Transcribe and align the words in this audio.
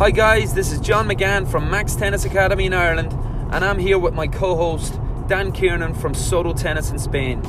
Hi, 0.00 0.10
guys, 0.10 0.54
this 0.54 0.72
is 0.72 0.80
John 0.80 1.06
McGann 1.06 1.46
from 1.46 1.70
Max 1.70 1.94
Tennis 1.94 2.24
Academy 2.24 2.64
in 2.64 2.72
Ireland, 2.72 3.12
and 3.52 3.62
I'm 3.62 3.78
here 3.78 3.98
with 3.98 4.14
my 4.14 4.26
co 4.26 4.56
host 4.56 4.98
Dan 5.28 5.52
Kiernan 5.52 5.92
from 5.92 6.14
Soto 6.14 6.54
Tennis 6.54 6.90
in 6.90 6.98
Spain. 6.98 7.42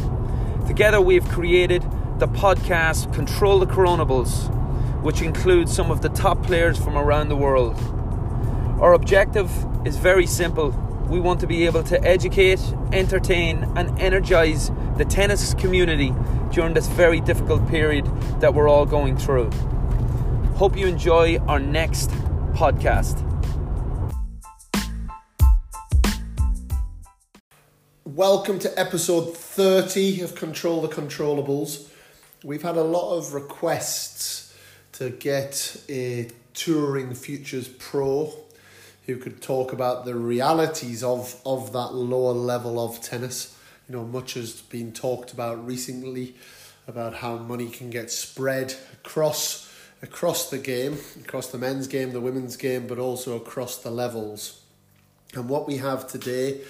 Together, 0.67 0.99
we 0.99 1.15
have 1.15 1.29
created 1.29 1.81
the 2.19 2.27
podcast 2.27 3.13
Control 3.13 3.59
the 3.59 3.67
Controllables, 3.67 4.51
which 5.01 5.21
includes 5.21 5.73
some 5.73 5.89
of 5.89 6.01
the 6.01 6.09
top 6.09 6.43
players 6.43 6.77
from 6.77 6.97
around 6.97 7.29
the 7.29 7.37
world. 7.37 7.77
Our 8.81 8.95
objective 8.95 9.49
is 9.87 9.95
very 9.95 10.25
simple. 10.25 10.71
We 11.07 11.21
want 11.21 11.39
to 11.39 11.47
be 11.47 11.65
able 11.65 11.83
to 11.83 12.03
educate, 12.03 12.59
entertain, 12.91 13.63
and 13.77 13.97
energize 13.97 14.71
the 14.97 15.05
tennis 15.05 15.53
community 15.53 16.13
during 16.51 16.73
this 16.73 16.87
very 16.87 17.21
difficult 17.21 17.65
period 17.69 18.07
that 18.41 18.53
we're 18.53 18.67
all 18.67 18.85
going 18.85 19.15
through. 19.15 19.51
Hope 20.55 20.75
you 20.75 20.85
enjoy 20.85 21.37
our 21.47 21.57
next 21.57 22.11
podcast. 22.53 23.27
Welcome 28.05 28.59
to 28.59 28.79
episode 28.79 29.35
30 29.35 30.21
of 30.21 30.35
Control 30.35 30.81
the 30.81 30.87
Controllables. 30.87 31.89
We've 32.43 32.61
had 32.61 32.75
a 32.75 32.83
lot 32.83 33.17
of 33.17 33.33
requests 33.33 34.55
to 34.93 35.09
get 35.09 35.81
a 35.89 36.29
Touring 36.53 37.13
Futures 37.13 37.67
Pro 37.67 38.33
who 39.05 39.17
could 39.17 39.41
talk 39.41 39.73
about 39.73 40.05
the 40.05 40.15
realities 40.15 41.03
of, 41.03 41.41
of 41.45 41.73
that 41.73 41.93
lower 41.93 42.33
level 42.33 42.83
of 42.83 43.01
tennis. 43.01 43.57
You 43.87 43.95
know, 43.95 44.03
much 44.03 44.33
has 44.35 44.61
been 44.61 44.91
talked 44.91 45.33
about 45.33 45.65
recently 45.65 46.35
about 46.87 47.15
how 47.15 47.37
money 47.37 47.69
can 47.69 47.89
get 47.89 48.11
spread 48.11 48.75
across 48.93 49.70
across 50.01 50.49
the 50.49 50.57
game, 50.57 50.97
across 51.23 51.47
the 51.47 51.57
men's 51.57 51.87
game, 51.87 52.11
the 52.11 52.21
women's 52.21 52.57
game, 52.57 52.87
but 52.87 52.97
also 52.97 53.35
across 53.35 53.77
the 53.77 53.91
levels. 53.91 54.61
And 55.33 55.47
what 55.47 55.67
we 55.67 55.77
have 55.77 56.07
today, 56.07 56.61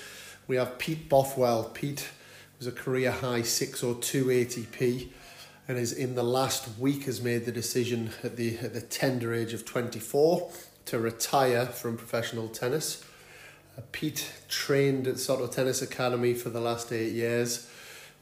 we 0.48 0.58
have 0.58 0.78
Pete 0.78 1.10
Bothwell. 1.10 1.74
Pete 1.74 2.10
was 2.58 2.68
a 2.68 2.72
career 2.72 3.12
high 3.12 3.42
602 3.42 4.26
ATP 4.26 5.10
and 5.68 5.78
is 5.78 5.94
in 5.94 6.16
the 6.16 6.24
last 6.24 6.78
week 6.78 7.06
has 7.06 7.22
made 7.22 7.46
the 7.46 7.52
decision 7.52 8.12
at 8.24 8.36
the 8.36 8.58
at 8.60 8.74
the 8.74 8.82
tender 8.82 9.34
age 9.34 9.54
of 9.54 9.66
24 9.66 10.52
to 10.86 11.00
retire 11.00 11.66
from 11.66 11.98
professional 11.98 12.50
tennis. 12.50 13.04
Uh, 13.78 13.82
Pete 13.92 14.32
trained 14.50 15.08
at 15.08 15.18
Soto 15.18 15.48
Tennis 15.48 15.82
Academy 15.82 16.34
for 16.34 16.50
the 16.50 16.60
last 16.60 16.92
eight 16.92 17.14
years. 17.14 17.70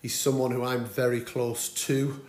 He's 0.01 0.17
someone 0.17 0.51
who 0.51 0.63
I'm 0.63 0.85
very 0.85 1.21
close 1.21 1.69
to. 1.85 2.21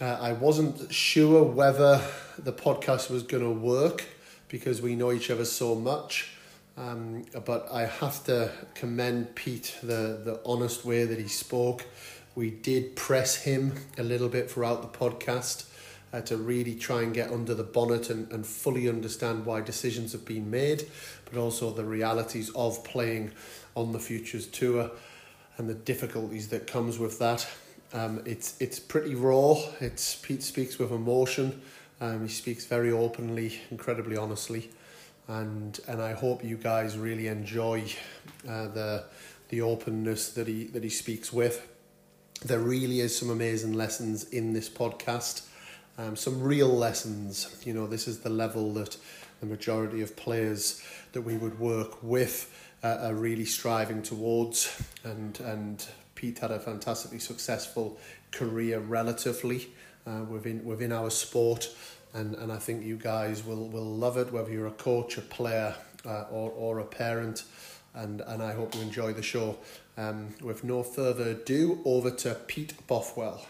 Uh, 0.00 0.16
I 0.18 0.32
wasn't 0.32 0.90
sure 0.90 1.42
whether 1.42 2.00
the 2.38 2.54
podcast 2.54 3.10
was 3.10 3.22
going 3.22 3.42
to 3.42 3.50
work 3.50 4.06
because 4.48 4.80
we 4.80 4.96
know 4.96 5.12
each 5.12 5.30
other 5.30 5.44
so 5.44 5.74
much. 5.74 6.36
Um, 6.78 7.26
but 7.44 7.68
I 7.70 7.84
have 7.84 8.24
to 8.24 8.50
commend 8.74 9.34
Pete 9.34 9.76
the 9.82 10.18
the 10.24 10.40
honest 10.46 10.86
way 10.86 11.04
that 11.04 11.18
he 11.18 11.28
spoke. 11.28 11.84
We 12.34 12.50
did 12.50 12.96
press 12.96 13.42
him 13.42 13.74
a 13.98 14.02
little 14.02 14.30
bit 14.30 14.50
throughout 14.50 14.80
the 14.80 14.98
podcast 14.98 15.66
uh, 16.14 16.22
to 16.22 16.38
really 16.38 16.76
try 16.76 17.02
and 17.02 17.12
get 17.12 17.30
under 17.30 17.54
the 17.54 17.64
bonnet 17.64 18.08
and, 18.08 18.32
and 18.32 18.46
fully 18.46 18.88
understand 18.88 19.44
why 19.44 19.60
decisions 19.60 20.12
have 20.12 20.24
been 20.24 20.50
made, 20.50 20.88
but 21.26 21.38
also 21.38 21.72
the 21.72 21.84
realities 21.84 22.50
of 22.54 22.82
playing 22.84 23.32
on 23.74 23.92
the 23.92 23.98
Futures 23.98 24.46
Tour 24.46 24.90
and 25.58 25.68
the 25.68 25.74
difficulties 25.74 26.48
that 26.48 26.66
comes 26.66 26.98
with 26.98 27.18
that. 27.18 27.46
Um, 27.92 28.22
it's 28.24 28.56
it's 28.60 28.78
pretty 28.78 29.14
raw. 29.14 29.56
It's 29.80 30.14
Pete 30.16 30.42
speaks 30.42 30.78
with 30.78 30.92
emotion. 30.92 31.60
Um, 32.00 32.22
he 32.22 32.32
speaks 32.32 32.64
very 32.64 32.92
openly, 32.92 33.60
incredibly 33.70 34.16
honestly, 34.16 34.70
and 35.28 35.78
and 35.88 36.00
I 36.00 36.12
hope 36.12 36.44
you 36.44 36.56
guys 36.56 36.96
really 36.96 37.26
enjoy 37.26 37.84
uh, 38.48 38.68
the 38.68 39.04
the 39.48 39.62
openness 39.62 40.30
that 40.32 40.46
he 40.46 40.64
that 40.66 40.84
he 40.84 40.90
speaks 40.90 41.32
with. 41.32 41.66
There 42.44 42.60
really 42.60 43.00
is 43.00 43.16
some 43.16 43.28
amazing 43.28 43.72
lessons 43.72 44.24
in 44.24 44.52
this 44.52 44.68
podcast. 44.68 45.46
Um, 45.98 46.16
some 46.16 46.40
real 46.40 46.68
lessons. 46.68 47.60
You 47.64 47.74
know, 47.74 47.86
this 47.86 48.06
is 48.06 48.20
the 48.20 48.30
level 48.30 48.72
that 48.74 48.96
the 49.40 49.46
majority 49.46 50.00
of 50.00 50.16
players 50.16 50.82
that 51.12 51.22
we 51.22 51.36
would 51.36 51.58
work 51.58 52.02
with 52.02 52.54
uh, 52.82 52.98
are 53.02 53.14
really 53.14 53.44
striving 53.44 54.02
towards, 54.02 54.80
and 55.04 55.38
and 55.40 55.86
Pete 56.20 56.40
had 56.40 56.50
a 56.50 56.60
fantastically 56.60 57.18
successful 57.18 57.98
career 58.30 58.78
relatively 58.78 59.70
uh, 60.06 60.22
within 60.28 60.62
within 60.66 60.92
our 60.92 61.08
sport, 61.08 61.74
and, 62.12 62.34
and 62.34 62.52
I 62.52 62.58
think 62.58 62.84
you 62.84 62.98
guys 62.98 63.42
will, 63.42 63.68
will 63.68 63.96
love 64.04 64.18
it 64.18 64.30
whether 64.30 64.50
you're 64.50 64.66
a 64.66 64.72
coach, 64.72 65.16
a 65.16 65.22
player, 65.22 65.74
uh, 66.04 66.24
or 66.30 66.50
or 66.50 66.78
a 66.80 66.84
parent, 66.84 67.44
and 67.94 68.20
and 68.20 68.42
I 68.42 68.52
hope 68.52 68.74
you 68.74 68.82
enjoy 68.82 69.14
the 69.14 69.22
show. 69.22 69.56
Um, 69.96 70.34
with 70.42 70.62
no 70.62 70.82
further 70.82 71.30
ado, 71.30 71.80
over 71.86 72.10
to 72.10 72.34
Pete 72.34 72.74
Bothwell. 72.86 73.46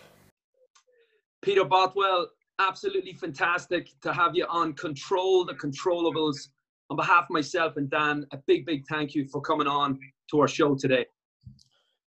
Peter 1.43 1.65
Bothwell, 1.65 2.29
absolutely 2.61 3.15
fantastic 3.15 3.89
to 4.03 4.13
have 4.13 4.37
you 4.37 4.47
on 4.49 4.75
Control 4.75 5.45
the 5.45 5.55
Controllables. 5.55 6.51
On 6.89 6.97
behalf 6.97 7.25
of 7.25 7.31
myself 7.31 7.77
and 7.77 7.91
Dan, 7.91 8.27
a 8.33 8.37
big, 8.37 8.67
big 8.67 8.85
thank 8.87 9.15
you 9.15 9.27
for 9.27 9.41
coming 9.41 9.69
on 9.69 9.99
to 10.31 10.41
our 10.41 10.49
show 10.49 10.75
today. 10.75 11.07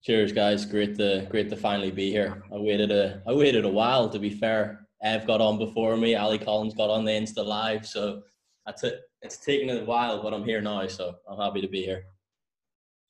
Cheers, 0.04 0.34
guys! 0.34 0.66
Great 0.66 0.98
to 0.98 1.26
great 1.30 1.50
to 1.50 1.56
finally 1.56 1.90
be 1.90 2.12
here. 2.12 2.44
I 2.52 2.58
waited 2.58 2.92
a 2.92 3.22
I 3.26 3.32
waited 3.32 3.64
a 3.64 3.70
while. 3.70 4.10
To 4.10 4.20
be 4.20 4.30
fair, 4.30 4.86
Ev 5.02 5.26
got 5.26 5.40
on 5.40 5.58
before 5.58 5.96
me. 5.96 6.16
Ali 6.16 6.38
Collins 6.38 6.74
got 6.74 6.90
on 6.90 7.06
the 7.06 7.12
Insta 7.12 7.46
Live, 7.46 7.88
so 7.88 8.22
that's 8.66 8.84
it. 8.84 9.00
It's 9.22 9.38
taken 9.38 9.70
a 9.70 9.86
while, 9.86 10.22
but 10.22 10.34
I'm 10.34 10.44
here 10.44 10.60
now, 10.60 10.86
so 10.88 11.16
I'm 11.30 11.40
happy 11.40 11.62
to 11.62 11.70
be 11.70 11.84
here. 11.84 12.04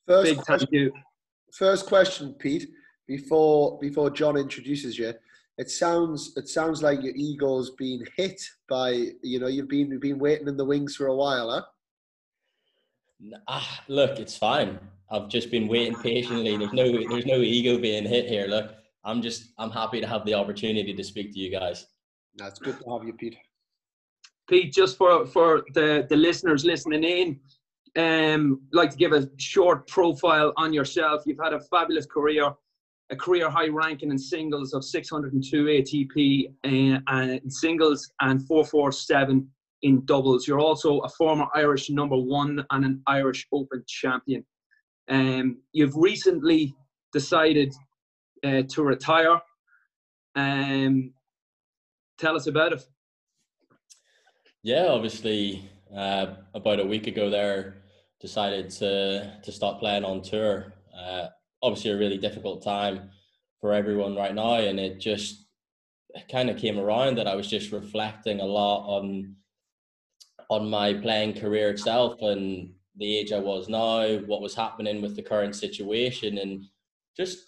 First 0.06 0.36
Big 0.36 0.36
question, 0.36 0.58
thank 0.58 0.72
you. 0.72 0.92
First 1.52 1.86
question, 1.86 2.32
Pete. 2.34 2.68
Before 3.08 3.76
before 3.80 4.08
John 4.10 4.36
introduces 4.36 4.96
you, 4.96 5.14
it 5.58 5.70
sounds 5.70 6.32
it 6.36 6.48
sounds 6.48 6.80
like 6.80 7.02
your 7.02 7.16
ego's 7.16 7.70
been 7.70 8.04
hit 8.16 8.40
by 8.68 9.08
you 9.20 9.40
know 9.40 9.48
you've 9.48 9.68
been 9.68 9.90
you've 9.90 10.00
been 10.00 10.20
waiting 10.20 10.46
in 10.46 10.56
the 10.56 10.64
wings 10.64 10.94
for 10.94 11.08
a 11.08 11.16
while, 11.16 11.50
huh? 11.50 11.62
Ah, 13.48 13.82
look, 13.88 14.20
it's 14.20 14.36
fine. 14.36 14.78
I've 15.10 15.28
just 15.28 15.50
been 15.50 15.68
waiting 15.68 15.94
patiently. 15.94 16.56
There's 16.56 16.72
no 16.72 16.90
there's 17.08 17.26
no 17.26 17.36
ego 17.36 17.78
being 17.78 18.04
hit 18.04 18.28
here. 18.28 18.46
Look, 18.46 18.74
I'm 19.04 19.22
just 19.22 19.52
I'm 19.58 19.70
happy 19.70 20.00
to 20.00 20.06
have 20.06 20.24
the 20.24 20.34
opportunity 20.34 20.94
to 20.94 21.04
speak 21.04 21.32
to 21.32 21.38
you 21.38 21.50
guys. 21.50 21.86
That's 22.36 22.58
good 22.58 22.78
to 22.80 22.90
have 22.90 23.06
you, 23.06 23.12
Pete. 23.12 23.36
Pete, 24.48 24.72
just 24.72 24.96
for 24.96 25.26
for 25.26 25.64
the 25.74 26.06
the 26.08 26.16
listeners 26.16 26.64
listening 26.64 27.04
in, 27.04 27.40
um, 27.96 28.60
like 28.72 28.90
to 28.90 28.96
give 28.96 29.12
a 29.12 29.28
short 29.38 29.86
profile 29.88 30.52
on 30.56 30.72
yourself. 30.72 31.22
You've 31.26 31.38
had 31.42 31.52
a 31.52 31.60
fabulous 31.60 32.06
career, 32.06 32.52
a 33.10 33.16
career 33.16 33.50
high 33.50 33.68
ranking 33.68 34.10
in 34.10 34.18
singles 34.18 34.74
of 34.74 34.84
602 34.84 35.64
ATP 35.64 36.46
uh, 36.64 37.00
and 37.08 37.30
in 37.30 37.50
singles 37.50 38.10
and 38.20 38.46
447 38.46 39.48
in 39.82 40.04
doubles. 40.06 40.48
You're 40.48 40.60
also 40.60 41.00
a 41.00 41.08
former 41.10 41.46
Irish 41.54 41.90
number 41.90 42.16
one 42.16 42.64
and 42.70 42.84
an 42.84 43.02
Irish 43.06 43.46
Open 43.52 43.84
champion. 43.86 44.44
Um, 45.08 45.58
you've 45.72 45.96
recently 45.96 46.74
decided 47.12 47.74
uh, 48.44 48.62
to 48.68 48.82
retire. 48.82 49.40
Um, 50.34 51.12
tell 52.18 52.36
us 52.36 52.46
about 52.46 52.72
it. 52.72 52.82
Yeah, 54.62 54.86
obviously, 54.88 55.68
uh, 55.94 56.26
about 56.54 56.80
a 56.80 56.86
week 56.86 57.06
ago, 57.06 57.28
there 57.30 57.82
decided 58.20 58.70
to 58.70 59.38
to 59.42 59.52
stop 59.52 59.80
playing 59.80 60.04
on 60.04 60.22
tour. 60.22 60.72
Uh, 60.98 61.26
obviously, 61.62 61.90
a 61.90 61.98
really 61.98 62.18
difficult 62.18 62.64
time 62.64 63.10
for 63.60 63.72
everyone 63.72 64.16
right 64.16 64.34
now, 64.34 64.54
and 64.54 64.80
it 64.80 65.00
just 65.00 65.46
kind 66.30 66.48
of 66.48 66.56
came 66.56 66.78
around 66.78 67.16
that 67.16 67.26
I 67.26 67.34
was 67.34 67.48
just 67.48 67.72
reflecting 67.72 68.40
a 68.40 68.44
lot 68.44 68.86
on 68.86 69.36
on 70.50 70.68
my 70.68 70.94
playing 70.94 71.34
career 71.34 71.70
itself 71.70 72.20
and 72.20 72.70
the 72.96 73.16
age 73.18 73.32
I 73.32 73.38
was 73.38 73.68
now, 73.68 74.16
what 74.26 74.42
was 74.42 74.54
happening 74.54 75.02
with 75.02 75.16
the 75.16 75.22
current 75.22 75.56
situation, 75.56 76.38
and 76.38 76.64
just 77.16 77.38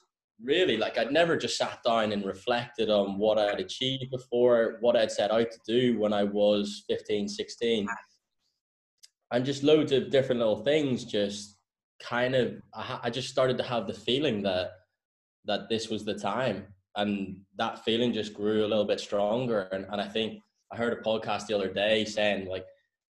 really 0.42 0.76
like 0.76 0.98
I'd 0.98 1.12
never 1.12 1.36
just 1.36 1.56
sat 1.56 1.82
down 1.82 2.12
and 2.12 2.24
reflected 2.24 2.90
on 2.90 3.18
what 3.18 3.38
I'd 3.38 3.60
achieved 3.60 4.10
before, 4.10 4.76
what 4.80 4.96
I'd 4.96 5.12
set 5.12 5.30
out 5.30 5.50
to 5.50 5.58
do 5.66 5.98
when 5.98 6.12
I 6.12 6.24
was 6.24 6.84
15, 6.88 7.28
16. 7.28 7.86
And 9.32 9.44
just 9.44 9.62
loads 9.62 9.92
of 9.92 10.10
different 10.10 10.40
little 10.40 10.62
things 10.62 11.04
just 11.04 11.56
kind 12.00 12.34
of 12.34 12.54
I, 12.74 13.10
just 13.10 13.30
started 13.30 13.56
to 13.58 13.64
have 13.64 13.86
the 13.86 13.94
feeling 13.94 14.42
that 14.42 14.72
that 15.46 15.68
this 15.68 15.88
was 15.88 16.04
the 16.04 16.14
time 16.14 16.66
and 16.96 17.38
that 17.56 17.84
feeling 17.84 18.12
just 18.12 18.34
grew 18.34 18.64
a 18.64 18.68
little 18.68 18.84
bit 18.84 19.00
stronger 19.00 19.62
and, 19.72 19.86
and 19.90 20.00
i 20.00 20.06
think 20.06 20.42
i 20.72 20.76
heard 20.76 20.92
a 20.92 21.02
podcast 21.02 21.46
the 21.46 21.54
other 21.54 21.72
day 21.72 22.04
saying 22.04 22.48
like 22.48 22.66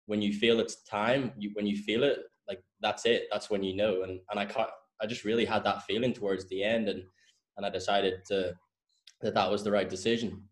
when 0.06 0.22
you 0.22 0.32
feel 0.32 0.60
it's 0.60 0.82
time, 0.84 1.32
you, 1.36 1.50
when 1.54 1.66
you 1.66 1.76
feel 1.76 2.02
it, 2.02 2.18
like 2.48 2.62
that's 2.80 3.06
it. 3.06 3.24
That's 3.30 3.50
when 3.50 3.62
you 3.62 3.74
know. 3.76 4.02
And 4.02 4.20
and 4.30 4.40
I 4.40 4.44
can't. 4.44 4.70
I 5.00 5.06
just 5.06 5.24
really 5.24 5.44
had 5.44 5.64
that 5.64 5.82
feeling 5.82 6.12
towards 6.12 6.48
the 6.48 6.62
end, 6.62 6.88
and 6.88 7.02
and 7.56 7.66
I 7.66 7.70
decided 7.70 8.24
to 8.28 8.54
that 9.22 9.34
that 9.34 9.50
was 9.50 9.62
the 9.62 9.70
right 9.70 9.88
decision. 9.88 10.42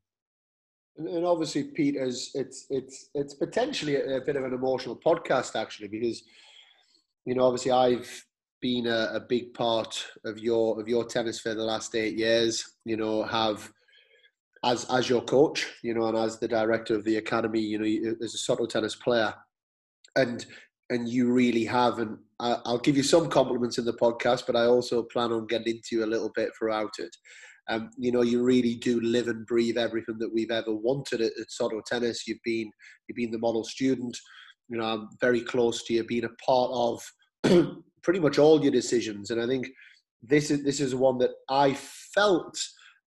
And, 0.96 1.26
obviously, 1.26 1.64
Pete, 1.64 1.96
as 1.96 2.30
it's 2.34 2.66
it's 2.70 3.10
it's 3.14 3.34
potentially 3.34 3.96
a, 3.96 4.20
bit 4.20 4.36
of 4.36 4.44
an 4.44 4.54
emotional 4.54 4.96
podcast 5.04 5.60
actually 5.60 5.88
because 5.88 6.22
you 7.24 7.34
know 7.34 7.44
obviously 7.46 7.72
I've 7.72 8.24
been 8.60 8.86
a, 8.86 9.10
a, 9.14 9.20
big 9.20 9.52
part 9.54 10.06
of 10.24 10.38
your 10.38 10.80
of 10.80 10.88
your 10.88 11.04
tennis 11.04 11.40
for 11.40 11.52
the 11.52 11.64
last 11.64 11.94
eight 11.96 12.16
years. 12.16 12.64
You 12.84 12.96
know, 12.96 13.24
have 13.24 13.70
as 14.64 14.86
as 14.90 15.08
your 15.08 15.22
coach, 15.22 15.66
you 15.82 15.94
know, 15.94 16.06
and 16.06 16.16
as 16.16 16.38
the 16.38 16.48
director 16.48 16.94
of 16.94 17.04
the 17.04 17.16
academy, 17.16 17.60
you 17.60 17.78
know, 17.78 18.16
as 18.22 18.34
a 18.34 18.38
Soto 18.38 18.66
tennis 18.66 18.94
player, 18.94 19.34
and 20.16 20.46
and 20.90 21.08
you 21.08 21.32
really 21.32 21.64
have. 21.64 21.98
And 21.98 22.18
I'll 22.40 22.78
give 22.78 22.96
you 22.96 23.02
some 23.02 23.28
compliments 23.28 23.78
in 23.78 23.84
the 23.84 23.92
podcast, 23.92 24.46
but 24.46 24.56
I 24.56 24.66
also 24.66 25.02
plan 25.02 25.32
on 25.32 25.46
getting 25.46 25.76
into 25.76 25.96
you 25.96 26.04
a 26.04 26.06
little 26.06 26.30
bit 26.34 26.50
throughout 26.58 26.94
it. 26.98 27.14
Um, 27.68 27.90
you 27.96 28.12
know, 28.12 28.22
you 28.22 28.42
really 28.42 28.74
do 28.74 29.00
live 29.00 29.28
and 29.28 29.46
breathe 29.46 29.78
everything 29.78 30.18
that 30.18 30.32
we've 30.32 30.50
ever 30.50 30.74
wanted 30.74 31.22
at, 31.22 31.32
at 31.40 31.50
Soto 31.50 31.80
Tennis. 31.86 32.26
You've 32.26 32.42
been 32.44 32.70
you've 33.08 33.16
been 33.16 33.30
the 33.30 33.38
model 33.38 33.64
student. 33.64 34.16
You 34.68 34.78
know, 34.78 34.84
I'm 34.84 35.08
very 35.20 35.40
close 35.40 35.84
to 35.84 35.94
you, 35.94 36.04
being 36.04 36.24
a 36.24 36.44
part 36.44 36.70
of 36.72 37.02
pretty 38.02 38.20
much 38.20 38.38
all 38.38 38.62
your 38.62 38.72
decisions. 38.72 39.30
And 39.30 39.40
I 39.40 39.46
think 39.46 39.68
this 40.22 40.50
is 40.50 40.64
this 40.64 40.80
is 40.80 40.94
one 40.94 41.18
that 41.18 41.30
I 41.48 41.74
felt 41.74 42.58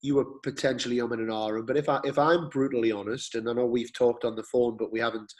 you 0.04 0.16
were 0.16 0.26
potentially 0.44 0.98
umming 0.98 1.14
and 1.14 1.30
ahhing. 1.30 1.66
But 1.66 1.78
if 1.78 1.90
I 1.90 2.00
if 2.04 2.20
I'm 2.20 2.50
brutally 2.50 2.92
honest, 2.92 3.36
and 3.36 3.50
I 3.50 3.54
know 3.54 3.66
we've 3.66 3.94
talked 3.94 4.26
on 4.26 4.36
the 4.36 4.44
phone, 4.44 4.78
but 4.78 4.92
we 4.92 5.00
haven't 5.00 5.34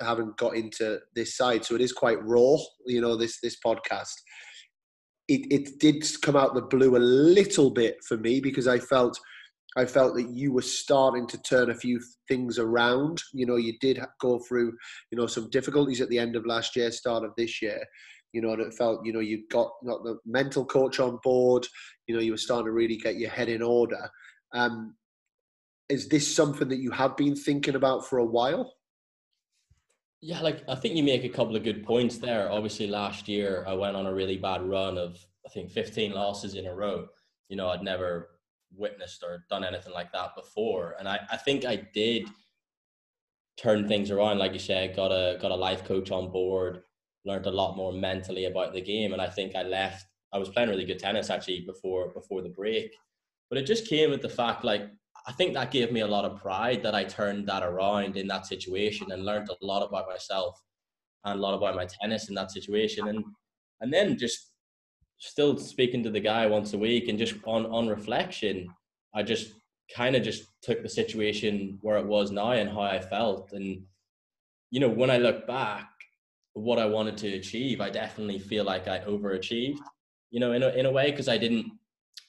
haven't 0.00 0.38
got 0.38 0.56
into 0.56 1.00
this 1.14 1.36
side, 1.36 1.64
so 1.64 1.74
it 1.74 1.80
is 1.82 1.92
quite 1.92 2.24
raw. 2.24 2.56
You 2.86 3.02
know, 3.02 3.16
this 3.16 3.40
this 3.42 3.58
podcast. 3.64 4.14
It 5.28 5.52
it 5.52 5.80
did 5.80 6.06
come 6.22 6.36
out 6.36 6.54
the 6.54 6.62
blue 6.62 6.96
a 6.96 6.98
little 6.98 7.70
bit 7.70 7.96
for 8.08 8.16
me 8.16 8.40
because 8.40 8.66
I 8.66 8.78
felt. 8.78 9.18
I 9.78 9.84
felt 9.84 10.14
that 10.14 10.30
you 10.30 10.54
were 10.54 10.62
starting 10.62 11.26
to 11.26 11.42
turn 11.42 11.68
a 11.68 11.74
few 11.74 12.00
things 12.28 12.58
around. 12.58 13.22
You 13.34 13.44
know, 13.44 13.56
you 13.56 13.74
did 13.78 14.00
go 14.22 14.38
through, 14.38 14.72
you 15.10 15.18
know, 15.18 15.26
some 15.26 15.50
difficulties 15.50 16.00
at 16.00 16.08
the 16.08 16.18
end 16.18 16.34
of 16.34 16.46
last 16.46 16.76
year, 16.76 16.90
start 16.90 17.24
of 17.24 17.32
this 17.36 17.60
year 17.60 17.84
you 18.36 18.42
know, 18.42 18.50
and 18.50 18.60
it 18.60 18.74
felt, 18.74 19.02
you 19.02 19.14
know, 19.14 19.20
you 19.20 19.44
got 19.48 19.72
got 19.86 20.04
the 20.04 20.18
mental 20.26 20.62
coach 20.62 21.00
on 21.00 21.18
board, 21.24 21.66
you 22.06 22.14
know, 22.14 22.20
you 22.20 22.32
were 22.32 22.36
starting 22.36 22.66
to 22.66 22.70
really 22.70 22.98
get 22.98 23.16
your 23.16 23.30
head 23.30 23.48
in 23.48 23.62
order. 23.62 24.10
Um, 24.52 24.94
is 25.88 26.06
this 26.06 26.36
something 26.36 26.68
that 26.68 26.76
you 26.76 26.90
have 26.90 27.16
been 27.16 27.34
thinking 27.34 27.76
about 27.76 28.06
for 28.06 28.18
a 28.18 28.24
while? 28.26 28.74
Yeah, 30.20 30.42
like 30.42 30.62
I 30.68 30.74
think 30.74 30.96
you 30.96 31.02
make 31.02 31.24
a 31.24 31.30
couple 31.30 31.56
of 31.56 31.64
good 31.64 31.82
points 31.82 32.18
there. 32.18 32.52
Obviously, 32.52 32.88
last 32.88 33.26
year 33.26 33.64
I 33.66 33.72
went 33.72 33.96
on 33.96 34.04
a 34.04 34.12
really 34.12 34.36
bad 34.36 34.60
run 34.62 34.98
of 34.98 35.16
I 35.46 35.48
think 35.48 35.70
15 35.70 36.12
losses 36.12 36.56
in 36.56 36.66
a 36.66 36.74
row. 36.74 37.06
You 37.48 37.56
know, 37.56 37.70
I'd 37.70 37.82
never 37.82 38.32
witnessed 38.76 39.22
or 39.22 39.46
done 39.48 39.64
anything 39.64 39.94
like 39.94 40.12
that 40.12 40.36
before, 40.36 40.94
and 40.98 41.08
I, 41.08 41.20
I 41.32 41.38
think 41.38 41.64
I 41.64 41.76
did 41.94 42.28
turn 43.56 43.88
things 43.88 44.10
around. 44.10 44.36
Like 44.36 44.52
you 44.52 44.58
said, 44.58 44.94
got 44.94 45.10
a 45.10 45.38
got 45.40 45.52
a 45.52 45.56
life 45.56 45.84
coach 45.84 46.10
on 46.10 46.30
board 46.30 46.82
learned 47.26 47.46
a 47.46 47.50
lot 47.50 47.76
more 47.76 47.92
mentally 47.92 48.46
about 48.46 48.72
the 48.72 48.80
game. 48.80 49.12
And 49.12 49.20
I 49.20 49.28
think 49.28 49.54
I 49.54 49.62
left. 49.62 50.06
I 50.32 50.38
was 50.38 50.48
playing 50.48 50.68
really 50.68 50.84
good 50.84 50.98
tennis 50.98 51.30
actually 51.30 51.60
before 51.66 52.12
before 52.12 52.42
the 52.42 52.48
break, 52.48 52.94
but 53.48 53.58
it 53.58 53.66
just 53.66 53.88
came 53.88 54.10
with 54.10 54.22
the 54.22 54.28
fact 54.28 54.64
like 54.64 54.82
I 55.26 55.32
think 55.32 55.54
that 55.54 55.72
gave 55.72 55.90
me 55.90 56.00
a 56.00 56.06
lot 56.06 56.24
of 56.24 56.40
pride 56.40 56.82
that 56.84 56.94
I 56.94 57.04
turned 57.04 57.48
that 57.48 57.64
around 57.64 58.16
in 58.16 58.28
that 58.28 58.46
situation 58.46 59.10
and 59.10 59.24
learned 59.24 59.48
a 59.48 59.64
lot 59.64 59.82
about 59.82 60.06
myself 60.06 60.60
and 61.24 61.38
a 61.38 61.42
lot 61.42 61.54
about 61.54 61.74
my 61.74 61.86
tennis 62.00 62.28
in 62.28 62.34
that 62.36 62.52
situation. 62.52 63.08
And 63.08 63.24
and 63.80 63.92
then 63.92 64.16
just 64.16 64.52
still 65.18 65.56
speaking 65.58 66.02
to 66.04 66.10
the 66.10 66.20
guy 66.20 66.46
once 66.46 66.74
a 66.74 66.78
week 66.78 67.08
and 67.08 67.18
just 67.18 67.34
on 67.44 67.66
on 67.66 67.88
reflection, 67.88 68.68
I 69.14 69.22
just 69.22 69.52
kind 69.94 70.16
of 70.16 70.22
just 70.22 70.44
took 70.62 70.82
the 70.82 70.88
situation 70.88 71.78
where 71.82 71.98
it 71.98 72.06
was 72.06 72.30
now 72.30 72.52
and 72.52 72.70
how 72.70 72.82
I 72.82 73.00
felt. 73.00 73.52
And 73.52 73.82
you 74.70 74.80
know, 74.80 74.88
when 74.88 75.10
I 75.10 75.18
look 75.18 75.46
back, 75.46 75.88
what 76.56 76.78
I 76.78 76.86
wanted 76.86 77.18
to 77.18 77.34
achieve, 77.34 77.80
I 77.80 77.90
definitely 77.90 78.38
feel 78.38 78.64
like 78.64 78.88
I 78.88 79.00
overachieved, 79.00 79.78
you 80.30 80.40
know, 80.40 80.52
in 80.52 80.62
a, 80.62 80.68
in 80.70 80.86
a 80.86 80.90
way, 80.90 81.10
because 81.10 81.28
I 81.28 81.36
didn't 81.36 81.70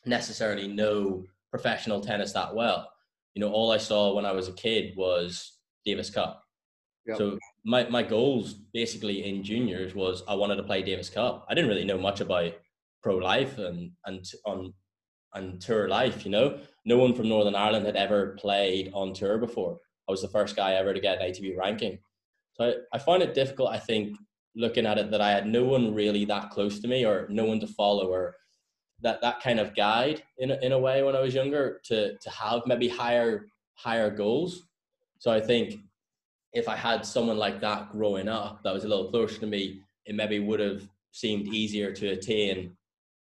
necessarily 0.06 0.68
know 0.68 1.24
professional 1.50 2.02
tennis 2.02 2.34
that 2.34 2.54
well. 2.54 2.90
You 3.36 3.42
know, 3.42 3.52
all 3.52 3.72
I 3.72 3.78
saw 3.78 4.14
when 4.14 4.26
I 4.26 4.34
was 4.34 4.50
a 4.50 4.54
kid 4.54 4.96
was 4.98 5.60
Davis 5.86 6.10
Cup. 6.10 6.44
Yep. 7.06 7.18
So 7.18 7.40
my, 7.64 7.88
my 7.88 8.04
goals 8.04 8.56
basically 8.74 9.30
in 9.30 9.44
juniors 9.44 9.96
was 9.96 10.24
I 10.28 10.36
wanted 10.36 10.58
to 10.58 10.64
play 10.64 10.82
Davis 10.82 11.10
Cup. 11.10 11.46
I 11.50 11.54
didn't 11.54 11.70
really 11.70 11.86
know 11.86 11.98
much 11.98 12.20
about 12.20 12.52
pro 13.02 13.16
life 13.16 13.58
and, 13.58 13.92
and 14.06 14.26
on 14.46 14.74
and 15.34 15.62
tour 15.62 15.88
life, 15.88 16.26
you 16.26 16.32
know. 16.32 16.60
No 16.86 16.98
one 16.98 17.14
from 17.14 17.30
Northern 17.30 17.56
Ireland 17.56 17.86
had 17.86 17.96
ever 17.96 18.36
played 18.40 18.92
on 18.94 19.14
tour 19.14 19.38
before. 19.38 19.78
I 20.08 20.12
was 20.12 20.22
the 20.22 20.30
first 20.30 20.56
guy 20.56 20.74
ever 20.74 20.94
to 20.94 21.00
get 21.00 21.22
an 21.22 21.32
ATP 21.32 21.58
ranking. 21.58 22.00
So 22.60 22.68
I, 22.68 22.96
I 22.96 23.00
find 23.00 23.22
it 23.24 23.34
difficult, 23.34 23.70
I 23.70 23.80
think, 23.80 24.18
looking 24.56 24.86
at 24.86 24.98
it 24.98 25.12
that 25.12 25.22
I 25.22 25.32
had 25.32 25.46
no 25.48 25.64
one 25.64 25.94
really 25.94 26.26
that 26.26 26.50
close 26.50 26.80
to 26.80 26.88
me 26.88 27.06
or 27.06 27.28
no 27.30 27.46
one 27.46 27.60
to 27.60 27.68
follow 27.68 28.08
or 28.08 28.36
that, 29.02 29.22
that 29.22 29.40
kind 29.42 29.60
of 29.60 29.76
guide 29.76 30.24
in 30.40 30.52
a, 30.52 30.58
in 30.62 30.72
a 30.72 30.80
way 30.80 31.04
when 31.04 31.16
I 31.16 31.22
was 31.22 31.36
younger 31.36 31.80
to, 31.86 32.18
to 32.18 32.30
have 32.30 32.64
maybe 32.66 32.88
higher 32.88 33.48
higher 33.76 34.10
goals. 34.10 34.64
So 35.20 35.32
I 35.32 35.40
think 35.40 35.76
if 36.54 36.68
I 36.68 36.76
had 36.76 37.06
someone 37.06 37.38
like 37.38 37.62
that 37.62 37.92
growing 37.92 38.28
up 38.28 38.64
that 38.64 38.74
was 38.74 38.84
a 38.84 38.88
little 38.88 39.12
closer 39.12 39.40
to 39.40 39.46
me, 39.46 39.82
it 40.06 40.16
maybe 40.16 40.40
would 40.40 40.60
have 40.60 40.90
seemed 41.12 41.48
easier 41.54 41.92
to 41.94 42.10
attain 42.10 42.76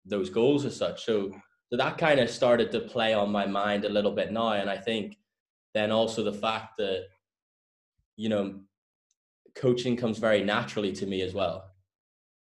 those 0.05 0.29
goals 0.29 0.63
as 0.63 0.77
such. 0.77 1.03
So, 1.03 1.31
so 1.69 1.77
that 1.77 1.97
kind 1.97 2.21
of 2.21 2.29
started 2.29 2.71
to 2.71 2.79
play 2.79 3.13
on 3.13 3.31
my 3.31 3.45
mind 3.45 3.83
a 3.83 3.89
little 3.89 4.11
bit 4.11 4.31
now. 4.31 4.53
And 4.53 4.69
I 4.69 4.77
think 4.77 5.17
then 5.73 5.91
also 5.91 6.23
the 6.23 6.33
fact 6.33 6.77
that, 6.77 7.07
you 8.15 8.29
know, 8.29 8.61
coaching 9.59 9.95
comes 9.95 10.17
very 10.17 10.43
naturally 10.43 10.91
to 10.93 11.05
me 11.05 11.21
as 11.21 11.33
well. 11.33 11.65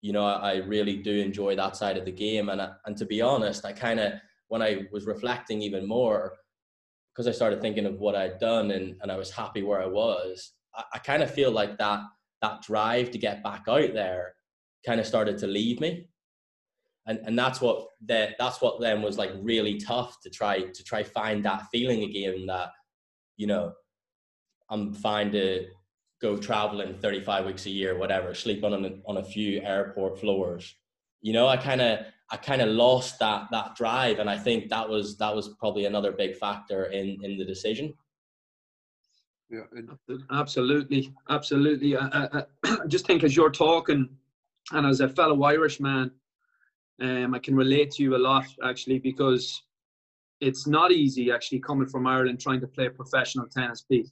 You 0.02 0.14
know, 0.14 0.26
I, 0.26 0.58
really 0.58 0.98
do 0.98 1.20
enjoy 1.20 1.56
that 1.56 1.76
side 1.76 1.98
of 1.98 2.06
the 2.06 2.12
game, 2.12 2.50
and 2.50 2.62
I, 2.62 2.70
and 2.86 2.98
to 2.98 3.06
be 3.06 3.22
honest, 3.22 3.66
I 3.66 3.72
kind 3.72 4.00
of 4.00 4.14
when 4.48 4.62
I 4.62 4.86
was 4.92 5.06
reflecting 5.06 5.62
even 5.62 5.88
more, 5.88 6.34
because 7.14 7.28
I 7.28 7.32
started 7.32 7.62
thinking 7.62 7.86
of 7.86 8.00
what 8.00 8.16
I'd 8.16 8.40
done 8.40 8.72
and, 8.72 8.96
and 9.02 9.12
I 9.12 9.18
was 9.18 9.32
happy 9.32 9.64
where 9.64 9.82
I 9.82 9.88
was. 9.88 10.54
I, 10.76 10.84
I 10.94 10.98
kind 11.00 11.24
of 11.24 11.32
feel 11.32 11.52
like 11.52 11.78
that 11.78 12.02
that 12.42 12.62
drive 12.62 13.12
to 13.12 13.18
get 13.18 13.44
back 13.44 13.66
out 13.70 13.94
there 13.94 14.34
kind 14.86 15.00
of 15.00 15.06
started 15.06 15.38
to 15.38 15.48
leave 15.48 15.80
me 15.80 16.08
and 17.08 17.20
and 17.26 17.38
that's 17.38 17.62
what 17.62 17.88
that 18.06 18.36
that's 18.40 18.62
what 18.62 18.80
then 18.80 19.02
was 19.02 19.18
like 19.18 19.32
really 19.42 19.78
tough 19.78 20.20
to 20.22 20.30
try 20.30 20.62
to 20.62 20.84
try 20.84 21.04
find 21.04 21.44
that 21.44 21.66
feeling 21.72 22.04
again 22.04 22.46
that 22.46 22.70
you 23.38 23.48
know 23.48 23.72
i'm 24.70 24.94
fine 24.94 25.32
to 25.32 25.66
go 26.22 26.38
traveling 26.38 26.94
35 27.00 27.46
weeks 27.46 27.66
a 27.66 27.70
year, 27.70 27.98
whatever, 27.98 28.34
sleep 28.34 28.64
on 28.64 28.86
a, 28.86 28.92
on 29.06 29.18
a 29.18 29.24
few 29.24 29.62
airport 29.62 30.20
floors. 30.20 30.76
You 31.22 31.34
know, 31.34 31.48
I 31.48 31.58
kind 31.58 31.82
of 31.82 32.00
I 32.32 32.38
kind 32.38 32.62
of 32.62 32.70
lost 32.70 33.20
that 33.20 33.48
that 33.52 33.76
drive, 33.76 34.20
and 34.20 34.30
I 34.30 34.38
think 34.38 34.70
that 34.70 34.88
was 34.88 35.18
that 35.18 35.36
was 35.36 35.50
probably 35.60 35.86
another 35.86 36.12
big 36.12 36.36
factor 36.36 36.86
in 36.86 37.18
in 37.24 37.38
the 37.38 37.46
decision. 37.46 37.94
Yeah, 39.50 39.64
absolutely, 40.32 41.14
absolutely. 41.30 41.98
I, 41.98 42.08
I, 42.08 42.44
I 42.64 42.78
just 42.88 43.06
think 43.06 43.24
as 43.24 43.36
you're 43.36 43.52
talking, 43.52 44.08
and 44.72 44.88
as 44.88 45.02
a 45.02 45.10
fellow 45.10 45.44
Irishman, 45.44 46.12
um, 47.02 47.36
I 47.36 47.40
can 47.40 47.56
relate 47.56 47.92
to 47.92 48.04
you 48.04 48.16
a 48.16 48.18
lot 48.18 48.46
actually 48.64 49.00
because 49.00 49.62
it's 50.40 50.66
not 50.68 50.92
easy 50.92 51.32
actually 51.32 51.60
coming 51.60 51.88
from 51.88 52.08
Ireland 52.08 52.40
trying 52.40 52.62
to 52.62 52.68
play 52.68 52.90
professional 52.90 53.48
tennis, 53.48 53.82
Pete 53.82 54.10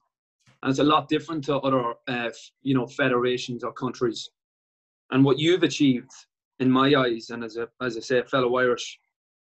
and 0.62 0.70
it's 0.70 0.80
a 0.80 0.84
lot 0.84 1.08
different 1.08 1.44
to 1.46 1.58
other 1.58 1.94
uh, 2.08 2.30
you 2.62 2.74
know 2.74 2.88
federations 2.88 3.63
or 3.63 3.74
countries. 3.74 4.30
And 5.12 5.24
what 5.24 5.39
you've 5.39 5.63
achieved 5.63 6.12
in 6.60 6.70
my 6.70 6.94
eyes 6.96 7.30
and 7.30 7.44
as 7.44 7.56
a 7.58 7.68
as 7.82 7.98
i 7.98 8.01
say 8.01 8.20
a 8.20 8.25
fellow 8.25 8.58
irish 8.58 9.00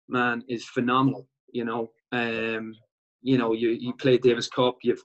man 0.08 0.42
is 0.48 0.64
phenomenal 0.64 1.28
you 1.52 1.64
know. 1.64 1.90
Um 2.12 2.74
you 3.22 3.38
know 3.38 3.52
you 3.54 3.70
you 3.70 3.94
played 3.94 4.22
davis 4.22 4.48
cup 4.48 4.76
you've 4.82 5.02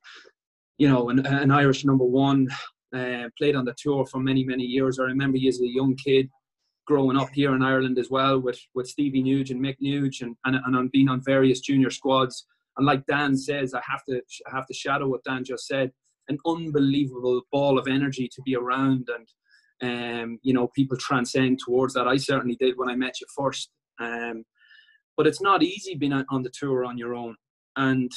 you 0.77 0.89
know 0.89 1.09
an, 1.09 1.25
an 1.25 1.51
irish 1.51 1.85
number 1.85 2.03
one 2.03 2.47
uh, 2.93 3.29
played 3.37 3.55
on 3.55 3.65
the 3.65 3.75
tour 3.77 4.05
for 4.07 4.19
many 4.19 4.43
many 4.43 4.63
years. 4.63 4.99
I 4.99 5.03
remember 5.03 5.37
you 5.37 5.49
as 5.49 5.61
a 5.61 5.67
young 5.67 5.95
kid 5.95 6.27
growing 6.85 7.17
up 7.17 7.29
here 7.33 7.55
in 7.55 7.61
ireland 7.61 7.99
as 7.99 8.09
well 8.09 8.39
with 8.39 8.59
with 8.73 8.87
stevie 8.87 9.23
nuge 9.23 9.51
and 9.51 9.63
mick 9.63 9.77
nuge 9.81 10.21
and 10.21 10.35
and, 10.45 10.55
and 10.65 10.75
on 10.75 10.87
being 10.87 11.07
on 11.07 11.21
various 11.23 11.59
junior 11.59 11.91
squads 11.91 12.47
and 12.77 12.85
like 12.85 13.05
Dan 13.05 13.35
says, 13.35 13.73
I 13.73 13.81
have 13.87 14.03
to 14.05 14.21
I 14.47 14.55
have 14.55 14.67
to 14.67 14.73
shadow 14.73 15.07
what 15.07 15.23
Dan 15.23 15.43
just 15.43 15.67
said. 15.67 15.91
An 16.27 16.37
unbelievable 16.45 17.41
ball 17.51 17.79
of 17.79 17.87
energy 17.87 18.29
to 18.33 18.41
be 18.43 18.55
around, 18.55 19.09
and 19.81 20.23
um, 20.23 20.39
you 20.43 20.53
know 20.53 20.67
people 20.75 20.97
transcend 20.97 21.59
towards 21.59 21.93
that. 21.95 22.07
I 22.07 22.17
certainly 22.17 22.55
did 22.59 22.77
when 22.77 22.89
I 22.89 22.95
met 22.95 23.19
you 23.19 23.27
first. 23.35 23.69
Um, 23.99 24.43
but 25.17 25.27
it's 25.27 25.41
not 25.41 25.63
easy 25.63 25.95
being 25.95 26.13
on 26.13 26.43
the 26.43 26.51
tour 26.57 26.85
on 26.85 26.97
your 26.97 27.13
own, 27.13 27.35
and 27.75 28.11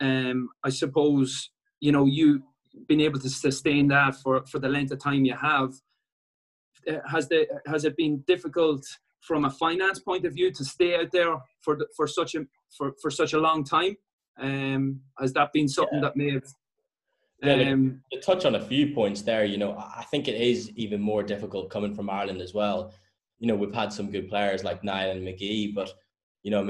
um, 0.00 0.48
I 0.64 0.70
suppose 0.70 1.50
you 1.80 1.92
know 1.92 2.06
you 2.06 2.42
been 2.88 3.00
able 3.00 3.20
to 3.20 3.30
sustain 3.30 3.88
that 3.88 4.16
for 4.16 4.44
for 4.46 4.58
the 4.58 4.68
length 4.68 4.92
of 4.92 5.02
time 5.02 5.24
you 5.24 5.34
have. 5.34 5.72
Uh, 6.88 6.98
has 7.10 7.28
the 7.28 7.46
has 7.66 7.84
it 7.84 7.96
been 7.96 8.22
difficult 8.26 8.84
from 9.20 9.44
a 9.44 9.50
finance 9.50 9.98
point 9.98 10.24
of 10.24 10.34
view 10.34 10.52
to 10.52 10.64
stay 10.64 10.94
out 10.94 11.10
there 11.10 11.36
for 11.60 11.76
the, 11.76 11.86
for 11.96 12.06
such 12.06 12.34
a 12.34 12.46
for, 12.76 12.94
for 13.00 13.10
such 13.10 13.32
a 13.32 13.38
long 13.38 13.64
time 13.64 13.96
Um, 14.38 15.00
has 15.18 15.32
that 15.32 15.52
been 15.52 15.68
something 15.68 15.98
yeah. 15.98 16.08
that 16.08 16.16
may 16.16 16.32
have? 16.32 16.44
Um, 17.42 18.02
yeah, 18.10 18.18
to 18.18 18.24
touch 18.24 18.44
on 18.44 18.54
a 18.54 18.64
few 18.64 18.94
points 18.94 19.22
there, 19.22 19.44
you 19.44 19.58
know, 19.58 19.76
I 19.76 20.04
think 20.10 20.26
it 20.26 20.40
is 20.40 20.70
even 20.70 21.00
more 21.00 21.22
difficult 21.22 21.70
coming 21.70 21.94
from 21.94 22.08
Ireland 22.08 22.40
as 22.40 22.54
well. 22.54 22.92
You 23.38 23.48
know, 23.48 23.54
we've 23.54 23.74
had 23.74 23.92
some 23.92 24.10
good 24.10 24.28
players 24.28 24.64
like 24.64 24.82
Niland 24.82 25.18
and 25.18 25.28
McGee, 25.28 25.74
but 25.74 25.92
you 26.42 26.50
know, 26.50 26.66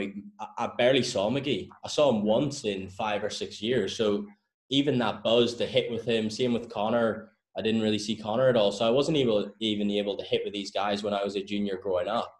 I 0.58 0.70
barely 0.78 1.02
saw 1.02 1.30
McGee. 1.30 1.68
I 1.84 1.88
saw 1.88 2.10
him 2.10 2.22
once 2.24 2.64
in 2.64 2.88
five 2.88 3.22
or 3.22 3.30
six 3.30 3.60
years. 3.60 3.94
So 3.96 4.26
even 4.70 4.98
that 4.98 5.22
buzz, 5.22 5.54
to 5.54 5.66
hit 5.66 5.90
with 5.90 6.04
him, 6.04 6.30
same 6.30 6.52
with 6.52 6.70
Connor. 6.70 7.30
I 7.58 7.62
didn't 7.62 7.82
really 7.82 7.98
see 7.98 8.16
Connor 8.16 8.48
at 8.48 8.56
all, 8.56 8.72
so 8.72 8.86
I 8.86 8.90
wasn't 8.90 9.18
able 9.18 9.52
even 9.60 9.90
able 9.90 10.16
to 10.16 10.24
hit 10.24 10.42
with 10.44 10.52
these 10.52 10.70
guys 10.70 11.02
when 11.02 11.14
I 11.14 11.22
was 11.22 11.36
a 11.36 11.44
junior 11.44 11.78
growing 11.82 12.08
up. 12.08 12.34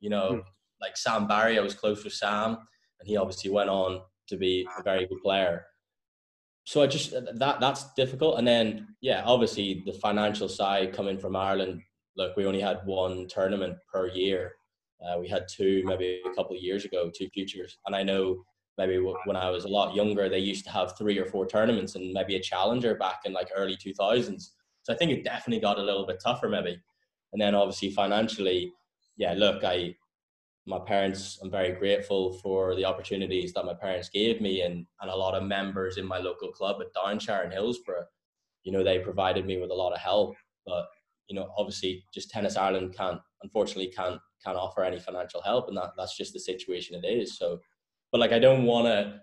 You 0.00 0.10
know, 0.10 0.28
mm. 0.32 0.42
like 0.80 0.96
Sam 0.96 1.26
Barry, 1.26 1.58
I 1.58 1.62
was 1.62 1.74
close 1.74 2.04
with 2.04 2.12
Sam, 2.12 2.58
and 3.00 3.08
he 3.08 3.16
obviously 3.16 3.50
went 3.50 3.70
on 3.70 4.02
to 4.28 4.36
be 4.36 4.66
a 4.78 4.82
very 4.82 5.06
good 5.06 5.20
player. 5.22 5.64
So 6.64 6.82
I 6.82 6.86
just 6.86 7.12
that 7.12 7.60
that's 7.60 7.92
difficult, 7.94 8.38
and 8.38 8.46
then 8.46 8.88
yeah, 9.00 9.22
obviously 9.24 9.82
the 9.86 9.92
financial 9.94 10.48
side 10.48 10.92
coming 10.92 11.18
from 11.18 11.34
Ireland. 11.34 11.82
Look, 12.16 12.36
we 12.36 12.46
only 12.46 12.60
had 12.60 12.80
one 12.84 13.26
tournament 13.28 13.76
per 13.92 14.08
year. 14.08 14.52
Uh, 15.00 15.18
we 15.18 15.28
had 15.28 15.46
two 15.48 15.82
maybe 15.86 16.20
a 16.26 16.34
couple 16.34 16.54
of 16.54 16.62
years 16.62 16.84
ago, 16.84 17.10
two 17.16 17.28
futures, 17.30 17.78
and 17.86 17.96
I 17.96 18.02
know 18.02 18.44
maybe 18.80 18.98
when 18.98 19.36
I 19.36 19.50
was 19.50 19.64
a 19.64 19.68
lot 19.68 19.94
younger, 19.94 20.28
they 20.28 20.38
used 20.38 20.64
to 20.64 20.70
have 20.70 20.96
three 20.96 21.18
or 21.18 21.26
four 21.26 21.46
tournaments 21.46 21.96
and 21.96 22.12
maybe 22.14 22.36
a 22.36 22.40
challenger 22.40 22.94
back 22.94 23.20
in 23.26 23.32
like 23.34 23.50
early 23.54 23.76
2000s. 23.76 24.50
So 24.82 24.92
I 24.94 24.96
think 24.96 25.10
it 25.10 25.22
definitely 25.22 25.60
got 25.60 25.78
a 25.78 25.82
little 25.82 26.06
bit 26.06 26.20
tougher 26.24 26.48
maybe. 26.48 26.80
And 27.32 27.40
then 27.40 27.54
obviously 27.54 27.90
financially, 27.90 28.72
yeah, 29.18 29.34
look, 29.34 29.64
I, 29.64 29.94
my 30.70 30.78
parents, 30.78 31.38
I'm 31.42 31.50
very 31.50 31.72
grateful 31.72 32.32
for 32.42 32.74
the 32.74 32.86
opportunities 32.86 33.52
that 33.52 33.66
my 33.66 33.74
parents 33.74 34.08
gave 34.08 34.40
me 34.40 34.62
and, 34.62 34.86
and 35.00 35.10
a 35.10 35.16
lot 35.16 35.34
of 35.34 35.42
members 35.42 35.98
in 35.98 36.06
my 36.06 36.18
local 36.18 36.50
club 36.50 36.80
at 36.80 36.94
Downshire 36.94 37.44
and 37.44 37.52
Hillsborough. 37.52 38.06
You 38.62 38.72
know, 38.72 38.82
they 38.82 38.98
provided 39.00 39.44
me 39.44 39.58
with 39.58 39.70
a 39.70 39.74
lot 39.74 39.92
of 39.92 39.98
help, 39.98 40.36
but 40.66 40.86
you 41.28 41.36
know, 41.36 41.48
obviously 41.58 42.04
just 42.14 42.30
Tennis 42.30 42.56
Ireland 42.56 42.94
can't, 42.96 43.20
unfortunately 43.42 43.92
can't, 43.94 44.20
can't 44.44 44.56
offer 44.56 44.82
any 44.82 44.98
financial 44.98 45.42
help 45.42 45.68
and 45.68 45.76
that, 45.76 45.92
that's 45.96 46.16
just 46.16 46.32
the 46.32 46.40
situation 46.40 47.02
it 47.02 47.06
is. 47.06 47.36
So 47.36 47.60
but 48.12 48.20
like 48.20 48.32
I 48.32 48.38
don't 48.38 48.64
want 48.64 48.86
to. 48.86 49.20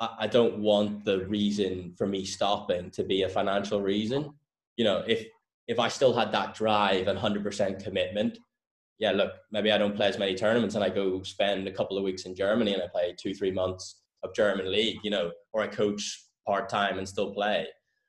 I 0.00 0.26
don't 0.26 0.58
want 0.58 1.04
the 1.04 1.26
reason 1.26 1.94
for 1.96 2.08
me 2.08 2.24
stopping 2.24 2.90
to 2.90 3.04
be 3.04 3.22
a 3.22 3.28
financial 3.28 3.80
reason. 3.80 4.34
You 4.76 4.84
know, 4.84 5.04
if 5.06 5.26
if 5.68 5.78
I 5.78 5.86
still 5.88 6.12
had 6.12 6.32
that 6.32 6.54
drive 6.54 7.06
and 7.06 7.16
hundred 7.18 7.44
percent 7.44 7.82
commitment, 7.84 8.38
yeah, 8.98 9.10
look, 9.12 9.32
maybe 9.50 9.72
I 9.72 9.78
don't 9.78 9.96
play 9.96 10.08
as 10.08 10.18
many 10.18 10.34
tournaments 10.34 10.74
and 10.74 10.84
I 10.84 10.88
go 10.88 11.22
spend 11.22 11.66
a 11.66 11.72
couple 11.72 11.98
of 11.98 12.04
weeks 12.04 12.24
in 12.24 12.34
Germany 12.34 12.74
and 12.74 12.82
I 12.82 12.86
play 12.86 13.14
two, 13.18 13.34
three 13.34 13.50
months 13.50 14.02
of 14.22 14.34
German 14.34 14.70
league, 14.70 14.98
you 15.02 15.10
know, 15.10 15.32
or 15.52 15.62
I 15.62 15.66
coach 15.66 16.24
part 16.46 16.68
time 16.68 16.98
and 16.98 17.08
still 17.08 17.32
play. 17.32 17.66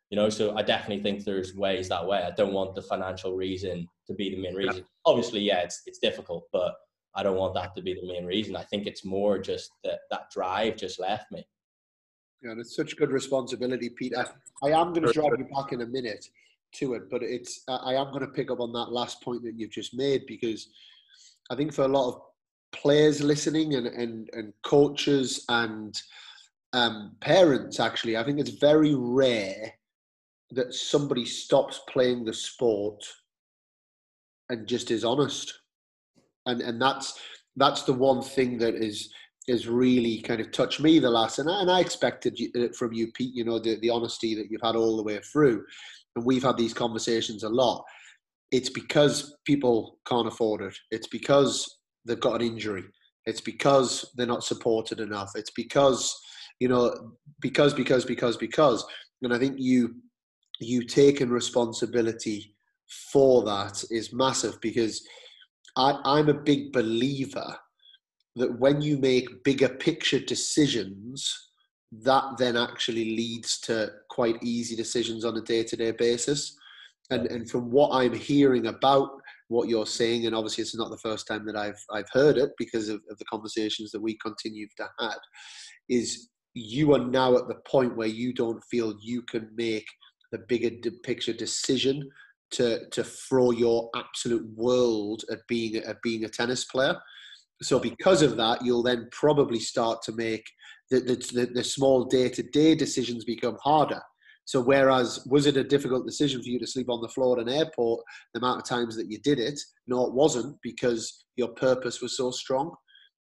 You 0.09 0.17
know, 0.17 0.29
so 0.29 0.55
I 0.55 0.61
definitely 0.61 1.01
think 1.01 1.23
there's 1.23 1.55
ways 1.55 1.89
that 1.89 2.05
way. 2.05 2.19
I 2.19 2.31
don't 2.31 2.53
want 2.53 2.75
the 2.75 2.83
financial 2.83 3.35
reason 3.35 3.87
to 4.05 4.13
be 4.13 4.29
the 4.29 4.41
main 4.41 4.53
reason. 4.53 4.85
Obviously, 5.05 5.39
yeah, 5.39 5.61
it's 5.61 5.81
it's 5.87 5.97
difficult, 5.97 6.43
but 6.53 6.75
I 7.15 7.23
don't 7.23 7.37
want 7.37 7.55
that 7.55 7.73
to 7.75 7.81
be 7.81 7.95
the 7.95 8.05
main 8.05 8.25
reason. 8.25 8.55
I 8.55 8.61
think 8.61 8.85
it's 8.85 9.03
more 9.03 9.39
just 9.39 9.71
that 9.83 10.01
that 10.11 10.29
drive 10.31 10.75
just 10.77 10.99
left 10.99 11.31
me. 11.31 11.43
Yeah, 12.43 12.51
and 12.51 12.59
it's 12.59 12.75
such 12.75 12.95
good 12.95 13.11
responsibility, 13.11 13.89
Pete. 13.89 14.13
I, 14.15 14.25
I 14.61 14.79
am 14.79 14.93
going 14.93 15.07
to 15.07 15.13
drive 15.13 15.31
you 15.39 15.45
back 15.45 15.71
in 15.71 15.81
a 15.81 15.87
minute 15.87 16.27
to 16.75 16.93
it, 16.93 17.03
but 17.09 17.23
it's 17.23 17.63
I 17.67 17.95
am 17.95 18.07
going 18.07 18.21
to 18.21 18.27
pick 18.27 18.51
up 18.51 18.59
on 18.59 18.71
that 18.73 18.91
last 18.91 19.21
point 19.21 19.43
that 19.43 19.53
you've 19.57 19.71
just 19.71 19.93
made 19.93 20.25
because 20.27 20.69
I 21.51 21.55
think 21.55 21.73
for 21.73 21.83
a 21.83 21.87
lot 21.87 22.09
of 22.09 22.21
players 22.71 23.21
listening 23.21 23.75
and 23.75 23.87
and, 23.87 24.29
and 24.33 24.53
coaches 24.63 25.45
and 25.49 25.99
um, 26.73 27.15
parents, 27.21 27.79
actually, 27.79 28.17
I 28.17 28.23
think 28.23 28.39
it's 28.39 28.49
very 28.49 28.95
rare 28.95 29.73
that 30.51 30.73
somebody 30.73 31.25
stops 31.25 31.81
playing 31.87 32.25
the 32.25 32.33
sport 32.33 33.03
and 34.49 34.67
just 34.67 34.91
is 34.91 35.05
honest. 35.05 35.53
And 36.45 36.61
and 36.61 36.81
that's 36.81 37.19
that's 37.55 37.83
the 37.83 37.93
one 37.93 38.21
thing 38.21 38.57
that 38.57 38.75
is 38.75 39.13
is 39.47 39.67
really 39.67 40.21
kind 40.21 40.39
of 40.41 40.51
touched 40.51 40.79
me 40.79 40.99
the 40.99 41.09
last 41.09 41.37
and 41.39 41.49
I, 41.49 41.61
and 41.61 41.71
I 41.71 41.81
expected 41.81 42.35
it 42.37 42.75
from 42.75 42.93
you 42.93 43.11
Pete 43.11 43.35
you 43.35 43.43
know 43.43 43.59
the, 43.59 43.77
the 43.81 43.89
honesty 43.89 44.35
that 44.35 44.49
you've 44.49 44.61
had 44.61 44.75
all 44.75 44.95
the 44.95 45.03
way 45.03 45.19
through 45.19 45.65
and 46.15 46.25
we've 46.25 46.43
had 46.43 46.57
these 46.57 46.73
conversations 46.73 47.43
a 47.43 47.49
lot. 47.49 47.83
It's 48.51 48.69
because 48.69 49.35
people 49.45 49.99
can't 50.07 50.27
afford 50.27 50.61
it. 50.61 50.75
It's 50.91 51.07
because 51.07 51.79
they've 52.05 52.19
got 52.19 52.41
an 52.41 52.47
injury. 52.47 52.83
It's 53.25 53.41
because 53.41 54.11
they're 54.15 54.27
not 54.27 54.43
supported 54.43 54.99
enough. 54.99 55.31
It's 55.35 55.51
because 55.51 56.15
you 56.59 56.67
know 56.67 56.93
because 57.41 57.73
because 57.73 58.05
because 58.05 58.37
because. 58.37 58.85
And 59.21 59.33
I 59.33 59.39
think 59.39 59.55
you 59.57 59.95
you 60.59 60.85
taking 60.85 61.29
responsibility 61.29 62.55
for 63.11 63.43
that 63.43 63.83
is 63.89 64.13
massive 64.13 64.59
because 64.61 65.05
I, 65.75 65.99
I'm 66.03 66.29
a 66.29 66.33
big 66.33 66.71
believer 66.71 67.57
that 68.35 68.59
when 68.59 68.81
you 68.81 68.97
make 68.97 69.43
bigger 69.43 69.69
picture 69.69 70.19
decisions, 70.19 71.51
that 72.01 72.37
then 72.37 72.57
actually 72.57 73.15
leads 73.15 73.59
to 73.61 73.91
quite 74.09 74.41
easy 74.41 74.75
decisions 74.75 75.25
on 75.25 75.37
a 75.37 75.41
day 75.41 75.63
to 75.63 75.75
day 75.75 75.91
basis. 75.91 76.57
And, 77.09 77.27
and 77.27 77.49
from 77.49 77.69
what 77.69 77.91
I'm 77.91 78.13
hearing 78.13 78.67
about 78.67 79.09
what 79.49 79.69
you're 79.69 79.85
saying, 79.85 80.25
and 80.25 80.35
obviously 80.35 80.63
it's 80.63 80.75
not 80.75 80.89
the 80.89 80.97
first 80.97 81.27
time 81.27 81.45
that 81.45 81.55
I've, 81.55 81.81
I've 81.91 82.09
heard 82.11 82.37
it 82.37 82.51
because 82.57 82.89
of, 82.89 83.01
of 83.09 83.17
the 83.17 83.25
conversations 83.25 83.91
that 83.91 84.01
we 84.01 84.17
continue 84.17 84.67
to 84.77 84.89
have, 84.99 85.19
is 85.89 86.29
you 86.53 86.93
are 86.93 87.05
now 87.05 87.35
at 87.35 87.47
the 87.47 87.59
point 87.67 87.95
where 87.95 88.07
you 88.07 88.33
don't 88.33 88.63
feel 88.71 88.95
you 89.01 89.21
can 89.23 89.49
make 89.55 89.85
the 90.31 90.39
bigger 90.47 90.71
picture 91.03 91.33
decision 91.33 92.09
to 92.51 92.87
to 92.91 93.03
throw 93.03 93.51
your 93.51 93.89
absolute 93.95 94.47
world 94.55 95.23
at 95.31 95.39
being 95.47 95.75
at 95.77 96.01
being 96.01 96.23
a 96.23 96.29
tennis 96.29 96.65
player. 96.65 96.95
So 97.61 97.79
because 97.79 98.21
of 98.21 98.37
that, 98.37 98.63
you'll 98.63 98.83
then 98.83 99.07
probably 99.11 99.59
start 99.59 100.01
to 100.03 100.11
make 100.11 100.45
the 100.99 101.15
the, 101.33 101.45
the 101.53 101.63
small 101.63 102.05
day 102.05 102.29
to 102.29 102.43
day 102.43 102.75
decisions 102.75 103.23
become 103.23 103.57
harder. 103.63 104.01
So 104.45 104.61
whereas 104.61 105.25
was 105.29 105.45
it 105.45 105.55
a 105.55 105.63
difficult 105.63 106.05
decision 106.05 106.41
for 106.41 106.49
you 106.49 106.59
to 106.59 106.67
sleep 106.67 106.89
on 106.89 107.01
the 107.01 107.07
floor 107.07 107.39
at 107.39 107.47
an 107.47 107.53
airport 107.53 108.03
the 108.33 108.39
amount 108.39 108.59
of 108.59 108.67
times 108.67 108.95
that 108.97 109.09
you 109.09 109.19
did 109.19 109.39
it? 109.39 109.57
No, 109.87 110.05
it 110.05 110.13
wasn't 110.13 110.57
because 110.61 111.25
your 111.37 111.49
purpose 111.49 112.01
was 112.01 112.17
so 112.17 112.29
strong. 112.31 112.75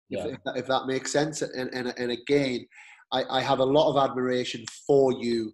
Yeah. 0.10 0.26
If, 0.26 0.34
if, 0.34 0.44
that, 0.46 0.58
if 0.58 0.68
that 0.68 0.88
makes 0.88 1.12
sense. 1.12 1.42
And 1.42 1.70
and 1.74 1.94
and 1.98 2.12
again, 2.12 2.66
I, 3.12 3.24
I 3.30 3.42
have 3.42 3.60
a 3.60 3.66
lot 3.66 3.90
of 3.90 4.10
admiration 4.10 4.66
for 4.88 5.14
you 5.14 5.54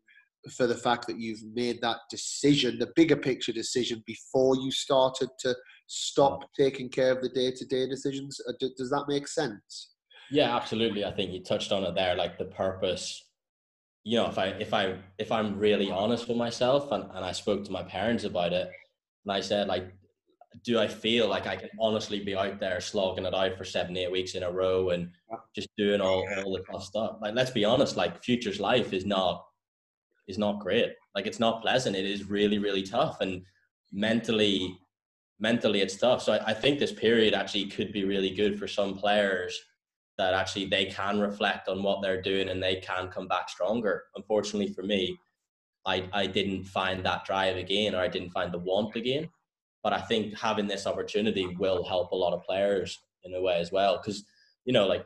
for 0.56 0.68
the 0.68 0.76
fact 0.76 1.08
that 1.08 1.20
you've 1.20 1.44
made 1.54 1.82
that 1.82 1.98
decision, 2.10 2.80
the 2.80 2.92
bigger 2.96 3.18
picture 3.18 3.52
decision, 3.52 4.02
before 4.06 4.56
you 4.56 4.72
started 4.72 5.30
to 5.40 5.56
stop 5.88 6.40
taking 6.58 6.90
care 6.90 7.12
of 7.12 7.22
the 7.22 7.30
day 7.30 7.52
to 7.52 7.66
day 7.66 7.88
decisions. 7.88 8.40
Uh, 8.48 8.54
does 8.78 8.90
that 8.90 9.06
make 9.08 9.28
sense? 9.28 9.96
Yeah, 10.32 10.56
absolutely. 10.56 11.06
I 11.06 11.12
think 11.12 11.32
you 11.32 11.42
touched 11.42 11.72
on 11.72 11.84
it 11.84 11.96
there, 11.96 12.16
like 12.16 12.38
the 12.38 12.46
purpose. 12.46 13.24
You 14.04 14.18
know, 14.18 14.28
if 14.28 14.38
I 14.38 14.48
if 14.48 14.74
I 14.74 14.98
if 15.18 15.32
I'm 15.32 15.58
really 15.58 15.92
honest 15.92 16.28
with 16.28 16.38
myself, 16.38 16.92
and, 16.92 17.04
and 17.14 17.26
I 17.26 17.32
spoke 17.32 17.64
to 17.66 17.72
my 17.72 17.84
parents 17.84 18.24
about 18.24 18.54
it, 18.54 18.70
and 19.26 19.32
I 19.32 19.42
said 19.42 19.68
like, 19.68 19.94
do 20.64 20.80
I 20.80 20.88
feel 20.88 21.28
like 21.28 21.48
I 21.48 21.56
can 21.56 21.70
honestly 21.80 22.24
be 22.24 22.36
out 22.36 22.60
there 22.60 22.80
slogging 22.82 23.26
it 23.26 23.34
out 23.34 23.58
for 23.58 23.64
seven, 23.64 23.98
eight 23.98 24.12
weeks 24.12 24.36
in 24.36 24.44
a 24.44 24.52
row 24.52 24.90
and 24.90 25.10
just 25.56 25.70
doing 25.78 26.02
all, 26.02 26.28
all 26.44 26.54
the 26.54 26.64
tough 26.72 26.84
stuff? 26.84 27.18
Like, 27.22 27.36
let's 27.36 27.52
be 27.52 27.66
honest, 27.66 27.98
like 27.98 28.24
futures 28.24 28.60
life 28.60 28.94
is 28.94 29.06
not 29.06 29.46
is 30.28 30.38
not 30.38 30.60
great. 30.60 30.94
Like 31.16 31.26
it's 31.26 31.40
not 31.40 31.62
pleasant. 31.62 31.96
It 31.96 32.06
is 32.06 32.30
really, 32.30 32.60
really 32.60 32.84
tough. 32.84 33.22
And 33.22 33.44
mentally, 33.92 34.78
mentally 35.40 35.82
it's 35.82 35.98
tough. 35.98 36.22
So 36.22 36.34
I, 36.34 36.48
I 36.48 36.54
think 36.54 36.80
this 36.80 36.92
period 36.92 37.34
actually 37.34 37.66
could 37.68 37.94
be 37.94 38.04
really 38.04 38.32
good 38.32 38.60
for 38.60 38.68
some 38.68 38.96
players 38.98 39.58
that 40.18 40.34
actually 40.34 40.66
they 40.66 40.86
can 40.86 41.20
reflect 41.20 41.68
on 41.68 41.84
what 41.84 42.02
they're 42.02 42.22
doing 42.22 42.50
and 42.50 42.62
they 42.62 42.78
can 42.78 43.08
come 43.10 43.28
back 43.28 43.50
stronger. 43.50 44.04
Unfortunately 44.16 44.74
for 44.74 44.84
me, 44.84 45.18
I, 45.86 46.10
I 46.12 46.28
didn't 46.28 46.64
find 46.64 47.06
that 47.06 47.26
drive 47.26 47.56
again 47.56 47.96
or 47.96 48.00
I 48.00 48.08
didn't 48.08 48.32
find 48.32 48.52
the 48.52 48.60
want 48.60 48.96
again. 48.96 49.30
But 49.84 49.94
I 49.94 50.02
think 50.02 50.38
having 50.38 50.68
this 50.68 50.88
opportunity 50.88 51.56
will 51.60 51.84
help 51.84 52.12
a 52.12 52.16
lot 52.16 52.34
of 52.34 52.44
players 52.44 53.00
in 53.24 53.34
a 53.34 53.42
way 53.42 53.60
as 53.60 53.72
well. 53.72 53.98
Because, 53.98 54.26
you 54.66 54.74
know, 54.74 54.88
like 54.88 55.06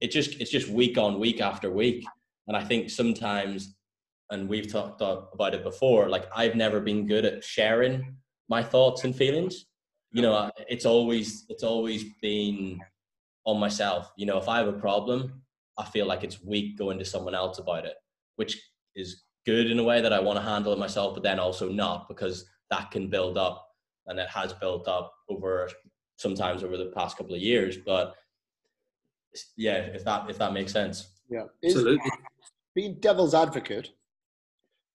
it 0.00 0.10
just 0.10 0.40
it's 0.40 0.50
just 0.50 0.68
week 0.68 0.98
on 0.98 1.20
week 1.20 1.40
after 1.40 1.70
week. 1.70 2.04
And 2.48 2.56
I 2.56 2.64
think 2.64 2.90
sometimes 2.90 3.74
and 4.30 4.48
we've 4.48 4.70
talked 4.70 5.02
about 5.02 5.54
it 5.54 5.62
before 5.62 6.08
like 6.08 6.26
i've 6.34 6.54
never 6.54 6.80
been 6.80 7.06
good 7.06 7.24
at 7.24 7.44
sharing 7.44 8.16
my 8.48 8.62
thoughts 8.62 9.04
and 9.04 9.14
feelings 9.14 9.66
you 10.12 10.22
know 10.22 10.50
it's 10.68 10.86
always 10.86 11.44
it's 11.48 11.62
always 11.62 12.04
been 12.22 12.80
on 13.44 13.58
myself 13.58 14.12
you 14.16 14.26
know 14.26 14.38
if 14.38 14.48
i 14.48 14.58
have 14.58 14.68
a 14.68 14.72
problem 14.72 15.42
i 15.78 15.84
feel 15.84 16.06
like 16.06 16.24
it's 16.24 16.42
weak 16.42 16.76
going 16.78 16.98
to 16.98 17.04
someone 17.04 17.34
else 17.34 17.58
about 17.58 17.84
it 17.84 17.94
which 18.36 18.60
is 18.94 19.22
good 19.46 19.70
in 19.70 19.78
a 19.78 19.84
way 19.84 20.00
that 20.00 20.12
i 20.12 20.20
want 20.20 20.38
to 20.38 20.44
handle 20.44 20.72
it 20.72 20.78
myself 20.78 21.14
but 21.14 21.22
then 21.22 21.38
also 21.38 21.68
not 21.68 22.08
because 22.08 22.44
that 22.70 22.90
can 22.90 23.08
build 23.08 23.38
up 23.38 23.66
and 24.06 24.18
it 24.18 24.28
has 24.28 24.52
built 24.54 24.86
up 24.88 25.12
over 25.28 25.68
sometimes 26.16 26.62
over 26.62 26.76
the 26.76 26.92
past 26.94 27.16
couple 27.16 27.34
of 27.34 27.40
years 27.40 27.78
but 27.86 28.14
yeah 29.56 29.76
if 29.76 30.04
that 30.04 30.28
if 30.28 30.36
that 30.38 30.52
makes 30.52 30.72
sense 30.72 31.08
Yeah, 31.30 31.44
absolutely. 31.64 32.10
Being 32.74 32.94
devil's 33.00 33.34
advocate, 33.34 33.90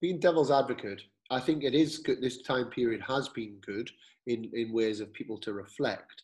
being 0.01 0.19
devil's 0.19 0.51
advocate, 0.51 1.01
I 1.31 1.39
think 1.39 1.63
it 1.63 1.73
is 1.73 1.97
good. 1.97 2.21
This 2.21 2.41
time 2.41 2.67
period 2.67 3.01
has 3.07 3.29
been 3.29 3.57
good 3.65 3.89
in 4.27 4.51
in 4.53 4.73
ways 4.73 4.99
of 4.99 5.13
people 5.13 5.37
to 5.39 5.53
reflect. 5.53 6.23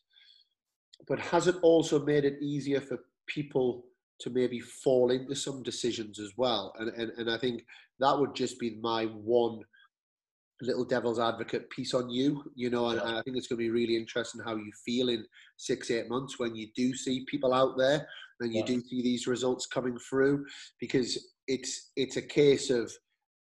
But 1.07 1.19
has 1.19 1.47
it 1.47 1.55
also 1.61 2.03
made 2.03 2.25
it 2.25 2.41
easier 2.41 2.81
for 2.81 2.99
people 3.27 3.85
to 4.19 4.29
maybe 4.29 4.59
fall 4.59 5.11
into 5.11 5.35
some 5.35 5.63
decisions 5.63 6.19
as 6.19 6.33
well? 6.37 6.73
And 6.79 6.89
and, 6.89 7.11
and 7.17 7.31
I 7.31 7.37
think 7.37 7.63
that 7.99 8.17
would 8.17 8.35
just 8.35 8.59
be 8.59 8.79
my 8.81 9.05
one 9.05 9.61
little 10.61 10.85
devil's 10.85 11.19
advocate 11.19 11.69
piece 11.71 11.93
on 11.93 12.09
you, 12.09 12.43
you 12.55 12.69
know, 12.69 12.89
and, 12.89 12.99
and 12.99 13.17
I 13.17 13.21
think 13.23 13.35
it's 13.35 13.47
going 13.47 13.57
to 13.57 13.63
be 13.63 13.71
really 13.71 13.95
interesting 13.95 14.41
how 14.45 14.55
you 14.55 14.71
feel 14.85 15.09
in 15.09 15.25
six, 15.57 15.89
eight 15.89 16.07
months 16.07 16.37
when 16.37 16.55
you 16.55 16.67
do 16.75 16.93
see 16.95 17.25
people 17.27 17.53
out 17.53 17.77
there 17.77 18.07
and 18.39 18.53
you 18.53 18.59
yeah. 18.59 18.65
do 18.67 18.81
see 18.81 19.01
these 19.01 19.27
results 19.27 19.65
coming 19.65 19.97
through 19.97 20.45
because 20.79 21.17
it's 21.47 21.91
it's 21.95 22.17
a 22.17 22.21
case 22.21 22.69
of 22.69 22.91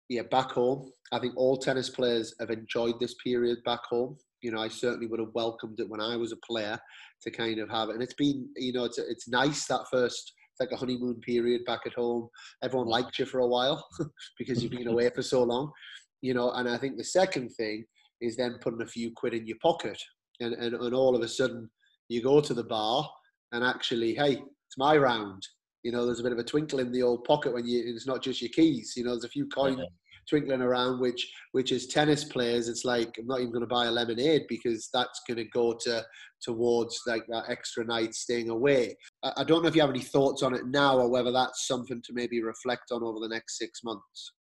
yeah, 0.08 0.22
back 0.30 0.50
home. 0.50 0.90
I 1.12 1.18
think 1.18 1.34
all 1.36 1.56
tennis 1.56 1.88
players 1.88 2.34
have 2.40 2.50
enjoyed 2.50 3.00
this 3.00 3.14
period 3.22 3.58
back 3.64 3.80
home. 3.88 4.16
You 4.44 4.52
know, 4.52 4.60
I 4.60 4.68
certainly 4.68 5.06
would 5.06 5.20
have 5.20 5.34
welcomed 5.34 5.80
it 5.80 5.88
when 5.88 6.02
I 6.02 6.16
was 6.16 6.32
a 6.32 6.46
player 6.46 6.78
to 7.22 7.30
kind 7.30 7.58
of 7.58 7.70
have 7.70 7.88
it. 7.88 7.94
And 7.94 8.02
it's 8.02 8.14
been, 8.14 8.46
you 8.56 8.74
know, 8.74 8.84
it's 8.84 8.98
it's 8.98 9.26
nice 9.26 9.66
that 9.66 9.86
first 9.90 10.34
it's 10.52 10.60
like 10.60 10.72
a 10.72 10.76
honeymoon 10.76 11.20
period 11.20 11.64
back 11.64 11.80
at 11.86 11.94
home. 11.94 12.28
Everyone 12.62 12.86
likes 12.86 13.18
you 13.18 13.24
for 13.24 13.40
a 13.40 13.46
while 13.46 13.84
because 14.38 14.62
you've 14.62 14.72
been 14.72 14.88
away 14.88 15.08
for 15.14 15.22
so 15.22 15.42
long, 15.42 15.72
you 16.20 16.34
know. 16.34 16.52
And 16.52 16.68
I 16.68 16.76
think 16.76 16.98
the 16.98 17.04
second 17.04 17.48
thing 17.56 17.86
is 18.20 18.36
then 18.36 18.58
putting 18.60 18.82
a 18.82 18.86
few 18.86 19.12
quid 19.16 19.32
in 19.32 19.46
your 19.46 19.58
pocket, 19.62 20.00
and 20.40 20.52
and, 20.54 20.74
and 20.74 20.94
all 20.94 21.16
of 21.16 21.22
a 21.22 21.28
sudden 21.28 21.70
you 22.08 22.22
go 22.22 22.42
to 22.42 22.52
the 22.52 22.64
bar 22.64 23.08
and 23.52 23.64
actually, 23.64 24.14
hey, 24.14 24.32
it's 24.32 24.78
my 24.78 24.94
round 24.94 25.42
you 25.84 25.92
know, 25.92 26.06
there's 26.06 26.20
a 26.20 26.22
bit 26.22 26.32
of 26.32 26.38
a 26.38 26.44
twinkle 26.44 26.80
in 26.80 26.90
the 26.90 27.02
old 27.02 27.24
pocket 27.24 27.52
when 27.52 27.66
you, 27.66 27.82
it's 27.84 28.06
not 28.06 28.22
just 28.22 28.40
your 28.40 28.48
keys, 28.48 28.94
you 28.96 29.04
know, 29.04 29.10
there's 29.10 29.24
a 29.24 29.28
few 29.28 29.46
coins 29.46 29.76
yeah. 29.78 29.84
Twinkling 30.28 30.62
around, 30.62 31.00
which, 31.00 31.32
which 31.52 31.72
is 31.72 31.86
tennis 31.86 32.24
players, 32.24 32.68
it's 32.68 32.84
like, 32.84 33.16
I'm 33.18 33.26
not 33.26 33.40
even 33.40 33.52
going 33.52 33.60
to 33.60 33.66
buy 33.66 33.86
a 33.86 33.90
lemonade 33.90 34.42
because 34.48 34.88
that's 34.92 35.20
going 35.26 35.38
to 35.38 35.44
go 35.44 35.74
to, 35.84 36.04
towards 36.42 37.00
like 37.06 37.24
that 37.28 37.44
extra 37.48 37.84
night 37.84 38.14
staying 38.14 38.50
away. 38.50 38.96
I, 39.22 39.32
I 39.38 39.44
don't 39.44 39.62
know 39.62 39.68
if 39.68 39.74
you 39.74 39.80
have 39.80 39.90
any 39.90 40.00
thoughts 40.00 40.42
on 40.42 40.54
it 40.54 40.66
now 40.66 40.98
or 40.98 41.10
whether 41.10 41.32
that's 41.32 41.66
something 41.66 42.02
to 42.02 42.12
maybe 42.12 42.42
reflect 42.42 42.90
on 42.92 43.02
over 43.02 43.18
the 43.20 43.28
next 43.28 43.58
six 43.58 43.82
months. 43.82 44.32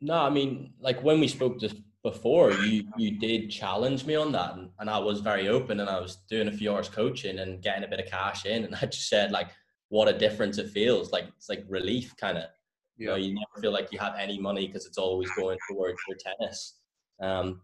No, 0.00 0.14
I 0.14 0.30
mean, 0.30 0.72
like 0.80 1.02
when 1.02 1.18
we 1.18 1.26
spoke 1.26 1.58
just 1.58 1.76
before, 2.04 2.52
you 2.52 2.84
you 2.96 3.18
did 3.18 3.50
challenge 3.50 4.06
me 4.06 4.14
on 4.14 4.30
that, 4.30 4.54
and, 4.54 4.70
and 4.78 4.88
I 4.88 4.98
was 4.98 5.20
very 5.20 5.48
open, 5.48 5.80
and 5.80 5.90
I 5.90 5.98
was 5.98 6.18
doing 6.30 6.46
a 6.46 6.52
few 6.52 6.72
hours 6.72 6.88
coaching 6.88 7.40
and 7.40 7.60
getting 7.60 7.82
a 7.82 7.88
bit 7.88 7.98
of 7.98 8.06
cash 8.06 8.46
in, 8.46 8.64
and 8.64 8.76
I 8.76 8.86
just 8.86 9.08
said 9.08 9.32
like, 9.32 9.48
what 9.88 10.06
a 10.06 10.16
difference 10.16 10.58
it 10.58 10.70
feels 10.70 11.10
like 11.10 11.24
it's 11.36 11.48
like 11.48 11.64
relief 11.68 12.14
kind 12.16 12.38
of 12.38 12.44
yeah. 12.98 13.04
you 13.04 13.08
know 13.08 13.16
you 13.16 13.34
never 13.34 13.60
feel 13.60 13.72
like 13.72 13.92
you 13.92 13.98
have 13.98 14.14
any 14.18 14.38
money 14.38 14.66
because 14.66 14.86
it's 14.86 14.98
always 14.98 15.30
going 15.32 15.58
towards 15.70 15.98
your 16.08 16.16
tennis 16.16 16.74
um 17.20 17.60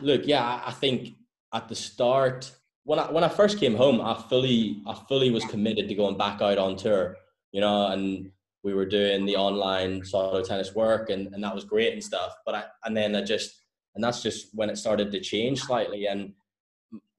look 0.00 0.22
yeah 0.24 0.62
i 0.64 0.70
think 0.70 1.14
at 1.52 1.68
the 1.68 1.74
start 1.74 2.52
when 2.84 2.98
i 2.98 3.10
when 3.10 3.24
i 3.24 3.28
first 3.28 3.58
came 3.58 3.74
home 3.74 4.00
i 4.00 4.14
fully 4.28 4.82
i 4.86 4.94
fully 5.08 5.30
was 5.30 5.44
committed 5.46 5.88
to 5.88 5.94
going 5.94 6.16
back 6.16 6.40
out 6.40 6.58
on 6.58 6.76
tour 6.76 7.16
you 7.52 7.60
know 7.60 7.88
and 7.88 8.30
we 8.62 8.72
were 8.72 8.86
doing 8.86 9.26
the 9.26 9.36
online 9.36 10.02
Soto 10.02 10.42
tennis 10.42 10.74
work 10.74 11.10
and, 11.10 11.34
and 11.34 11.44
that 11.44 11.54
was 11.54 11.64
great 11.64 11.92
and 11.92 12.02
stuff 12.02 12.34
but 12.46 12.54
i 12.54 12.64
and 12.84 12.96
then 12.96 13.14
i 13.14 13.22
just 13.22 13.60
and 13.94 14.02
that's 14.02 14.22
just 14.22 14.48
when 14.54 14.70
it 14.70 14.76
started 14.76 15.12
to 15.12 15.20
change 15.20 15.60
slightly 15.60 16.06
and 16.06 16.32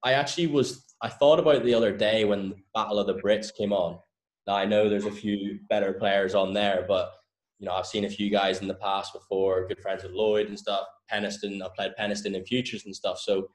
i 0.03 0.13
actually 0.13 0.47
was 0.47 0.85
I 1.01 1.09
thought 1.09 1.39
about 1.39 1.63
the 1.63 1.73
other 1.73 1.95
day 1.95 2.25
when 2.25 2.55
Battle 2.73 2.99
of 2.99 3.07
the 3.07 3.15
Brits 3.15 3.53
came 3.53 3.73
on. 3.73 3.99
Now 4.47 4.55
I 4.55 4.65
know 4.65 4.89
there's 4.89 5.05
a 5.05 5.11
few 5.11 5.59
better 5.69 5.93
players 5.93 6.35
on 6.35 6.53
there, 6.53 6.85
but 6.87 7.13
you 7.59 7.65
know 7.65 7.73
I've 7.73 7.87
seen 7.87 8.05
a 8.05 8.09
few 8.09 8.29
guys 8.29 8.61
in 8.61 8.67
the 8.67 8.75
past 8.75 9.13
before, 9.13 9.67
good 9.67 9.79
friends 9.79 10.03
with 10.03 10.11
Lloyd 10.11 10.47
and 10.47 10.57
stuff. 10.57 10.87
Peniston, 11.11 11.61
I 11.63 11.69
played 11.75 11.93
Peniston 11.99 12.35
in 12.35 12.45
futures 12.45 12.85
and 12.85 12.95
stuff. 12.95 13.19
So 13.19 13.49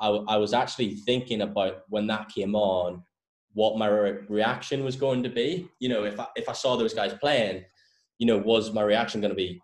I, 0.00 0.08
I 0.08 0.36
was 0.36 0.52
actually 0.52 0.94
thinking 0.94 1.42
about 1.42 1.82
when 1.88 2.06
that 2.08 2.28
came 2.28 2.54
on, 2.54 3.02
what 3.52 3.78
my 3.78 3.88
re- 3.88 4.18
reaction 4.28 4.84
was 4.84 4.96
going 4.96 5.22
to 5.22 5.28
be. 5.28 5.68
You 5.80 5.88
know, 5.88 6.04
if 6.04 6.18
I, 6.18 6.26
if 6.36 6.48
I 6.48 6.52
saw 6.52 6.76
those 6.76 6.94
guys 6.94 7.12
playing, 7.14 7.64
you 8.18 8.26
know, 8.26 8.38
was 8.38 8.72
my 8.72 8.82
reaction 8.82 9.20
going 9.20 9.32
to 9.32 9.36
be, 9.36 9.60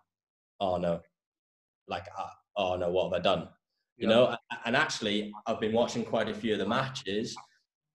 oh 0.59 0.77
no, 0.77 1.01
like, 1.87 2.07
uh, 2.17 2.27
oh 2.57 2.75
no, 2.75 2.89
what 2.89 3.05
have 3.05 3.19
I 3.19 3.23
done? 3.23 3.49
you 3.99 4.07
know 4.07 4.35
and 4.65 4.75
actually 4.75 5.31
i've 5.45 5.59
been 5.59 5.73
watching 5.73 6.03
quite 6.03 6.29
a 6.29 6.33
few 6.33 6.53
of 6.53 6.59
the 6.59 6.65
matches 6.65 7.35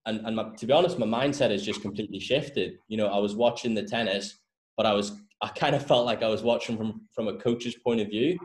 and, 0.05 0.25
and 0.25 0.35
my, 0.35 0.49
to 0.57 0.65
be 0.65 0.73
honest 0.73 0.99
my 0.99 1.05
mindset 1.05 1.51
has 1.51 1.63
just 1.63 1.81
completely 1.81 2.19
shifted. 2.19 2.77
You 2.87 2.97
know 2.97 3.07
i 3.07 3.17
was 3.17 3.35
watching 3.35 3.73
the 3.73 3.83
tennis 3.83 4.39
but 4.77 4.85
i 4.85 4.93
was 4.93 5.13
i 5.41 5.49
kind 5.49 5.75
of 5.75 5.85
felt 5.85 6.05
like 6.05 6.23
i 6.23 6.27
was 6.27 6.43
watching 6.43 6.77
from 6.77 7.01
from 7.11 7.27
a 7.27 7.37
coach's 7.37 7.75
point 7.75 8.01
of 8.01 8.07
view. 8.07 8.37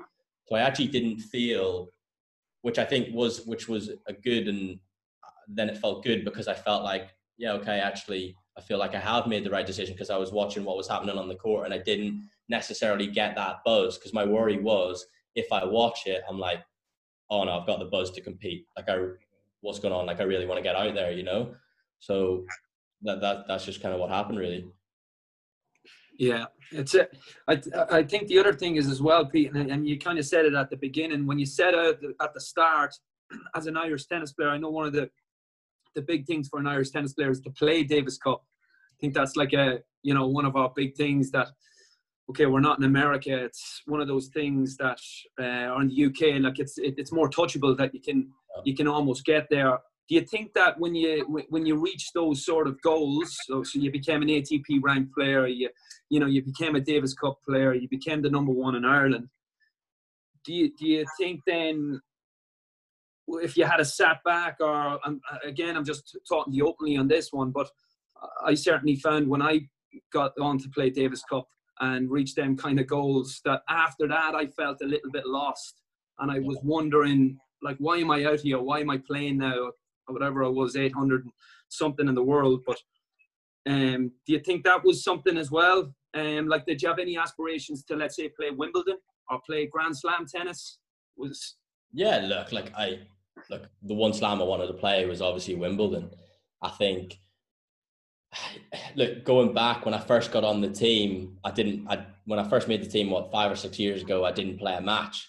So 0.47 0.57
i 0.57 0.61
actually 0.61 0.89
didn't 0.89 1.19
feel 1.19 1.89
which 2.63 2.79
i 2.79 2.85
think 2.85 3.15
was 3.15 3.47
which 3.47 3.69
was 3.69 3.91
a 4.09 4.13
good 4.13 4.49
and 4.49 4.79
uh, 5.25 5.31
then 5.49 5.69
it 5.69 5.79
felt 5.79 6.05
good 6.05 6.25
because 6.25 6.49
i 6.49 6.55
felt 6.55 6.83
like 6.83 7.15
yeah 7.39 7.53
okay 7.53 7.81
actually 7.81 8.37
i 8.59 8.61
feel 8.61 8.79
like 8.79 8.95
i 8.95 9.01
have 9.01 9.27
made 9.27 9.45
the 9.45 9.51
right 9.51 9.67
decision 9.67 9.95
because 9.95 10.11
i 10.11 10.17
was 10.17 10.33
watching 10.33 10.65
what 10.65 10.77
was 10.77 10.89
happening 10.89 11.17
on 11.17 11.29
the 11.29 11.35
court 11.37 11.65
and 11.65 11.73
i 11.73 11.79
didn't 11.79 12.29
necessarily 12.49 13.07
get 13.07 13.37
that 13.37 13.59
buzz. 13.65 13.97
Because 13.97 14.13
my 14.13 14.25
worry 14.25 14.59
was 14.59 15.07
if 15.35 15.47
i 15.53 15.65
watch 15.65 16.07
it 16.07 16.23
i'm 16.29 16.39
like 16.39 16.61
oh 17.31 17.45
no, 17.45 17.59
I've 17.59 17.67
got 17.67 17.79
the 17.79 17.87
buzz 17.87 18.11
to 18.13 18.21
compete. 18.21 18.67
Like 18.77 18.89
I, 18.89 18.97
what's 19.61 19.79
going 19.79 19.95
on? 19.95 20.07
Like 20.07 20.21
I 20.21 20.25
really 20.25 20.47
want 20.47 20.59
to 20.59 20.63
get 20.63 20.77
out 20.77 20.95
there, 20.95 21.13
you 21.13 21.23
know. 21.23 21.55
So 21.99 22.45
that 23.03 23.21
that 23.21 23.45
that's 23.49 23.65
just 23.65 23.83
kind 23.83 23.95
of 23.95 24.01
what 24.01 24.11
happened, 24.11 24.39
really. 24.39 24.67
Yeah, 26.19 26.47
it's 26.71 26.95
it. 26.95 27.17
I 27.49 27.61
I 27.91 28.03
think 28.03 28.29
the 28.29 28.39
other 28.39 28.53
thing 28.53 28.77
is 28.77 28.89
as 28.89 29.01
well, 29.01 29.25
Pete, 29.25 29.53
and, 29.53 29.71
and 29.71 29.89
you 29.89 29.99
kind 29.99 30.19
of 30.19 30.27
said 30.27 30.45
it 30.45 30.55
at 30.55 30.71
the 30.71 30.77
beginning 30.77 31.27
when 31.27 31.39
you 31.39 31.47
said 31.47 31.75
it 31.75 32.01
at 32.21 32.35
the 32.35 32.41
start. 32.41 32.95
As 33.55 33.67
an 33.67 33.77
Irish 33.77 34.07
tennis 34.07 34.33
player, 34.33 34.51
I 34.51 34.59
know 34.59 34.71
one 34.71 34.87
of 34.87 34.93
the 34.93 35.09
the 35.95 36.03
big 36.03 36.27
things 36.27 36.49
for 36.49 36.59
an 36.61 36.67
Irish 36.67 36.91
tennis 36.91 37.13
player 37.13 37.31
is 37.31 37.41
to 37.41 37.51
play 37.51 37.85
Davis 37.85 38.19
Cup. 38.19 38.43
I 38.93 38.97
think 39.01 39.15
that's 39.15 39.37
like 39.37 39.53
a 39.53 39.81
you 40.03 40.15
know 40.15 40.27
one 40.27 40.45
of 40.45 40.57
our 40.57 40.73
big 40.75 40.97
things 40.97 41.31
that 41.31 41.49
okay, 42.31 42.47
we're 42.47 42.61
not 42.61 42.79
in 42.79 42.85
America. 42.85 43.45
It's 43.45 43.83
one 43.87 44.01
of 44.01 44.09
those 44.09 44.29
things 44.29 44.77
that 44.77 45.01
uh, 45.41 45.73
are 45.73 45.83
in 45.83 45.89
the 45.89 46.05
UK. 46.07 46.41
Like 46.43 46.59
it's 46.59 46.79
it, 46.79 46.95
it's 46.97 47.13
more 47.13 47.29
touchable 47.29 47.77
that 47.79 47.95
you 47.95 48.01
can 48.01 48.31
you 48.65 48.75
can 48.75 48.89
almost 48.89 49.25
get 49.25 49.49
there. 49.51 49.79
Do 50.09 50.17
you 50.17 50.23
think 50.23 50.55
that 50.55 50.79
when 50.79 50.95
you 50.95 51.25
when 51.51 51.67
you 51.67 51.77
reach 51.77 52.11
those 52.15 52.45
sort 52.45 52.67
of 52.67 52.81
goals, 52.83 53.37
so, 53.47 53.63
so 53.63 53.79
you 53.79 53.93
became 53.93 54.23
an 54.23 54.29
ATP 54.29 54.81
ranked 54.83 55.15
player, 55.15 55.47
you 55.47 55.71
you 56.09 56.19
know 56.19 56.27
you 56.27 56.43
became 56.43 56.75
a 56.75 56.81
Davis 56.81 57.15
Cup 57.15 57.39
player, 57.47 57.75
you 57.75 57.89
became 57.89 58.21
the 58.21 58.31
number 58.31 58.53
one 58.53 58.75
in 58.75 58.85
Ireland. 58.85 59.29
Do 60.45 60.53
you 60.53 60.73
do 60.77 60.87
you 60.87 61.05
think 61.19 61.41
then? 61.47 62.01
If 63.33 63.57
you 63.57 63.65
had 63.65 63.79
a 63.79 63.85
setback, 63.85 64.57
or 64.59 64.99
um, 65.07 65.21
again, 65.45 65.77
I'm 65.77 65.85
just 65.85 66.19
talking 66.29 66.53
to 66.53 66.57
you 66.57 66.67
openly 66.67 66.97
on 66.97 67.07
this 67.07 67.33
one, 67.33 67.53
but 67.53 67.71
I 68.45 68.55
certainly 68.55 68.97
found 68.97 69.29
when 69.29 69.41
I 69.41 69.61
got 70.13 70.33
on 70.41 70.59
to 70.59 70.69
play 70.71 70.91
Davis 70.91 71.23
Cup, 71.31 71.47
and 71.81 72.11
reach 72.11 72.35
them 72.35 72.57
kind 72.57 72.79
of 72.79 72.87
goals 72.87 73.41
that 73.45 73.63
after 73.69 74.07
that 74.07 74.35
I 74.35 74.47
felt 74.47 74.83
a 74.83 74.87
little 74.87 75.11
bit 75.11 75.27
lost 75.27 75.81
and 76.19 76.31
I 76.31 76.39
was 76.39 76.59
wondering 76.63 77.39
like 77.63 77.77
why 77.79 77.99
am 77.99 78.11
I 78.11 78.25
out 78.25 78.41
here? 78.41 78.59
Why 78.61 78.81
am 78.81 78.91
I 78.91 78.99
playing 78.99 79.39
now? 79.39 79.73
Whatever 80.07 80.45
I 80.45 80.49
was 80.49 80.77
800 80.77 81.27
something 81.69 82.09
in 82.09 82.15
the 82.15 82.23
world. 82.23 82.63
But 82.67 82.79
um, 83.67 84.11
do 84.27 84.33
you 84.33 84.41
think 84.41 84.65
that 84.65 84.85
was 84.85 85.05
something 85.05 85.37
as 85.37 85.51
well? 85.51 85.95
Um, 86.15 86.49
like 86.49 86.67
did 86.67 86.83
you 86.83 86.89
have 86.89 86.99
any 86.99 87.17
aspirations 87.17 87.85
to 87.85 87.97
let's 87.97 88.17
say 88.17 88.29
play 88.29 88.51
Wimbledon 88.51 88.97
or 89.31 89.41
play 89.47 89.67
Grand 89.67 89.97
Slam 89.97 90.27
tennis? 90.27 90.79
Was 91.17 91.57
yeah 91.93 92.19
look 92.19 92.53
like 92.53 92.73
I 92.77 93.01
look 93.51 93.69
the 93.83 93.95
one 93.95 94.13
slam 94.13 94.41
I 94.41 94.45
wanted 94.45 94.69
to 94.69 94.75
play 94.75 95.07
was 95.07 95.23
obviously 95.23 95.55
Wimbledon. 95.55 96.11
I 96.63 96.71
think 96.71 97.21
look, 98.95 99.25
going 99.25 99.53
back 99.53 99.85
when 99.85 99.95
I 99.95 99.99
first 99.99 100.33
got 100.33 100.45
on 100.45 100.61
the 100.61 100.71
team, 100.71 101.39
I 101.45 101.51
didn't. 101.51 101.87
I 101.89 102.07
when 102.27 102.39
I 102.39 102.49
first 102.49 102.69
made 102.69 102.83
the 102.83 102.89
team, 102.89 103.11
what 103.11 103.33
five 103.33 103.51
or 103.51 103.57
six 103.57 103.79
years 103.79 104.03
ago, 104.03 104.25
I 104.25 104.33
didn't 104.33 104.59
play 104.59 104.75
a 104.77 104.81
match, 104.81 105.29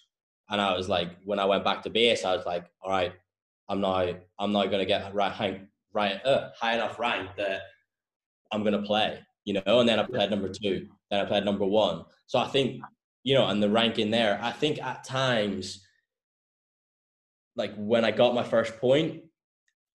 and 0.52 0.60
I 0.60 0.76
was 0.76 0.90
like, 0.90 1.10
when 1.24 1.40
I 1.40 1.46
went 1.46 1.64
back 1.64 1.82
to 1.84 1.90
base, 1.90 2.26
I 2.26 2.36
was 2.36 2.46
like, 2.46 2.66
all 2.82 2.92
right, 2.92 3.14
I'm 3.70 3.80
not, 3.80 4.10
I'm 4.38 4.52
not 4.52 4.66
going 4.66 4.80
to 4.80 4.86
get 4.86 5.14
right, 5.14 5.32
high, 5.32 5.62
right, 5.94 6.24
uh, 6.26 6.50
high 6.60 6.76
enough 6.76 7.00
rank 7.00 7.30
that 7.38 7.62
I'm 8.52 8.62
going 8.62 8.74
to 8.74 8.82
play, 8.82 9.20
you 9.46 9.54
know. 9.54 9.80
And 9.80 9.88
then 9.88 9.98
I 9.98 10.04
played 10.04 10.30
number 10.30 10.50
two, 10.50 10.90
then 11.10 11.22
I 11.22 11.26
played 11.26 11.46
number 11.46 11.66
one. 11.66 12.04
So 12.28 12.38
I 12.38 12.50
think, 12.50 12.82
you 13.24 13.34
know, 13.34 13.48
and 13.48 13.64
the 13.64 13.70
ranking 13.70 14.12
there, 14.12 14.40
I 14.44 14.52
think 14.52 14.82
at 14.84 15.06
times, 15.06 15.86
like 17.56 17.74
when 17.78 18.04
I 18.04 18.12
got 18.12 18.36
my 18.36 18.44
first 18.44 18.78
point, 18.78 19.24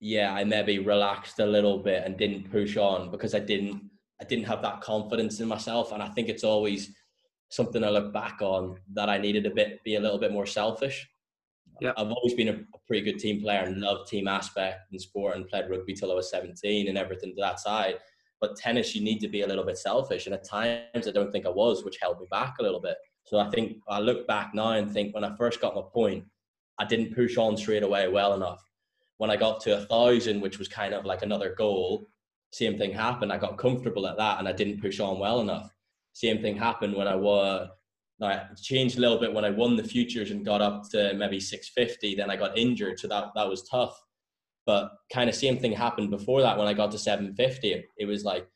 yeah, 0.00 0.32
I 0.32 0.44
maybe 0.44 0.78
relaxed 0.78 1.38
a 1.38 1.46
little 1.46 1.78
bit 1.78 2.02
and 2.04 2.16
didn't 2.16 2.50
push 2.50 2.76
on 2.76 3.10
because 3.10 3.34
I 3.34 3.40
didn't 3.40 3.90
I 4.20 4.24
didn't 4.24 4.46
have 4.46 4.62
that 4.62 4.80
confidence 4.80 5.40
in 5.40 5.48
myself. 5.48 5.92
And 5.92 6.02
I 6.02 6.08
think 6.08 6.28
it's 6.30 6.44
always 6.44 6.94
something 7.50 7.84
I 7.84 7.90
look 7.90 8.12
back 8.12 8.38
on 8.40 8.76
that 8.94 9.08
I 9.08 9.18
needed 9.18 9.46
a 9.46 9.50
bit 9.50 9.82
be 9.84 9.96
a 9.96 10.00
little 10.00 10.18
bit 10.18 10.32
more 10.32 10.46
selfish. 10.46 11.08
Yeah. 11.80 11.92
I've 11.96 12.10
always 12.10 12.34
been 12.34 12.48
a, 12.48 12.58
pretty 12.86 13.04
good 13.04 13.18
team 13.18 13.42
player 13.42 13.62
and 13.62 13.80
loved 13.80 14.08
team 14.08 14.28
aspect 14.28 14.92
in 14.92 14.98
sport 14.98 15.36
and 15.36 15.48
played 15.48 15.68
rugby 15.68 15.92
till 15.92 16.12
I 16.12 16.14
was 16.14 16.30
17 16.30 16.88
and 16.88 16.96
everything 16.96 17.34
to 17.34 17.40
that 17.42 17.58
side. 17.60 17.96
But 18.40 18.56
tennis, 18.56 18.94
you 18.94 19.02
need 19.02 19.18
to 19.20 19.28
be 19.28 19.42
a 19.42 19.46
little 19.46 19.64
bit 19.64 19.76
selfish, 19.78 20.26
and 20.26 20.34
at 20.34 20.44
times 20.44 21.08
I 21.08 21.10
don't 21.10 21.32
think 21.32 21.46
I 21.46 21.50
was, 21.50 21.84
which 21.84 21.98
held 22.00 22.20
me 22.20 22.26
back 22.30 22.54
a 22.60 22.62
little 22.62 22.80
bit. 22.80 22.96
So 23.24 23.38
I 23.38 23.50
think 23.50 23.78
I 23.88 23.98
look 23.98 24.26
back 24.28 24.54
now 24.54 24.72
and 24.72 24.90
think 24.90 25.14
when 25.14 25.24
I 25.24 25.34
first 25.36 25.60
got 25.60 25.74
my 25.74 25.82
point, 25.92 26.24
I 26.78 26.84
didn't 26.84 27.14
push 27.14 27.36
on 27.36 27.56
straight 27.56 27.82
away 27.82 28.08
well 28.08 28.34
enough. 28.34 28.62
When 29.16 29.30
I 29.30 29.36
got 29.36 29.60
to 29.62 29.78
a 29.78 29.86
thousand, 29.86 30.40
which 30.40 30.58
was 30.58 30.68
kind 30.68 30.94
of 30.94 31.04
like 31.04 31.22
another 31.22 31.54
goal, 31.56 32.08
same 32.52 32.78
thing 32.78 32.92
happened. 32.92 33.32
I 33.32 33.38
got 33.38 33.58
comfortable 33.58 34.06
at 34.06 34.18
that, 34.18 34.38
and 34.38 34.46
I 34.46 34.52
didn't 34.52 34.80
push 34.80 35.00
on 35.00 35.18
well 35.18 35.40
enough. 35.40 35.74
Same 36.16 36.40
thing 36.40 36.56
happened 36.56 36.96
when 36.96 37.06
I 37.06 37.14
was 37.14 37.68
it 38.22 38.56
changed 38.62 38.96
a 38.96 39.00
little 39.02 39.18
bit 39.18 39.34
when 39.34 39.44
I 39.44 39.50
won 39.50 39.76
the 39.76 39.84
futures 39.84 40.30
and 40.30 40.46
got 40.46 40.62
up 40.62 40.88
to 40.92 41.12
maybe 41.12 41.38
650. 41.38 42.14
Then 42.14 42.30
I 42.30 42.36
got 42.36 42.56
injured, 42.56 42.98
so 42.98 43.06
that 43.08 43.32
that 43.34 43.46
was 43.46 43.68
tough. 43.68 43.94
But 44.64 44.92
kind 45.12 45.28
of 45.28 45.36
same 45.36 45.58
thing 45.58 45.72
happened 45.72 46.10
before 46.10 46.40
that 46.40 46.56
when 46.56 46.68
I 46.68 46.72
got 46.72 46.90
to 46.92 46.98
750. 46.98 47.70
It, 47.70 47.84
it 47.98 48.06
was 48.06 48.24
like, 48.24 48.48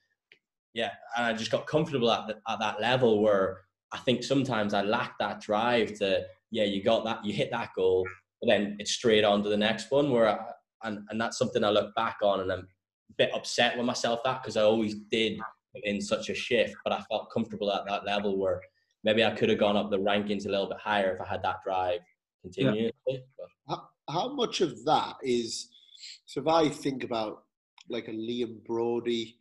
yeah, 0.73 0.92
and 1.14 1.27
I 1.27 1.35
just 1.35 1.51
got 1.51 1.66
comfortable 1.66 2.11
at 2.11 2.29
the, 2.29 2.37
at 2.49 2.61
that 2.61 2.81
level 2.81 3.23
where 3.23 3.61
I 3.92 3.99
think 3.99 4.25
sometimes 4.25 4.73
I 4.73 4.81
lack 4.81 5.18
that 5.18 5.42
drive 5.42 5.92
to 5.99 6.25
yeah, 6.51 6.64
you 6.64 6.83
got 6.83 7.05
that, 7.05 7.23
you 7.27 7.35
hit 7.35 7.51
that 7.51 7.75
goal, 7.77 8.09
but 8.40 8.49
then 8.49 8.77
it's 8.79 8.92
straight 8.92 9.23
on 9.23 9.42
to 9.42 9.51
the 9.51 9.57
next 9.59 9.90
one. 9.90 10.11
Where 10.11 10.31
I, 10.31 10.38
and 10.85 11.01
and 11.11 11.20
that's 11.20 11.37
something 11.37 11.62
I 11.62 11.68
look 11.68 11.94
back 11.94 12.16
on 12.23 12.40
and 12.40 12.51
I'm 12.51 12.61
a 12.61 13.14
bit 13.18 13.35
upset 13.35 13.77
with 13.77 13.85
myself 13.85 14.20
that 14.25 14.42
because 14.42 14.57
I 14.57 14.62
always 14.62 14.94
did 15.11 15.38
in 15.75 16.01
such 16.01 16.29
a 16.29 16.35
shift, 16.35 16.75
but 16.85 16.93
I 16.93 17.01
felt 17.03 17.31
comfortable 17.33 17.73
at 17.73 17.87
that 17.87 18.05
level 18.05 18.39
where 18.39 18.61
maybe 19.05 19.25
I 19.25 19.31
could 19.31 19.49
have 19.49 19.59
gone 19.59 19.77
up 19.77 19.91
the 19.91 19.99
rankings 19.99 20.47
a 20.47 20.51
little 20.51 20.69
bit 20.69 20.79
higher 20.79 21.15
if 21.15 21.21
I 21.21 21.27
had 21.27 21.43
that 21.43 21.63
drive 21.65 22.01
continuously. 22.43 22.93
Yeah. 23.07 23.19
How, 23.69 23.89
how 24.09 24.33
much 24.33 24.61
of 24.61 24.85
that 24.85 25.15
is 25.23 25.69
so? 26.27 26.41
If 26.41 26.47
I 26.47 26.69
think 26.69 27.05
about 27.05 27.45
like 27.89 28.09
a 28.09 28.13
Liam 28.13 28.65
Broady, 28.65 29.37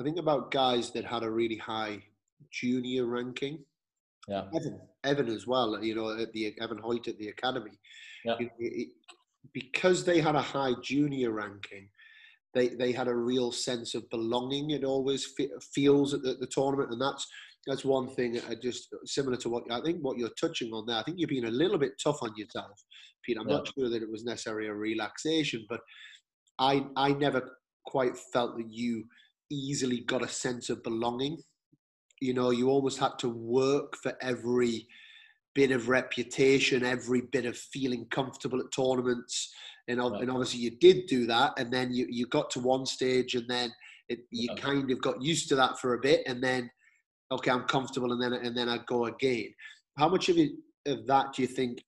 I 0.00 0.02
think 0.02 0.18
about 0.18 0.50
guys 0.50 0.90
that 0.92 1.04
had 1.04 1.22
a 1.22 1.30
really 1.30 1.56
high 1.56 2.02
junior 2.50 3.06
ranking. 3.06 3.64
Yeah. 4.28 4.44
Evan, 4.54 4.80
Evan 5.04 5.28
as 5.28 5.46
well. 5.46 5.82
You 5.82 5.94
know, 5.94 6.18
at 6.18 6.32
the 6.32 6.54
Evan 6.60 6.78
Hoyt 6.78 7.08
at 7.08 7.18
the 7.18 7.28
academy. 7.28 7.78
Yeah. 8.24 8.36
It, 8.38 8.50
it, 8.58 8.88
because 9.52 10.04
they 10.04 10.20
had 10.20 10.36
a 10.36 10.42
high 10.42 10.72
junior 10.82 11.32
ranking, 11.32 11.88
they 12.54 12.68
they 12.68 12.92
had 12.92 13.08
a 13.08 13.14
real 13.14 13.52
sense 13.52 13.94
of 13.94 14.08
belonging. 14.10 14.70
It 14.70 14.84
always 14.84 15.32
feels 15.74 16.14
at 16.14 16.22
the, 16.22 16.34
the 16.34 16.46
tournament, 16.46 16.90
and 16.90 17.00
that's 17.00 17.26
that's 17.66 17.84
one 17.84 18.08
thing. 18.08 18.40
I 18.48 18.54
just 18.54 18.88
similar 19.04 19.36
to 19.38 19.48
what 19.48 19.64
I 19.70 19.80
think 19.80 20.00
what 20.00 20.18
you're 20.18 20.30
touching 20.40 20.72
on 20.72 20.86
there. 20.86 20.96
I 20.96 21.02
think 21.02 21.18
you're 21.18 21.28
being 21.28 21.46
a 21.46 21.50
little 21.50 21.78
bit 21.78 21.92
tough 22.02 22.22
on 22.22 22.32
yourself, 22.36 22.82
Pete. 23.24 23.38
I'm 23.40 23.48
yeah. 23.48 23.56
not 23.56 23.72
sure 23.74 23.88
that 23.88 24.02
it 24.02 24.10
was 24.10 24.24
necessarily 24.24 24.68
a 24.68 24.74
relaxation, 24.74 25.64
but 25.68 25.80
I 26.58 26.86
I 26.96 27.12
never 27.12 27.58
quite 27.86 28.16
felt 28.32 28.56
that 28.56 28.70
you 28.70 29.04
easily 29.50 30.00
got 30.00 30.22
a 30.22 30.28
sense 30.28 30.70
of 30.70 30.82
belonging. 30.82 31.38
You 32.20 32.34
know, 32.34 32.50
you 32.50 32.68
almost 32.68 32.98
had 32.98 33.18
to 33.20 33.28
work 33.28 33.96
for 34.02 34.14
every 34.20 34.86
bit 35.54 35.70
of 35.70 35.88
reputation, 35.88 36.84
every 36.84 37.22
bit 37.32 37.44
of 37.44 37.56
feeling 37.56 38.06
comfortable 38.10 38.60
at 38.60 38.72
tournaments. 38.74 39.52
And, 39.88 40.00
and 40.00 40.30
obviously 40.30 40.60
you 40.60 40.70
did 40.70 41.06
do 41.06 41.26
that. 41.26 41.52
And 41.58 41.72
then 41.72 41.92
you, 41.92 42.06
you 42.08 42.26
got 42.26 42.50
to 42.52 42.60
one 42.60 42.86
stage 42.86 43.34
and 43.34 43.48
then 43.48 43.72
it, 44.08 44.20
you 44.30 44.48
yeah. 44.54 44.62
kind 44.62 44.90
of 44.90 45.00
got 45.00 45.20
used 45.20 45.48
to 45.48 45.56
that 45.56 45.78
for 45.78 45.94
a 45.94 46.00
bit. 46.00 46.22
And 46.26 46.42
then, 46.42 46.70
okay, 47.30 47.50
I'm 47.50 47.64
comfortable. 47.64 48.12
And 48.12 48.22
then, 48.22 48.32
and 48.32 48.56
then 48.56 48.68
I 48.68 48.78
go 48.86 49.06
again. 49.06 49.52
How 49.98 50.08
much 50.08 50.28
of 50.28 50.38
it, 50.38 50.52
of 50.86 51.06
that 51.06 51.34
do 51.34 51.42
you 51.42 51.48
think 51.48 51.82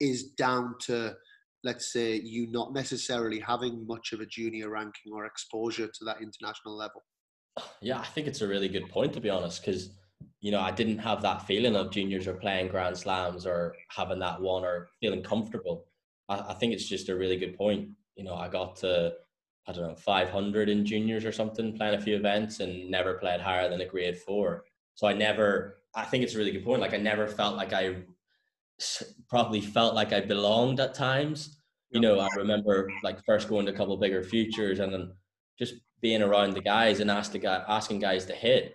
is 0.00 0.30
down 0.32 0.74
to, 0.82 1.14
let's 1.62 1.92
say, 1.92 2.20
you 2.20 2.50
not 2.50 2.72
necessarily 2.72 3.40
having 3.40 3.86
much 3.86 4.12
of 4.12 4.20
a 4.20 4.26
junior 4.26 4.70
ranking 4.70 5.12
or 5.12 5.24
exposure 5.24 5.86
to 5.86 6.04
that 6.04 6.20
international 6.20 6.76
level? 6.76 7.02
Yeah, 7.80 8.00
I 8.00 8.06
think 8.06 8.26
it's 8.26 8.42
a 8.42 8.48
really 8.48 8.68
good 8.68 8.88
point, 8.88 9.12
to 9.12 9.20
be 9.20 9.30
honest, 9.30 9.64
because 9.64 9.90
you 10.40 10.50
know, 10.50 10.60
I 10.60 10.70
didn't 10.70 10.98
have 10.98 11.22
that 11.22 11.46
feeling 11.46 11.74
of 11.74 11.90
juniors 11.90 12.26
or 12.26 12.34
playing 12.34 12.68
Grand 12.68 12.96
Slams 12.96 13.46
or 13.46 13.74
having 13.88 14.18
that 14.18 14.40
one 14.40 14.62
or 14.62 14.88
feeling 15.00 15.22
comfortable. 15.22 15.86
I, 16.28 16.38
I, 16.48 16.54
think 16.54 16.72
it's 16.72 16.88
just 16.88 17.08
a 17.08 17.16
really 17.16 17.36
good 17.36 17.56
point. 17.56 17.88
You 18.16 18.24
know, 18.24 18.34
I 18.34 18.48
got 18.48 18.76
to, 18.76 19.14
I 19.66 19.72
don't 19.72 19.88
know, 19.88 19.94
500 19.94 20.68
in 20.68 20.84
juniors 20.84 21.24
or 21.24 21.32
something, 21.32 21.76
playing 21.76 21.94
a 21.94 22.00
few 22.00 22.16
events 22.16 22.60
and 22.60 22.90
never 22.90 23.14
played 23.14 23.40
higher 23.40 23.68
than 23.68 23.80
a 23.80 23.86
grade 23.86 24.18
four. 24.18 24.64
So 24.94 25.06
I 25.06 25.12
never, 25.12 25.78
I 25.94 26.04
think 26.04 26.24
it's 26.24 26.34
a 26.34 26.38
really 26.38 26.52
good 26.52 26.64
point. 26.64 26.80
Like 26.80 26.94
I 26.94 26.98
never 26.98 27.26
felt 27.26 27.56
like 27.56 27.72
I 27.72 27.96
probably 29.28 29.60
felt 29.60 29.94
like 29.94 30.12
I 30.12 30.20
belonged 30.20 30.80
at 30.80 30.94
times. 30.94 31.60
You 31.90 32.00
know, 32.00 32.18
I 32.18 32.28
remember 32.36 32.90
like 33.04 33.24
first 33.24 33.48
going 33.48 33.66
to 33.66 33.72
a 33.72 33.76
couple 33.76 33.96
bigger 33.96 34.24
futures 34.24 34.80
and 34.80 34.92
then 34.92 35.12
just 35.58 35.74
being 36.00 36.22
around 36.22 36.54
the 36.54 36.60
guys 36.60 36.98
and 36.98 37.10
ask 37.10 37.30
the 37.30 37.38
guy, 37.38 37.62
asking 37.68 38.00
guys 38.00 38.24
to 38.26 38.32
hit 38.32 38.74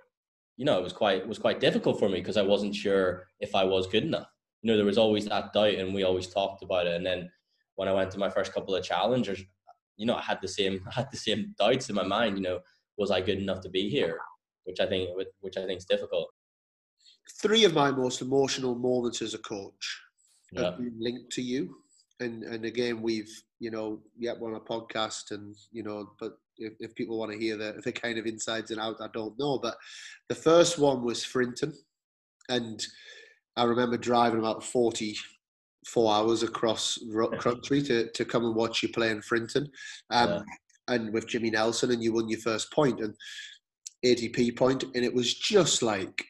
you 0.60 0.66
know, 0.66 0.78
it 0.78 0.84
was 0.84 0.92
quite 0.92 1.22
it 1.22 1.28
was 1.28 1.40
quite 1.40 1.62
difficult 1.62 1.98
for 1.98 2.10
me 2.10 2.20
because 2.20 2.36
I 2.36 2.42
wasn't 2.42 2.76
sure 2.76 3.28
if 3.40 3.56
I 3.56 3.64
was 3.64 3.88
good 3.88 4.04
enough. 4.04 4.28
You 4.62 4.70
know, 4.70 4.76
there 4.76 4.86
was 4.86 4.98
always 4.98 5.26
that 5.26 5.54
doubt, 5.54 5.76
and 5.76 5.94
we 5.94 6.04
always 6.04 6.28
talked 6.28 6.64
about 6.64 6.86
it. 6.86 6.98
And 6.98 7.06
then 7.06 7.32
when 7.80 7.88
I 7.88 7.94
went 7.94 8.12
to 8.12 8.20
my 8.20 8.30
first 8.30 8.54
couple 8.54 8.76
of 8.76 8.84
challengers, 8.84 9.42
you 9.96 10.06
know, 10.06 10.18
I 10.18 10.22
had 10.22 10.40
the 10.42 10.50
same 10.50 10.86
I 10.90 10.96
had 10.96 11.12
the 11.12 11.18
same 11.18 11.56
doubts 11.58 11.88
in 11.88 11.96
my 11.96 12.04
mind. 12.04 12.36
You 12.38 12.44
know, 12.44 12.60
was 12.98 13.10
I 13.10 13.22
good 13.22 13.38
enough 13.40 13.62
to 13.62 13.70
be 13.70 13.90
here? 13.90 14.20
Which 14.66 14.82
I 14.82 14.86
think 14.86 15.10
which 15.40 15.56
I 15.56 15.66
think 15.66 15.78
is 15.78 15.86
difficult. 15.86 16.30
Three 17.42 17.64
of 17.64 17.74
my 17.74 17.90
most 17.90 18.22
emotional 18.22 18.76
moments 18.76 19.22
as 19.22 19.34
a 19.34 19.38
coach 19.38 20.02
yeah. 20.52 20.66
have 20.66 20.78
been 20.78 20.98
linked 21.00 21.32
to 21.34 21.42
you, 21.42 21.74
and 22.20 22.44
and 22.44 22.66
again 22.66 23.02
we've 23.02 23.32
you 23.62 23.72
know 23.72 24.02
yet 24.18 24.36
yeah, 24.42 24.46
on 24.46 24.56
a 24.56 24.60
podcast 24.60 25.32
and 25.32 25.56
you 25.72 25.84
know 25.84 26.12
but 26.20 26.34
if, 26.58 26.74
if 26.82 26.96
people 26.96 27.18
want 27.18 27.32
to 27.32 27.38
hear 27.38 27.56
the, 27.56 27.82
the 27.86 27.94
kind 27.94 28.18
of 28.18 28.26
insides 28.26 28.72
and 28.72 28.82
out, 28.82 28.98
I 29.00 29.08
don't 29.14 29.40
know. 29.40 29.58
But 29.58 29.78
the 30.28 30.36
first 30.36 30.78
one 30.78 31.02
was 31.06 31.24
Frinton. 31.24 31.74
And 32.50 32.86
I 33.56 33.64
remember 33.64 33.96
driving 33.96 34.40
about 34.40 34.66
44 35.86 36.14
hours 36.14 36.44
across 36.44 36.98
country 37.40 37.82
to, 37.84 38.10
to 38.12 38.26
come 38.26 38.46
and 38.46 38.56
watch 38.56 38.84
you 38.84 38.90
play 38.90 39.12
in 39.12 39.22
Frinton. 39.22 39.68
Um, 40.10 40.30
yeah. 40.30 40.42
And 40.88 41.14
with 41.14 41.28
Jimmy 41.28 41.52
Nelson, 41.52 41.92
and 41.92 42.04
you 42.04 42.14
won 42.14 42.30
your 42.30 42.40
first 42.40 42.72
point 42.72 43.00
and 43.00 43.16
ATP 44.06 44.58
point, 44.58 44.84
and 44.96 45.06
it 45.06 45.14
was 45.14 45.36
just 45.36 45.84
like, 45.84 46.26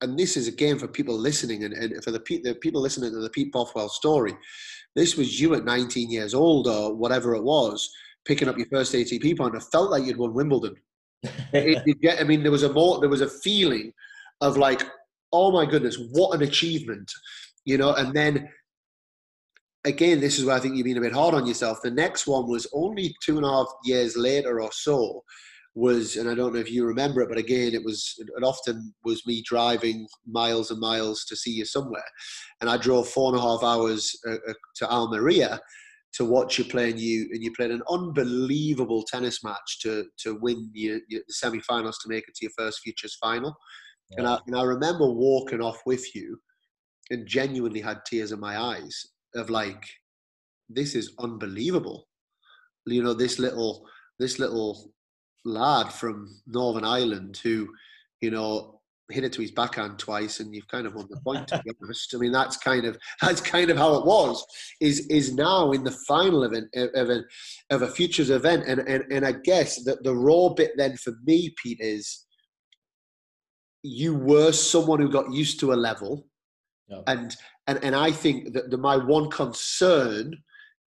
and 0.00 0.18
this 0.18 0.36
is 0.36 0.48
again 0.48 0.78
for 0.78 0.88
people 0.88 1.16
listening 1.16 1.64
and, 1.64 1.74
and 1.74 2.02
for 2.02 2.10
the, 2.10 2.18
the 2.42 2.56
people 2.60 2.80
listening 2.80 3.12
to 3.12 3.20
the 3.20 3.30
Pete 3.30 3.52
Bothwell 3.52 3.88
story. 3.88 4.34
This 4.96 5.16
was 5.16 5.40
you 5.40 5.54
at 5.54 5.64
19 5.64 6.10
years 6.10 6.34
old 6.34 6.66
or 6.66 6.94
whatever 6.94 7.34
it 7.34 7.42
was, 7.42 7.90
picking 8.24 8.48
up 8.48 8.56
your 8.56 8.66
first 8.66 8.92
ATP 8.92 9.36
point, 9.36 9.56
I 9.56 9.60
felt 9.60 9.90
like 9.90 10.04
you'd 10.04 10.16
won 10.16 10.34
Wimbledon. 10.34 10.74
it, 11.22 11.82
it, 11.86 12.00
get, 12.00 12.20
I 12.20 12.24
mean, 12.24 12.42
there 12.42 12.52
was 12.52 12.62
a 12.62 12.72
more, 12.72 13.00
there 13.00 13.08
was 13.08 13.20
a 13.20 13.28
feeling 13.28 13.92
of 14.40 14.56
like, 14.56 14.82
oh 15.32 15.50
my 15.50 15.64
goodness, 15.66 15.98
what 16.12 16.34
an 16.34 16.42
achievement, 16.42 17.10
you 17.64 17.78
know. 17.78 17.94
And 17.94 18.12
then 18.14 18.48
again, 19.84 20.20
this 20.20 20.38
is 20.38 20.44
where 20.44 20.56
I 20.56 20.60
think 20.60 20.76
you've 20.76 20.84
been 20.84 20.98
a 20.98 21.02
bit 21.02 21.12
hard 21.12 21.34
on 21.34 21.46
yourself. 21.46 21.78
The 21.82 21.90
next 21.90 22.26
one 22.26 22.48
was 22.48 22.66
only 22.72 23.14
two 23.22 23.36
and 23.36 23.46
a 23.46 23.48
half 23.48 23.66
years 23.84 24.16
later 24.16 24.60
or 24.60 24.70
so. 24.72 25.22
Was 25.74 26.16
and 26.16 26.28
I 26.28 26.34
don't 26.34 26.52
know 26.52 26.60
if 26.60 26.70
you 26.70 26.84
remember 26.84 27.22
it, 27.22 27.30
but 27.30 27.38
again, 27.38 27.72
it 27.72 27.82
was 27.82 28.14
it 28.18 28.44
often 28.44 28.92
was 29.04 29.26
me 29.26 29.42
driving 29.42 30.06
miles 30.26 30.70
and 30.70 30.78
miles 30.78 31.24
to 31.24 31.34
see 31.34 31.50
you 31.50 31.64
somewhere, 31.64 32.04
and 32.60 32.68
I 32.68 32.76
drove 32.76 33.08
four 33.08 33.32
and 33.32 33.38
a 33.38 33.42
half 33.42 33.62
hours 33.62 34.14
uh, 34.28 34.34
uh, 34.50 34.52
to 34.76 34.90
Almeria 34.90 35.58
to 36.12 36.26
watch 36.26 36.58
you 36.58 36.64
play 36.64 36.90
and 36.90 37.00
you 37.00 37.28
and 37.32 37.42
you 37.42 37.52
played 37.52 37.70
an 37.70 37.82
unbelievable 37.88 39.02
tennis 39.04 39.42
match 39.42 39.78
to 39.80 40.04
to 40.18 40.34
win 40.40 40.70
your, 40.74 41.00
your 41.08 41.22
semi-finals 41.28 41.98
to 41.98 42.08
make 42.08 42.28
it 42.28 42.34
to 42.34 42.44
your 42.44 42.52
first 42.56 42.80
futures 42.80 43.16
final 43.20 43.56
yeah. 44.10 44.18
and, 44.18 44.28
I, 44.28 44.38
and 44.46 44.56
I 44.56 44.62
remember 44.62 45.06
walking 45.06 45.62
off 45.62 45.78
with 45.86 46.14
you 46.14 46.38
and 47.10 47.26
genuinely 47.26 47.80
had 47.80 48.04
tears 48.04 48.32
in 48.32 48.40
my 48.40 48.58
eyes 48.58 49.11
of 49.34 49.50
like 49.50 49.84
this 50.68 50.94
is 50.94 51.14
unbelievable 51.18 52.06
you 52.86 53.02
know 53.02 53.14
this 53.14 53.38
little 53.38 53.86
this 54.18 54.38
little 54.38 54.92
lad 55.44 55.92
from 55.92 56.28
northern 56.46 56.84
ireland 56.84 57.38
who 57.42 57.68
you 58.20 58.30
know 58.30 58.80
hit 59.12 59.24
it 59.24 59.32
to 59.34 59.42
his 59.42 59.50
backhand 59.50 59.98
twice 59.98 60.40
and 60.40 60.54
you've 60.54 60.68
kind 60.68 60.86
of 60.86 60.94
won 60.94 61.06
the 61.10 61.20
point 61.20 61.46
to 61.48 61.60
be 61.64 61.70
honest. 61.82 62.14
I 62.14 62.18
mean 62.18 62.32
that's 62.32 62.56
kind 62.56 62.84
of 62.84 62.98
that's 63.20 63.40
kind 63.40 63.70
of 63.70 63.76
how 63.76 63.94
it 63.94 64.06
was. 64.06 64.44
Is 64.80 65.06
is 65.08 65.34
now 65.34 65.72
in 65.72 65.84
the 65.84 65.90
final 65.90 66.44
event 66.44 66.68
of 66.74 67.10
a 67.10 67.22
of 67.70 67.82
a 67.82 67.88
futures 67.88 68.30
event 68.30 68.64
and 68.66 68.80
and, 68.80 69.04
and 69.12 69.24
I 69.24 69.32
guess 69.32 69.84
that 69.84 70.02
the 70.02 70.14
raw 70.14 70.48
bit 70.50 70.72
then 70.76 70.96
for 70.96 71.14
me, 71.24 71.54
Pete, 71.62 71.80
is 71.80 72.26
you 73.82 74.14
were 74.14 74.52
someone 74.52 75.00
who 75.00 75.10
got 75.10 75.32
used 75.32 75.60
to 75.60 75.72
a 75.72 75.74
level. 75.74 76.26
And 77.06 77.36
and 77.66 77.82
and 77.82 77.94
I 77.94 78.10
think 78.10 78.52
that 78.54 78.70
the, 78.70 78.78
my 78.78 78.96
one 78.96 79.30
concern 79.30 80.34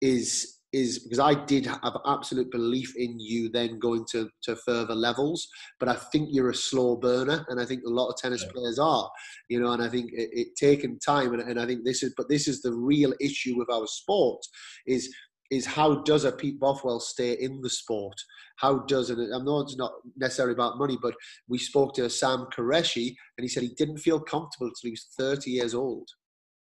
is 0.01 0.55
is 0.75 0.99
because 0.99 1.19
I 1.19 1.33
did 1.45 1.65
have 1.65 1.97
absolute 2.05 2.51
belief 2.51 2.93
in 2.97 3.17
you 3.17 3.49
then 3.49 3.79
going 3.79 4.03
to, 4.11 4.29
to 4.43 4.57
further 4.57 4.93
levels, 4.93 5.47
but 5.79 5.87
I 5.87 5.95
think 5.95 6.27
you're 6.31 6.49
a 6.49 6.55
slow 6.55 6.97
burner, 6.97 7.45
and 7.47 7.61
I 7.61 7.65
think 7.65 7.83
a 7.85 7.89
lot 7.89 8.09
of 8.09 8.17
tennis 8.17 8.43
yeah. 8.43 8.51
players 8.51 8.77
are, 8.77 9.09
you 9.47 9.61
know, 9.61 9.71
and 9.71 9.81
I 9.81 9.87
think 9.87 10.11
it, 10.11 10.29
it 10.33 10.47
taken 10.57 10.99
time, 10.99 11.31
and, 11.33 11.41
and 11.41 11.61
I 11.61 11.65
think 11.65 11.85
this 11.85 12.03
is, 12.03 12.13
but 12.17 12.27
this 12.27 12.49
is 12.49 12.61
the 12.61 12.73
real 12.73 13.13
issue 13.21 13.57
with 13.57 13.69
our 13.69 13.87
sport 13.87 14.41
is 14.85 15.15
is 15.55 15.65
how 15.65 16.01
does 16.03 16.23
a 16.25 16.31
Pete 16.31 16.59
Bothwell 16.59 16.99
stay 16.99 17.33
in 17.33 17.61
the 17.61 17.69
sport? 17.69 18.15
How 18.57 18.79
does 18.79 19.09
it? 19.09 19.17
I 19.17 19.39
know 19.39 19.61
it's 19.61 19.77
not 19.77 19.93
necessarily 20.15 20.53
about 20.53 20.77
money, 20.77 20.97
but 21.01 21.15
we 21.47 21.57
spoke 21.57 21.93
to 21.95 22.09
Sam 22.09 22.47
Qureshi, 22.55 23.15
and 23.37 23.43
he 23.43 23.47
said 23.47 23.63
he 23.63 23.73
didn't 23.75 23.97
feel 23.97 24.19
comfortable 24.19 24.67
until 24.67 24.89
he 24.89 24.91
was 24.91 25.07
30 25.17 25.51
years 25.51 25.73
old. 25.73 26.09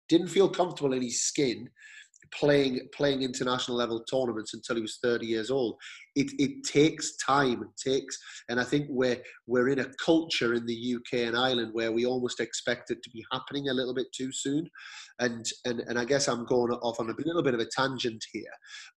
Didn't 0.08 0.28
feel 0.28 0.48
comfortable 0.48 0.92
in 0.92 1.02
his 1.02 1.22
skin 1.22 1.68
playing 2.32 2.80
playing 2.94 3.22
international 3.22 3.76
level 3.76 4.02
tournaments 4.04 4.54
until 4.54 4.76
he 4.76 4.82
was 4.82 4.98
30 5.02 5.26
years 5.26 5.50
old. 5.50 5.76
It 6.14 6.30
it 6.38 6.64
takes 6.64 7.16
time. 7.16 7.62
It 7.62 7.90
takes, 7.90 8.16
and 8.48 8.60
I 8.60 8.64
think 8.64 8.86
we're 8.88 9.20
we're 9.46 9.68
in 9.68 9.80
a 9.80 9.92
culture 10.04 10.54
in 10.54 10.64
the 10.66 10.96
UK 10.96 11.20
and 11.26 11.36
Ireland 11.36 11.70
where 11.72 11.92
we 11.92 12.06
almost 12.06 12.40
expect 12.40 12.90
it 12.90 13.02
to 13.02 13.10
be 13.10 13.24
happening 13.32 13.68
a 13.68 13.74
little 13.74 13.94
bit 13.94 14.06
too 14.12 14.30
soon. 14.32 14.68
And 15.18 15.44
and 15.64 15.80
and 15.80 15.98
I 15.98 16.04
guess 16.04 16.28
I'm 16.28 16.44
going 16.44 16.72
off 16.72 17.00
on 17.00 17.10
a 17.10 17.14
little 17.24 17.42
bit 17.42 17.54
of 17.54 17.60
a 17.60 17.66
tangent 17.66 18.24
here, 18.32 18.44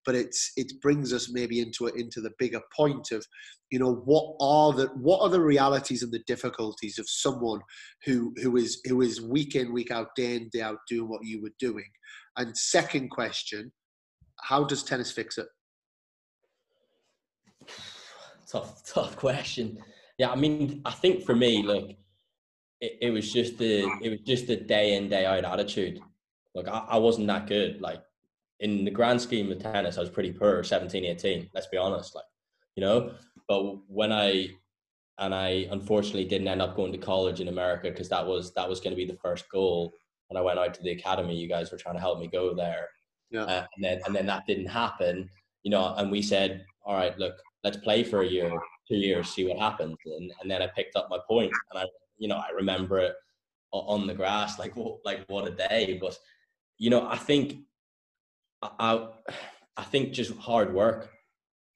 but 0.05 0.15
it's 0.15 0.51
it 0.57 0.71
brings 0.81 1.11
us 1.11 1.31
maybe 1.31 1.59
into 1.59 1.87
a, 1.87 1.91
into 1.93 2.21
the 2.21 2.31
bigger 2.37 2.61
point 2.75 3.11
of, 3.11 3.25
you 3.71 3.79
know, 3.79 3.95
what 4.05 4.35
are 4.39 4.73
the 4.73 4.87
what 4.95 5.21
are 5.21 5.29
the 5.29 5.41
realities 5.41 6.03
and 6.03 6.11
the 6.11 6.23
difficulties 6.27 6.99
of 6.99 7.09
someone 7.09 7.61
who 8.05 8.33
who 8.41 8.57
is 8.57 8.79
who 8.85 9.01
is 9.01 9.21
week 9.21 9.55
in 9.55 9.73
week 9.73 9.91
out 9.91 10.09
day 10.15 10.35
in 10.35 10.49
day 10.53 10.61
out 10.61 10.77
doing 10.87 11.09
what 11.09 11.23
you 11.23 11.41
were 11.41 11.53
doing 11.59 11.89
and 12.37 12.55
second 12.55 13.09
question, 13.09 13.71
how 14.41 14.63
does 14.63 14.83
tennis 14.83 15.11
fix 15.11 15.37
it? 15.37 15.47
Tough, 18.49 18.81
tough 18.93 19.15
question. 19.15 19.77
Yeah, 20.17 20.31
I 20.31 20.35
mean, 20.35 20.81
I 20.85 20.91
think 20.91 21.23
for 21.23 21.35
me, 21.35 21.63
look, 21.63 21.89
it, 22.79 22.97
it 23.01 23.09
was 23.11 23.31
just 23.31 23.57
the 23.57 23.89
it 24.01 24.09
was 24.09 24.19
just 24.21 24.47
the 24.47 24.55
day 24.55 24.95
in 24.95 25.09
day 25.09 25.25
out 25.25 25.45
attitude. 25.45 25.99
Like 26.55 26.67
I, 26.67 26.85
I 26.89 26.97
wasn't 26.97 27.27
that 27.27 27.47
good. 27.47 27.81
Like 27.81 28.01
in 28.59 28.85
the 28.85 28.91
grand 28.91 29.21
scheme 29.21 29.51
of 29.51 29.59
tennis, 29.59 29.97
I 29.97 30.01
was 30.01 30.09
pretty 30.09 30.31
poor, 30.31 30.63
17, 30.63 31.05
18, 31.05 31.49
let's 31.53 31.67
be 31.67 31.77
honest. 31.77 32.15
Like, 32.15 32.25
you 32.75 32.81
know, 32.81 33.11
but 33.47 33.77
when 33.87 34.11
I 34.11 34.49
and 35.19 35.33
I 35.33 35.67
unfortunately 35.71 36.25
didn't 36.25 36.47
end 36.47 36.61
up 36.61 36.75
going 36.75 36.91
to 36.91 36.97
college 36.97 37.41
in 37.41 37.47
America 37.47 37.89
because 37.89 38.09
that 38.09 38.25
was 38.25 38.53
that 38.53 38.69
was 38.69 38.79
going 38.79 38.91
to 38.91 38.97
be 38.97 39.05
the 39.05 39.17
first 39.17 39.49
goal 39.49 39.93
when 40.27 40.37
I 40.37 40.41
went 40.41 40.59
out 40.59 40.73
to 40.75 40.83
the 40.83 40.91
academy, 40.91 41.35
you 41.35 41.47
guys 41.47 41.71
were 41.71 41.77
trying 41.77 41.95
to 41.95 42.01
help 42.01 42.19
me 42.19 42.27
go 42.27 42.53
there. 42.53 42.89
Yeah. 43.29 43.43
Uh, 43.43 43.65
and 43.75 43.83
then 43.83 44.01
and 44.05 44.15
then 44.15 44.25
that 44.27 44.45
didn't 44.47 44.67
happen, 44.67 45.29
you 45.63 45.71
know. 45.71 45.93
And 45.97 46.11
we 46.11 46.21
said, 46.21 46.65
all 46.85 46.95
right, 46.95 47.17
look, 47.17 47.35
let's 47.63 47.77
play 47.77 48.03
for 48.03 48.21
a 48.21 48.27
year, 48.27 48.51
two 48.87 48.95
years, 48.95 49.29
see 49.29 49.45
what 49.45 49.59
happens. 49.59 49.97
And 50.05 50.31
and 50.41 50.49
then 50.49 50.61
I 50.61 50.67
picked 50.67 50.95
up 50.95 51.09
my 51.09 51.19
point, 51.27 51.51
and 51.71 51.79
I, 51.81 51.85
you 52.17 52.27
know, 52.27 52.37
I 52.37 52.49
remember 52.55 52.99
it 52.99 53.15
on 53.71 54.07
the 54.07 54.13
grass, 54.13 54.57
like 54.59 54.75
what, 54.75 54.99
like 55.05 55.25
what 55.27 55.47
a 55.47 55.51
day. 55.51 55.97
But 55.99 56.17
you 56.77 56.89
know, 56.89 57.07
I 57.07 57.17
think, 57.17 57.57
I, 58.61 59.07
I 59.75 59.83
think 59.83 60.13
just 60.13 60.35
hard 60.37 60.73
work 60.73 61.09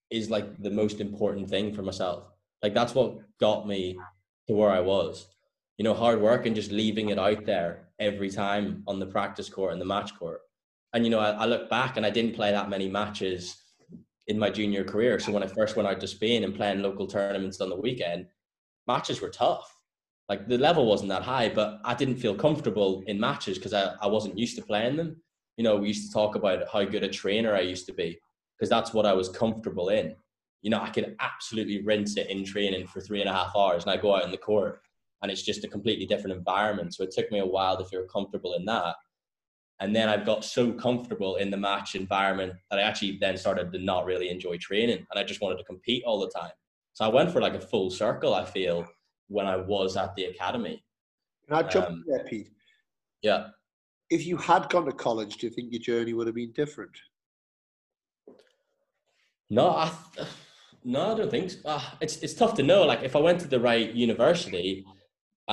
is 0.09 0.29
like 0.29 0.61
the 0.61 0.69
most 0.69 0.99
important 0.99 1.49
thing 1.49 1.73
for 1.73 1.81
myself. 1.81 2.25
Like 2.61 2.73
that's 2.73 2.93
what 2.93 3.19
got 3.39 3.67
me 3.67 3.97
to 4.47 4.53
where 4.53 4.69
I 4.69 4.79
was. 4.79 5.27
You 5.77 5.83
know, 5.83 5.93
hard 5.93 6.21
work 6.21 6.45
and 6.45 6.55
just 6.55 6.71
leaving 6.71 7.09
it 7.09 7.17
out 7.17 7.45
there 7.45 7.87
every 8.01 8.29
time 8.29 8.83
on 8.87 8.99
the 8.99 9.05
practice 9.05 9.47
court 9.47 9.71
and 9.71 9.79
the 9.79 9.85
match 9.85 10.17
court. 10.17 10.41
And 10.93 11.05
you 11.05 11.11
know, 11.11 11.19
I, 11.19 11.31
I 11.31 11.45
look 11.45 11.69
back 11.69 11.95
and 11.95 12.05
I 12.05 12.09
didn't 12.09 12.35
play 12.35 12.51
that 12.51 12.69
many 12.69 12.89
matches 12.89 13.55
in 14.27 14.37
my 14.37 14.49
junior 14.49 14.83
career. 14.83 15.19
So 15.19 15.31
when 15.31 15.43
I 15.43 15.47
first 15.47 15.75
went 15.75 15.87
out 15.87 15.99
to 16.01 16.07
Spain 16.07 16.43
and 16.43 16.55
playing 16.55 16.81
local 16.81 17.07
tournaments 17.07 17.61
on 17.61 17.69
the 17.69 17.75
weekend, 17.75 18.25
matches 18.87 19.21
were 19.21 19.29
tough. 19.29 19.73
Like 20.27 20.47
the 20.47 20.57
level 20.57 20.85
wasn't 20.85 21.09
that 21.09 21.23
high, 21.23 21.49
but 21.49 21.79
I 21.83 21.93
didn't 21.93 22.17
feel 22.17 22.35
comfortable 22.35 23.03
in 23.07 23.19
matches 23.19 23.57
because 23.57 23.73
I, 23.73 23.93
I 24.01 24.07
wasn't 24.07 24.37
used 24.37 24.55
to 24.57 24.63
playing 24.63 24.95
them. 24.95 25.21
You 25.57 25.63
know, 25.63 25.77
we 25.77 25.89
used 25.89 26.07
to 26.07 26.13
talk 26.13 26.35
about 26.35 26.63
how 26.71 26.83
good 26.83 27.03
a 27.03 27.09
trainer 27.09 27.55
I 27.55 27.61
used 27.61 27.85
to 27.87 27.93
be 27.93 28.19
because 28.57 28.69
that's 28.69 28.93
what 28.93 29.05
I 29.05 29.13
was 29.13 29.29
comfortable 29.29 29.89
in. 29.89 30.15
You 30.61 30.69
know, 30.69 30.79
I 30.79 30.89
could 30.89 31.15
absolutely 31.19 31.81
rinse 31.81 32.17
it 32.17 32.29
in 32.29 32.45
training 32.45 32.87
for 32.87 33.01
three 33.01 33.21
and 33.21 33.29
a 33.29 33.33
half 33.33 33.51
hours 33.55 33.83
and 33.83 33.91
I 33.91 33.97
go 33.97 34.15
out 34.15 34.23
in 34.23 34.31
the 34.31 34.37
court 34.37 34.81
and 35.21 35.31
it's 35.31 35.43
just 35.43 35.63
a 35.63 35.67
completely 35.67 36.05
different 36.05 36.35
environment. 36.35 36.93
So 36.93 37.03
it 37.03 37.11
took 37.11 37.31
me 37.31 37.39
a 37.39 37.45
while 37.45 37.77
to 37.77 37.85
feel 37.85 38.05
comfortable 38.05 38.53
in 38.53 38.65
that. 38.65 38.95
And 39.79 39.95
then 39.95 40.09
I've 40.09 40.25
got 40.25 40.45
so 40.45 40.71
comfortable 40.71 41.37
in 41.37 41.49
the 41.49 41.57
match 41.57 41.95
environment 41.95 42.53
that 42.69 42.79
I 42.79 42.83
actually 42.83 43.17
then 43.19 43.35
started 43.37 43.71
to 43.71 43.79
not 43.79 44.05
really 44.05 44.29
enjoy 44.29 44.57
training 44.57 45.05
and 45.09 45.19
I 45.19 45.23
just 45.23 45.41
wanted 45.41 45.57
to 45.57 45.63
compete 45.63 46.03
all 46.05 46.19
the 46.19 46.29
time. 46.29 46.51
So 46.93 47.05
I 47.05 47.07
went 47.07 47.31
for 47.31 47.41
like 47.41 47.55
a 47.55 47.59
full 47.59 47.89
circle, 47.89 48.33
I 48.35 48.45
feel, 48.45 48.85
when 49.27 49.47
I 49.47 49.55
was 49.55 49.97
at 49.97 50.15
the 50.15 50.25
academy. 50.25 50.83
Can 51.47 51.57
I 51.57 51.63
jump 51.63 51.87
um, 51.87 52.03
there, 52.07 52.23
Pete? 52.25 52.49
Yeah. 53.21 53.47
If 54.09 54.25
you 54.25 54.37
had 54.37 54.69
gone 54.69 54.85
to 54.85 54.91
college, 54.91 55.37
do 55.37 55.47
you 55.47 55.53
think 55.53 55.71
your 55.71 55.81
journey 55.81 56.13
would 56.13 56.27
have 56.27 56.35
been 56.35 56.51
different? 56.51 56.91
No, 59.49 59.69
I, 59.69 59.91
no, 60.83 61.13
I 61.13 61.17
don't 61.17 61.31
think 61.31 61.51
so. 61.51 61.59
Uh, 61.65 61.81
it's 62.01 62.17
it's 62.17 62.33
tough 62.33 62.53
to 62.55 62.63
know. 62.63 62.83
Like 62.83 63.03
if 63.03 63.15
I 63.15 63.19
went 63.19 63.39
to 63.41 63.47
the 63.47 63.59
right 63.59 63.91
university, 63.91 64.85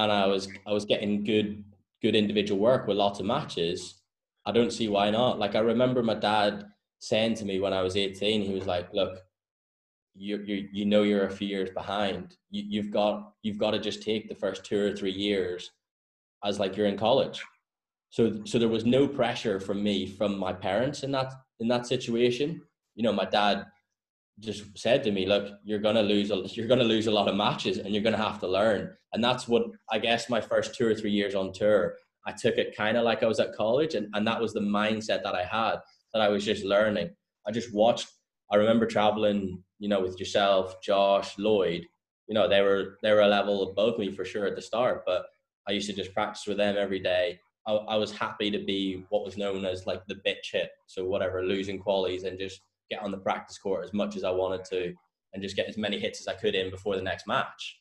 and 0.04 0.12
I 0.12 0.26
was 0.26 0.48
I 0.66 0.72
was 0.72 0.84
getting 0.84 1.24
good 1.24 1.64
good 2.02 2.14
individual 2.14 2.60
work 2.60 2.86
with 2.86 2.96
lots 2.96 3.20
of 3.20 3.26
matches, 3.26 4.02
I 4.46 4.52
don't 4.52 4.72
see 4.72 4.88
why 4.88 5.10
not. 5.10 5.38
Like 5.38 5.54
I 5.54 5.60
remember 5.60 6.02
my 6.02 6.14
dad 6.14 6.66
saying 7.00 7.34
to 7.36 7.44
me 7.44 7.60
when 7.60 7.72
I 7.72 7.82
was 7.82 7.96
18, 7.96 8.42
he 8.42 8.54
was 8.54 8.66
like, 8.66 8.92
"Look, 8.92 9.20
you 10.14 10.38
you 10.38 10.68
you 10.72 10.84
know 10.84 11.02
you're 11.02 11.26
a 11.26 11.30
few 11.30 11.48
years 11.48 11.70
behind. 11.70 12.36
You, 12.50 12.62
you've 12.66 12.90
got 12.90 13.32
you've 13.42 13.58
got 13.58 13.72
to 13.72 13.78
just 13.78 14.02
take 14.02 14.28
the 14.28 14.34
first 14.34 14.64
two 14.64 14.80
or 14.80 14.94
three 14.94 15.12
years 15.12 15.70
as 16.44 16.58
like 16.58 16.76
you're 16.76 16.86
in 16.86 16.98
college." 16.98 17.42
So 18.10 18.40
so 18.44 18.58
there 18.58 18.68
was 18.68 18.86
no 18.86 19.06
pressure 19.08 19.60
from 19.60 19.82
me 19.82 20.06
from 20.06 20.38
my 20.38 20.52
parents 20.52 21.02
in 21.02 21.10
that 21.12 21.32
in 21.60 21.68
that 21.68 21.86
situation. 21.86 22.62
You 22.94 23.02
know, 23.04 23.12
my 23.12 23.26
dad 23.26 23.66
just 24.40 24.78
said 24.78 25.02
to 25.04 25.10
me, 25.10 25.26
"Look, 25.26 25.52
you're 25.64 25.78
gonna 25.78 26.02
lose. 26.02 26.30
A, 26.30 26.36
you're 26.52 26.68
gonna 26.68 26.84
lose 26.84 27.06
a 27.06 27.10
lot 27.10 27.28
of 27.28 27.36
matches, 27.36 27.78
and 27.78 27.94
you're 27.94 28.02
gonna 28.02 28.16
have 28.16 28.40
to 28.40 28.48
learn." 28.48 28.94
And 29.12 29.22
that's 29.22 29.48
what 29.48 29.64
I 29.90 29.98
guess 29.98 30.30
my 30.30 30.40
first 30.40 30.74
two 30.74 30.86
or 30.86 30.94
three 30.94 31.10
years 31.10 31.34
on 31.34 31.52
tour, 31.52 31.96
I 32.26 32.32
took 32.32 32.56
it 32.56 32.76
kind 32.76 32.96
of 32.96 33.04
like 33.04 33.22
I 33.22 33.26
was 33.26 33.40
at 33.40 33.54
college, 33.54 33.94
and 33.94 34.08
and 34.14 34.26
that 34.26 34.40
was 34.40 34.52
the 34.52 34.60
mindset 34.60 35.22
that 35.22 35.34
I 35.34 35.44
had 35.44 35.76
that 36.12 36.22
I 36.22 36.28
was 36.28 36.44
just 36.44 36.64
learning. 36.64 37.10
I 37.46 37.50
just 37.50 37.72
watched. 37.74 38.08
I 38.50 38.56
remember 38.56 38.86
traveling, 38.86 39.62
you 39.78 39.88
know, 39.88 40.00
with 40.00 40.18
yourself, 40.18 40.80
Josh, 40.82 41.36
Lloyd. 41.38 41.86
You 42.28 42.34
know, 42.34 42.48
they 42.48 42.62
were 42.62 42.98
they 43.02 43.12
were 43.12 43.22
a 43.22 43.28
level 43.28 43.70
above 43.70 43.98
me 43.98 44.10
for 44.10 44.24
sure 44.24 44.46
at 44.46 44.56
the 44.56 44.62
start, 44.62 45.02
but 45.06 45.26
I 45.68 45.72
used 45.72 45.88
to 45.88 45.96
just 45.96 46.14
practice 46.14 46.46
with 46.46 46.56
them 46.58 46.76
every 46.78 47.00
day. 47.00 47.40
I, 47.66 47.72
I 47.72 47.96
was 47.96 48.10
happy 48.12 48.50
to 48.50 48.58
be 48.58 49.04
what 49.10 49.24
was 49.24 49.36
known 49.36 49.64
as 49.64 49.86
like 49.86 50.06
the 50.06 50.20
bitch 50.26 50.52
hit, 50.52 50.70
so 50.86 51.04
whatever 51.04 51.44
losing 51.44 51.78
qualities 51.78 52.24
and 52.24 52.38
just 52.38 52.60
get 52.90 53.02
on 53.02 53.10
the 53.10 53.18
practice 53.18 53.58
court 53.58 53.84
as 53.84 53.92
much 53.92 54.16
as 54.16 54.24
I 54.24 54.30
wanted 54.30 54.64
to 54.66 54.94
and 55.32 55.42
just 55.42 55.56
get 55.56 55.68
as 55.68 55.76
many 55.76 55.98
hits 55.98 56.20
as 56.20 56.28
I 56.28 56.34
could 56.34 56.54
in 56.54 56.70
before 56.70 56.96
the 56.96 57.02
next 57.02 57.26
match, 57.26 57.80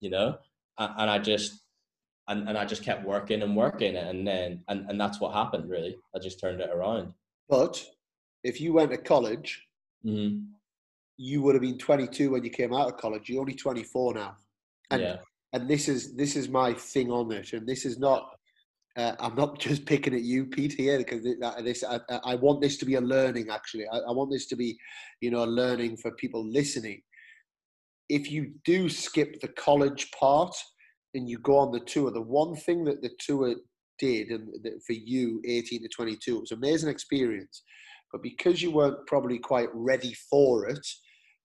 you 0.00 0.10
know? 0.10 0.36
And, 0.78 0.92
and 0.98 1.10
I 1.10 1.18
just, 1.18 1.60
and, 2.28 2.48
and 2.48 2.56
I 2.56 2.64
just 2.64 2.84
kept 2.84 3.04
working 3.04 3.42
and 3.42 3.56
working 3.56 3.96
and 3.96 4.26
then, 4.26 4.62
and, 4.68 4.88
and 4.88 5.00
that's 5.00 5.20
what 5.20 5.34
happened 5.34 5.68
really. 5.68 5.96
I 6.14 6.18
just 6.18 6.40
turned 6.40 6.60
it 6.60 6.70
around. 6.70 7.12
But 7.48 7.84
if 8.44 8.60
you 8.60 8.72
went 8.72 8.90
to 8.90 8.98
college, 8.98 9.66
mm-hmm. 10.04 10.44
you 11.16 11.42
would 11.42 11.54
have 11.54 11.62
been 11.62 11.78
22 11.78 12.30
when 12.30 12.44
you 12.44 12.50
came 12.50 12.74
out 12.74 12.88
of 12.88 12.96
college. 12.96 13.28
You're 13.28 13.40
only 13.40 13.54
24 13.54 14.14
now. 14.14 14.36
And, 14.90 15.02
yeah. 15.02 15.16
and 15.52 15.68
this 15.68 15.88
is, 15.88 16.14
this 16.14 16.36
is 16.36 16.48
my 16.48 16.74
thing 16.74 17.10
on 17.10 17.32
it. 17.32 17.52
And 17.52 17.66
this 17.66 17.84
is 17.84 17.98
not, 17.98 18.30
uh, 18.96 19.14
I'm 19.20 19.34
not 19.34 19.58
just 19.58 19.86
picking 19.86 20.14
at 20.14 20.22
you, 20.22 20.46
Pete, 20.46 20.72
here 20.72 20.98
because 20.98 21.22
this. 21.22 21.84
I, 21.84 22.00
I, 22.24 22.34
want 22.34 22.60
this 22.60 22.76
to 22.78 22.84
be 22.84 22.94
a 22.94 23.00
learning. 23.00 23.48
Actually, 23.50 23.86
I, 23.88 23.98
I, 23.98 24.12
want 24.12 24.30
this 24.30 24.46
to 24.46 24.56
be, 24.56 24.76
you 25.20 25.30
know, 25.30 25.44
a 25.44 25.46
learning 25.46 25.96
for 25.96 26.12
people 26.12 26.44
listening. 26.44 27.02
If 28.08 28.30
you 28.30 28.52
do 28.64 28.88
skip 28.88 29.40
the 29.40 29.48
college 29.48 30.10
part 30.12 30.54
and 31.14 31.28
you 31.28 31.38
go 31.38 31.58
on 31.58 31.72
the 31.72 31.80
tour, 31.80 32.10
the 32.10 32.20
one 32.20 32.54
thing 32.54 32.84
that 32.84 33.00
the 33.00 33.10
tour 33.18 33.54
did, 33.98 34.28
and 34.28 34.48
for 34.86 34.92
you, 34.92 35.40
18 35.46 35.82
to 35.82 35.88
22, 35.88 36.36
it 36.36 36.40
was 36.40 36.50
an 36.50 36.58
amazing 36.58 36.90
experience. 36.90 37.62
But 38.10 38.22
because 38.22 38.60
you 38.60 38.70
weren't 38.70 39.06
probably 39.06 39.38
quite 39.38 39.70
ready 39.72 40.14
for 40.28 40.68
it, 40.68 40.86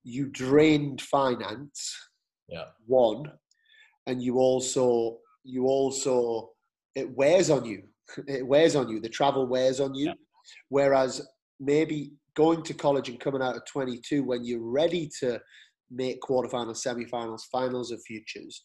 you 0.03 0.27
drained 0.27 1.01
finance. 1.01 1.95
Yeah. 2.49 2.65
One, 2.85 3.31
and 4.05 4.21
you 4.21 4.37
also 4.37 5.19
you 5.43 5.65
also 5.65 6.51
it 6.97 7.15
wears 7.15 7.49
on 7.49 7.63
you. 7.63 7.83
It 8.27 8.47
wears 8.47 8.75
on 8.75 8.87
you. 8.89 8.99
The 9.01 9.09
travel 9.09 9.45
wears 9.45 9.79
on 9.79 9.93
you. 9.93 10.07
Yeah. 10.07 10.13
Whereas 10.69 11.27
maybe 11.59 12.13
going 12.35 12.63
to 12.63 12.73
college 12.73 13.09
and 13.09 13.19
coming 13.19 13.41
out 13.41 13.55
at 13.55 13.67
22 13.67 14.23
when 14.23 14.45
you're 14.45 14.63
ready 14.63 15.09
to 15.19 15.39
make 15.91 16.21
quarterfinals, 16.21 16.85
semifinals, 16.85 17.41
finals 17.51 17.91
of 17.91 18.01
futures, 18.07 18.63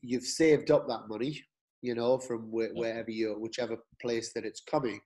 you've 0.00 0.24
saved 0.24 0.70
up 0.70 0.88
that 0.88 1.02
money, 1.08 1.38
you 1.82 1.94
know, 1.94 2.18
from 2.18 2.50
where, 2.50 2.70
wherever 2.72 3.10
you're, 3.10 3.38
whichever 3.38 3.76
place 4.00 4.32
that 4.34 4.46
it's 4.46 4.62
coming. 4.62 4.98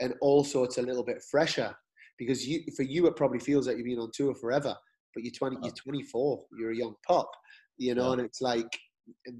And 0.00 0.14
also 0.20 0.64
it's 0.64 0.78
a 0.78 0.82
little 0.82 1.04
bit 1.04 1.22
fresher 1.30 1.72
because 2.18 2.46
you, 2.46 2.60
for 2.76 2.82
you, 2.82 3.06
it 3.06 3.16
probably 3.16 3.40
feels 3.40 3.68
like 3.68 3.76
you've 3.76 3.86
been 3.86 3.98
on 3.98 4.10
tour 4.12 4.34
forever, 4.34 4.74
but 5.14 5.22
you're 5.22 5.32
20, 5.38 5.56
uh-huh. 5.56 5.66
you're 5.66 5.94
24, 5.94 6.44
you're 6.58 6.72
a 6.72 6.76
young 6.76 6.94
pup, 7.06 7.30
you 7.78 7.94
know, 7.94 8.08
yeah. 8.08 8.12
and 8.14 8.22
it's 8.22 8.40
like, 8.40 8.78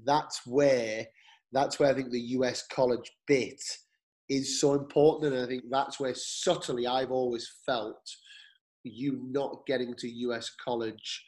that's 0.05 0.41
where 0.45 1.05
that's 1.51 1.79
where 1.79 1.89
I 1.89 1.93
think 1.93 2.11
the 2.11 2.19
US 2.19 2.65
college 2.67 3.11
bit 3.27 3.61
is 4.29 4.59
so 4.59 4.73
important. 4.73 5.33
And 5.33 5.43
I 5.43 5.47
think 5.47 5.63
that's 5.69 5.99
where 5.99 6.13
subtly 6.15 6.87
I've 6.87 7.11
always 7.11 7.49
felt 7.65 8.01
you 8.83 9.19
not 9.29 9.65
getting 9.67 9.93
to 9.95 10.09
US 10.09 10.49
college 10.63 11.25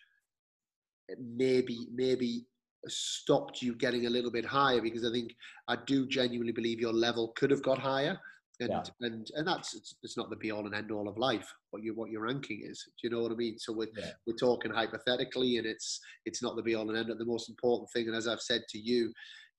maybe 1.20 1.88
maybe 1.94 2.46
stopped 2.88 3.62
you 3.62 3.76
getting 3.76 4.08
a 4.08 4.10
little 4.10 4.32
bit 4.32 4.46
higher 4.46 4.82
because 4.82 5.06
I 5.06 5.12
think 5.12 5.34
I 5.68 5.78
do 5.86 6.08
genuinely 6.08 6.54
believe 6.54 6.80
your 6.80 6.94
level 6.94 7.34
could 7.36 7.52
have 7.52 7.64
got 7.64 7.78
higher. 7.78 8.18
And, 8.60 8.70
yeah. 8.70 8.84
and 9.02 9.28
and 9.36 9.48
that's 9.48 9.74
it's, 9.74 9.96
it's, 10.04 10.16
not 10.16 10.30
the 10.30 10.36
be 10.36 10.52
all 10.52 10.68
and 10.68 10.76
end 10.76 10.92
all 10.92 11.10
of 11.10 11.18
life 11.18 11.52
what 11.72 11.82
your 11.82 11.96
what 11.96 12.12
your 12.12 12.22
ranking 12.22 12.62
is 12.64 12.84
do 13.02 13.08
you 13.08 13.10
know 13.10 13.24
what 13.24 13.32
I 13.32 13.36
mean 13.36 13.58
so 13.58 13.74
we're, 13.74 13.88
yeah. 13.98 14.12
we're 14.28 14.36
talking 14.36 14.72
hypothetically 14.72 15.58
and 15.58 15.66
it's 15.66 16.00
it's 16.26 16.44
not 16.44 16.56
the 16.56 16.62
be 16.62 16.76
all 16.76 16.88
and 16.88 16.96
end 16.96 17.10
all 17.10 17.18
the 17.18 17.26
most 17.26 17.50
important 17.50 17.90
thing 17.92 18.08
and 18.08 18.16
as 18.16 18.28
I've 18.28 18.42
said 18.42 18.62
to 18.70 18.78
you 18.78 19.12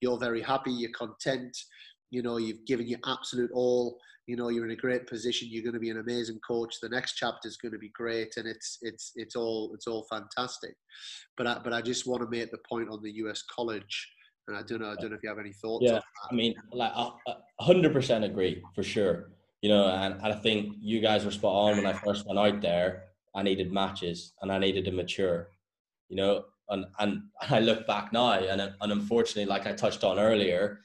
you're 0.04 0.18
very 0.18 0.42
happy 0.42 0.72
you're 0.72 0.98
content 1.04 1.56
you 2.10 2.22
know 2.22 2.36
you've 2.36 2.64
given 2.66 2.86
your 2.86 3.00
absolute 3.06 3.50
all 3.54 3.98
you 4.26 4.36
know 4.36 4.48
you're 4.48 4.64
in 4.64 4.78
a 4.78 4.84
great 4.86 5.06
position 5.06 5.48
you're 5.50 5.62
going 5.62 5.74
to 5.80 5.86
be 5.86 5.90
an 5.90 5.98
amazing 5.98 6.38
coach 6.46 6.74
the 6.80 6.88
next 6.88 7.14
chapter 7.14 7.48
is 7.48 7.56
going 7.56 7.72
to 7.72 7.78
be 7.78 7.90
great 8.02 8.32
and 8.36 8.46
it's 8.46 8.78
it's 8.82 9.12
it's 9.16 9.36
all 9.36 9.72
it's 9.74 9.86
all 9.86 10.06
fantastic. 10.10 10.74
But 11.36 11.46
I, 11.46 11.58
but 11.64 11.72
I 11.72 11.80
just 11.82 12.06
want 12.06 12.22
to 12.22 12.28
make 12.28 12.50
the 12.50 12.64
point 12.70 12.88
on 12.90 13.02
the 13.02 13.12
US 13.24 13.42
college 13.54 13.94
and 14.46 14.56
I 14.56 14.62
don't 14.62 14.80
know 14.80 14.90
I 14.90 14.96
don't 15.00 15.10
know 15.10 15.16
if 15.16 15.22
you 15.22 15.28
have 15.28 15.38
any 15.46 15.52
thoughts 15.52 15.84
yeah 15.86 16.00
I 16.30 16.34
mean 16.34 16.54
like 16.72 16.92
a 16.92 17.10
hundred 17.60 17.92
percent 17.92 18.24
agree 18.24 18.62
for 18.74 18.82
sure. 18.82 19.30
You 19.62 19.70
know 19.70 19.88
and, 19.88 20.14
and 20.22 20.32
I 20.32 20.36
think 20.36 20.74
you 20.80 21.00
guys 21.00 21.24
were 21.24 21.30
spot 21.30 21.54
on 21.54 21.76
when 21.78 21.86
I 21.86 21.94
first 21.94 22.26
went 22.26 22.38
out 22.38 22.60
there. 22.60 23.04
I 23.34 23.42
needed 23.42 23.72
matches 23.72 24.32
and 24.40 24.52
I 24.52 24.58
needed 24.58 24.84
to 24.86 24.92
mature. 24.92 25.48
You 26.08 26.16
know 26.16 26.44
and 26.68 26.86
and 26.98 27.22
I 27.42 27.60
look 27.60 27.86
back 27.86 28.12
now 28.12 28.32
and 28.32 28.60
and 28.60 28.92
unfortunately 28.92 29.46
like 29.46 29.66
I 29.66 29.72
touched 29.72 30.04
on 30.04 30.18
earlier 30.18 30.80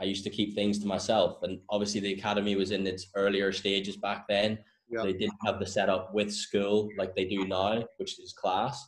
I 0.00 0.04
used 0.04 0.24
to 0.24 0.30
keep 0.30 0.54
things 0.54 0.78
to 0.78 0.86
myself. 0.86 1.42
And 1.42 1.60
obviously, 1.68 2.00
the 2.00 2.12
academy 2.12 2.54
was 2.54 2.70
in 2.70 2.86
its 2.86 3.08
earlier 3.14 3.52
stages 3.52 3.96
back 3.96 4.26
then. 4.28 4.58
Yep. 4.90 5.04
They 5.04 5.12
didn't 5.12 5.38
have 5.44 5.58
the 5.58 5.66
setup 5.66 6.14
with 6.14 6.32
school 6.32 6.88
like 6.96 7.14
they 7.14 7.24
do 7.24 7.46
now, 7.46 7.84
which 7.98 8.18
is 8.18 8.32
class. 8.32 8.86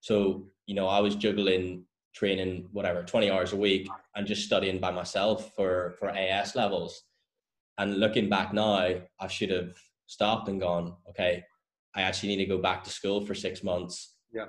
So, 0.00 0.46
you 0.66 0.74
know, 0.74 0.86
I 0.86 1.00
was 1.00 1.16
juggling 1.16 1.84
training, 2.14 2.68
whatever, 2.72 3.02
20 3.02 3.30
hours 3.30 3.52
a 3.52 3.56
week 3.56 3.88
and 4.14 4.26
just 4.26 4.44
studying 4.44 4.78
by 4.78 4.90
myself 4.90 5.54
for, 5.56 5.94
for 5.98 6.10
AS 6.10 6.54
levels. 6.54 7.02
And 7.78 7.98
looking 7.98 8.28
back 8.28 8.52
now, 8.52 8.74
I 9.18 9.28
should 9.28 9.50
have 9.50 9.74
stopped 10.06 10.48
and 10.48 10.60
gone, 10.60 10.94
okay, 11.08 11.42
I 11.94 12.02
actually 12.02 12.36
need 12.36 12.44
to 12.44 12.46
go 12.46 12.58
back 12.58 12.84
to 12.84 12.90
school 12.90 13.24
for 13.24 13.34
six 13.34 13.64
months. 13.64 14.16
Yeah 14.32 14.46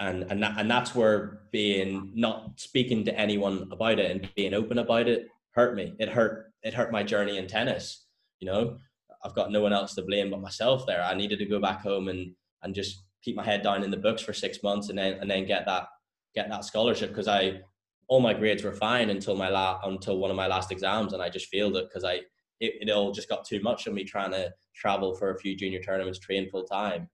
and 0.00 0.24
and 0.30 0.42
that, 0.42 0.54
and 0.58 0.70
that's 0.70 0.94
where 0.94 1.40
being 1.50 2.12
not 2.14 2.58
speaking 2.58 3.04
to 3.04 3.18
anyone 3.18 3.68
about 3.70 3.98
it 3.98 4.10
and 4.10 4.28
being 4.34 4.54
open 4.54 4.78
about 4.78 5.08
it 5.08 5.28
hurt 5.52 5.74
me. 5.74 5.94
It 5.98 6.08
hurt 6.08 6.52
it 6.62 6.74
hurt 6.74 6.92
my 6.92 7.02
journey 7.02 7.38
in 7.38 7.46
tennis. 7.46 8.06
You 8.40 8.46
know, 8.46 8.78
I've 9.24 9.34
got 9.34 9.50
no 9.50 9.60
one 9.60 9.72
else 9.72 9.94
to 9.96 10.02
blame 10.02 10.30
but 10.30 10.40
myself. 10.40 10.86
There, 10.86 11.02
I 11.02 11.14
needed 11.14 11.38
to 11.40 11.46
go 11.46 11.60
back 11.60 11.80
home 11.80 12.08
and 12.08 12.32
and 12.62 12.74
just 12.74 13.02
keep 13.22 13.34
my 13.34 13.44
head 13.44 13.62
down 13.62 13.82
in 13.82 13.90
the 13.90 13.96
books 13.96 14.22
for 14.22 14.32
six 14.32 14.62
months 14.62 14.88
and 14.88 14.98
then 14.98 15.14
and 15.14 15.30
then 15.30 15.46
get 15.46 15.66
that 15.66 15.88
get 16.34 16.48
that 16.48 16.64
scholarship 16.64 17.10
because 17.10 17.28
I 17.28 17.60
all 18.06 18.20
my 18.20 18.34
grades 18.34 18.62
were 18.62 18.72
fine 18.72 19.10
until 19.10 19.36
my 19.36 19.48
la- 19.48 19.80
until 19.84 20.18
one 20.18 20.30
of 20.30 20.36
my 20.36 20.46
last 20.46 20.70
exams 20.70 21.12
and 21.12 21.22
I 21.22 21.28
just 21.28 21.48
failed 21.48 21.76
it 21.76 21.88
because 21.88 22.04
I 22.04 22.20
it, 22.60 22.74
it 22.80 22.90
all 22.90 23.12
just 23.12 23.28
got 23.28 23.44
too 23.44 23.60
much 23.60 23.86
of 23.86 23.94
me 23.94 24.04
trying 24.04 24.30
to 24.32 24.52
travel 24.74 25.14
for 25.14 25.30
a 25.30 25.38
few 25.38 25.56
junior 25.56 25.80
tournaments, 25.80 26.18
train 26.18 26.48
full 26.50 26.64
time 26.64 27.08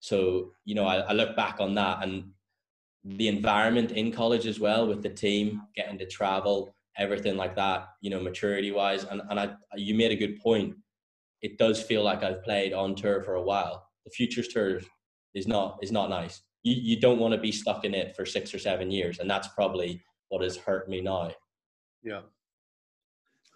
so, 0.00 0.52
you 0.64 0.74
know, 0.74 0.86
I, 0.86 0.96
I 0.96 1.12
look 1.12 1.36
back 1.36 1.60
on 1.60 1.74
that 1.74 2.02
and 2.02 2.30
the 3.04 3.28
environment 3.28 3.92
in 3.92 4.12
college 4.12 4.46
as 4.46 4.58
well 4.58 4.86
with 4.86 5.02
the 5.02 5.08
team, 5.08 5.62
getting 5.76 5.98
to 5.98 6.06
travel, 6.06 6.74
everything 6.98 7.36
like 7.36 7.54
that, 7.56 7.88
you 8.00 8.10
know, 8.10 8.20
maturity 8.20 8.72
wise. 8.72 9.04
And, 9.04 9.22
and 9.30 9.38
I, 9.38 9.52
you 9.76 9.94
made 9.94 10.10
a 10.10 10.16
good 10.16 10.40
point. 10.40 10.74
It 11.42 11.58
does 11.58 11.82
feel 11.82 12.02
like 12.02 12.22
I've 12.22 12.42
played 12.42 12.72
on 12.72 12.94
tour 12.94 13.22
for 13.22 13.34
a 13.34 13.42
while. 13.42 13.86
The 14.04 14.10
futures 14.10 14.48
tour 14.48 14.80
is 15.34 15.46
not, 15.46 15.78
is 15.82 15.92
not 15.92 16.10
nice. 16.10 16.42
You, 16.62 16.74
you 16.74 17.00
don't 17.00 17.18
want 17.18 17.32
to 17.32 17.40
be 17.40 17.52
stuck 17.52 17.84
in 17.84 17.94
it 17.94 18.14
for 18.16 18.26
six 18.26 18.52
or 18.52 18.58
seven 18.58 18.90
years. 18.90 19.18
And 19.18 19.30
that's 19.30 19.48
probably 19.48 20.02
what 20.28 20.42
has 20.42 20.56
hurt 20.56 20.88
me 20.88 21.00
now. 21.00 21.30
Yeah. 22.02 22.20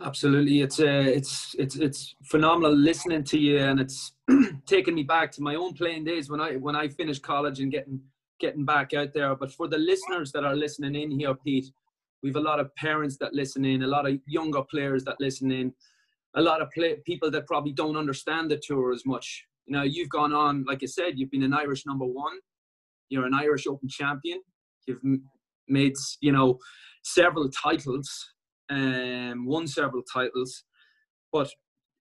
Absolutely, 0.02 0.61
it's 0.61 0.80
uh, 0.80 1.04
it's 1.07 1.54
it's 1.57 1.76
it's 1.76 2.16
phenomenal 2.24 2.74
listening 2.74 3.22
to 3.24 3.38
you, 3.38 3.59
and 3.59 3.78
it's 3.78 4.12
taking 4.66 4.94
me 4.94 5.04
back 5.04 5.30
to 5.33 5.42
my 5.42 5.54
own 5.54 5.72
playing 5.72 6.04
days 6.04 6.28
when 6.28 6.40
I 6.40 6.57
when 6.57 6.74
I 6.74 6.88
finished 6.88 7.22
college 7.22 7.61
and 7.61 7.70
getting 7.70 8.00
getting 8.40 8.64
back 8.64 8.92
out 8.92 9.14
there. 9.14 9.37
But 9.37 9.52
for 9.52 9.68
the 9.68 9.78
listeners 9.78 10.33
that 10.33 10.44
are 10.44 10.57
listening 10.57 10.96
in 11.00 11.12
here, 11.12 11.35
Pete, 11.35 11.70
we've 12.24 12.35
a 12.35 12.40
lot 12.40 12.59
of 12.59 12.74
parents 12.74 13.16
that 13.18 13.35
listen 13.35 13.64
in, 13.64 13.85
a 13.85 13.87
lot 13.87 14.09
of 14.09 14.18
younger 14.26 14.62
players 14.62 15.04
that 15.04 15.20
listen 15.20 15.52
in, 15.52 15.72
a 16.35 16.42
lot 16.42 16.61
of 16.61 16.70
play, 16.72 16.96
people 17.07 17.30
that 17.30 17.46
probably 17.46 17.72
don't 17.72 17.96
understand 17.96 18.50
the 18.50 18.61
tour 18.61 18.92
as 18.92 19.07
much. 19.07 19.46
You 19.66 19.76
know, 19.76 19.83
you've 19.85 20.09
gone 20.09 20.33
on, 20.33 20.64
like 20.66 20.83
I 20.83 20.87
said, 20.87 21.12
you've 21.16 21.30
been 21.30 21.44
an 21.44 21.54
Irish 21.54 21.87
number 21.87 22.04
one, 22.04 22.37
you're 23.11 23.26
an 23.26 23.35
Irish 23.35 23.68
Open 23.68 23.88
champion, 23.88 24.40
you've 24.87 25.00
made 25.68 25.94
you 26.20 26.33
know 26.33 26.59
several 27.04 27.48
titles 27.50 28.35
um, 28.70 29.46
won 29.46 29.66
several 29.66 30.03
titles. 30.03 30.64
But 31.33 31.50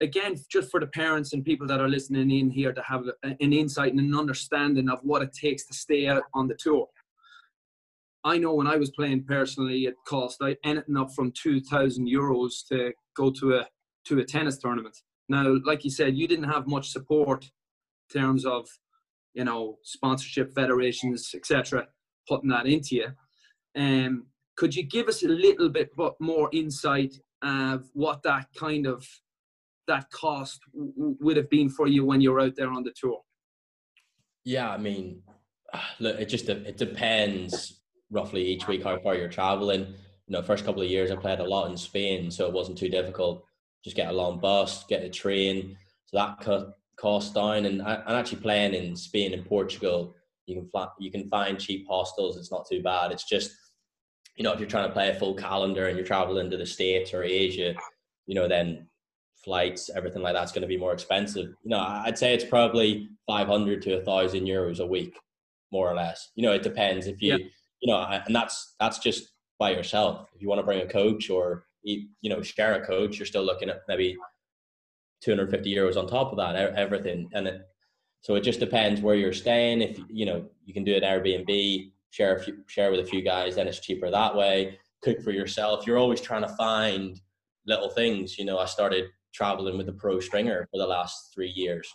again, 0.01 0.35
just 0.51 0.69
for 0.69 0.79
the 0.79 0.87
parents 0.87 1.33
and 1.33 1.43
people 1.43 1.67
that 1.67 1.79
are 1.79 1.89
listening 1.89 2.31
in 2.31 2.49
here 2.49 2.73
to 2.73 2.81
have 2.83 3.03
an 3.23 3.53
insight 3.53 3.91
and 3.91 3.99
an 3.99 4.15
understanding 4.15 4.89
of 4.89 4.99
what 5.03 5.21
it 5.21 5.33
takes 5.33 5.65
to 5.67 5.73
stay 5.73 6.07
out 6.07 6.23
on 6.33 6.47
the 6.47 6.55
tour. 6.55 6.87
I 8.25 8.37
know 8.37 8.53
when 8.53 8.67
I 8.67 8.77
was 8.77 8.91
playing 8.91 9.25
personally, 9.25 9.85
it 9.85 9.95
cost 10.07 10.41
anything 10.63 10.97
up 10.97 11.13
from 11.13 11.31
two 11.31 11.59
thousand 11.59 12.07
euros 12.07 12.65
to 12.69 12.93
go 13.15 13.31
to 13.31 13.55
a 13.55 13.67
to 14.05 14.19
a 14.19 14.23
tennis 14.25 14.57
tournament. 14.57 14.95
Now, 15.29 15.57
like 15.65 15.83
you 15.83 15.91
said, 15.91 16.15
you 16.17 16.27
didn't 16.27 16.49
have 16.49 16.67
much 16.67 16.89
support 16.89 17.43
in 17.43 18.21
terms 18.21 18.45
of 18.45 18.67
you 19.33 19.43
know 19.43 19.77
sponsorship, 19.83 20.53
federations, 20.53 21.31
etc., 21.33 21.87
putting 22.27 22.49
that 22.49 22.65
into 22.65 22.95
you. 22.95 23.07
Um, 23.75 24.27
could 24.55 24.75
you 24.75 24.83
give 24.83 25.07
us 25.07 25.23
a 25.23 25.27
little 25.27 25.69
bit 25.69 25.89
more 26.19 26.49
insight 26.51 27.15
of 27.41 27.89
what 27.93 28.23
that 28.23 28.47
kind 28.55 28.85
of 28.85 29.05
that 29.87 30.09
cost 30.11 30.61
w- 30.73 31.17
would 31.19 31.37
have 31.37 31.49
been 31.49 31.69
for 31.69 31.87
you 31.87 32.05
when 32.05 32.21
you're 32.21 32.39
out 32.39 32.55
there 32.55 32.71
on 32.71 32.83
the 32.83 32.93
tour? 32.95 33.19
Yeah, 34.45 34.69
I 34.69 34.77
mean, 34.77 35.21
look, 35.99 36.19
it 36.19 36.29
just 36.29 36.49
it 36.49 36.77
depends 36.77 37.81
roughly 38.11 38.43
each 38.43 38.67
week 38.67 38.83
how 38.83 38.99
far 38.99 39.15
you're 39.15 39.29
traveling. 39.29 39.81
You 40.27 40.31
know, 40.37 40.41
first 40.41 40.65
couple 40.65 40.81
of 40.81 40.89
years 40.89 41.11
I 41.11 41.15
played 41.15 41.39
a 41.39 41.43
lot 41.43 41.69
in 41.69 41.77
Spain, 41.77 42.31
so 42.31 42.47
it 42.47 42.53
wasn't 42.53 42.77
too 42.77 42.89
difficult. 42.89 43.43
Just 43.83 43.95
get 43.95 44.09
a 44.09 44.13
long 44.13 44.39
bus, 44.39 44.85
get 44.85 45.03
a 45.03 45.09
train, 45.09 45.77
so 46.05 46.17
that 46.17 46.39
cut 46.39 46.77
cost 46.95 47.33
down. 47.33 47.65
And 47.65 47.81
I, 47.81 47.95
am 47.95 48.15
actually 48.15 48.41
playing 48.41 48.73
in 48.73 48.95
Spain 48.95 49.33
and 49.33 49.45
Portugal. 49.45 50.15
You 50.45 50.55
can 50.55 50.69
fly, 50.69 50.87
you 50.99 51.11
can 51.11 51.27
find 51.29 51.59
cheap 51.59 51.85
hostels. 51.89 52.37
It's 52.37 52.51
not 52.51 52.67
too 52.69 52.81
bad. 52.81 53.11
It's 53.11 53.27
just 53.27 53.51
you 54.35 54.43
know, 54.43 54.51
if 54.51 54.59
you're 54.59 54.69
trying 54.69 54.87
to 54.87 54.93
play 54.93 55.09
a 55.09 55.15
full 55.15 55.35
calendar 55.35 55.87
and 55.87 55.97
you're 55.97 56.05
traveling 56.05 56.49
to 56.49 56.57
the 56.57 56.65
States 56.65 57.13
or 57.13 57.23
Asia, 57.23 57.75
you 58.25 58.35
know, 58.35 58.47
then 58.47 58.87
flights, 59.43 59.89
everything 59.95 60.21
like 60.21 60.33
that's 60.33 60.51
going 60.51 60.61
to 60.61 60.67
be 60.67 60.77
more 60.77 60.93
expensive. 60.93 61.53
You 61.63 61.69
know, 61.69 61.79
I'd 61.79 62.17
say 62.17 62.33
it's 62.33 62.45
probably 62.45 63.09
500 63.27 63.81
to 63.83 63.99
a 63.99 64.01
thousand 64.01 64.45
euros 64.45 64.79
a 64.79 64.85
week, 64.85 65.19
more 65.71 65.89
or 65.89 65.95
less. 65.95 66.31
You 66.35 66.43
know, 66.43 66.53
it 66.53 66.63
depends 66.63 67.07
if 67.07 67.21
you, 67.21 67.33
yeah. 67.33 67.45
you 67.81 67.91
know, 67.91 67.99
and 67.99 68.35
that's, 68.35 68.75
that's 68.79 68.99
just 68.99 69.33
by 69.59 69.71
yourself. 69.71 70.29
If 70.33 70.41
you 70.41 70.47
want 70.47 70.59
to 70.59 70.65
bring 70.65 70.81
a 70.81 70.87
coach 70.87 71.29
or, 71.29 71.65
you 71.83 72.07
know, 72.23 72.41
share 72.41 72.75
a 72.75 72.85
coach, 72.85 73.19
you're 73.19 73.25
still 73.25 73.43
looking 73.43 73.69
at 73.69 73.81
maybe 73.87 74.15
250 75.21 75.75
euros 75.75 75.97
on 75.97 76.07
top 76.07 76.31
of 76.31 76.37
that, 76.37 76.55
everything. 76.55 77.29
And 77.33 77.47
it, 77.47 77.61
so 78.21 78.35
it 78.35 78.41
just 78.41 78.61
depends 78.61 79.01
where 79.01 79.15
you're 79.15 79.33
staying. 79.33 79.81
If, 79.81 79.99
you 80.09 80.25
know, 80.25 80.45
you 80.65 80.73
can 80.73 80.85
do 80.85 80.95
an 80.95 81.03
Airbnb, 81.03 81.91
share 82.13 82.35
a 82.35 82.39
few, 82.39 82.57
share 82.67 82.91
with 82.91 82.99
a 82.99 83.05
few 83.05 83.23
guys, 83.23 83.55
then 83.55 83.67
it's 83.67 83.79
cheaper 83.79 84.11
that 84.11 84.35
way. 84.35 84.77
Cook 85.01 85.21
for 85.23 85.31
yourself. 85.31 85.87
You're 85.87 85.97
always 85.97 86.21
trying 86.21 86.43
to 86.43 86.55
find 86.55 87.19
little 87.65 87.89
things. 87.89 88.37
You 88.37 88.45
know, 88.45 88.59
I 88.59 88.65
started 88.65 89.05
traveling 89.33 89.79
with 89.79 89.89
a 89.89 89.93
pro 89.93 90.19
stringer 90.19 90.67
for 90.71 90.77
the 90.77 90.85
last 90.85 91.33
three 91.33 91.49
years 91.49 91.91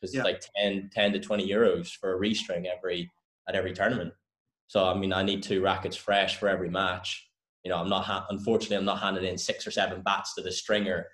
because 0.00 0.14
yeah. 0.14 0.22
it's 0.22 0.24
like 0.24 0.42
10, 0.56 0.90
10 0.94 1.12
to 1.12 1.20
20 1.20 1.46
euros 1.46 1.90
for 1.94 2.16
a 2.16 2.18
restring 2.18 2.64
every 2.74 3.10
at 3.48 3.54
every 3.54 3.74
tournament. 3.74 4.14
So 4.66 4.86
I 4.86 4.94
mean, 4.94 5.12
I 5.12 5.22
need 5.22 5.42
two 5.42 5.60
rackets 5.60 5.96
fresh 5.96 6.38
for 6.38 6.48
every 6.48 6.70
match. 6.70 7.28
You 7.62 7.70
know, 7.70 7.76
I'm 7.76 7.90
not 7.90 8.04
ha- 8.04 8.26
unfortunately 8.30 8.78
I'm 8.78 8.86
not 8.86 9.00
handing 9.00 9.24
in 9.24 9.36
six 9.36 9.66
or 9.66 9.70
seven 9.70 10.00
bats 10.00 10.34
to 10.36 10.42
the 10.42 10.50
stringer 10.50 11.04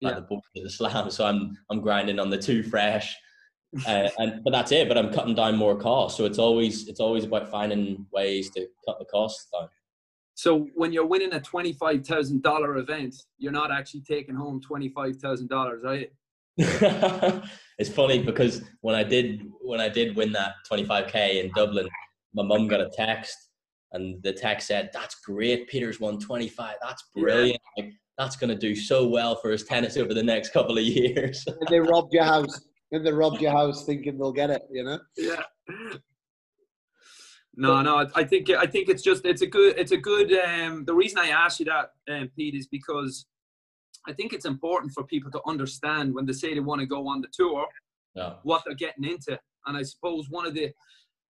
yeah. 0.00 0.10
at 0.10 0.14
the 0.14 0.22
board 0.22 0.44
of 0.56 0.62
the 0.62 0.70
slam. 0.70 1.10
So 1.10 1.26
I'm 1.26 1.58
I'm 1.68 1.80
grinding 1.80 2.20
on 2.20 2.30
the 2.30 2.38
two 2.38 2.62
fresh 2.62 3.16
uh, 3.86 4.08
and 4.18 4.42
but 4.44 4.50
that's 4.50 4.72
it. 4.72 4.88
But 4.88 4.98
I'm 4.98 5.12
cutting 5.12 5.34
down 5.34 5.56
more 5.56 5.76
costs, 5.76 6.18
so 6.18 6.24
it's 6.24 6.38
always 6.38 6.88
it's 6.88 7.00
always 7.00 7.24
about 7.24 7.50
finding 7.50 8.06
ways 8.12 8.50
to 8.50 8.66
cut 8.86 8.98
the 8.98 9.04
costs 9.06 9.48
down. 9.52 9.68
So 10.34 10.68
when 10.74 10.92
you're 10.92 11.06
winning 11.06 11.32
a 11.34 11.40
twenty 11.40 11.72
five 11.72 12.06
thousand 12.06 12.42
dollar 12.42 12.76
event, 12.76 13.14
you're 13.38 13.52
not 13.52 13.70
actually 13.70 14.02
taking 14.02 14.34
home 14.34 14.60
twenty 14.60 14.88
five 14.88 15.16
thousand 15.16 15.48
dollars, 15.48 15.82
right? 15.84 16.10
it's 16.58 17.88
funny 17.88 18.22
because 18.22 18.62
when 18.82 18.94
I 18.94 19.02
did 19.02 19.42
when 19.62 19.80
I 19.80 19.88
did 19.88 20.16
win 20.16 20.32
that 20.32 20.54
twenty 20.66 20.84
five 20.84 21.06
k 21.10 21.40
in 21.40 21.50
Dublin, 21.54 21.88
my 22.34 22.42
mum 22.42 22.68
got 22.68 22.80
a 22.80 22.90
text, 22.90 23.36
and 23.92 24.22
the 24.22 24.32
text 24.32 24.68
said, 24.68 24.90
"That's 24.92 25.14
great, 25.20 25.68
Peter's 25.68 25.98
won 25.98 26.18
twenty 26.18 26.48
five. 26.48 26.76
That's 26.82 27.04
brilliant." 27.14 27.60
Yeah. 27.76 27.84
Like, 27.84 27.94
that's 28.18 28.36
going 28.36 28.50
to 28.50 28.56
do 28.56 28.76
so 28.76 29.08
well 29.08 29.36
for 29.36 29.50
his 29.50 29.64
tennis 29.64 29.96
over 29.96 30.12
the 30.12 30.22
next 30.22 30.52
couple 30.52 30.76
of 30.76 30.84
years. 30.98 31.44
they 31.70 31.80
robbed 31.80 32.12
your 32.12 32.24
house. 32.24 32.60
Then 32.92 33.02
they 33.02 33.12
robbed 33.12 33.40
your 33.40 33.50
house 33.52 33.84
thinking 33.84 34.18
they'll 34.18 34.32
get 34.32 34.50
it. 34.50 34.62
You 34.70 34.84
know. 34.84 34.98
Yeah. 35.16 35.42
No, 37.54 37.82
no. 37.82 38.08
I 38.14 38.24
think 38.24 38.48
I 38.50 38.66
think 38.66 38.88
it's 38.88 39.02
just 39.02 39.26
it's 39.26 39.42
a 39.42 39.46
good 39.46 39.78
it's 39.78 39.92
a 39.92 39.96
good. 39.96 40.32
Um, 40.32 40.84
the 40.84 40.94
reason 40.94 41.18
I 41.18 41.28
asked 41.28 41.60
you 41.60 41.66
that, 41.66 41.90
um, 42.10 42.30
Pete, 42.36 42.54
is 42.54 42.66
because 42.66 43.26
I 44.06 44.12
think 44.12 44.32
it's 44.32 44.46
important 44.46 44.92
for 44.92 45.04
people 45.04 45.30
to 45.32 45.40
understand 45.46 46.14
when 46.14 46.26
they 46.26 46.32
say 46.32 46.54
they 46.54 46.60
want 46.60 46.80
to 46.80 46.86
go 46.86 47.06
on 47.08 47.20
the 47.20 47.28
tour, 47.32 47.66
Yeah. 48.14 48.34
what 48.42 48.62
they're 48.64 48.74
getting 48.74 49.04
into. 49.04 49.38
And 49.66 49.76
I 49.76 49.82
suppose 49.82 50.28
one 50.30 50.46
of 50.46 50.54
the 50.54 50.72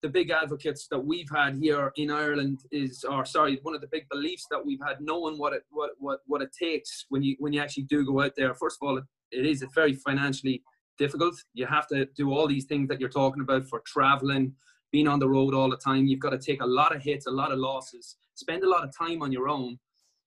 the 0.03 0.09
big 0.09 0.31
advocates 0.31 0.87
that 0.89 0.99
we've 0.99 1.31
had 1.35 1.57
here 1.57 1.93
in 1.97 2.09
Ireland 2.09 2.61
is, 2.71 3.03
or 3.03 3.25
sorry, 3.25 3.59
one 3.63 3.75
of 3.75 3.81
the 3.81 3.89
big 3.89 4.09
beliefs 4.09 4.47
that 4.49 4.65
we've 4.65 4.79
had, 4.87 5.01
knowing 5.01 5.39
what 5.39 5.53
it 5.53 5.63
what 5.71 5.91
what 5.99 6.21
what 6.27 6.43
it 6.43 6.51
takes 6.53 7.07
when 7.11 7.23
you 7.23 7.37
when 7.39 7.53
you 7.53 7.61
actually 7.61 7.85
do 7.85 8.05
go 8.05 8.23
out 8.23 8.33
there. 8.37 8.55
First 8.55 8.79
of 8.83 8.89
all, 8.89 8.99
it, 8.99 9.05
it 9.31 9.47
is 9.47 9.63
a 9.63 9.69
very 9.75 9.95
financially 9.95 10.63
difficult. 10.99 11.37
You 11.55 11.67
have 11.67 11.87
to 11.89 12.07
do 12.17 12.33
all 12.33 12.47
these 12.47 12.65
things 12.65 12.89
that 12.89 13.01
you're 13.01 13.09
talking 13.09 13.43
about 13.43 13.67
for 13.67 13.83
traveling, 13.87 14.53
being 14.93 15.09
on 15.09 15.19
the 15.19 15.29
road 15.29 15.55
all 15.55 15.71
the 15.71 15.77
time. 15.77 16.07
You've 16.07 16.21
got 16.21 16.31
to 16.31 16.39
take 16.39 16.63
a 16.63 16.67
lot 16.67 16.95
of 16.95 17.03
hits, 17.03 17.27
a 17.27 17.31
lot 17.31 17.53
of 17.53 17.59
losses, 17.59 18.17
spend 18.35 18.65
a 18.65 18.69
lot 18.69 18.85
of 18.85 18.97
time 18.97 19.23
on 19.23 19.33
your 19.33 19.49
own. 19.49 19.79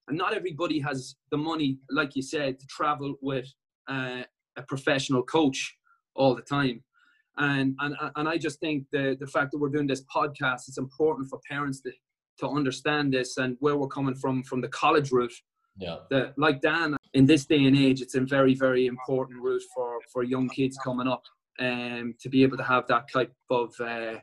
And 0.08 0.18
not 0.18 0.34
everybody 0.34 0.80
has 0.80 1.16
the 1.30 1.38
money, 1.38 1.78
like 1.90 2.16
you 2.16 2.22
said, 2.22 2.60
to 2.60 2.66
travel 2.68 3.16
with 3.22 3.48
uh, 3.90 4.24
a 4.58 4.62
professional 4.68 5.24
coach 5.24 5.78
all 6.16 6.36
the 6.36 6.42
time. 6.42 6.84
And, 7.38 7.76
and 7.80 7.96
and 8.18 8.28
I 8.28 8.38
just 8.38 8.60
think 8.60 8.86
the 8.92 9.16
the 9.20 9.28
fact 9.28 9.52
that 9.52 9.58
we're 9.58 9.70
doing 9.70 9.88
this 9.88 10.04
podcast, 10.14 10.68
it's 10.68 10.78
important 10.78 11.30
for 11.30 11.40
parents 11.50 11.82
to 11.82 11.92
to 12.40 12.50
understand 12.50 13.14
this 13.14 13.38
and 13.38 13.56
where 13.60 13.78
we're 13.78 13.88
coming 13.88 14.16
from 14.16 14.44
from 14.44 14.60
the 14.62 14.68
college 14.68 15.12
route. 15.12 15.34
Yeah. 15.78 15.98
That 16.10 16.34
like 16.38 16.62
Dan, 16.62 16.98
in 17.14 17.26
this 17.26 17.46
day 17.46 17.66
and 17.66 17.78
age, 17.78 18.02
it's 18.02 18.16
a 18.16 18.22
very 18.22 18.56
very 18.56 18.86
important 18.86 19.42
route 19.42 19.64
for 19.74 20.00
for 20.12 20.24
young 20.24 20.50
kids 20.50 20.78
coming 20.84 21.08
up, 21.08 21.24
um, 21.60 22.16
to 22.20 22.30
be 22.30 22.44
able 22.44 22.58
to 22.58 22.64
have 22.64 22.88
that 22.88 23.12
type 23.12 23.34
of 23.50 23.74
uh, 23.80 24.16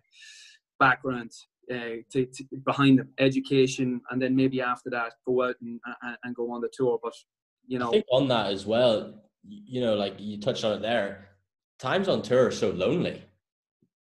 background 0.78 1.30
uh, 1.70 2.00
to, 2.10 2.26
to, 2.26 2.44
behind 2.64 2.98
them, 2.98 3.08
education, 3.18 4.00
and 4.10 4.20
then 4.20 4.34
maybe 4.34 4.60
after 4.60 4.90
that 4.90 5.12
go 5.26 5.42
out 5.42 5.56
and, 5.60 5.80
and, 6.02 6.16
and 6.24 6.34
go 6.34 6.50
on 6.52 6.60
the 6.60 6.70
tour. 6.72 6.98
But 7.02 7.14
you 7.66 7.78
know, 7.78 7.88
I 7.88 7.92
think 7.92 8.06
on 8.10 8.28
that 8.28 8.52
as 8.52 8.64
well, 8.64 9.14
you 9.46 9.80
know, 9.80 9.94
like 9.94 10.14
you 10.18 10.40
touched 10.40 10.64
on 10.64 10.72
it 10.72 10.82
there. 10.82 11.28
Times 11.78 12.08
on 12.08 12.22
tour 12.22 12.46
are 12.46 12.50
so 12.50 12.70
lonely, 12.70 13.22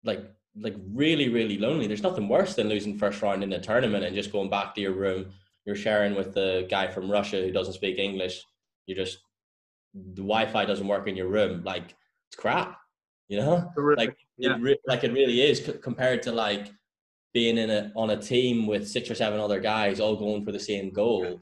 like 0.03 0.23
like 0.55 0.75
really 0.93 1.29
really 1.29 1.57
lonely. 1.57 1.87
There's 1.87 2.03
nothing 2.03 2.29
worse 2.29 2.55
than 2.55 2.69
losing 2.69 2.97
first 2.97 3.21
round 3.21 3.43
in 3.43 3.51
a 3.53 3.59
tournament 3.59 4.05
and 4.05 4.15
just 4.15 4.31
going 4.31 4.49
back 4.49 4.75
to 4.75 4.81
your 4.81 4.93
room. 4.93 5.31
You're 5.65 5.75
sharing 5.75 6.15
with 6.15 6.33
the 6.33 6.65
guy 6.69 6.87
from 6.87 7.11
Russia 7.11 7.41
who 7.41 7.51
doesn't 7.51 7.73
speak 7.73 7.97
English. 7.97 8.41
You 8.87 8.95
just 8.95 9.19
the 9.93 10.21
Wi-Fi 10.21 10.65
doesn't 10.65 10.87
work 10.87 11.07
in 11.07 11.15
your 11.15 11.27
room. 11.27 11.63
Like 11.63 11.95
it's 12.29 12.35
crap, 12.37 12.79
you 13.27 13.37
know. 13.37 13.69
Terrific. 13.75 14.07
Like 14.07 14.17
Yeah. 14.37 14.55
it 14.55 14.61
re- 14.61 14.79
like 14.87 15.03
it 15.03 15.13
really 15.13 15.41
is 15.41 15.63
c- 15.65 15.73
compared 15.81 16.23
to 16.23 16.31
like 16.31 16.71
being 17.33 17.57
in 17.57 17.69
a 17.69 17.91
on 17.95 18.09
a 18.11 18.17
team 18.21 18.65
with 18.65 18.87
six 18.87 19.11
or 19.11 19.15
seven 19.15 19.39
other 19.39 19.59
guys 19.59 19.99
all 19.99 20.15
going 20.15 20.43
for 20.45 20.51
the 20.51 20.59
same 20.59 20.89
goal. 20.91 21.39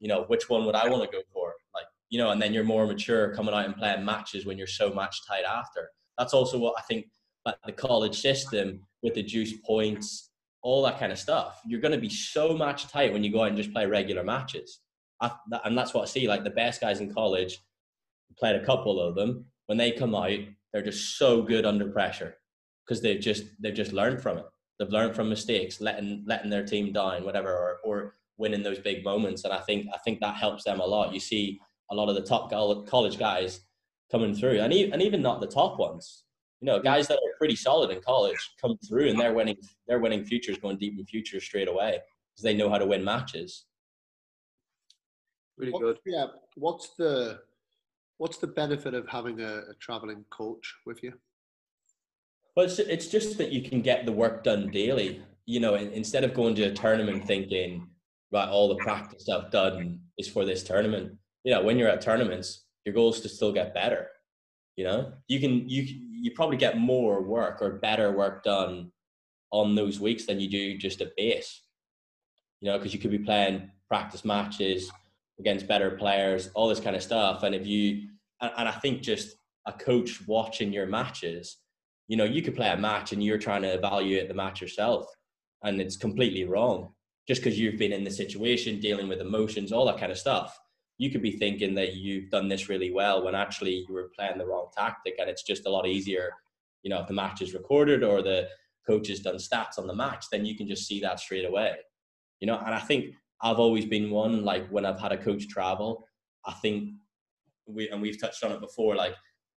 You 0.00 0.08
know, 0.08 0.24
which 0.28 0.48
one 0.48 0.64
would 0.66 0.74
I 0.74 0.88
want 0.88 1.02
to 1.04 1.16
go 1.16 1.22
for? 1.32 1.54
Like, 1.74 1.84
you 2.08 2.18
know, 2.18 2.30
and 2.30 2.40
then 2.40 2.52
you're 2.54 2.64
more 2.64 2.86
mature 2.86 3.34
coming 3.34 3.54
out 3.54 3.66
and 3.66 3.76
playing 3.76 4.04
matches 4.04 4.46
when 4.46 4.56
you're 4.58 4.66
so 4.66 4.92
match 4.92 5.16
tight 5.28 5.44
after. 5.44 5.90
That's 6.18 6.32
also 6.34 6.58
what 6.58 6.74
I 6.78 6.82
think 6.82 7.06
about 7.44 7.58
the 7.64 7.72
college 7.72 8.18
system 8.20 8.80
with 9.02 9.14
the 9.14 9.22
juice 9.22 9.52
points, 9.64 10.30
all 10.62 10.82
that 10.82 10.98
kind 10.98 11.12
of 11.12 11.18
stuff. 11.18 11.60
You're 11.66 11.80
going 11.82 11.92
to 11.92 11.98
be 12.00 12.08
so 12.10 12.56
match 12.56 12.88
tight 12.88 13.12
when 13.12 13.22
you 13.22 13.30
go 13.30 13.42
out 13.42 13.48
and 13.48 13.56
just 13.58 13.72
play 13.72 13.84
regular 13.86 14.24
matches. 14.24 14.80
I, 15.20 15.30
and 15.64 15.76
that's 15.76 15.94
what 15.94 16.02
I 16.02 16.06
see. 16.06 16.28
Like 16.28 16.44
the 16.44 16.50
best 16.50 16.80
guys 16.80 17.00
in 17.00 17.12
college, 17.12 17.60
played 18.38 18.56
a 18.56 18.64
couple 18.64 19.00
of 19.00 19.14
them. 19.14 19.44
When 19.66 19.78
they 19.78 19.92
come 19.92 20.14
out, 20.14 20.38
they're 20.72 20.82
just 20.82 21.18
so 21.18 21.42
good 21.42 21.64
under 21.64 21.90
pressure 21.90 22.36
because 22.86 23.00
they've 23.02 23.20
just 23.20 23.44
they've 23.60 23.74
just 23.74 23.92
learned 23.92 24.20
from 24.20 24.38
it. 24.38 24.44
They've 24.78 24.88
learned 24.88 25.14
from 25.14 25.28
mistakes, 25.28 25.80
letting 25.80 26.24
letting 26.26 26.50
their 26.50 26.64
team 26.64 26.92
down, 26.92 27.24
whatever, 27.24 27.52
or, 27.52 27.78
or 27.84 28.14
winning 28.38 28.62
those 28.62 28.78
big 28.78 29.04
moments. 29.04 29.44
And 29.44 29.52
I 29.52 29.60
think 29.60 29.86
I 29.94 29.98
think 29.98 30.20
that 30.20 30.36
helps 30.36 30.64
them 30.64 30.80
a 30.80 30.86
lot. 30.86 31.14
You 31.14 31.20
see 31.20 31.60
a 31.90 31.94
lot 31.94 32.08
of 32.08 32.14
the 32.14 32.22
top 32.22 32.50
college 32.50 33.18
guys 33.18 33.60
coming 34.10 34.34
through, 34.34 34.60
and 34.60 34.72
even, 34.72 34.92
and 34.92 35.02
even 35.02 35.22
not 35.22 35.40
the 35.40 35.46
top 35.46 35.78
ones. 35.78 36.24
You 36.60 36.66
know, 36.66 36.80
guys 36.80 37.08
that 37.08 37.14
are 37.14 37.38
pretty 37.38 37.56
solid 37.56 37.90
in 37.90 38.02
college 38.02 38.38
come 38.60 38.76
through, 38.86 39.10
and 39.10 39.18
they're 39.18 39.34
winning. 39.34 39.56
They're 39.86 40.00
winning 40.00 40.24
futures, 40.24 40.58
going 40.58 40.78
deep 40.78 40.98
in 40.98 41.06
futures 41.06 41.44
straight 41.44 41.68
away 41.68 41.98
because 42.32 42.42
they 42.42 42.54
know 42.54 42.70
how 42.70 42.78
to 42.78 42.86
win 42.86 43.04
matches. 43.04 43.66
Really 45.60 45.72
What- 45.72 45.80
good. 45.82 45.98
Yeah. 46.06 46.26
What's 46.56 46.90
the 46.96 47.40
what's 48.18 48.38
the 48.38 48.46
benefit 48.46 48.92
of 48.94 49.08
having 49.08 49.40
a, 49.40 49.62
a 49.70 49.74
traveling 49.78 50.24
coach 50.30 50.74
with 50.84 51.02
you? 51.02 51.12
Well, 52.54 52.66
it's, 52.66 52.78
it's 52.78 53.06
just 53.06 53.38
that 53.38 53.50
you 53.52 53.62
can 53.62 53.80
get 53.80 54.04
the 54.04 54.12
work 54.12 54.44
done 54.44 54.70
daily. 54.70 55.22
You 55.46 55.60
know, 55.60 55.74
in- 55.76 55.92
instead 55.92 56.24
of 56.24 56.34
going 56.34 56.54
to 56.56 56.64
a 56.64 56.72
tournament 56.72 57.24
thinking, 57.26 57.88
right, 58.32 58.48
all 58.48 58.68
the 58.68 58.76
practice 58.76 59.28
I've 59.28 59.50
done 59.50 60.00
is 60.18 60.28
for 60.28 60.44
this 60.44 60.62
tournament. 60.62 61.16
You 61.44 61.54
know, 61.54 61.62
when 61.62 61.78
you're 61.78 61.88
at 61.88 62.02
tournaments, 62.02 62.64
your 62.84 62.94
goal 62.94 63.10
is 63.10 63.20
to 63.20 63.28
still 63.28 63.52
get 63.52 63.72
better. 63.72 64.08
You 64.76 64.84
know, 64.84 65.12
you 65.28 65.40
can 65.40 65.68
you 65.68 65.82
you 66.22 66.32
probably 66.32 66.56
get 66.58 66.76
more 66.78 67.22
work 67.22 67.62
or 67.62 67.70
better 67.78 68.12
work 68.12 68.44
done 68.44 68.92
on 69.52 69.74
those 69.74 69.98
weeks 69.98 70.26
than 70.26 70.38
you 70.40 70.48
do 70.48 70.76
just 70.76 71.00
at 71.00 71.16
base. 71.16 71.62
You 72.60 72.70
know, 72.70 72.76
because 72.78 72.92
you 72.92 73.00
could 73.00 73.10
be 73.10 73.18
playing 73.18 73.70
practice 73.88 74.24
matches 74.24 74.90
against 75.40 75.66
better 75.66 75.90
players, 75.90 76.50
all 76.54 76.68
this 76.68 76.80
kind 76.80 76.94
of 76.94 77.02
stuff. 77.02 77.42
And 77.42 77.54
if 77.54 77.66
you 77.66 78.08
and, 78.40 78.68
I 78.68 78.72
think 78.72 79.02
just 79.02 79.36
a 79.66 79.72
coach 79.72 80.26
watching 80.26 80.72
your 80.72 80.86
matches 80.86 81.58
you 82.10 82.16
know, 82.16 82.24
you 82.24 82.42
could 82.42 82.56
play 82.56 82.68
a 82.68 82.76
match 82.76 83.12
and 83.12 83.22
you're 83.22 83.38
trying 83.38 83.62
to 83.62 83.72
evaluate 83.72 84.26
the 84.26 84.34
match 84.34 84.60
yourself, 84.60 85.06
and 85.62 85.80
it's 85.80 85.96
completely 85.96 86.42
wrong. 86.42 86.92
Just 87.28 87.40
because 87.40 87.56
you've 87.56 87.78
been 87.78 87.92
in 87.92 88.02
the 88.02 88.10
situation, 88.10 88.80
dealing 88.80 89.06
with 89.06 89.20
emotions, 89.20 89.70
all 89.70 89.86
that 89.86 89.98
kind 89.98 90.10
of 90.10 90.18
stuff, 90.18 90.58
you 90.98 91.08
could 91.08 91.22
be 91.22 91.30
thinking 91.30 91.72
that 91.76 91.94
you've 91.94 92.28
done 92.28 92.48
this 92.48 92.68
really 92.68 92.90
well 92.90 93.24
when 93.24 93.36
actually 93.36 93.86
you 93.86 93.94
were 93.94 94.10
playing 94.18 94.38
the 94.38 94.44
wrong 94.44 94.70
tactic, 94.76 95.14
and 95.20 95.30
it's 95.30 95.44
just 95.44 95.66
a 95.66 95.70
lot 95.70 95.86
easier. 95.86 96.32
You 96.82 96.90
know, 96.90 97.00
if 97.00 97.06
the 97.06 97.14
match 97.14 97.42
is 97.42 97.54
recorded 97.54 98.02
or 98.02 98.22
the 98.22 98.48
coach 98.84 99.06
has 99.06 99.20
done 99.20 99.36
stats 99.36 99.78
on 99.78 99.86
the 99.86 99.94
match, 99.94 100.24
then 100.32 100.44
you 100.44 100.56
can 100.56 100.66
just 100.66 100.88
see 100.88 100.98
that 101.02 101.20
straight 101.20 101.44
away. 101.44 101.76
You 102.40 102.48
know, 102.48 102.58
and 102.58 102.74
I 102.74 102.80
think 102.80 103.14
I've 103.42 103.58
always 103.58 103.86
been 103.86 104.10
one 104.10 104.44
like 104.44 104.68
when 104.68 104.84
I've 104.84 105.00
had 105.00 105.12
a 105.12 105.18
coach 105.18 105.48
travel, 105.48 106.06
I 106.46 106.52
think 106.54 106.90
we 107.66 107.88
and 107.88 108.02
we've 108.02 108.20
touched 108.20 108.44
on 108.44 108.52
it 108.52 108.60
before, 108.60 108.96
like 108.96 109.14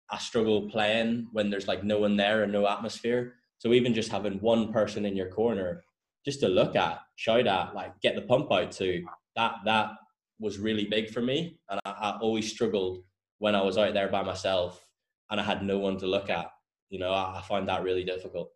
I 0.09 0.17
struggle 0.17 0.69
playing 0.69 1.27
when 1.31 1.49
there's 1.49 1.67
like 1.67 1.83
no 1.83 1.99
one 1.99 2.17
there 2.17 2.43
and 2.43 2.51
no 2.51 2.67
atmosphere. 2.67 3.35
So 3.57 3.73
even 3.73 3.93
just 3.93 4.11
having 4.11 4.39
one 4.39 4.71
person 4.71 5.05
in 5.05 5.15
your 5.15 5.29
corner, 5.29 5.83
just 6.25 6.39
to 6.41 6.47
look 6.47 6.75
at, 6.75 6.99
shout 7.15 7.47
at, 7.47 7.73
like 7.73 7.99
get 8.01 8.15
the 8.15 8.21
pump 8.21 8.51
out 8.51 8.71
to, 8.73 9.03
that 9.35 9.55
that 9.65 9.91
was 10.39 10.59
really 10.59 10.85
big 10.85 11.09
for 11.09 11.21
me. 11.21 11.59
And 11.69 11.79
I, 11.85 11.91
I 11.91 12.17
always 12.21 12.51
struggled 12.51 13.03
when 13.39 13.55
I 13.55 13.61
was 13.61 13.77
out 13.77 13.93
there 13.93 14.09
by 14.09 14.23
myself 14.23 14.85
and 15.31 15.39
I 15.39 15.43
had 15.43 15.63
no 15.63 15.79
one 15.79 15.97
to 15.97 16.07
look 16.07 16.29
at. 16.29 16.49
You 16.89 16.99
know, 16.99 17.11
I, 17.11 17.39
I 17.39 17.41
find 17.41 17.67
that 17.69 17.83
really 17.83 18.03
difficult. 18.03 18.51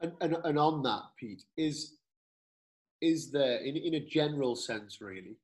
And, 0.00 0.12
and, 0.20 0.36
and 0.44 0.58
on 0.58 0.82
that, 0.82 1.02
Pete, 1.18 1.44
is 1.56 1.96
is 3.04 3.30
there, 3.30 3.58
in, 3.58 3.76
in 3.76 3.94
a 3.94 4.00
general 4.00 4.56
sense, 4.56 5.00
really, 5.00 5.36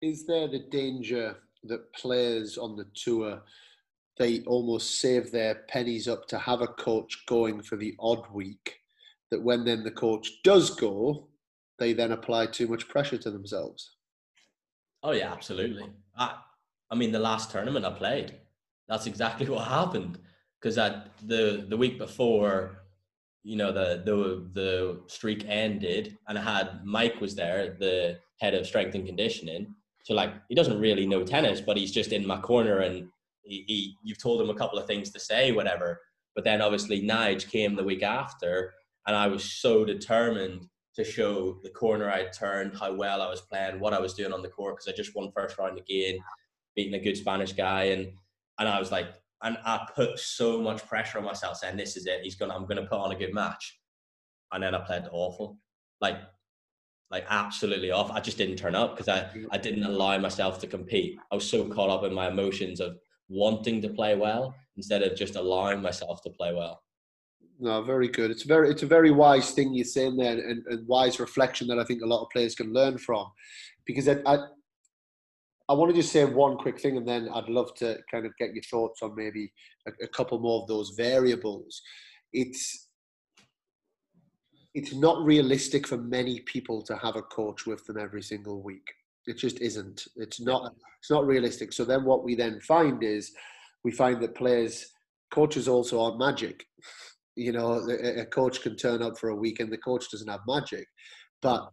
is 0.00 0.26
there 0.26 0.48
the 0.48 0.66
danger 0.70 1.36
that 1.64 1.92
players 1.92 2.58
on 2.58 2.76
the 2.76 2.86
tour 2.94 3.42
they 4.18 4.40
almost 4.40 5.00
save 5.00 5.30
their 5.30 5.54
pennies 5.68 6.06
up 6.06 6.26
to 6.28 6.38
have 6.38 6.60
a 6.60 6.66
coach 6.66 7.24
going 7.26 7.62
for 7.62 7.76
the 7.76 7.94
odd 8.00 8.24
week? 8.32 8.78
That 9.30 9.42
when 9.42 9.64
then 9.64 9.82
the 9.82 9.90
coach 9.90 10.42
does 10.42 10.70
go, 10.70 11.28
they 11.78 11.92
then 11.92 12.12
apply 12.12 12.46
too 12.46 12.66
much 12.66 12.88
pressure 12.88 13.18
to 13.18 13.30
themselves. 13.30 13.96
Oh 15.02 15.12
yeah, 15.12 15.32
absolutely. 15.32 15.86
I, 16.16 16.36
I 16.90 16.94
mean, 16.94 17.12
the 17.12 17.18
last 17.18 17.50
tournament 17.50 17.86
I 17.86 17.90
played, 17.90 18.34
that's 18.88 19.06
exactly 19.06 19.48
what 19.50 19.66
happened. 19.66 20.18
Because 20.60 20.76
the 20.76 21.66
the 21.68 21.76
week 21.76 21.98
before, 21.98 22.81
you 23.44 23.56
know, 23.56 23.72
the 23.72 24.02
the 24.04 24.48
the 24.52 25.00
streak 25.08 25.44
ended, 25.46 26.16
and 26.28 26.38
I 26.38 26.42
had 26.42 26.84
Mike 26.84 27.20
was 27.20 27.34
there, 27.34 27.76
the 27.78 28.18
head 28.40 28.54
of 28.54 28.66
strength 28.66 28.94
and 28.94 29.06
conditioning. 29.06 29.74
So 30.04 30.14
like, 30.14 30.32
he 30.48 30.54
doesn't 30.54 30.80
really 30.80 31.06
know 31.06 31.24
tennis, 31.24 31.60
but 31.60 31.76
he's 31.76 31.92
just 31.92 32.12
in 32.12 32.26
my 32.26 32.40
corner, 32.40 32.78
and 32.78 33.08
he, 33.42 33.64
he 33.66 33.96
you've 34.02 34.22
told 34.22 34.40
him 34.40 34.50
a 34.50 34.54
couple 34.54 34.78
of 34.78 34.86
things 34.86 35.10
to 35.10 35.20
say, 35.20 35.52
whatever. 35.52 36.00
But 36.34 36.44
then 36.44 36.62
obviously 36.62 37.02
Nige 37.02 37.50
came 37.50 37.74
the 37.74 37.84
week 37.84 38.02
after, 38.02 38.72
and 39.06 39.16
I 39.16 39.26
was 39.26 39.44
so 39.44 39.84
determined 39.84 40.66
to 40.94 41.04
show 41.04 41.58
the 41.62 41.70
corner 41.70 42.10
I'd 42.10 42.32
turned, 42.32 42.76
how 42.78 42.94
well 42.94 43.22
I 43.22 43.28
was 43.28 43.40
playing, 43.40 43.80
what 43.80 43.94
I 43.94 44.00
was 44.00 44.14
doing 44.14 44.32
on 44.32 44.42
the 44.42 44.48
court, 44.48 44.76
because 44.76 44.92
I 44.92 44.96
just 44.96 45.16
won 45.16 45.32
first 45.34 45.58
round 45.58 45.78
again, 45.78 46.18
beating 46.76 46.94
a 46.94 47.02
good 47.02 47.16
Spanish 47.16 47.52
guy, 47.52 47.84
and 47.84 48.12
and 48.58 48.68
I 48.68 48.78
was 48.78 48.92
like, 48.92 49.08
and 49.42 49.58
I 49.64 49.86
put 49.94 50.18
so 50.18 50.60
much 50.60 50.86
pressure 50.86 51.18
on 51.18 51.24
myself, 51.24 51.58
saying 51.58 51.76
this 51.76 51.96
is 51.96 52.06
it, 52.06 52.20
he's 52.22 52.34
gonna, 52.34 52.54
I'm 52.54 52.66
gonna 52.66 52.86
put 52.86 52.98
on 52.98 53.12
a 53.12 53.16
good 53.16 53.34
match, 53.34 53.78
and 54.52 54.62
then 54.62 54.74
I 54.74 54.78
played 54.78 55.04
awful, 55.10 55.58
like, 56.00 56.16
like 57.10 57.26
absolutely 57.28 57.90
off. 57.90 58.10
I 58.10 58.20
just 58.20 58.38
didn't 58.38 58.56
turn 58.56 58.74
up 58.74 58.96
because 58.96 59.08
I 59.08 59.28
I 59.50 59.58
didn't 59.58 59.84
allow 59.84 60.16
myself 60.18 60.58
to 60.60 60.66
compete. 60.66 61.18
I 61.30 61.34
was 61.34 61.48
so 61.48 61.68
caught 61.68 61.90
up 61.90 62.04
in 62.04 62.14
my 62.14 62.28
emotions 62.28 62.80
of 62.80 62.96
wanting 63.28 63.82
to 63.82 63.88
play 63.88 64.14
well 64.14 64.54
instead 64.76 65.02
of 65.02 65.16
just 65.16 65.36
allowing 65.36 65.82
myself 65.82 66.22
to 66.22 66.30
play 66.30 66.54
well. 66.54 66.82
No, 67.60 67.82
very 67.82 68.08
good. 68.08 68.30
It's 68.30 68.42
very 68.44 68.70
it's 68.70 68.82
a 68.82 68.86
very 68.86 69.10
wise 69.10 69.50
thing 69.52 69.74
you're 69.74 69.84
saying 69.84 70.16
there, 70.16 70.32
and, 70.32 70.66
and 70.66 70.86
wise 70.88 71.20
reflection 71.20 71.68
that 71.68 71.78
I 71.78 71.84
think 71.84 72.02
a 72.02 72.06
lot 72.06 72.22
of 72.22 72.30
players 72.30 72.54
can 72.54 72.72
learn 72.72 72.98
from. 72.98 73.26
Because 73.84 74.08
I, 74.08 74.16
I 74.26 74.38
I 75.72 75.74
want 75.74 75.90
to 75.90 75.96
just 75.96 76.12
say 76.12 76.26
one 76.26 76.58
quick 76.58 76.78
thing, 76.78 76.98
and 76.98 77.08
then 77.08 77.30
I'd 77.32 77.48
love 77.48 77.74
to 77.76 77.96
kind 78.10 78.26
of 78.26 78.36
get 78.36 78.52
your 78.52 78.62
thoughts 78.64 79.00
on 79.00 79.14
maybe 79.16 79.50
a, 79.88 80.04
a 80.04 80.08
couple 80.08 80.38
more 80.38 80.60
of 80.60 80.68
those 80.68 80.90
variables. 80.90 81.80
It's 82.34 82.90
it's 84.74 84.94
not 84.94 85.24
realistic 85.24 85.86
for 85.86 85.96
many 85.96 86.40
people 86.40 86.82
to 86.82 86.96
have 86.96 87.16
a 87.16 87.22
coach 87.22 87.64
with 87.64 87.86
them 87.86 87.96
every 87.96 88.22
single 88.22 88.62
week. 88.62 88.86
It 89.26 89.38
just 89.38 89.62
isn't. 89.62 90.04
It's 90.16 90.42
not. 90.42 90.74
It's 91.00 91.10
not 91.10 91.26
realistic. 91.26 91.72
So 91.72 91.86
then, 91.86 92.04
what 92.04 92.22
we 92.22 92.34
then 92.34 92.60
find 92.60 93.02
is, 93.02 93.32
we 93.82 93.92
find 93.92 94.20
that 94.20 94.34
players, 94.34 94.86
coaches 95.32 95.68
also 95.68 96.02
aren't 96.02 96.18
magic. 96.18 96.66
You 97.34 97.52
know, 97.52 97.88
a 97.88 98.26
coach 98.26 98.60
can 98.60 98.76
turn 98.76 99.00
up 99.00 99.18
for 99.18 99.30
a 99.30 99.34
week, 99.34 99.60
and 99.60 99.72
the 99.72 99.78
coach 99.78 100.10
doesn't 100.10 100.28
have 100.28 100.40
magic. 100.46 100.86
But 101.40 101.70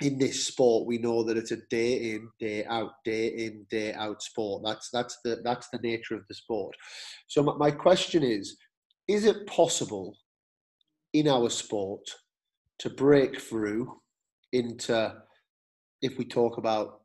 in 0.00 0.18
this 0.18 0.46
sport, 0.46 0.86
we 0.86 0.98
know 0.98 1.22
that 1.22 1.38
it's 1.38 1.52
a 1.52 1.62
day 1.70 2.12
in, 2.12 2.28
day 2.38 2.64
out, 2.66 2.92
day 3.04 3.28
in, 3.28 3.66
day 3.70 3.94
out 3.94 4.22
sport. 4.22 4.62
That's 4.64 4.90
that's 4.90 5.18
the 5.24 5.40
that's 5.42 5.68
the 5.70 5.78
nature 5.78 6.14
of 6.14 6.26
the 6.28 6.34
sport. 6.34 6.76
So 7.28 7.42
my, 7.42 7.54
my 7.54 7.70
question 7.70 8.22
is: 8.22 8.56
Is 9.08 9.24
it 9.24 9.46
possible 9.46 10.16
in 11.12 11.28
our 11.28 11.48
sport 11.48 12.02
to 12.78 12.90
break 12.90 13.40
through 13.40 14.00
into, 14.52 15.14
if 16.02 16.18
we 16.18 16.26
talk 16.26 16.58
about 16.58 17.00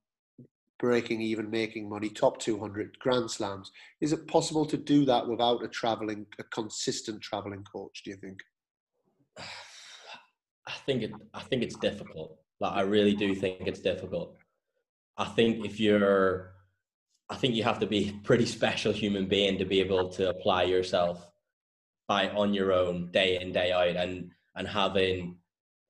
breaking 0.80 1.22
even, 1.22 1.50
making 1.50 1.88
money, 1.88 2.10
top 2.10 2.40
200 2.40 2.98
Grand 3.00 3.30
Slams, 3.32 3.72
is 4.02 4.12
it 4.12 4.28
possible 4.28 4.66
to 4.66 4.76
do 4.76 5.06
that 5.06 5.26
without 5.26 5.64
a 5.64 5.68
traveling, 5.68 6.26
a 6.40 6.44
consistent 6.46 7.22
traveling 7.22 7.64
coach? 7.72 8.02
Do 8.04 8.12
you 8.12 8.18
think? 8.18 8.40
I 10.68 10.74
think 10.86 11.04
it. 11.04 11.12
I 11.34 11.42
think 11.42 11.64
it's 11.64 11.78
difficult. 11.78 12.38
Like 12.62 12.74
I 12.74 12.82
really 12.82 13.16
do 13.16 13.34
think 13.36 13.68
it's 13.68 13.82
difficult. 13.82 14.38
I 15.18 15.26
think 15.26 15.66
if 15.66 15.80
you're, 15.80 16.54
I 17.30 17.36
think 17.36 17.56
you 17.56 17.64
have 17.64 17.80
to 17.80 17.88
be 17.88 18.10
a 18.10 18.26
pretty 18.26 18.46
special 18.46 18.94
human 18.94 19.26
being 19.28 19.58
to 19.58 19.66
be 19.66 19.82
able 19.82 20.10
to 20.10 20.30
apply 20.30 20.64
yourself 20.64 21.32
by 22.08 22.30
on 22.30 22.54
your 22.54 22.72
own 22.72 23.10
day 23.12 23.42
in 23.42 23.52
day 23.52 23.72
out 23.72 23.96
and 23.96 24.32
and 24.56 24.68
having 24.68 25.38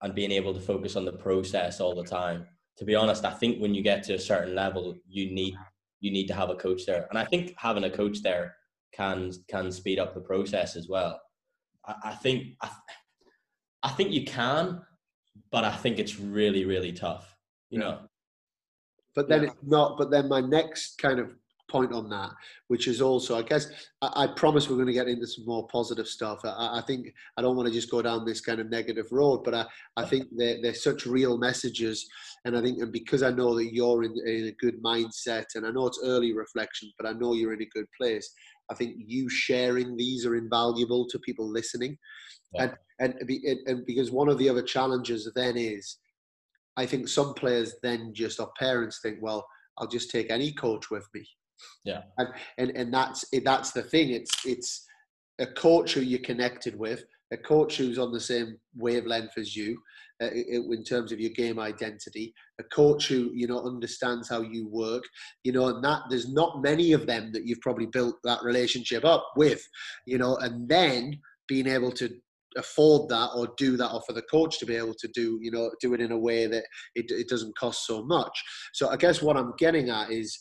and 0.02 0.16
being 0.16 0.32
able 0.32 0.54
to 0.54 0.60
focus 0.60 0.96
on 0.96 1.06
the 1.06 1.12
process 1.12 1.80
all 1.80 1.96
the 1.96 2.04
time. 2.04 2.48
To 2.78 2.86
be 2.86 2.96
honest, 2.96 3.26
I 3.26 3.32
think 3.32 3.60
when 3.60 3.76
you 3.76 3.84
get 3.84 4.04
to 4.04 4.14
a 4.14 4.20
certain 4.20 4.56
level, 4.56 4.96
you 5.08 5.34
need 5.34 5.56
you 6.00 6.12
need 6.12 6.28
to 6.28 6.34
have 6.34 6.50
a 6.50 6.56
coach 6.56 6.86
there, 6.86 7.06
and 7.10 7.20
I 7.20 7.26
think 7.26 7.54
having 7.58 7.84
a 7.84 7.90
coach 7.90 8.22
there 8.22 8.56
can 8.94 9.32
can 9.48 9.72
speed 9.72 10.00
up 10.00 10.14
the 10.14 10.22
process 10.22 10.76
as 10.76 10.88
well. 10.88 11.20
I, 11.86 11.96
I 12.06 12.16
think 12.16 12.56
I, 12.62 12.70
I 13.84 13.90
think 13.90 14.12
you 14.12 14.26
can, 14.26 14.82
but 15.52 15.64
I 15.64 15.76
think 15.76 16.00
it's 16.00 16.20
really 16.20 16.66
really 16.66 16.92
tough. 16.92 17.36
You 17.70 17.80
know. 17.80 18.00
But 19.16 19.28
then 19.28 19.44
yeah. 19.44 19.50
it's 19.50 19.58
not. 19.64 19.98
But 19.98 20.12
then 20.12 20.30
my 20.30 20.42
next 20.42 20.98
kind 20.98 21.20
of 21.20 21.36
point 21.72 21.94
on 21.94 22.10
that, 22.10 22.32
which 22.68 22.88
is 22.88 23.02
also, 23.02 23.38
I 23.38 23.42
guess, 23.42 23.68
I, 24.02 24.24
I 24.24 24.28
promise 24.28 24.70
we're 24.70 24.76
going 24.76 24.88
to 24.88 24.94
get 24.94 25.08
into 25.08 25.26
some 25.26 25.46
more 25.46 25.66
positive 25.68 26.08
stuff. 26.08 26.42
I, 26.44 26.80
I, 26.80 26.84
think 26.86 27.14
I 27.38 27.42
don't 27.42 27.56
want 27.56 27.68
to 27.68 27.74
just 27.74 27.90
go 27.90 28.02
down 28.02 28.26
this 28.26 28.42
kind 28.42 28.60
of 28.60 28.70
negative 28.70 29.08
road, 29.12 29.44
but 29.44 29.56
I, 29.56 29.66
I 29.96 30.06
think 30.06 30.28
they're, 30.36 30.62
they're 30.62 30.74
such 30.74 31.06
real 31.06 31.38
messages. 31.38 32.08
And 32.46 32.58
I 32.58 32.62
think, 32.62 32.80
and 32.80 32.92
because 32.92 33.24
I 33.24 33.32
know 33.32 33.56
that 33.56 33.74
you're 33.74 34.04
in, 34.04 34.14
in 34.26 34.48
a 34.48 34.52
good 34.60 34.84
mindset, 34.84 35.46
and 35.56 35.66
I 35.66 35.72
know 35.72 35.88
it's 35.88 36.02
early 36.04 36.34
reflection, 36.34 36.92
but 37.00 37.08
I 37.08 37.14
know 37.14 37.34
you're 37.34 37.54
in 37.54 37.62
a 37.62 37.74
good 37.74 37.88
place. 38.00 38.30
I 38.72 38.74
think 38.74 38.96
you 38.98 39.30
sharing 39.30 39.98
these 39.98 40.26
are 40.26 40.36
invaluable 40.36 41.06
to 41.10 41.20
people 41.20 41.48
listening. 41.52 41.98
Yeah. 42.54 42.74
And, 43.00 43.14
and, 43.20 43.32
and 43.68 43.86
because 43.86 44.10
one 44.12 44.30
of 44.30 44.38
the 44.38 44.50
other 44.50 44.64
challenges 44.64 45.30
then 45.36 45.58
is, 45.58 45.98
I 46.78 46.86
think 46.86 47.08
some 47.08 47.34
players 47.34 47.76
then 47.84 48.14
just, 48.14 48.40
or 48.40 48.52
parents 48.58 49.00
think, 49.04 49.18
well, 49.22 49.46
I'll 49.78 49.88
just 49.88 50.10
take 50.10 50.32
any 50.32 50.54
coach 50.54 50.90
with 50.90 51.08
me. 51.14 51.28
Yeah. 51.84 52.02
And 52.18 52.30
and, 52.58 52.72
and 52.72 52.94
that's 52.94 53.26
that's 53.44 53.72
the 53.72 53.84
thing. 53.84 54.12
It's 54.12 54.32
it's 54.46 54.86
a 55.40 55.46
coach 55.46 55.94
who 55.94 56.02
you're 56.02 56.20
connected 56.20 56.78
with, 56.78 57.04
a 57.32 57.38
coach 57.38 57.78
who's 57.78 58.00
on 58.00 58.12
the 58.12 58.20
same 58.20 58.58
wavelength 58.76 59.38
as 59.38 59.56
you 59.56 59.78
uh, 60.22 60.30
in 60.32 60.84
terms 60.84 61.12
of 61.12 61.20
your 61.20 61.32
game 61.32 61.60
identity, 61.60 62.34
a 62.60 62.64
coach 62.64 63.08
who 63.08 63.32
you 63.34 63.48
know 63.48 63.62
understands 63.66 64.30
how 64.30 64.42
you 64.42 64.68
work, 64.68 65.04
you 65.44 65.52
know, 65.52 65.68
and 65.68 65.84
that 65.84 66.02
there's 66.10 66.32
not 66.32 66.62
many 66.62 66.94
of 66.94 67.06
them 67.08 67.32
that 67.32 67.46
you've 67.46 67.62
probably 67.62 67.88
built 67.88 68.16
that 68.24 68.44
relationship 68.44 69.06
up 69.06 69.26
with, 69.36 69.66
you 70.06 70.18
know, 70.18 70.36
and 70.38 70.68
then 70.68 71.20
being 71.48 71.68
able 71.68 71.92
to 71.92 72.10
afford 72.58 73.08
that 73.10 73.30
or 73.34 73.48
do 73.58 73.78
that 73.78 73.94
or 73.94 74.02
for 74.02 74.12
the 74.14 74.22
coach 74.24 74.60
to 74.60 74.66
be 74.66 74.76
able 74.76 74.94
to 74.94 75.08
do 75.14 75.40
you 75.42 75.50
know 75.50 75.72
do 75.80 75.94
it 75.94 76.02
in 76.02 76.12
a 76.12 76.18
way 76.18 76.48
that 76.48 76.66
it, 76.96 77.06
it 77.10 77.30
doesn't 77.30 77.58
cost 77.58 77.88
so 77.88 78.04
much 78.04 78.44
so 78.74 78.90
i 78.90 78.98
guess 78.98 79.22
what 79.22 79.38
i'm 79.38 79.54
getting 79.58 79.90
at 79.90 80.12
is 80.12 80.38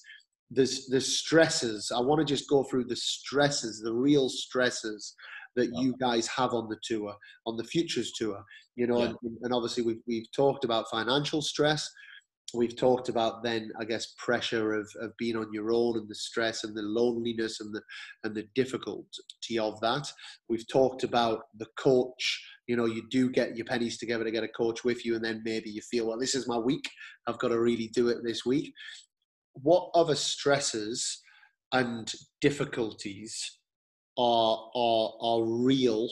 there's 0.50 0.86
the 0.86 1.00
stresses. 1.00 1.92
I 1.94 2.00
want 2.00 2.18
to 2.20 2.24
just 2.24 2.48
go 2.48 2.64
through 2.64 2.84
the 2.84 2.96
stresses, 2.96 3.80
the 3.80 3.94
real 3.94 4.28
stresses 4.28 5.14
that 5.56 5.70
you 5.74 5.94
guys 6.00 6.26
have 6.26 6.54
on 6.54 6.68
the 6.68 6.78
tour, 6.82 7.14
on 7.46 7.56
the 7.56 7.64
futures 7.64 8.12
tour. 8.12 8.42
You 8.76 8.86
know, 8.86 9.00
yeah. 9.00 9.12
and, 9.22 9.38
and, 9.42 9.54
obviously 9.54 9.82
we've 9.82 10.00
we've 10.06 10.30
talked 10.34 10.64
about 10.64 10.90
financial 10.90 11.42
stress. 11.42 11.88
We've 12.52 12.76
talked 12.76 13.08
about 13.08 13.44
then, 13.44 13.70
I 13.78 13.84
guess, 13.84 14.14
pressure 14.18 14.74
of, 14.74 14.90
of 15.00 15.16
being 15.18 15.36
on 15.36 15.52
your 15.52 15.70
own 15.72 15.96
and 15.96 16.08
the 16.08 16.16
stress 16.16 16.64
and 16.64 16.76
the 16.76 16.82
loneliness 16.82 17.60
and 17.60 17.72
the 17.72 17.82
and 18.24 18.34
the 18.34 18.46
difficulty 18.54 19.58
of 19.58 19.80
that. 19.80 20.10
We've 20.48 20.66
talked 20.68 21.04
about 21.04 21.42
the 21.58 21.66
coach. 21.78 22.42
You 22.66 22.76
know, 22.76 22.86
you 22.86 23.02
do 23.10 23.30
get 23.30 23.56
your 23.56 23.66
pennies 23.66 23.98
together 23.98 24.24
to 24.24 24.30
get 24.30 24.44
a 24.44 24.48
coach 24.48 24.84
with 24.84 25.04
you, 25.04 25.16
and 25.16 25.24
then 25.24 25.42
maybe 25.44 25.70
you 25.70 25.82
feel, 25.82 26.06
well, 26.08 26.18
this 26.18 26.34
is 26.34 26.48
my 26.48 26.58
week. 26.58 26.88
I've 27.26 27.38
got 27.38 27.48
to 27.48 27.60
really 27.60 27.88
do 27.92 28.08
it 28.08 28.18
this 28.24 28.44
week 28.44 28.72
what 29.54 29.90
other 29.94 30.14
stresses 30.14 31.20
and 31.72 32.12
difficulties 32.40 33.58
are 34.18 34.70
are 34.74 35.12
are 35.20 35.44
real 35.44 36.08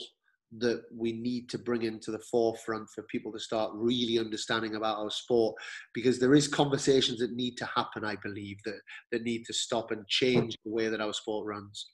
that 0.57 0.81
we 0.95 1.11
need 1.11 1.47
to 1.47 1.59
bring 1.59 1.83
into 1.83 2.09
the 2.09 2.19
forefront 2.31 2.89
for 2.89 3.03
people 3.03 3.31
to 3.31 3.39
start 3.39 3.71
really 3.75 4.17
understanding 4.17 4.75
about 4.75 4.97
our 4.97 5.11
sport 5.11 5.55
because 5.93 6.17
there 6.19 6.33
is 6.33 6.47
conversations 6.47 7.19
that 7.19 7.33
need 7.33 7.55
to 7.55 7.65
happen 7.65 8.03
i 8.03 8.15
believe 8.23 8.57
that 8.65 8.79
that 9.11 9.21
need 9.21 9.45
to 9.45 9.53
stop 9.53 9.91
and 9.91 10.07
change 10.07 10.55
the 10.65 10.71
way 10.71 10.87
that 10.87 11.01
our 11.01 11.13
sport 11.13 11.45
runs. 11.45 11.91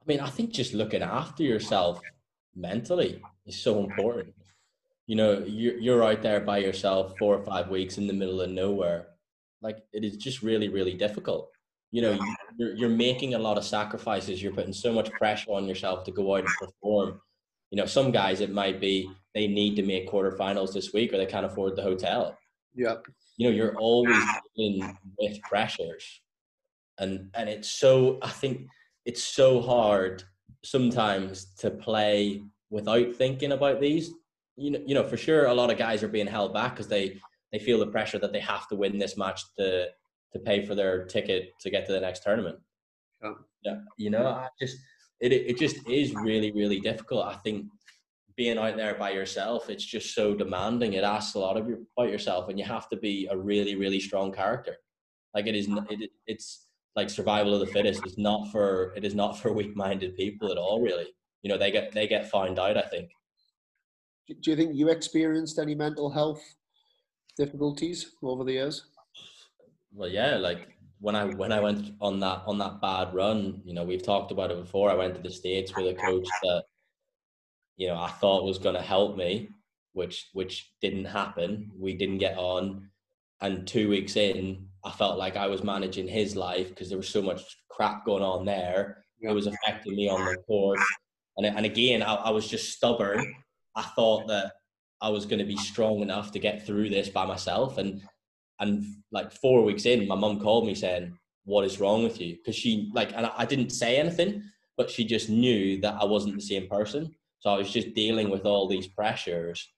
I 0.00 0.04
mean 0.06 0.20
i 0.20 0.30
think 0.30 0.52
just 0.52 0.74
looking 0.74 1.02
after 1.02 1.42
yourself 1.42 2.00
mentally 2.58 3.22
is 3.46 3.56
so 3.56 3.84
important. 3.84 4.34
You 5.06 5.16
know 5.16 5.44
you're, 5.46 5.78
you're 5.78 6.04
out 6.04 6.22
there 6.22 6.40
by 6.40 6.58
yourself 6.58 7.14
four 7.18 7.36
or 7.36 7.44
five 7.44 7.68
weeks 7.68 7.96
in 7.98 8.06
the 8.06 8.12
middle 8.12 8.40
of 8.40 8.50
nowhere. 8.50 9.06
Like 9.62 9.78
it 9.92 10.04
is 10.04 10.16
just 10.16 10.42
really 10.42 10.68
really 10.68 10.94
difficult 10.94 11.50
you 11.90 12.02
know 12.02 12.18
you're, 12.58 12.74
you're 12.74 12.88
making 12.88 13.34
a 13.34 13.38
lot 13.38 13.58
of 13.58 13.64
sacrifices. 13.64 14.42
You're 14.42 14.52
putting 14.52 14.72
so 14.72 14.92
much 14.92 15.10
pressure 15.12 15.52
on 15.52 15.66
yourself 15.66 16.04
to 16.04 16.10
go 16.10 16.36
out 16.36 16.44
and 16.44 16.54
perform. 16.60 17.20
You 17.70 17.78
know 17.78 17.86
some 17.86 18.10
guys 18.10 18.40
it 18.40 18.52
might 18.52 18.80
be 18.80 19.10
they 19.34 19.46
need 19.46 19.76
to 19.76 19.82
make 19.82 20.08
quarterfinals 20.08 20.72
this 20.72 20.92
week 20.92 21.12
or 21.12 21.18
they 21.18 21.26
can't 21.26 21.46
afford 21.46 21.76
the 21.76 21.82
hotel. 21.82 22.36
Yeah 22.74 22.96
you 23.38 23.48
know 23.48 23.54
you're 23.54 23.76
always 23.76 24.22
dealing 24.54 24.96
with 25.18 25.40
pressures. 25.42 26.20
And 26.98 27.30
and 27.34 27.48
it's 27.48 27.70
so 27.70 28.18
i 28.22 28.28
think 28.28 28.66
it's 29.06 29.22
so 29.22 29.62
hard 29.62 30.24
sometimes 30.64 31.54
to 31.60 31.70
play 31.70 32.42
without 32.68 33.14
thinking 33.14 33.52
about 33.52 33.80
these. 33.80 34.12
You 34.56 34.72
know 34.72 34.80
you 34.84 34.94
know 34.94 35.04
for 35.04 35.16
sure 35.16 35.46
a 35.46 35.54
lot 35.54 35.70
of 35.70 35.78
guys 35.78 36.02
are 36.02 36.08
being 36.08 36.26
held 36.26 36.52
back 36.52 36.74
because 36.74 36.88
they 36.88 37.18
they 37.52 37.58
feel 37.58 37.78
the 37.78 37.86
pressure 37.86 38.18
that 38.18 38.32
they 38.32 38.40
have 38.40 38.68
to 38.68 38.76
win 38.76 38.98
this 38.98 39.16
match 39.16 39.40
to 39.56 39.86
to 40.32 40.38
pay 40.38 40.64
for 40.64 40.74
their 40.74 41.04
ticket 41.04 41.52
to 41.60 41.70
get 41.70 41.86
to 41.86 41.92
the 41.92 42.00
next 42.00 42.22
tournament. 42.22 42.58
Yeah, 43.22 43.32
yeah 43.64 43.76
you 43.96 44.10
know, 44.10 44.26
I 44.26 44.48
just 44.60 44.76
it 45.20 45.32
it 45.32 45.58
just 45.58 45.76
is 45.88 46.14
really 46.14 46.52
really 46.52 46.80
difficult. 46.80 47.26
I 47.26 47.36
think 47.36 47.66
being 48.36 48.58
out 48.58 48.76
there 48.76 48.94
by 48.94 49.10
yourself, 49.10 49.68
it's 49.68 49.84
just 49.84 50.14
so 50.14 50.34
demanding. 50.34 50.92
It 50.92 51.02
asks 51.02 51.34
a 51.34 51.40
lot 51.40 51.56
of 51.56 51.68
you 51.68 51.86
about 51.96 52.10
yourself, 52.10 52.48
and 52.48 52.58
you 52.58 52.64
have 52.64 52.88
to 52.90 52.96
be 52.96 53.28
a 53.30 53.36
really 53.36 53.74
really 53.74 54.00
strong 54.00 54.32
character. 54.32 54.76
Like 55.34 55.46
it 55.46 55.56
is, 55.56 55.68
it, 55.90 56.10
it's 56.26 56.68
like 56.96 57.10
survival 57.10 57.54
of 57.54 57.60
the 57.60 57.72
fittest. 57.72 58.06
It's 58.06 58.18
not 58.18 58.50
for 58.50 58.92
it 58.96 59.04
is 59.04 59.14
not 59.14 59.38
for 59.40 59.52
weak 59.52 59.76
minded 59.76 60.16
people 60.16 60.50
at 60.50 60.58
all. 60.58 60.80
Really, 60.80 61.06
you 61.42 61.50
know, 61.50 61.58
they 61.58 61.70
get 61.70 61.92
they 61.92 62.06
get 62.06 62.30
found 62.30 62.58
out. 62.58 62.76
I 62.76 62.82
think. 62.82 63.10
Do 64.28 64.50
you 64.50 64.56
think 64.56 64.74
you 64.74 64.88
experienced 64.90 65.58
any 65.58 65.74
mental 65.74 66.10
health 66.10 66.42
difficulties 67.38 68.14
over 68.22 68.44
the 68.44 68.52
years? 68.52 68.84
Well, 69.92 70.08
yeah, 70.08 70.36
like 70.36 70.76
when 71.00 71.16
I 71.16 71.24
when 71.26 71.52
I 71.52 71.60
went 71.60 71.92
on 72.00 72.20
that 72.20 72.42
on 72.46 72.58
that 72.58 72.80
bad 72.80 73.14
run, 73.14 73.62
you 73.64 73.74
know, 73.74 73.84
we've 73.84 74.02
talked 74.02 74.30
about 74.32 74.50
it 74.50 74.60
before. 74.60 74.90
I 74.90 74.94
went 74.94 75.14
to 75.16 75.22
the 75.22 75.30
states 75.30 75.74
with 75.76 75.86
a 75.86 75.94
coach 75.94 76.28
that 76.42 76.64
you 77.76 77.88
know 77.88 77.96
I 77.96 78.08
thought 78.08 78.44
was 78.44 78.58
going 78.58 78.74
to 78.74 78.82
help 78.82 79.16
me, 79.16 79.48
which 79.92 80.28
which 80.32 80.72
didn't 80.80 81.06
happen. 81.06 81.70
We 81.76 81.94
didn't 81.94 82.18
get 82.18 82.36
on, 82.36 82.90
and 83.40 83.66
two 83.66 83.88
weeks 83.88 84.16
in, 84.16 84.68
I 84.84 84.90
felt 84.90 85.18
like 85.18 85.36
I 85.36 85.46
was 85.46 85.62
managing 85.62 86.08
his 86.08 86.36
life 86.36 86.68
because 86.68 86.88
there 86.88 86.98
was 86.98 87.08
so 87.08 87.22
much 87.22 87.42
crap 87.70 88.04
going 88.04 88.22
on 88.22 88.44
there, 88.44 89.04
it 89.20 89.32
was 89.32 89.46
affecting 89.46 89.96
me 89.96 90.08
on 90.08 90.24
the 90.24 90.36
court. 90.46 90.78
And, 91.36 91.46
and 91.46 91.64
again, 91.64 92.02
I, 92.02 92.14
I 92.14 92.30
was 92.30 92.48
just 92.48 92.72
stubborn. 92.72 93.34
I 93.76 93.82
thought 93.82 94.26
that 94.28 94.52
I 95.00 95.10
was 95.10 95.26
going 95.26 95.38
to 95.38 95.44
be 95.44 95.56
strong 95.56 96.00
enough 96.00 96.32
to 96.32 96.38
get 96.40 96.66
through 96.66 96.90
this 96.90 97.08
by 97.08 97.24
myself. 97.24 97.78
And 97.78 98.02
and 98.60 98.84
like 99.12 99.32
four 99.32 99.62
weeks 99.64 99.86
in, 99.86 100.08
my 100.08 100.14
mum 100.14 100.40
called 100.40 100.66
me 100.66 100.74
saying, 100.74 101.16
"What 101.44 101.64
is 101.64 101.80
wrong 101.80 102.02
with 102.02 102.20
you?" 102.20 102.36
Because 102.36 102.56
she 102.56 102.90
like, 102.94 103.12
and 103.14 103.26
I 103.26 103.44
didn't 103.44 103.70
say 103.70 103.96
anything, 103.96 104.42
but 104.76 104.90
she 104.90 105.04
just 105.04 105.28
knew 105.28 105.80
that 105.80 105.96
I 106.00 106.04
wasn't 106.04 106.34
the 106.34 106.40
same 106.40 106.68
person. 106.68 107.14
So 107.40 107.50
I 107.50 107.58
was 107.58 107.70
just 107.70 107.94
dealing 107.94 108.30
with 108.30 108.44
all 108.44 108.68
these 108.68 108.88
pressures, 108.88 109.68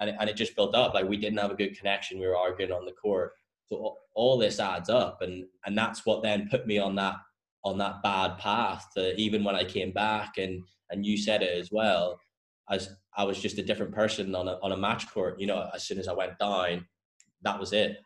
and 0.00 0.10
it, 0.10 0.16
and 0.18 0.28
it 0.28 0.36
just 0.36 0.56
built 0.56 0.74
up. 0.74 0.94
Like 0.94 1.08
we 1.08 1.16
didn't 1.16 1.38
have 1.38 1.50
a 1.50 1.56
good 1.56 1.76
connection. 1.78 2.18
We 2.18 2.26
were 2.26 2.36
arguing 2.36 2.72
on 2.72 2.84
the 2.84 2.92
court. 2.92 3.32
So 3.66 3.96
all 4.14 4.38
this 4.38 4.60
adds 4.60 4.90
up, 4.90 5.22
and 5.22 5.44
and 5.66 5.76
that's 5.76 6.04
what 6.04 6.22
then 6.22 6.48
put 6.50 6.66
me 6.66 6.78
on 6.78 6.94
that 6.96 7.16
on 7.64 7.78
that 7.78 8.02
bad 8.02 8.38
path. 8.38 8.86
To, 8.94 9.14
even 9.16 9.44
when 9.44 9.54
I 9.54 9.64
came 9.64 9.92
back, 9.92 10.38
and 10.38 10.62
and 10.90 11.06
you 11.06 11.16
said 11.16 11.42
it 11.42 11.56
as 11.56 11.70
well, 11.72 12.18
as 12.70 12.88
I 13.16 13.24
was 13.24 13.40
just 13.40 13.58
a 13.58 13.62
different 13.62 13.94
person 13.94 14.34
on 14.34 14.48
a 14.48 14.58
on 14.62 14.72
a 14.72 14.76
match 14.76 15.10
court. 15.12 15.38
You 15.38 15.46
know, 15.46 15.68
as 15.74 15.84
soon 15.84 15.98
as 15.98 16.08
I 16.08 16.12
went 16.12 16.38
down, 16.38 16.86
that 17.42 17.58
was 17.58 17.72
it. 17.72 17.98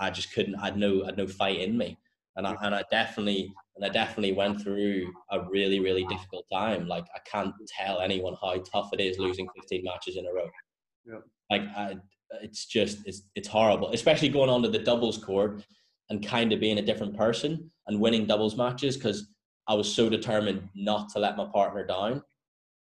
I 0.00 0.10
just 0.10 0.32
couldn't. 0.32 0.56
I 0.56 0.66
had 0.66 0.76
no 0.76 1.02
I 1.02 1.06
had 1.06 1.18
no 1.18 1.26
fight 1.26 1.60
in 1.60 1.76
me, 1.76 1.98
and 2.36 2.46
I 2.46 2.56
and 2.62 2.74
I 2.74 2.84
definitely 2.90 3.52
and 3.76 3.84
I 3.84 3.88
definitely 3.88 4.32
went 4.32 4.60
through 4.60 5.12
a 5.30 5.40
really 5.48 5.80
really 5.80 6.04
difficult 6.06 6.46
time. 6.52 6.88
Like 6.88 7.06
I 7.14 7.20
can't 7.30 7.54
tell 7.78 8.00
anyone 8.00 8.36
how 8.40 8.56
tough 8.72 8.90
it 8.92 9.00
is 9.00 9.18
losing 9.18 9.48
15 9.54 9.84
matches 9.84 10.16
in 10.16 10.26
a 10.26 10.32
row. 10.32 10.48
Yeah. 11.04 11.18
Like 11.50 11.62
I, 11.76 11.96
it's 12.42 12.66
just 12.66 13.06
it's 13.06 13.22
it's 13.34 13.48
horrible, 13.48 13.90
especially 13.92 14.28
going 14.28 14.50
onto 14.50 14.70
the 14.70 14.78
doubles 14.78 15.18
court 15.18 15.64
and 16.10 16.26
kind 16.26 16.52
of 16.52 16.60
being 16.60 16.78
a 16.78 16.82
different 16.82 17.16
person 17.16 17.70
and 17.86 18.00
winning 18.00 18.26
doubles 18.26 18.56
matches 18.56 18.96
because 18.96 19.28
I 19.68 19.74
was 19.74 19.92
so 19.92 20.08
determined 20.08 20.68
not 20.74 21.08
to 21.10 21.18
let 21.18 21.36
my 21.36 21.46
partner 21.46 21.84
down. 21.84 22.22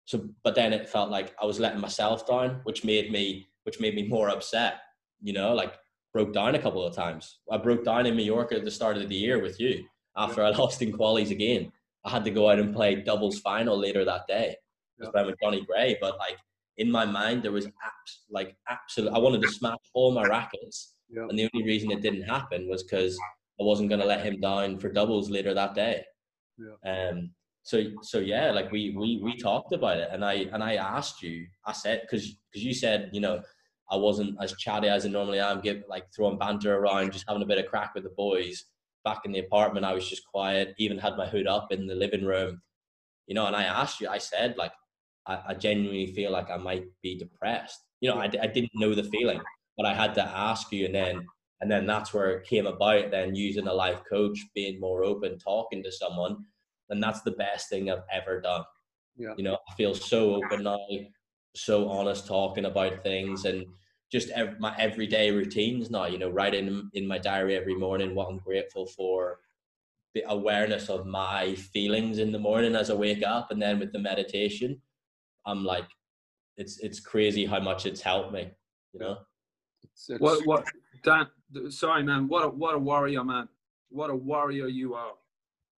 So, 0.04 0.28
but 0.44 0.54
then 0.54 0.72
it 0.72 0.88
felt 0.88 1.10
like 1.10 1.34
I 1.42 1.44
was 1.44 1.58
letting 1.60 1.80
myself 1.80 2.26
down, 2.26 2.60
which 2.64 2.84
made 2.84 3.10
me 3.12 3.48
which 3.64 3.80
made 3.80 3.94
me 3.94 4.08
more 4.08 4.30
upset. 4.30 4.78
You 5.20 5.32
know, 5.32 5.54
like 5.54 5.74
broke 6.12 6.32
down 6.32 6.54
a 6.54 6.58
couple 6.58 6.84
of 6.84 6.94
times. 6.94 7.40
I 7.50 7.58
broke 7.58 7.84
down 7.84 8.06
in 8.06 8.16
Mallorca 8.16 8.56
at 8.56 8.64
the 8.64 8.70
start 8.70 8.96
of 8.96 9.08
the 9.08 9.14
year 9.14 9.40
with 9.40 9.60
you 9.60 9.84
after 10.16 10.42
yeah. 10.42 10.48
I 10.48 10.50
lost 10.56 10.82
in 10.82 10.92
qualies 10.92 11.30
again. 11.30 11.72
I 12.04 12.10
had 12.10 12.24
to 12.24 12.30
go 12.30 12.50
out 12.50 12.58
and 12.58 12.74
play 12.74 12.96
doubles 12.96 13.40
final 13.40 13.78
later 13.78 14.04
that 14.04 14.26
day. 14.26 14.56
I 15.00 15.04
Yeah. 15.04 15.20
I 15.20 15.26
with 15.26 15.36
Johnny 15.42 15.64
Gray, 15.64 15.96
but 16.00 16.18
like 16.18 16.38
in 16.76 16.90
my 16.90 17.04
mind 17.04 17.42
there 17.42 17.52
was 17.52 17.66
abs- 17.66 18.22
like 18.30 18.56
absolute. 18.68 19.12
I 19.12 19.18
wanted 19.18 19.42
to 19.42 19.48
smash 19.48 19.78
all 19.94 20.12
my 20.12 20.24
rackets, 20.24 20.94
yeah. 21.08 21.26
and 21.28 21.38
the 21.38 21.48
only 21.52 21.66
reason 21.66 21.90
it 21.90 22.02
didn't 22.02 22.22
happen 22.22 22.68
was 22.68 22.82
because 22.82 23.18
I 23.60 23.64
wasn't 23.64 23.88
going 23.88 24.00
to 24.00 24.06
let 24.06 24.24
him 24.24 24.40
down 24.40 24.78
for 24.78 24.88
doubles 24.90 25.30
later 25.30 25.54
that 25.54 25.74
day. 25.74 26.04
Yeah. 26.58 27.10
Um. 27.10 27.30
So 27.62 27.84
so 28.02 28.18
yeah, 28.18 28.50
like 28.50 28.72
we 28.72 28.94
we 28.96 29.20
we 29.22 29.36
talked 29.36 29.72
about 29.72 29.98
it, 29.98 30.08
and 30.10 30.24
I 30.24 30.46
and 30.52 30.64
I 30.64 30.76
asked 30.76 31.22
you. 31.22 31.46
I 31.66 31.72
said 31.72 32.02
because 32.02 32.36
because 32.50 32.64
you 32.64 32.74
said 32.74 33.10
you 33.12 33.20
know 33.20 33.42
I 33.90 33.96
wasn't 33.96 34.36
as 34.42 34.54
chatty 34.56 34.88
as 34.88 35.06
I 35.06 35.08
normally 35.08 35.40
am, 35.40 35.60
give 35.60 35.82
like 35.88 36.04
throwing 36.14 36.38
banter 36.38 36.76
around, 36.76 37.12
just 37.12 37.24
having 37.26 37.42
a 37.42 37.46
bit 37.46 37.58
of 37.58 37.66
crack 37.66 37.94
with 37.94 38.04
the 38.04 38.10
boys. 38.10 38.64
Back 39.04 39.20
in 39.24 39.32
the 39.32 39.38
apartment, 39.38 39.86
I 39.86 39.94
was 39.94 40.08
just 40.08 40.26
quiet. 40.26 40.74
Even 40.78 40.98
had 40.98 41.16
my 41.16 41.26
hood 41.26 41.46
up 41.46 41.72
in 41.72 41.86
the 41.86 41.94
living 41.94 42.24
room, 42.24 42.60
you 43.26 43.34
know. 43.34 43.46
And 43.46 43.56
I 43.56 43.62
asked 43.62 44.00
you, 44.00 44.08
I 44.08 44.18
said 44.18 44.56
like, 44.58 44.72
I, 45.26 45.40
I 45.48 45.54
genuinely 45.54 46.12
feel 46.12 46.30
like 46.30 46.50
I 46.50 46.58
might 46.58 46.84
be 47.02 47.16
depressed. 47.16 47.80
You 48.00 48.10
know, 48.10 48.16
I, 48.16 48.24
I 48.24 48.46
didn't 48.46 48.72
know 48.74 48.94
the 48.94 49.04
feeling, 49.04 49.40
but 49.76 49.86
I 49.86 49.94
had 49.94 50.14
to 50.16 50.22
ask 50.22 50.70
you, 50.72 50.84
and 50.86 50.94
then 50.94 51.26
and 51.60 51.70
then 51.70 51.86
that's 51.86 52.12
where 52.12 52.30
it 52.32 52.46
came 52.46 52.66
about. 52.66 53.10
Then 53.10 53.34
using 53.34 53.68
a 53.68 53.72
life 53.72 54.00
coach, 54.08 54.38
being 54.54 54.78
more 54.78 55.04
open, 55.04 55.38
talking 55.38 55.82
to 55.82 55.92
someone, 55.92 56.44
and 56.90 57.02
that's 57.02 57.22
the 57.22 57.32
best 57.32 57.70
thing 57.70 57.90
I've 57.90 58.04
ever 58.12 58.40
done. 58.40 58.64
Yeah. 59.16 59.34
You 59.36 59.44
know, 59.44 59.58
I 59.68 59.74
feel 59.74 59.94
so 59.94 60.34
open 60.34 60.64
now 60.64 60.78
so 61.58 61.88
honest 61.88 62.26
talking 62.26 62.66
about 62.66 63.02
things 63.02 63.44
and 63.44 63.66
just 64.10 64.30
ev- 64.30 64.58
my 64.60 64.74
everyday 64.78 65.30
routines 65.30 65.90
now 65.90 66.06
you 66.06 66.18
know 66.18 66.30
writing 66.30 66.88
in 66.94 67.06
my 67.06 67.18
diary 67.18 67.56
every 67.56 67.74
morning 67.74 68.14
what 68.14 68.28
i'm 68.28 68.38
grateful 68.38 68.86
for 68.86 69.40
the 70.14 70.24
awareness 70.28 70.88
of 70.88 71.06
my 71.06 71.54
feelings 71.54 72.18
in 72.18 72.32
the 72.32 72.38
morning 72.38 72.74
as 72.74 72.90
i 72.90 72.94
wake 72.94 73.22
up 73.22 73.50
and 73.50 73.60
then 73.60 73.78
with 73.78 73.92
the 73.92 73.98
meditation 73.98 74.80
i'm 75.46 75.64
like 75.64 75.88
it's 76.56 76.78
it's 76.78 77.00
crazy 77.00 77.44
how 77.44 77.60
much 77.60 77.86
it's 77.86 78.00
helped 78.00 78.32
me 78.32 78.50
you 78.92 79.00
know? 79.00 79.18
What 80.18 80.46
what 80.46 80.64
dan 81.02 81.26
sorry 81.70 82.02
man 82.02 82.28
what 82.28 82.44
a, 82.44 82.48
what 82.48 82.74
a 82.74 82.78
warrior 82.78 83.24
man. 83.24 83.48
What 83.90 84.10
a 84.10 84.14
warrior 84.14 84.68
you 84.68 84.94
are. 84.94 85.12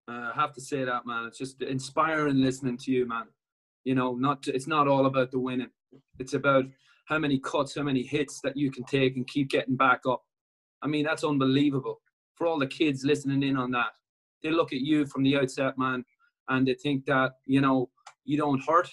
Uh, 0.09 0.31
i 0.31 0.33
have 0.35 0.53
to 0.55 0.61
say 0.61 0.85
that 0.85 1.07
man. 1.07 1.27
It's 1.27 1.39
just 1.39 1.63
inspiring 1.63 2.41
listening 2.41 2.77
to 2.79 2.91
you 2.91 3.07
man 3.07 3.25
you 3.85 3.95
know, 3.95 4.15
not 4.15 4.47
it's 4.49 4.67
not 4.67 4.89
all 4.89 5.07
about 5.07 5.31
the 5.31 5.39
winning. 5.39 5.71
It's 6.19 6.35
about 6.35 6.65
how 7.07 7.19
many 7.19 7.39
cuts, 7.39 7.77
how 7.77 7.83
many 7.83 8.03
hits 8.03 8.41
that 8.43 8.57
you 8.57 8.71
can 8.71 8.85
take 8.85 9.17
and 9.17 9.27
keep 9.27 9.51
getting 9.51 9.77
back 9.77 10.03
up. 10.09 10.23
I 10.83 10.87
mean, 10.87 11.05
that's 11.05 11.25
unbelievable. 11.25 12.01
For 12.37 12.47
all 12.47 12.59
the 12.59 12.67
kids 12.67 13.05
listening 13.05 13.43
in 13.43 13.57
on 13.57 13.71
that, 13.73 13.93
they 14.43 14.51
look 14.51 14.73
at 14.73 14.81
you 14.81 15.07
from 15.07 15.23
the 15.23 15.37
outset, 15.37 15.77
man, 15.77 16.05
and 16.49 16.67
they 16.67 16.75
think 16.75 17.05
that 17.07 17.33
you 17.47 17.61
know 17.61 17.91
you 18.25 18.37
don't 18.37 18.63
hurt, 18.67 18.89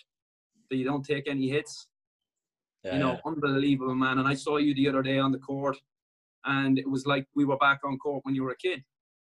that 0.70 0.78
you 0.78 0.86
don't 0.86 1.06
take 1.06 1.28
any 1.28 1.50
hits. 1.50 1.88
Yeah, 2.84 2.94
you 2.94 3.00
know, 3.00 3.14
yeah. 3.14 3.20
unbelievable, 3.26 3.96
man. 3.96 4.20
And 4.20 4.28
I 4.28 4.34
saw 4.34 4.58
you 4.58 4.74
the 4.74 4.88
other 4.90 5.02
day 5.02 5.20
on 5.20 5.32
the 5.32 5.40
court, 5.40 5.78
and 6.46 6.78
it 6.78 6.90
was 6.90 7.06
like 7.06 7.28
we 7.36 7.46
were 7.46 7.58
back 7.58 7.80
on 7.84 7.98
court 7.98 8.26
when 8.26 8.36
you 8.36 8.44
were 8.44 8.52
a 8.52 8.58
kid. 8.58 8.84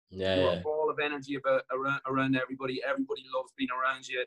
Yeah, 0.10 0.36
you 0.36 0.46
were 0.46 0.54
yeah. 0.54 0.62
full 0.62 0.90
of 0.90 1.00
energy 1.00 1.36
about 1.36 1.64
around 1.72 2.02
around 2.08 2.36
everybody. 2.36 2.82
Everybody 2.88 3.24
loves 3.36 3.52
being 3.58 3.70
around 3.72 4.08
you 4.08 4.26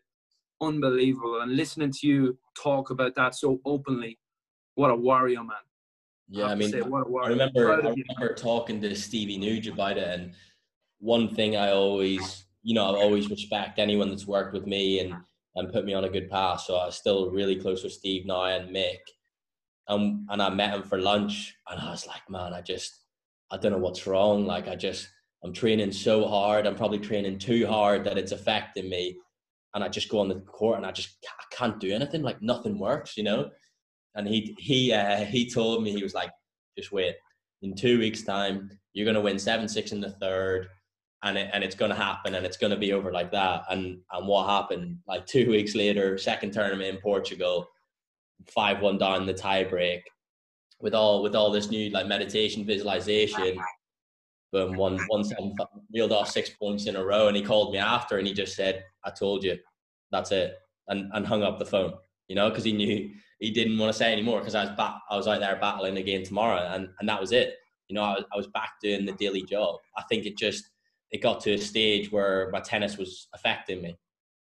unbelievable. 0.60 1.40
And 1.40 1.56
listening 1.56 1.92
to 1.92 2.06
you 2.06 2.38
talk 2.60 2.90
about 2.90 3.14
that 3.16 3.34
so 3.34 3.60
openly, 3.64 4.18
what 4.74 4.90
a 4.90 4.94
warrior, 4.94 5.42
man. 5.42 5.56
Yeah, 6.28 6.46
I, 6.46 6.52
I 6.52 6.54
mean, 6.54 6.70
say, 6.70 6.80
I 6.80 7.28
remember, 7.28 7.72
I 7.72 7.76
remember 7.76 8.34
talking 8.36 8.80
to 8.82 8.94
Stevie 8.94 9.38
Nuge 9.38 9.72
about 9.72 9.98
it, 9.98 10.06
and 10.06 10.32
one 11.00 11.34
thing 11.34 11.56
I 11.56 11.72
always, 11.72 12.44
you 12.62 12.74
know, 12.74 12.84
I 12.84 13.02
always 13.02 13.28
respect 13.28 13.80
anyone 13.80 14.08
that's 14.10 14.26
worked 14.26 14.54
with 14.54 14.66
me 14.66 15.00
and 15.00 15.14
and 15.56 15.72
put 15.72 15.84
me 15.84 15.92
on 15.92 16.04
a 16.04 16.08
good 16.08 16.30
path. 16.30 16.60
So 16.60 16.78
I'm 16.78 16.92
still 16.92 17.30
really 17.30 17.56
close 17.56 17.82
with 17.82 17.92
Steve 17.92 18.26
now 18.26 18.44
and 18.44 18.74
Mick, 18.74 19.00
and 19.88 20.24
and 20.30 20.40
I 20.40 20.50
met 20.50 20.72
him 20.72 20.84
for 20.84 21.00
lunch, 21.00 21.56
and 21.68 21.80
I 21.80 21.90
was 21.90 22.06
like, 22.06 22.22
man, 22.30 22.54
I 22.54 22.60
just, 22.60 23.00
I 23.50 23.56
don't 23.56 23.72
know 23.72 23.78
what's 23.78 24.06
wrong. 24.06 24.46
Like, 24.46 24.68
I 24.68 24.76
just, 24.76 25.08
I'm 25.42 25.52
training 25.52 25.90
so 25.90 26.28
hard. 26.28 26.64
I'm 26.64 26.76
probably 26.76 27.00
training 27.00 27.40
too 27.40 27.66
hard 27.66 28.04
that 28.04 28.18
it's 28.18 28.30
affecting 28.30 28.88
me 28.88 29.16
and 29.74 29.84
I 29.84 29.88
just 29.88 30.08
go 30.08 30.18
on 30.18 30.28
the 30.28 30.40
court 30.40 30.76
and 30.76 30.86
I 30.86 30.92
just 30.92 31.16
I 31.26 31.54
can't 31.54 31.80
do 31.80 31.92
anything. 31.92 32.22
Like 32.22 32.42
nothing 32.42 32.78
works, 32.78 33.16
you 33.16 33.22
know. 33.22 33.50
And 34.14 34.26
he 34.26 34.56
he 34.58 34.92
uh, 34.92 35.24
he 35.24 35.48
told 35.48 35.82
me 35.82 35.92
he 35.92 36.02
was 36.02 36.14
like, 36.14 36.30
just 36.76 36.92
wait. 36.92 37.14
In 37.62 37.74
two 37.74 37.98
weeks' 37.98 38.22
time, 38.22 38.70
you're 38.92 39.06
gonna 39.06 39.20
win 39.20 39.38
seven 39.38 39.68
six 39.68 39.92
in 39.92 40.00
the 40.00 40.10
third, 40.12 40.68
and 41.22 41.38
it, 41.38 41.50
and 41.52 41.62
it's 41.62 41.76
gonna 41.76 41.94
happen, 41.94 42.34
and 42.34 42.44
it's 42.44 42.56
gonna 42.56 42.76
be 42.76 42.92
over 42.92 43.12
like 43.12 43.30
that. 43.32 43.62
And 43.70 43.98
and 44.12 44.26
what 44.26 44.48
happened? 44.48 44.98
Like 45.06 45.26
two 45.26 45.48
weeks 45.50 45.74
later, 45.74 46.18
second 46.18 46.52
tournament 46.52 46.94
in 46.94 47.00
Portugal, 47.00 47.68
five 48.48 48.80
one 48.80 48.98
down 48.98 49.26
the 49.26 49.34
tiebreak, 49.34 50.00
with 50.80 50.94
all 50.94 51.22
with 51.22 51.36
all 51.36 51.50
this 51.52 51.70
new 51.70 51.90
like 51.90 52.06
meditation 52.06 52.64
visualization 52.64 53.58
boom, 54.52 54.76
one 54.76 54.98
one 55.08 55.24
seven 55.24 55.54
reeled 55.92 56.12
off 56.12 56.30
six 56.30 56.50
points 56.50 56.86
in 56.86 56.96
a 56.96 57.04
row, 57.04 57.28
and 57.28 57.36
he 57.36 57.42
called 57.42 57.72
me 57.72 57.78
after, 57.78 58.18
and 58.18 58.26
he 58.26 58.34
just 58.34 58.56
said, 58.56 58.84
"I 59.04 59.10
told 59.10 59.44
you, 59.44 59.58
that's 60.10 60.32
it," 60.32 60.56
and 60.88 61.10
and 61.14 61.26
hung 61.26 61.42
up 61.42 61.58
the 61.58 61.66
phone. 61.66 61.94
You 62.28 62.36
know, 62.36 62.48
because 62.48 62.64
he 62.64 62.72
knew 62.72 63.10
he 63.40 63.50
didn't 63.50 63.78
want 63.78 63.92
to 63.92 63.98
say 63.98 64.12
anymore 64.12 64.38
because 64.38 64.54
I 64.54 64.64
was 64.64 64.76
back, 64.76 65.00
I 65.10 65.16
was 65.16 65.26
out 65.26 65.40
there 65.40 65.58
battling 65.60 65.96
again 65.96 66.22
tomorrow, 66.24 66.68
and 66.72 66.88
and 66.98 67.08
that 67.08 67.20
was 67.20 67.32
it. 67.32 67.56
You 67.88 67.94
know, 67.94 68.02
I 68.02 68.14
was, 68.14 68.24
I 68.32 68.36
was 68.36 68.46
back 68.48 68.74
doing 68.80 69.04
the 69.04 69.12
daily 69.12 69.42
job. 69.42 69.80
I 69.96 70.02
think 70.08 70.26
it 70.26 70.36
just 70.36 70.70
it 71.10 71.22
got 71.22 71.40
to 71.40 71.54
a 71.54 71.58
stage 71.58 72.12
where 72.12 72.50
my 72.52 72.60
tennis 72.60 72.96
was 72.96 73.28
affecting 73.34 73.82
me. 73.82 73.98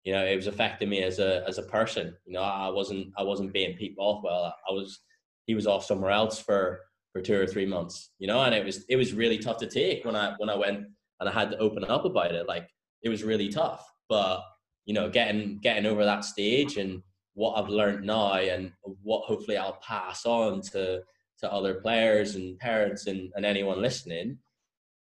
You 0.03 0.13
know, 0.13 0.25
it 0.25 0.35
was 0.35 0.47
affecting 0.47 0.89
me 0.89 1.01
as 1.01 1.19
a 1.19 1.43
as 1.47 1.57
a 1.57 1.63
person. 1.63 2.15
You 2.25 2.33
know, 2.33 2.41
I 2.41 2.69
wasn't 2.69 3.13
I 3.17 3.23
wasn't 3.23 3.53
being 3.53 3.77
people 3.77 4.05
off 4.05 4.23
well. 4.23 4.53
I 4.69 4.71
was 4.71 4.99
he 5.47 5.55
was 5.55 5.67
off 5.67 5.85
somewhere 5.85 6.11
else 6.11 6.39
for 6.39 6.81
for 7.13 7.21
two 7.21 7.39
or 7.39 7.47
three 7.47 7.65
months, 7.65 8.09
you 8.17 8.27
know, 8.27 8.41
and 8.41 8.53
it 8.53 8.65
was 8.65 8.83
it 8.89 8.95
was 8.95 9.13
really 9.13 9.37
tough 9.37 9.57
to 9.57 9.67
take 9.67 10.03
when 10.03 10.15
I 10.15 10.33
when 10.37 10.49
I 10.49 10.55
went 10.55 10.87
and 11.19 11.29
I 11.29 11.31
had 11.31 11.51
to 11.51 11.57
open 11.59 11.85
up 11.85 12.05
about 12.05 12.33
it. 12.33 12.47
Like 12.47 12.67
it 13.03 13.09
was 13.09 13.23
really 13.23 13.49
tough, 13.49 13.87
but 14.09 14.41
you 14.85 14.93
know, 14.93 15.09
getting 15.09 15.59
getting 15.59 15.85
over 15.85 16.03
that 16.03 16.25
stage 16.25 16.77
and 16.77 17.01
what 17.35 17.53
I've 17.53 17.69
learned 17.69 18.05
now 18.05 18.33
and 18.33 18.71
what 19.03 19.25
hopefully 19.25 19.57
I'll 19.57 19.79
pass 19.81 20.25
on 20.25 20.61
to 20.73 21.01
to 21.39 21.51
other 21.51 21.75
players 21.75 22.35
and 22.35 22.57
parents 22.59 23.07
and, 23.07 23.31
and 23.35 23.45
anyone 23.45 23.81
listening, 23.81 24.37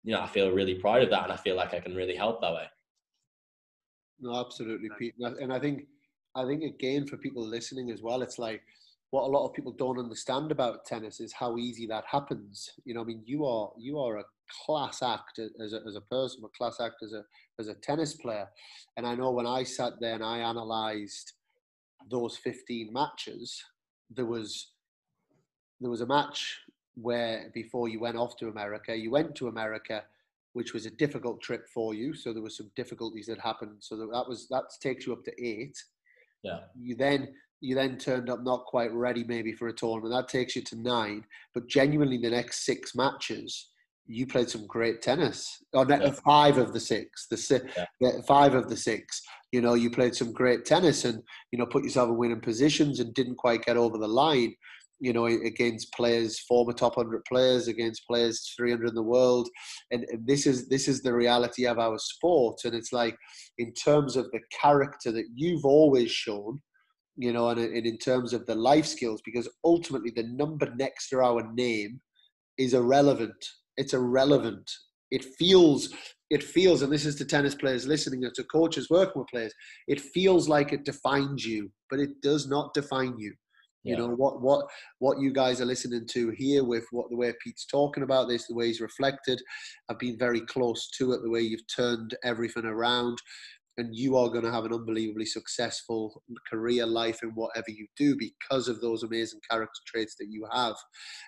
you 0.04 0.14
know, 0.14 0.22
I 0.22 0.28
feel 0.28 0.52
really 0.52 0.76
proud 0.76 1.04
of 1.04 1.10
that 1.12 1.24
and 1.24 1.32
I 1.32 1.36
feel 1.38 1.56
like 1.56 1.74
I 1.74 1.80
can 1.80 1.96
really 1.96 2.16
help 2.16 2.42
that 2.42 2.54
way. 2.54 2.66
No, 4.20 4.40
absolutely, 4.40 4.90
Pete. 5.00 5.16
And 5.20 5.54
I 5.54 5.60
think 5.60 5.86
I 6.36 6.46
think 6.46 6.64
again 6.64 7.08
for 7.08 7.18
people 7.18 7.46
listening 7.46 7.90
as 7.90 8.02
well, 8.02 8.22
it's 8.22 8.38
like 8.38 8.62
what 9.12 9.24
a 9.24 9.32
lot 9.32 9.46
of 9.46 9.54
people 9.54 9.74
don't 9.74 10.00
understand 10.00 10.52
about 10.52 10.86
tennis 10.86 11.20
is 11.20 11.34
how 11.34 11.58
easy 11.58 11.86
that 11.88 12.06
happens. 12.10 12.72
You 12.86 12.94
know, 12.94 13.02
I 13.02 13.04
mean, 13.04 13.22
you 13.26 13.46
are 13.46 13.72
you 13.78 14.00
are 14.00 14.18
a 14.18 14.26
class 14.66 15.04
act 15.04 15.40
as 15.40 15.74
a, 15.74 15.82
as 15.88 15.96
a 15.96 16.02
person, 16.02 16.44
a 16.44 16.58
class 16.58 16.78
act 16.82 17.04
as 17.04 17.14
a 17.14 17.24
as 17.60 17.68
a 17.68 17.76
tennis 17.76 18.14
player. 18.14 18.48
And 18.98 19.06
I 19.06 19.16
know 19.16 19.32
when 19.32 19.46
I 19.46 19.64
sat 19.64 19.94
there 20.00 20.16
and 20.16 20.24
I 20.24 20.38
analysed 20.40 21.34
those 22.10 22.38
15 22.38 22.92
matches, 22.92 23.64
there 24.10 24.26
was 24.26 24.72
there 25.82 25.92
was 25.92 26.02
a 26.02 26.08
match 26.08 26.60
where 26.96 27.52
before 27.54 27.90
you 27.90 28.00
went 28.00 28.18
off 28.18 28.38
to 28.38 28.48
America, 28.48 28.96
you 28.96 29.12
went 29.12 29.36
to 29.36 29.50
America, 29.50 30.04
which 30.54 30.74
was 30.74 30.86
a 30.86 30.92
difficult 30.92 31.42
trip 31.42 31.68
for 31.68 31.94
you. 31.94 32.14
So 32.14 32.32
there 32.32 32.44
were 32.44 32.50
some 32.50 32.72
difficulties 32.78 33.26
that 33.26 33.40
happened. 33.40 33.78
So 33.80 33.98
that 33.98 34.26
was 34.28 34.48
that 34.50 34.64
takes 34.80 35.06
you 35.06 35.12
up 35.12 35.26
to 35.26 35.44
eight. 35.44 35.78
Yeah. 36.44 36.60
You 36.80 36.96
then 36.96 37.34
you 37.62 37.76
then 37.76 37.98
turned 37.98 38.30
up 38.30 38.44
not 38.44 38.66
quite 38.66 38.92
ready 38.92 39.24
maybe 39.24 39.54
for 39.54 39.68
a 39.68 39.74
tournament. 39.74 40.14
That 40.14 40.28
takes 40.28 40.56
you 40.56 40.64
to 40.64 40.82
nine. 40.82 41.24
But 41.54 41.70
genuinely, 41.70 42.18
the 42.18 42.32
next 42.32 42.66
six 42.66 42.96
matches, 42.96 43.70
you 44.08 44.26
played 44.26 44.50
some 44.50 44.66
great 44.68 45.02
tennis. 45.02 45.48
Or 45.74 45.86
yeah. 45.88 46.12
five 46.26 46.58
of 46.58 46.74
the 46.74 46.80
six, 46.80 47.28
the 47.30 47.38
six, 47.38 47.66
yeah. 48.00 48.12
five 48.28 48.56
of 48.56 48.68
the 48.68 48.76
six. 48.76 49.22
You 49.52 49.62
know, 49.62 49.76
you 49.76 49.92
played 49.92 50.16
some 50.16 50.34
great 50.34 50.66
tennis 50.66 51.06
and 51.06 51.22
you 51.52 51.60
know 51.60 51.68
put 51.68 51.84
yourself 51.84 52.10
in 52.10 52.18
winning 52.18 52.42
positions 52.42 53.00
and 53.00 53.14
didn't 53.14 53.36
quite 53.36 53.64
get 53.64 53.78
over 53.78 53.98
the 53.98 54.08
line. 54.08 54.56
You 55.00 55.14
know, 55.14 55.26
against 55.26 55.94
players, 55.94 56.40
former 56.40 56.74
top 56.74 56.96
hundred 56.96 57.26
players, 57.26 57.68
against 57.68 58.08
players 58.08 58.54
three 58.56 58.72
hundred 58.72 58.90
in 58.90 58.96
the 58.96 59.04
world, 59.04 59.50
and, 59.92 60.06
and 60.10 60.28
this 60.28 60.46
is 60.46 60.68
this 60.68 60.88
is 60.88 61.02
the 61.02 61.14
reality 61.14 61.66
of 61.66 61.80
our 61.80 61.98
sport. 61.98 62.60
And 62.66 62.76
it's 62.76 62.94
like, 62.94 63.18
in 63.58 63.74
terms 63.74 64.16
of 64.16 64.30
the 64.32 64.42
character 64.52 65.12
that 65.12 65.26
you've 65.34 65.66
always 65.66 66.12
shown, 66.12 66.62
you 67.18 67.34
know, 67.34 67.50
and, 67.50 67.60
and 67.60 67.86
in 67.86 67.98
terms 67.98 68.34
of 68.34 68.46
the 68.46 68.56
life 68.56 68.86
skills, 68.86 69.22
because 69.26 69.50
ultimately 69.64 70.12
the 70.16 70.24
number 70.24 70.74
next 70.76 71.10
to 71.10 71.20
our 71.20 71.52
name 71.54 72.02
is 72.58 72.74
irrelevant. 72.74 73.46
It's 73.78 73.94
irrelevant. 73.94 74.70
It 75.12 75.26
feels, 75.38 75.94
it 76.30 76.42
feels, 76.42 76.82
and 76.82 76.92
this 76.92 77.06
is 77.06 77.16
to 77.16 77.26
tennis 77.26 77.56
players 77.56 77.86
listening, 77.86 78.24
or 78.24 78.32
to 78.36 78.44
coaches 78.46 78.90
working 78.90 79.22
with 79.22 79.28
players. 79.28 79.54
It 79.88 80.00
feels 80.00 80.48
like 80.48 80.72
it 80.72 80.86
defines 80.86 81.46
you, 81.46 81.70
but 81.90 82.00
it 82.00 82.22
does 82.22 82.48
not 82.48 82.74
define 82.74 83.18
you. 83.18 83.34
You 83.84 83.98
know 83.98 84.10
what 84.10 84.44
what 84.44 84.68
what 85.00 85.20
you 85.20 85.34
guys 85.34 85.60
are 85.60 85.66
listening 85.66 86.06
to 86.12 86.30
here 86.38 86.64
with 86.64 86.86
what 86.92 87.10
the 87.10 87.18
way 87.18 87.34
Pete's 87.44 87.66
talking 87.66 88.04
about 88.04 88.28
this, 88.30 88.46
the 88.46 88.54
way 88.54 88.68
he's 88.68 88.80
reflected. 88.80 89.42
I've 89.90 89.98
been 89.98 90.20
very 90.20 90.42
close 90.42 90.92
to 91.00 91.14
it, 91.14 91.24
the 91.24 91.32
way 91.32 91.42
you've 91.42 91.66
turned 91.76 92.16
everything 92.24 92.66
around 92.66 93.18
and 93.78 93.96
you 93.96 94.18
are 94.18 94.30
going 94.30 94.44
to 94.44 94.52
have 94.52 94.66
an 94.66 94.74
unbelievably 94.74 95.26
successful 95.26 96.22
career 96.50 96.86
life 96.86 97.24
in 97.24 97.30
whatever 97.30 97.70
you 97.70 97.88
do 97.98 98.16
because 98.18 98.68
of 98.68 98.82
those 98.82 99.04
amazing 99.04 99.40
character 99.50 99.80
traits 99.88 100.16
that 100.20 100.28
you 100.30 100.46
have. 100.52 100.76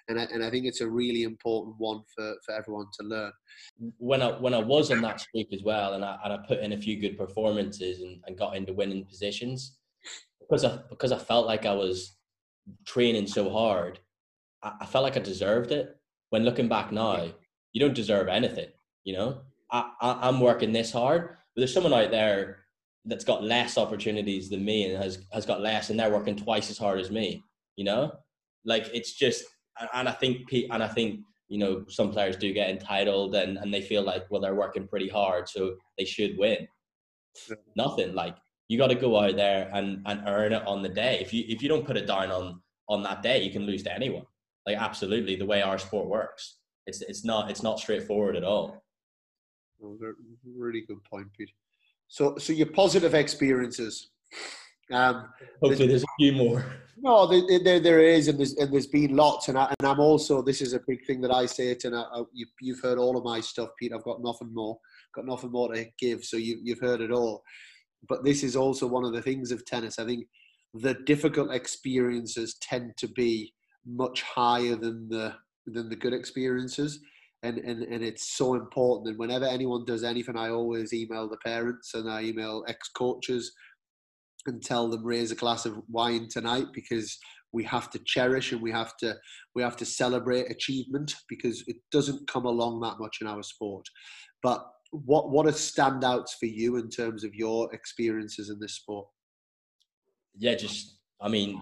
And 0.10 0.20
I, 0.20 0.24
and 0.24 0.44
I 0.44 0.50
think 0.50 0.66
it's 0.66 0.82
a 0.82 0.90
really 0.90 1.24
important 1.24 1.76
one 1.78 2.02
for, 2.14 2.36
for 2.46 2.54
everyone 2.54 2.88
to 3.00 3.08
learn. 3.08 3.32
When 3.98 4.22
I 4.22 4.32
when 4.40 4.54
I 4.54 4.60
was 4.60 4.92
on 4.92 5.02
that 5.02 5.22
streak 5.22 5.54
as 5.54 5.64
well 5.64 5.94
and 5.94 6.04
I, 6.04 6.18
and 6.24 6.34
I 6.34 6.38
put 6.48 6.60
in 6.60 6.74
a 6.74 6.78
few 6.78 7.00
good 7.00 7.18
performances 7.18 8.02
and, 8.02 8.22
and 8.28 8.38
got 8.38 8.56
into 8.56 8.74
winning 8.74 9.06
positions 9.06 9.78
because 10.40 10.66
I 10.66 10.80
because 10.90 11.12
I 11.12 11.20
felt 11.20 11.48
like 11.48 11.66
I 11.66 11.74
was 11.74 12.18
training 12.86 13.28
so 13.28 13.50
hard 13.50 14.00
I, 14.64 14.74
I 14.82 14.86
felt 14.86 15.04
like 15.04 15.18
I 15.18 15.20
deserved 15.20 15.72
it. 15.72 15.96
When 16.30 16.44
looking 16.44 16.68
back 16.68 16.92
now 16.92 17.28
you 17.74 17.80
don't 17.80 17.94
deserve 17.94 18.28
anything 18.28 18.70
you 19.04 19.14
know? 19.14 19.42
I, 19.72 19.90
I 20.02 20.28
I'm 20.28 20.40
working 20.40 20.72
this 20.72 20.92
hard 20.92 21.38
but 21.56 21.62
there's 21.62 21.74
someone 21.74 21.94
out 21.94 22.12
there 22.12 22.60
that's 23.06 23.26
got 23.26 23.44
less 23.44 23.78
opportunities 23.78 24.50
than 24.50 24.64
me 24.64 24.86
and 24.86 25.02
has 25.02 25.20
has 25.32 25.46
got 25.46 25.62
less, 25.62 25.90
and 25.90 26.00
they're 26.00 26.12
working 26.12 26.36
twice 26.36 26.70
as 26.70 26.78
hard 26.78 27.00
as 27.00 27.12
me. 27.12 27.44
You 27.76 27.86
know, 27.86 28.12
like 28.66 28.90
it's 28.94 29.14
just, 29.14 29.44
and 29.94 30.08
I 30.08 30.12
think, 30.12 30.52
and 30.72 30.84
I 30.84 30.88
think 30.88 31.22
you 31.50 31.60
know 31.60 31.86
some 31.88 32.12
players 32.12 32.38
do 32.38 32.54
get 32.54 32.70
entitled 32.70 33.36
and 33.36 33.58
and 33.58 33.74
they 33.74 33.82
feel 33.82 34.04
like 34.04 34.26
well 34.30 34.42
they're 34.42 34.56
working 34.56 34.88
pretty 34.88 35.10
hard, 35.10 35.50
so 35.50 35.76
they 35.98 36.06
should 36.06 36.38
win. 36.38 36.68
Yeah. 37.50 37.56
Nothing 37.76 38.14
like 38.14 38.36
you 38.70 38.78
got 38.78 38.88
to 38.88 38.96
go 38.96 39.20
out 39.20 39.36
there 39.36 39.70
and 39.74 40.02
and 40.06 40.24
earn 40.28 40.54
it 40.54 40.66
on 40.66 40.82
the 40.82 40.90
day. 40.90 41.20
If 41.22 41.34
you 41.34 41.44
if 41.48 41.62
you 41.62 41.70
don't 41.70 41.86
put 41.86 41.98
it 41.98 42.08
down 42.08 42.32
on 42.32 42.62
on 42.90 43.04
that 43.04 43.22
day, 43.22 43.44
you 43.44 43.52
can 43.52 43.64
lose 43.64 43.84
to 43.84 43.94
anyone. 43.94 44.26
Like 44.66 44.78
absolutely, 44.78 45.36
the 45.36 45.46
way 45.46 45.62
our 45.62 45.78
sport 45.78 46.08
works, 46.08 46.58
it's 46.88 47.02
it's 47.02 47.26
not 47.26 47.52
it's 47.52 47.64
not 47.64 47.80
straightforward 47.80 48.36
at 48.36 48.44
all. 48.44 48.83
Oh, 49.82 49.98
really 50.46 50.82
good 50.82 51.04
point, 51.04 51.28
Pete. 51.38 51.52
So, 52.08 52.38
so 52.38 52.54
your 52.54 52.68
positive 52.68 53.14
experiences. 53.14 54.10
Um, 54.92 55.30
Hopefully, 55.62 55.88
there's, 55.88 55.90
there's, 55.90 56.04
a 56.04 56.20
few 56.20 56.34
more. 56.34 56.66
No, 56.98 57.26
there, 57.26 57.60
there, 57.64 57.80
there 57.80 58.00
is, 58.00 58.28
and 58.28 58.38
there's, 58.38 58.54
and 58.56 58.72
there's 58.72 58.88
been 58.88 59.16
lots. 59.16 59.48
And, 59.48 59.58
I, 59.58 59.74
and 59.80 59.88
I'm 59.88 60.00
also, 60.00 60.42
this 60.42 60.62
is 60.62 60.74
a 60.74 60.82
big 60.88 61.06
thing 61.06 61.22
that 61.22 61.32
I 61.32 61.46
say 61.46 61.70
it, 61.70 61.86
and 61.86 61.96
I, 61.96 62.02
I, 62.02 62.24
you, 62.34 62.46
you've 62.62 62.82
heard 62.82 62.98
all 62.98 63.18
of 63.18 63.24
my 63.24 63.40
stuff, 63.40 63.70
Pete. 63.80 63.94
I've 63.94 64.04
got 64.04 64.22
nothing 64.22 64.54
more, 64.54 64.78
got 65.16 65.26
nothing 65.26 65.52
more 65.52 65.74
to 65.74 65.86
give. 65.98 66.24
So 66.24 66.38
you, 66.38 66.60
you've 66.64 66.80
heard 66.80 67.02
it 67.02 67.12
all. 67.12 67.44
But 68.08 68.24
this 68.24 68.44
is 68.44 68.56
also 68.56 68.86
one 68.86 69.06
of 69.06 69.14
the 69.14 69.22
things 69.22 69.52
of 69.52 69.66
tennis. 69.66 69.98
I 69.98 70.06
think 70.06 70.28
the 70.74 70.96
difficult 71.06 71.54
experiences 71.54 72.58
tend 72.62 72.98
to 72.98 73.08
be 73.08 73.54
much 73.86 74.22
higher 74.22 74.76
than 74.76 75.08
the 75.10 75.34
than 75.66 75.90
the 75.90 75.96
good 75.96 76.14
experiences 76.14 77.00
and, 77.44 77.58
and, 77.60 77.84
and 77.84 78.04
it's 78.04 78.36
so 78.36 78.56
important. 78.56 79.10
And 79.10 79.20
whenever 79.20 79.46
anyone 79.46 79.86
does 79.86 80.04
anything, 80.04 80.38
I 80.38 80.50
always 80.50 80.94
email 80.94 81.30
the 81.30 81.38
parents 81.38 81.94
and 81.94 82.10
I 82.10 82.24
email 82.24 82.64
ex 82.68 82.90
coaches 82.90 83.52
and 84.46 84.64
tell 84.64 84.90
them 84.90 85.06
raise 85.06 85.32
a 85.32 85.36
glass 85.36 85.66
of 85.66 85.82
wine 85.90 86.28
tonight 86.30 86.68
because 86.74 87.18
we 87.52 87.64
have 87.64 87.90
to 87.92 88.00
cherish 88.06 88.52
and 88.52 88.62
we 88.62 88.72
have 88.72 88.98
to 88.98 89.16
we 89.56 89.62
have 89.62 89.78
to 89.78 89.86
celebrate 89.86 90.50
achievement 90.50 91.14
because 91.30 91.64
it 91.68 91.78
doesn't 91.92 92.28
come 92.28 92.46
along 92.46 92.82
that 92.82 93.00
much 93.00 93.18
in 93.22 93.28
our 93.28 93.44
sport. 93.44 93.86
But 94.42 94.66
what 94.92 95.30
what 95.30 95.46
are 95.46 95.52
standouts 95.52 96.32
for 96.40 96.48
you 96.48 96.78
in 96.78 96.90
terms 96.90 97.24
of 97.24 97.36
your 97.36 97.74
experiences 97.74 98.50
in 98.50 98.60
this 98.60 98.76
sport? 98.76 99.08
Yeah, 100.36 100.56
just 100.56 100.98
I 101.22 101.30
mean, 101.30 101.62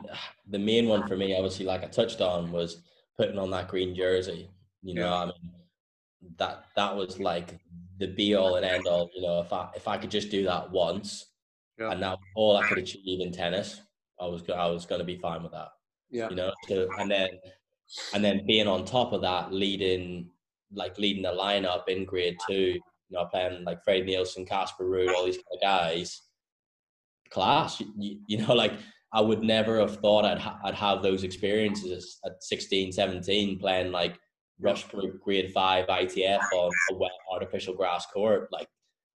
the 0.49 0.59
main 0.59 0.87
one 0.87 1.07
for 1.07 1.17
me, 1.17 1.35
obviously, 1.35 1.65
like 1.65 1.83
I 1.83 1.87
touched 1.87 2.21
on, 2.21 2.51
was 2.51 2.81
putting 3.17 3.37
on 3.37 3.51
that 3.51 3.67
green 3.67 3.93
jersey. 3.93 4.49
You 4.81 4.95
know, 4.95 5.09
yeah. 5.09 5.15
I 5.15 5.25
mean, 5.25 5.51
that 6.37 6.65
that 6.75 6.95
was 6.95 7.19
like 7.19 7.59
the 7.97 8.07
be 8.07 8.35
all 8.35 8.55
and 8.55 8.65
end 8.65 8.87
all. 8.87 9.09
You 9.15 9.21
know, 9.21 9.41
if 9.41 9.51
I 9.53 9.69
if 9.75 9.87
I 9.87 9.97
could 9.97 10.11
just 10.11 10.29
do 10.29 10.43
that 10.45 10.71
once, 10.71 11.27
yeah. 11.79 11.91
and 11.91 12.01
now 12.01 12.17
all 12.35 12.57
I 12.57 12.67
could 12.67 12.77
achieve 12.77 13.21
in 13.21 13.31
tennis, 13.31 13.81
I 14.19 14.25
was 14.25 14.43
I 14.49 14.67
was 14.67 14.85
going 14.85 14.99
to 14.99 15.05
be 15.05 15.17
fine 15.17 15.43
with 15.43 15.51
that. 15.53 15.69
Yeah. 16.09 16.29
You 16.29 16.35
know, 16.35 16.51
so 16.67 16.87
and 16.99 17.09
then 17.09 17.29
and 18.13 18.23
then 18.23 18.45
being 18.45 18.67
on 18.67 18.85
top 18.85 19.13
of 19.13 19.21
that, 19.21 19.53
leading 19.53 20.29
like 20.73 20.97
leading 20.97 21.23
the 21.23 21.29
lineup 21.29 21.87
in 21.87 22.05
grade 22.05 22.37
two. 22.47 22.79
You 23.09 23.17
know, 23.17 23.25
playing 23.25 23.65
like 23.65 23.83
Fred 23.83 24.05
Nielsen, 24.05 24.45
Casper 24.45 24.85
Ruud, 24.85 25.13
all 25.13 25.25
these 25.25 25.35
kind 25.35 25.45
of 25.53 25.61
guys. 25.61 26.21
Class, 27.29 27.81
you, 27.97 28.19
you 28.27 28.37
know, 28.37 28.53
like 28.53 28.73
I 29.13 29.21
would 29.21 29.41
never 29.41 29.79
have 29.79 29.97
thought 29.97 30.25
I'd 30.25 30.39
ha- 30.39 30.59
I'd 30.63 30.75
have 30.75 31.01
those 31.01 31.23
experiences 31.23 32.19
at 32.25 32.43
16, 32.43 32.91
17, 32.91 33.59
playing 33.59 33.91
like 33.91 34.17
Rushbrooke 34.61 35.19
grade 35.19 35.51
five 35.53 35.87
ITF 35.87 36.41
on 36.53 36.71
a 36.91 36.95
wet 36.95 37.11
artificial 37.31 37.73
grass 37.73 38.05
court. 38.07 38.49
Like, 38.51 38.67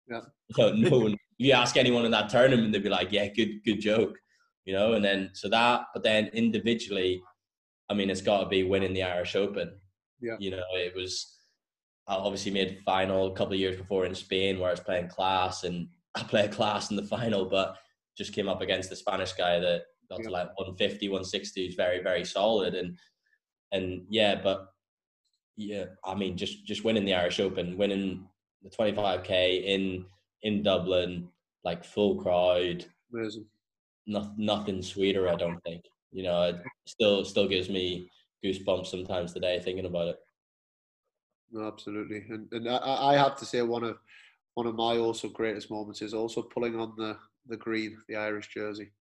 yeah. 0.09 0.21
you 0.57 0.63
know, 0.63 0.89
no 0.89 0.97
one, 0.99 1.13
if 1.13 1.19
you 1.37 1.51
ask 1.53 1.77
anyone 1.77 2.05
in 2.05 2.11
that 2.11 2.29
tournament, 2.29 2.71
they'd 2.71 2.83
be 2.83 2.89
like, 2.89 3.11
yeah, 3.11 3.27
good, 3.27 3.63
good 3.63 3.79
joke, 3.79 4.17
you 4.65 4.73
know. 4.73 4.93
And 4.93 5.03
then 5.03 5.31
so 5.33 5.49
that, 5.49 5.85
but 5.93 6.03
then 6.03 6.27
individually, 6.33 7.21
I 7.89 7.93
mean, 7.93 8.09
it's 8.09 8.21
got 8.21 8.43
to 8.43 8.49
be 8.49 8.63
winning 8.63 8.93
the 8.93 9.03
Irish 9.03 9.35
Open. 9.35 9.73
Yeah. 10.19 10.37
You 10.39 10.51
know, 10.51 10.63
it 10.73 10.95
was. 10.95 11.31
I 12.07 12.13
obviously 12.13 12.51
made 12.51 12.81
final 12.85 13.33
a 13.33 13.35
couple 13.35 13.53
of 13.53 13.59
years 13.59 13.77
before 13.77 14.05
in 14.05 14.13
Spain 14.13 14.59
where 14.59 14.67
I 14.67 14.73
was 14.73 14.79
playing 14.79 15.07
class 15.07 15.63
and 15.63 15.87
I 16.15 16.23
played 16.23 16.51
class 16.51 16.91
in 16.91 16.95
the 16.95 17.03
final, 17.03 17.45
but 17.45 17.77
just 18.15 18.33
came 18.33 18.47
up 18.47 18.61
against 18.61 18.89
the 18.89 18.95
Spanish 18.95 19.33
guy 19.33 19.59
that 19.59 19.81
got 20.09 20.19
yeah. 20.19 20.27
to 20.27 20.31
like 20.31 20.47
150, 20.57 21.09
160, 21.09 21.65
who's 21.65 21.75
very, 21.75 22.01
very 22.01 22.23
solid. 22.23 22.75
And 22.75 22.97
and 23.71 24.03
yeah, 24.09 24.39
but 24.41 24.67
yeah, 25.57 25.85
I 26.03 26.15
mean, 26.15 26.37
just 26.37 26.65
just 26.65 26.83
winning 26.83 27.05
the 27.05 27.13
Irish 27.13 27.39
Open, 27.39 27.77
winning 27.77 28.27
the 28.63 28.69
25k 28.69 29.63
in 29.63 30.05
in 30.43 30.63
Dublin, 30.63 31.29
like 31.63 31.83
full 31.83 32.15
crowd. 32.21 32.85
Amazing. 33.13 33.45
No, 34.07 34.31
nothing 34.37 34.81
sweeter, 34.81 35.27
I 35.27 35.35
don't 35.35 35.59
think. 35.63 35.83
You 36.11 36.23
know, 36.23 36.43
it 36.43 36.57
still 36.85 37.23
still 37.25 37.47
gives 37.47 37.69
me 37.69 38.09
goosebumps 38.43 38.87
sometimes 38.87 39.33
today 39.33 39.59
thinking 39.59 39.85
about 39.85 40.09
it. 40.09 40.17
No, 41.51 41.67
absolutely, 41.67 42.25
and 42.29 42.47
and 42.51 42.69
I, 42.69 43.13
I 43.13 43.17
have 43.17 43.37
to 43.37 43.45
say 43.45 43.61
one 43.61 43.83
of 43.83 43.97
one 44.55 44.67
of 44.67 44.75
my 44.75 44.97
also 44.97 45.29
greatest 45.29 45.71
moments 45.71 46.01
is 46.01 46.13
also 46.13 46.41
pulling 46.41 46.79
on 46.79 46.93
the 46.97 47.17
the 47.47 47.57
green, 47.57 47.97
the 48.09 48.15
Irish 48.17 48.49
jersey. 48.49 48.91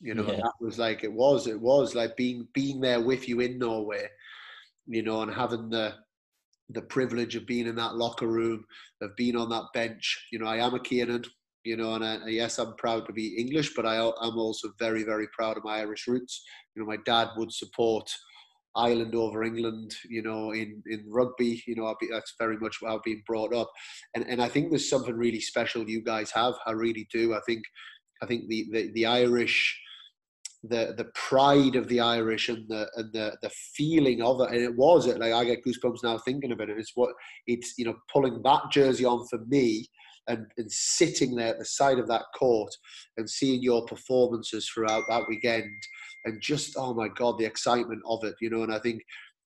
You 0.00 0.14
know, 0.14 0.26
yeah. 0.26 0.36
that 0.36 0.52
was 0.60 0.78
like 0.78 1.04
it 1.04 1.12
was. 1.12 1.46
It 1.46 1.60
was 1.60 1.94
like 1.94 2.16
being 2.16 2.48
being 2.52 2.80
there 2.80 3.00
with 3.00 3.28
you 3.28 3.40
in 3.40 3.58
Norway 3.58 4.08
you 4.90 5.02
know, 5.02 5.22
and 5.22 5.32
having 5.32 5.70
the 5.70 5.94
the 6.72 6.82
privilege 6.82 7.34
of 7.34 7.46
being 7.46 7.66
in 7.66 7.74
that 7.76 7.96
locker 7.96 8.28
room, 8.28 8.64
of 9.02 9.10
being 9.16 9.36
on 9.36 9.48
that 9.48 9.64
bench. 9.74 10.26
You 10.30 10.38
know, 10.38 10.46
I 10.46 10.58
am 10.58 10.74
a 10.74 10.78
Kiernan, 10.78 11.24
you 11.64 11.76
know, 11.76 11.94
and 11.94 12.04
I, 12.04 12.28
yes, 12.28 12.58
I'm 12.58 12.76
proud 12.76 13.06
to 13.06 13.12
be 13.12 13.36
English, 13.36 13.74
but 13.74 13.86
I, 13.86 13.96
I'm 13.98 14.38
also 14.38 14.68
very, 14.78 15.02
very 15.02 15.26
proud 15.36 15.56
of 15.56 15.64
my 15.64 15.78
Irish 15.78 16.06
roots. 16.06 16.44
You 16.74 16.82
know, 16.82 16.86
my 16.86 16.98
dad 17.04 17.30
would 17.36 17.52
support 17.52 18.08
Ireland 18.76 19.16
over 19.16 19.42
England, 19.42 19.96
you 20.08 20.22
know, 20.22 20.52
in, 20.52 20.80
in 20.86 21.04
rugby, 21.08 21.60
you 21.66 21.74
know, 21.74 21.92
be, 22.00 22.08
that's 22.10 22.34
very 22.38 22.56
much 22.58 22.76
how 22.80 22.96
I've 22.96 23.02
been 23.02 23.22
brought 23.26 23.52
up. 23.52 23.70
And, 24.14 24.24
and 24.28 24.40
I 24.40 24.48
think 24.48 24.70
there's 24.70 24.88
something 24.88 25.16
really 25.16 25.40
special 25.40 25.88
you 25.88 26.02
guys 26.02 26.30
have. 26.30 26.54
I 26.66 26.70
really 26.72 27.08
do. 27.12 27.34
I 27.34 27.40
think, 27.46 27.64
I 28.22 28.26
think 28.26 28.46
the, 28.48 28.68
the, 28.70 28.92
the 28.94 29.06
Irish, 29.06 29.76
the 30.62 30.94
the 30.96 31.06
pride 31.14 31.74
of 31.76 31.88
the 31.88 32.00
Irish 32.00 32.48
and 32.48 32.68
the 32.68 32.88
and 32.96 33.12
the 33.12 33.36
the 33.42 33.50
feeling 33.74 34.22
of 34.22 34.40
it, 34.40 34.50
and 34.50 34.62
it 34.62 34.76
was 34.76 35.06
it. 35.06 35.18
Like 35.18 35.32
I 35.32 35.44
get 35.44 35.64
goosebumps 35.64 36.02
now 36.02 36.18
thinking 36.18 36.52
of 36.52 36.60
it. 36.60 36.68
It's 36.70 36.92
what 36.94 37.10
it's 37.46 37.74
you 37.78 37.86
know 37.86 37.96
pulling 38.12 38.42
that 38.42 38.62
jersey 38.70 39.04
on 39.04 39.26
for 39.28 39.38
me 39.46 39.86
and, 40.28 40.46
and 40.56 40.70
sitting 40.70 41.34
there 41.34 41.48
at 41.48 41.58
the 41.58 41.64
side 41.64 41.98
of 41.98 42.06
that 42.08 42.22
court 42.38 42.72
and 43.16 43.28
seeing 43.28 43.62
your 43.62 43.84
performances 43.86 44.68
throughout 44.68 45.02
that 45.08 45.24
weekend 45.28 45.70
and 46.24 46.40
just 46.40 46.74
oh 46.76 46.94
my 46.94 47.08
god 47.08 47.38
the 47.38 47.44
excitement 47.44 48.00
of 48.06 48.22
it 48.24 48.34
you 48.40 48.50
know 48.50 48.62
and 48.62 48.72
I 48.72 48.78
think 48.78 49.02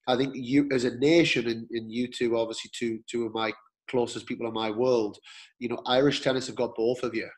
I 0.07 0.17
think 0.17 0.35
you 0.35 0.69
as 0.73 0.85
a 0.85 0.97
nation 0.99 1.49
and, 1.49 1.67
and 1.71 1.91
you 1.91 2.09
two 2.09 2.37
obviously 2.37 2.71
two 2.77 3.01
two 3.11 3.25
of 3.25 3.35
my 3.35 3.53
closest 3.89 4.27
people 4.27 4.47
in 4.47 4.53
my 4.53 4.71
world 4.71 5.17
you 5.59 5.69
know 5.69 5.81
Irish 5.87 6.21
tennis 6.21 6.47
have 6.47 6.57
got 6.57 6.75
both 6.77 7.03
of 7.03 7.15
you 7.15 7.29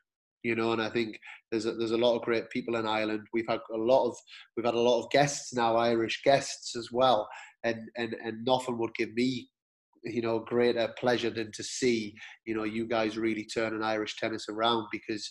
you 0.43 0.55
know 0.55 0.73
and 0.73 0.83
I 0.83 0.91
think 0.91 1.19
there's 1.51 1.67
a, 1.67 1.73
there's 1.73 1.93
a 1.93 1.97
lot 1.97 2.17
of 2.17 2.23
great 2.23 2.51
people 2.51 2.77
in 2.77 2.87
Ireland 2.87 3.27
we've 3.33 3.49
had 3.49 3.61
a 3.73 3.77
lot 3.77 4.09
of 4.09 4.17
we've 4.57 4.67
had 4.67 4.75
a 4.75 4.81
lot 4.81 5.03
of 5.03 5.11
guests 5.11 5.55
now 5.55 5.77
Irish 5.77 6.23
guests 6.25 6.77
as 6.77 6.89
well 6.93 7.29
and 7.65 7.89
and 7.97 8.15
and 8.25 8.45
nothing 8.45 8.79
would 8.79 8.95
give 8.95 9.13
me 9.15 9.49
you 10.05 10.23
know 10.23 10.39
greater 10.41 10.93
pleasure 10.99 11.31
than 11.31 11.51
to 11.53 11.63
see 11.65 12.15
you 12.47 12.55
know 12.55 12.65
you 12.65 12.87
guys 12.87 13.19
really 13.19 13.45
turn 13.45 13.75
an 13.75 13.83
Irish 13.83 14.17
tennis 14.17 14.47
around 14.49 14.87
because 14.93 15.31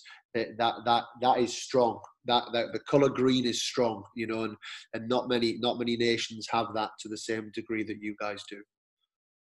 that 0.57 0.75
that 0.85 1.03
that 1.21 1.37
is 1.39 1.55
strong. 1.55 1.99
That, 2.25 2.43
that 2.53 2.73
the 2.73 2.79
color 2.79 3.09
green 3.09 3.45
is 3.45 3.63
strong, 3.63 4.03
you 4.15 4.27
know, 4.27 4.43
and 4.43 4.55
and 4.93 5.07
not 5.07 5.29
many 5.29 5.57
not 5.59 5.79
many 5.79 5.95
nations 5.95 6.47
have 6.51 6.67
that 6.75 6.91
to 6.99 7.09
the 7.09 7.17
same 7.17 7.51
degree 7.53 7.83
that 7.83 8.01
you 8.01 8.15
guys 8.19 8.43
do. 8.49 8.61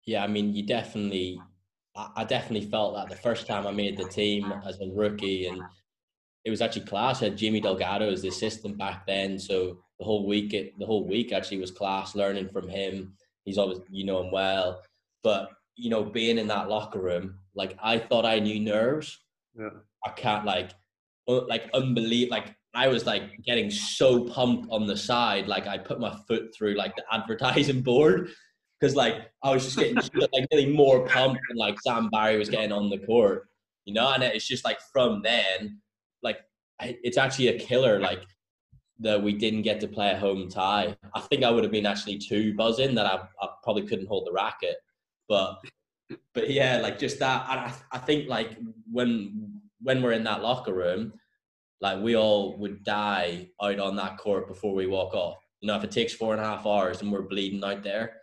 Yeah, 0.05 0.23
I 0.23 0.27
mean, 0.27 0.53
you 0.53 0.65
definitely, 0.65 1.39
I 1.95 2.23
definitely 2.23 2.69
felt 2.69 2.95
that 2.95 3.09
the 3.09 3.21
first 3.21 3.47
time 3.47 3.65
I 3.67 3.71
made 3.71 3.97
the 3.97 4.05
team 4.05 4.53
as 4.65 4.79
a 4.79 4.89
rookie, 4.89 5.47
and 5.47 5.61
it 6.45 6.49
was 6.49 6.61
actually 6.61 6.85
class. 6.85 7.21
I 7.21 7.25
had 7.25 7.37
Jimmy 7.37 7.59
Delgado 7.59 8.09
as 8.09 8.21
the 8.21 8.29
assistant 8.29 8.77
back 8.77 9.05
then, 9.05 9.39
so 9.39 9.79
the 9.99 10.05
whole 10.05 10.27
week, 10.27 10.53
it, 10.53 10.77
the 10.79 10.85
whole 10.85 11.07
week 11.07 11.33
actually 11.33 11.57
was 11.57 11.71
class 11.71 12.15
learning 12.15 12.49
from 12.49 12.69
him. 12.69 13.13
He's 13.43 13.57
always, 13.57 13.79
you 13.89 14.05
know 14.05 14.21
him 14.21 14.31
well, 14.31 14.81
but 15.23 15.49
you 15.75 15.89
know, 15.89 16.03
being 16.03 16.37
in 16.37 16.47
that 16.47 16.69
locker 16.69 16.99
room, 16.99 17.39
like 17.55 17.77
I 17.81 17.97
thought 17.97 18.25
I 18.25 18.39
knew 18.39 18.59
nerves. 18.59 19.17
Yeah. 19.57 19.69
I 20.05 20.11
can't 20.11 20.45
like, 20.45 20.71
like 21.27 21.69
unbelievable. 21.73 22.37
Like 22.37 22.55
I 22.73 22.87
was 22.87 23.05
like 23.05 23.23
getting 23.45 23.71
so 23.71 24.25
pumped 24.25 24.69
on 24.71 24.87
the 24.87 24.97
side, 24.97 25.47
like 25.47 25.67
I 25.67 25.77
put 25.77 25.99
my 25.99 26.15
foot 26.27 26.53
through 26.55 26.75
like 26.75 26.95
the 26.95 27.03
advertising 27.11 27.81
board 27.83 28.29
because 28.79 28.95
like 28.95 29.29
I 29.43 29.51
was 29.51 29.63
just 29.65 29.77
getting 29.77 29.95
like 29.95 30.47
really 30.51 30.71
more 30.71 31.05
pumped 31.05 31.41
than 31.47 31.57
like 31.57 31.79
Sam 31.81 32.09
Barry 32.09 32.37
was 32.37 32.49
getting 32.49 32.71
on 32.71 32.89
the 32.89 32.99
court, 32.99 33.49
you 33.85 33.93
know. 33.93 34.11
And 34.13 34.23
it's 34.23 34.47
just 34.47 34.63
like 34.65 34.79
from 34.93 35.21
then, 35.21 35.79
like 36.23 36.39
it's 36.79 37.17
actually 37.17 37.49
a 37.49 37.59
killer. 37.59 37.99
Like 37.99 38.23
that 38.99 39.21
we 39.21 39.33
didn't 39.33 39.61
get 39.61 39.79
to 39.81 39.87
play 39.87 40.11
a 40.11 40.17
home 40.17 40.49
tie. 40.49 40.95
I 41.15 41.19
think 41.21 41.43
I 41.43 41.49
would 41.49 41.63
have 41.63 41.71
been 41.71 41.85
actually 41.85 42.17
too 42.17 42.53
buzzing 42.55 42.95
that 42.95 43.05
I, 43.05 43.19
I 43.41 43.47
probably 43.63 43.87
couldn't 43.87 44.07
hold 44.07 44.27
the 44.27 44.33
racket. 44.33 44.77
But 45.27 45.59
but 46.33 46.49
yeah, 46.49 46.79
like 46.79 46.99
just 46.99 47.19
that. 47.19 47.47
And 47.49 47.59
I, 47.59 47.73
I 47.91 47.97
think 47.99 48.29
like 48.29 48.57
when 48.91 49.61
when 49.81 50.01
we're 50.01 50.13
in 50.13 50.23
that 50.23 50.41
locker 50.41 50.73
room, 50.73 51.13
like 51.81 52.01
we 52.01 52.15
all 52.15 52.57
would 52.57 52.83
die 52.83 53.49
out 53.61 53.79
on 53.79 53.95
that 53.97 54.17
court 54.17 54.47
before 54.47 54.73
we 54.73 54.87
walk 54.87 55.13
off. 55.13 55.37
You 55.61 55.67
know, 55.67 55.75
if 55.75 55.83
it 55.83 55.91
takes 55.91 56.13
four 56.13 56.33
and 56.33 56.41
a 56.41 56.45
half 56.45 56.65
hours 56.65 57.01
and 57.01 57.11
we're 57.11 57.21
bleeding 57.21 57.63
out 57.63 57.83
there, 57.83 58.18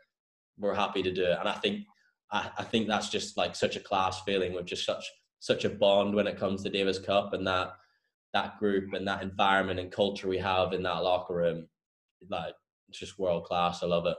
we're 0.59 0.75
happy 0.75 1.03
to 1.03 1.13
do 1.13 1.25
it. 1.25 1.37
And 1.39 1.49
I 1.49 1.55
think 1.55 1.87
I, 2.33 2.51
I 2.59 2.65
think 2.65 2.89
that's 2.89 3.09
just 3.09 3.37
like 3.37 3.55
such 3.55 3.77
a 3.77 3.81
class 3.81 4.23
feeling 4.23 4.53
with 4.53 4.67
just 4.67 4.85
such 4.85 5.05
such 5.41 5.65
a 5.65 5.71
bond 5.71 6.15
when 6.15 6.27
it 6.27 6.39
comes 6.39 6.63
to 6.63 6.71
Davis 6.71 6.99
Cup 6.99 7.33
and 7.33 7.47
that 7.47 7.73
that 8.33 8.59
group 8.59 8.93
and 8.93 9.07
that 9.07 9.23
environment 9.23 9.81
and 9.81 9.91
culture 9.91 10.29
we 10.29 10.39
have 10.39 10.73
in 10.73 10.83
that 10.83 11.03
locker 11.03 11.35
room. 11.35 11.69
Like 12.29 12.55
it's 12.89 12.99
just 12.99 13.19
world 13.19 13.45
class. 13.45 13.83
I 13.83 13.87
love 13.87 14.07
it. 14.07 14.17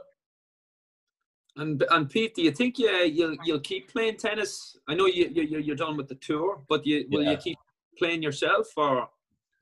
And 1.56 1.84
and 1.90 2.10
Pete, 2.10 2.36
do 2.36 2.44
you 2.44 2.52
think 2.52 2.78
you 2.78 2.90
you'll 2.90 3.36
you'll 3.44 3.60
keep 3.60 3.92
playing 3.92 4.18
tennis? 4.18 4.78
I 4.88 4.96
know 4.96 5.08
you 5.08 5.30
you 5.34 5.60
you're 5.60 5.76
done 5.76 5.98
with 5.98 6.08
the 6.08 6.16
tour, 6.16 6.64
but 6.70 6.86
you 6.86 7.06
will 7.10 7.24
yeah. 7.24 7.32
you 7.32 7.38
keep 7.38 7.58
playing 7.98 8.22
yourself 8.22 8.68
or? 8.78 9.10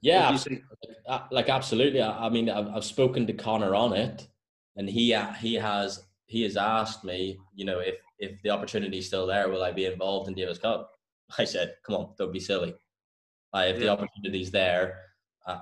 Yeah, 0.02 0.30
absolutely. 0.30 0.66
Like 1.32 1.50
absolutely. 1.50 2.02
I, 2.02 2.30
mean, 2.30 2.50
I've, 2.50 2.68
I've 2.68 2.86
spoken 2.86 3.26
to 3.26 3.34
Conor 3.34 3.74
on 3.74 3.94
it, 3.94 4.28
and 4.76 4.88
he 4.88 5.18
he 5.40 5.56
has 5.56 6.04
he 6.28 6.44
has 6.44 6.58
asked 6.58 7.04
me, 7.04 7.38
you 7.54 7.66
know, 7.66 7.80
if 7.80 7.96
if 8.20 8.42
the 8.42 8.50
opportunity 8.50 9.00
is 9.00 9.08
still 9.08 9.28
there, 9.28 9.50
will 9.50 9.64
I 9.64 9.72
be 9.72 9.86
involved 9.86 10.28
in 10.28 10.34
Davis 10.34 10.58
Cup? 10.58 10.92
I 11.38 11.44
said, 11.44 11.76
come 11.86 11.96
on, 11.96 12.10
don't 12.18 12.32
be 12.32 12.40
silly. 12.40 12.76
Uh, 13.54 13.66
if 13.68 13.78
yeah. 13.78 13.86
the 13.86 13.90
opportunity's 13.90 14.52
there, 14.52 15.00
uh, 15.48 15.60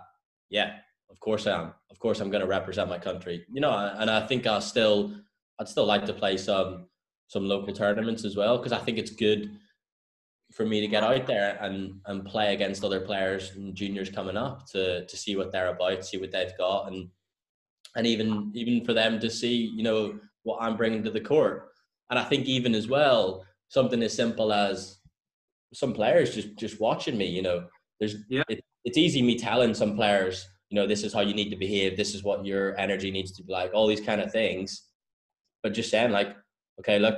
yeah, 0.49 0.77
of 1.09 1.19
course 1.19 1.47
I 1.47 1.61
am. 1.61 1.73
Of 1.91 1.99
course 1.99 2.19
I'm 2.19 2.31
going 2.31 2.41
to 2.41 2.47
represent 2.47 2.89
my 2.89 2.97
country. 2.97 3.45
You 3.51 3.61
know, 3.61 3.71
and 3.71 4.09
I 4.09 4.25
think 4.25 4.47
I'll 4.47 4.61
still 4.61 5.13
I'd 5.59 5.67
still 5.67 5.85
like 5.85 6.05
to 6.05 6.13
play 6.13 6.37
some 6.37 6.87
some 7.27 7.47
local 7.47 7.73
tournaments 7.73 8.25
as 8.25 8.35
well 8.35 8.57
because 8.57 8.71
I 8.71 8.79
think 8.79 8.97
it's 8.97 9.11
good 9.11 9.57
for 10.51 10.65
me 10.65 10.81
to 10.81 10.87
get 10.87 11.03
out 11.03 11.25
there 11.25 11.57
and 11.61 11.99
and 12.05 12.25
play 12.25 12.53
against 12.53 12.83
other 12.83 13.01
players 13.01 13.51
and 13.55 13.75
juniors 13.75 14.09
coming 14.09 14.37
up 14.37 14.67
to 14.71 15.05
to 15.05 15.17
see 15.17 15.35
what 15.35 15.51
they're 15.51 15.75
about, 15.75 16.05
see 16.05 16.17
what 16.17 16.31
they've 16.31 16.57
got, 16.57 16.91
and 16.91 17.09
and 17.95 18.07
even 18.07 18.51
even 18.53 18.85
for 18.85 18.93
them 18.93 19.19
to 19.19 19.29
see 19.29 19.55
you 19.55 19.83
know 19.83 20.19
what 20.43 20.61
I'm 20.61 20.77
bringing 20.77 21.03
to 21.03 21.11
the 21.11 21.21
court. 21.21 21.69
And 22.09 22.19
I 22.19 22.23
think 22.23 22.45
even 22.45 22.75
as 22.75 22.87
well 22.87 23.45
something 23.69 24.03
as 24.03 24.13
simple 24.13 24.53
as 24.53 24.99
some 25.73 25.93
players 25.93 26.35
just 26.35 26.55
just 26.57 26.79
watching 26.79 27.17
me. 27.17 27.25
You 27.25 27.41
know, 27.41 27.65
there's 27.99 28.17
yeah. 28.29 28.43
It, 28.49 28.63
it's 28.85 28.97
easy 28.97 29.21
me 29.21 29.37
telling 29.37 29.73
some 29.73 29.95
players, 29.95 30.45
you 30.69 30.75
know, 30.75 30.85
this 30.85 31.03
is 31.03 31.13
how 31.13 31.21
you 31.21 31.33
need 31.33 31.49
to 31.49 31.55
behave. 31.55 31.95
This 31.95 32.13
is 32.13 32.23
what 32.23 32.45
your 32.45 32.77
energy 32.77 33.11
needs 33.11 33.31
to 33.33 33.43
be 33.43 33.53
like. 33.53 33.73
All 33.73 33.87
these 33.87 34.01
kind 34.01 34.19
of 34.19 34.31
things 34.31 34.89
but 35.63 35.73
just 35.73 35.89
saying 35.89 36.11
like, 36.11 36.35
okay, 36.79 36.99
look, 36.99 37.15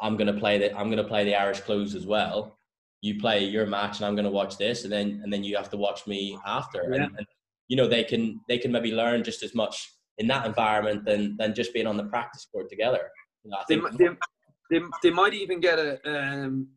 I'm 0.00 0.16
gonna 0.16 0.38
play 0.38 0.56
the 0.58 0.74
I'm 0.78 0.88
gonna 0.88 1.04
play 1.04 1.24
the 1.24 1.34
Irish 1.34 1.60
close 1.60 1.94
as 1.94 2.06
well. 2.06 2.58
You 3.02 3.20
play 3.20 3.44
your 3.44 3.66
match, 3.66 3.98
and 3.98 4.06
I'm 4.06 4.14
gonna 4.14 4.30
watch 4.30 4.56
this, 4.56 4.84
and 4.84 4.92
then 4.92 5.20
and 5.22 5.32
then 5.32 5.42
you 5.44 5.56
have 5.56 5.70
to 5.70 5.76
watch 5.76 6.06
me 6.06 6.38
after. 6.46 6.84
Yeah. 6.88 7.02
And, 7.02 7.18
and 7.18 7.26
you 7.66 7.76
know 7.76 7.88
they 7.88 8.04
can 8.04 8.40
they 8.48 8.58
can 8.58 8.70
maybe 8.70 8.92
learn 8.92 9.24
just 9.24 9.42
as 9.42 9.54
much 9.54 9.92
in 10.18 10.26
that 10.26 10.46
environment 10.46 11.04
than 11.04 11.36
than 11.36 11.54
just 11.54 11.72
being 11.72 11.86
on 11.86 11.96
the 11.96 12.04
practice 12.04 12.46
court 12.50 12.68
together. 12.68 13.10
You 13.44 13.50
know, 13.50 13.58
they, 13.68 13.76
they, 13.96 14.10
they, 14.70 14.84
they, 15.02 15.10
might 15.10 15.32
even 15.34 15.60
get 15.60 15.78
a 15.78 15.98
um, 16.04 16.68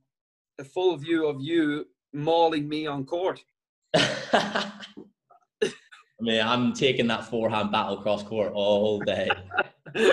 a 0.60 0.64
full 0.64 0.96
view 0.98 1.28
of 1.28 1.42
you 1.42 1.86
mauling 2.14 2.70
me 2.70 2.88
on 2.88 3.06
court. 3.06 3.44
I 3.94 4.72
mean, 6.24 6.42
I'm 6.42 6.74
taking 6.74 7.08
that 7.08 7.26
forehand 7.26 7.72
battle 7.72 7.98
cross 7.98 8.24
court 8.24 8.54
all 8.54 9.00
day. 9.00 9.30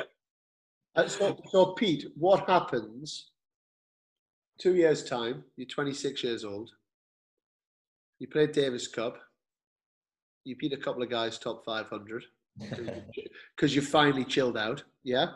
So, 1.06 1.38
so, 1.52 1.66
Pete, 1.74 2.06
what 2.16 2.48
happens 2.48 3.30
two 4.58 4.74
years' 4.74 5.04
time? 5.04 5.44
You're 5.56 5.68
26 5.68 6.24
years 6.24 6.44
old. 6.44 6.72
You 8.18 8.26
play 8.26 8.48
Davis 8.48 8.88
Cup. 8.88 9.16
You 10.42 10.56
beat 10.56 10.72
a 10.72 10.76
couple 10.76 11.04
of 11.04 11.08
guys 11.08 11.38
top 11.38 11.64
500 11.64 12.24
because 12.58 13.74
you 13.74 13.82
finally 13.82 14.24
chilled 14.24 14.56
out. 14.56 14.82
Yeah. 15.04 15.28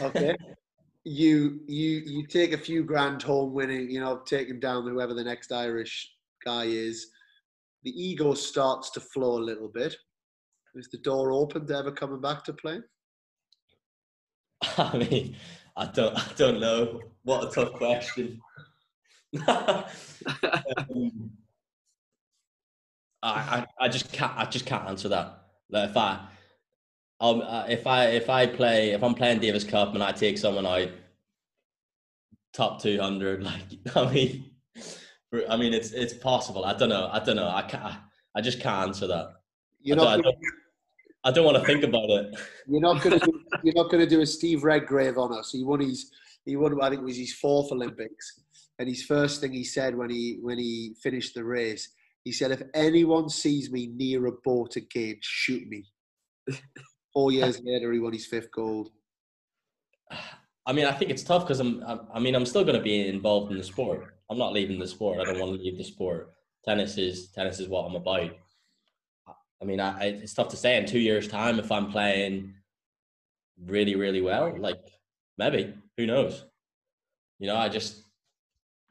Okay. 0.00 0.36
you 1.04 1.60
you 1.66 2.02
you 2.04 2.26
take 2.26 2.52
a 2.52 2.58
few 2.58 2.84
grand 2.84 3.22
home 3.22 3.52
winning. 3.52 3.90
You 3.90 4.00
know, 4.00 4.20
taking 4.26 4.60
down 4.60 4.84
whoever 4.86 5.14
the 5.14 5.24
next 5.24 5.52
Irish 5.52 6.10
guy 6.44 6.64
is. 6.64 7.06
The 7.82 7.90
ego 7.90 8.34
starts 8.34 8.90
to 8.90 9.00
flow 9.00 9.38
a 9.38 9.42
little 9.42 9.68
bit. 9.68 9.96
Is 10.74 10.88
the 10.92 10.98
door 10.98 11.32
open 11.32 11.66
to 11.66 11.76
ever 11.76 11.90
coming 11.90 12.20
back 12.20 12.44
to 12.44 12.52
play? 12.52 12.80
I 14.78 14.98
mean, 14.98 15.36
I 15.76 15.86
don't, 15.86 16.16
I 16.16 16.32
don't 16.36 16.60
know. 16.60 17.00
What 17.24 17.48
a 17.48 17.50
tough 17.50 17.72
question. 17.72 18.40
um, 19.48 19.84
I, 23.22 23.30
I, 23.30 23.66
I 23.80 23.88
just 23.88 24.12
can't, 24.12 24.36
I 24.36 24.44
just 24.44 24.66
can't 24.66 24.88
answer 24.88 25.08
that. 25.08 25.42
Like 25.70 25.90
if 25.90 25.96
I, 25.96 26.20
um, 27.20 27.42
uh, 27.42 27.66
if 27.68 27.86
I, 27.86 28.06
if 28.06 28.30
I 28.30 28.46
play, 28.46 28.90
if 28.90 29.02
I'm 29.02 29.14
playing 29.14 29.40
Davis 29.40 29.64
Cup 29.64 29.94
and 29.94 30.02
I 30.02 30.12
take 30.12 30.38
someone 30.38 30.66
out 30.66 30.88
top 32.52 32.80
200, 32.82 33.42
like 33.44 33.96
I 33.96 34.12
mean, 34.12 34.50
I 35.48 35.56
mean, 35.56 35.72
it's 35.74 35.92
it's 35.92 36.14
possible. 36.14 36.64
I 36.64 36.74
don't 36.74 36.88
know. 36.88 37.08
I 37.12 37.20
don't 37.20 37.36
know. 37.36 37.48
I 37.48 37.62
can't. 37.62 37.94
I 38.34 38.40
just 38.40 38.60
can't 38.60 38.88
answer 38.88 39.06
that. 39.06 39.34
You 39.82 39.94
know, 39.96 40.06
I 40.06 40.16
don't, 40.16 40.36
I 41.24 41.30
don't 41.30 41.44
want 41.44 41.58
to 41.58 41.64
think 41.64 41.84
about 41.84 42.10
it. 42.10 42.34
You're 42.66 42.80
not 42.80 43.02
going 43.02 43.18
to 43.18 43.24
do, 43.24 43.40
you're 43.62 43.74
not 43.74 43.90
going 43.90 44.02
to 44.02 44.08
do 44.08 44.20
a 44.20 44.26
Steve 44.26 44.64
Redgrave 44.64 45.18
on 45.18 45.36
us. 45.36 45.52
He 45.52 45.62
won 45.62 45.80
his 45.80 46.10
he 46.46 46.56
won 46.56 46.80
I 46.82 46.88
think 46.88 47.02
it 47.02 47.04
was 47.04 47.16
his 47.16 47.34
fourth 47.34 47.70
Olympics, 47.70 48.40
and 48.78 48.88
his 48.88 49.02
first 49.04 49.40
thing 49.40 49.52
he 49.52 49.64
said 49.64 49.94
when 49.94 50.10
he 50.10 50.38
when 50.40 50.58
he 50.58 50.96
finished 51.02 51.34
the 51.34 51.44
race, 51.44 51.88
he 52.24 52.32
said, 52.32 52.50
"If 52.50 52.62
anyone 52.74 53.28
sees 53.28 53.70
me 53.70 53.88
near 53.94 54.26
a 54.26 54.32
boat 54.32 54.76
again, 54.76 55.16
shoot 55.20 55.68
me." 55.68 55.84
Four 57.12 57.32
years 57.32 57.60
later, 57.62 57.92
he 57.92 57.98
won 57.98 58.12
his 58.12 58.26
fifth 58.26 58.50
gold. 58.52 58.90
I 60.66 60.72
mean, 60.72 60.86
I 60.86 60.92
think 60.92 61.10
it's 61.10 61.24
tough 61.24 61.42
because 61.42 61.60
I'm. 61.60 61.82
I 62.12 62.20
mean, 62.20 62.34
I'm 62.34 62.46
still 62.46 62.64
going 62.64 62.76
to 62.76 62.82
be 62.82 63.08
involved 63.08 63.50
in 63.50 63.58
the 63.58 63.64
sport. 63.64 64.14
I'm 64.30 64.38
not 64.38 64.52
leaving 64.52 64.78
the 64.78 64.86
sport. 64.86 65.18
I 65.18 65.24
don't 65.24 65.40
want 65.40 65.56
to 65.56 65.62
leave 65.62 65.76
the 65.76 65.84
sport. 65.84 66.32
Tennis 66.64 66.98
is 66.98 67.30
tennis 67.30 67.58
is 67.58 67.68
what 67.68 67.86
I'm 67.86 67.96
about. 67.96 68.30
I 69.62 69.64
mean, 69.64 69.80
I, 69.80 70.04
it's 70.04 70.34
tough 70.34 70.48
to 70.48 70.56
say 70.56 70.76
in 70.76 70.86
two 70.86 70.98
years' 70.98 71.28
time 71.28 71.58
if 71.58 71.72
I'm 71.72 71.90
playing 71.90 72.54
really, 73.66 73.96
really 73.96 74.20
well. 74.20 74.56
Like 74.56 74.80
maybe, 75.36 75.74
who 75.96 76.06
knows? 76.06 76.44
You 77.38 77.48
know, 77.48 77.56
I 77.56 77.68
just 77.68 78.02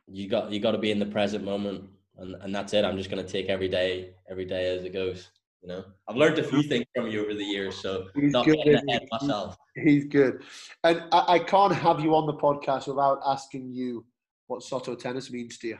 you 0.07 0.27
got 0.27 0.51
you 0.51 0.59
got 0.59 0.71
to 0.71 0.77
be 0.77 0.91
in 0.91 0.99
the 0.99 1.05
present 1.05 1.45
moment, 1.45 1.85
and 2.17 2.35
and 2.41 2.53
that's 2.53 2.73
it. 2.73 2.83
I'm 2.83 2.97
just 2.97 3.09
gonna 3.09 3.23
take 3.23 3.47
every 3.47 3.69
day, 3.69 4.15
every 4.29 4.45
day 4.45 4.75
as 4.75 4.83
it 4.83 4.93
goes. 4.93 5.29
You 5.61 5.67
know, 5.67 5.83
I've 6.07 6.15
learned 6.15 6.39
a 6.39 6.43
few 6.43 6.63
things 6.63 6.85
from 6.95 7.07
you 7.07 7.21
over 7.21 7.33
the 7.33 7.43
years, 7.43 7.75
so 7.75 8.07
he's 8.15 8.31
not 8.31 8.45
good, 8.45 8.57
getting 8.63 8.89
ahead 8.89 9.07
myself. 9.11 9.57
He's 9.75 10.05
good, 10.05 10.41
and 10.85 11.03
I, 11.11 11.35
I 11.35 11.39
can't 11.39 11.75
have 11.75 11.99
you 11.99 12.15
on 12.15 12.25
the 12.25 12.33
podcast 12.33 12.87
without 12.87 13.19
asking 13.25 13.73
you 13.73 14.05
what 14.47 14.63
Soto 14.63 14.95
tennis 14.95 15.29
means 15.29 15.57
to 15.59 15.67
you. 15.67 15.77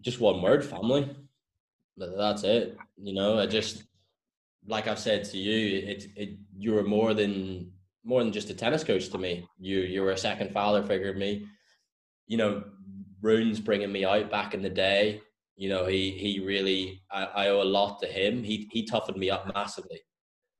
Just 0.00 0.18
one 0.18 0.40
word: 0.40 0.64
family. 0.64 1.14
That's 1.98 2.42
it. 2.42 2.76
You 2.96 3.14
know, 3.14 3.38
I 3.38 3.46
just 3.46 3.84
like 4.66 4.88
I've 4.88 4.98
said 4.98 5.24
to 5.24 5.38
you, 5.38 5.86
it 5.86 6.06
it 6.16 6.38
you 6.56 6.72
were 6.72 6.84
more 6.84 7.14
than 7.14 7.72
more 8.04 8.22
than 8.22 8.32
just 8.32 8.50
a 8.50 8.54
tennis 8.54 8.84
coach 8.84 9.08
to 9.10 9.18
me. 9.18 9.46
You 9.58 9.80
you 9.80 10.02
were 10.02 10.12
a 10.12 10.18
second 10.18 10.52
father 10.52 10.82
figure 10.82 11.12
to 11.12 11.18
me. 11.18 11.46
You 12.26 12.38
know, 12.38 12.64
Rune's 13.20 13.60
bringing 13.60 13.92
me 13.92 14.04
out 14.04 14.30
back 14.30 14.54
in 14.54 14.62
the 14.62 14.70
day. 14.70 15.20
You 15.56 15.70
know, 15.70 15.86
he 15.86 16.10
he 16.10 16.40
really 16.40 17.02
I, 17.10 17.24
I 17.24 17.48
owe 17.48 17.62
a 17.62 17.64
lot 17.64 18.00
to 18.00 18.06
him. 18.06 18.42
He 18.42 18.68
he 18.72 18.84
toughened 18.84 19.16
me 19.16 19.30
up 19.30 19.52
massively. 19.54 20.00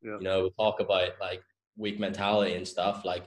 Yeah. 0.03 0.17
You 0.19 0.23
know, 0.23 0.43
we 0.45 0.51
talk 0.59 0.81
about 0.81 1.11
like 1.21 1.43
weak 1.77 2.01
mentality 2.01 2.55
and 2.55 2.67
stuff. 2.67 3.05
Like 3.05 3.25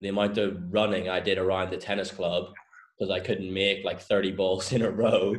the 0.00 0.08
amount 0.08 0.38
of 0.38 0.72
running 0.72 1.08
I 1.08 1.20
did 1.20 1.38
around 1.38 1.70
the 1.70 1.76
tennis 1.76 2.10
club 2.10 2.52
because 2.96 3.10
I 3.10 3.20
couldn't 3.20 3.52
make 3.52 3.84
like 3.84 4.00
30 4.00 4.32
balls 4.32 4.72
in 4.76 4.82
a 4.82 4.90
row 4.90 5.34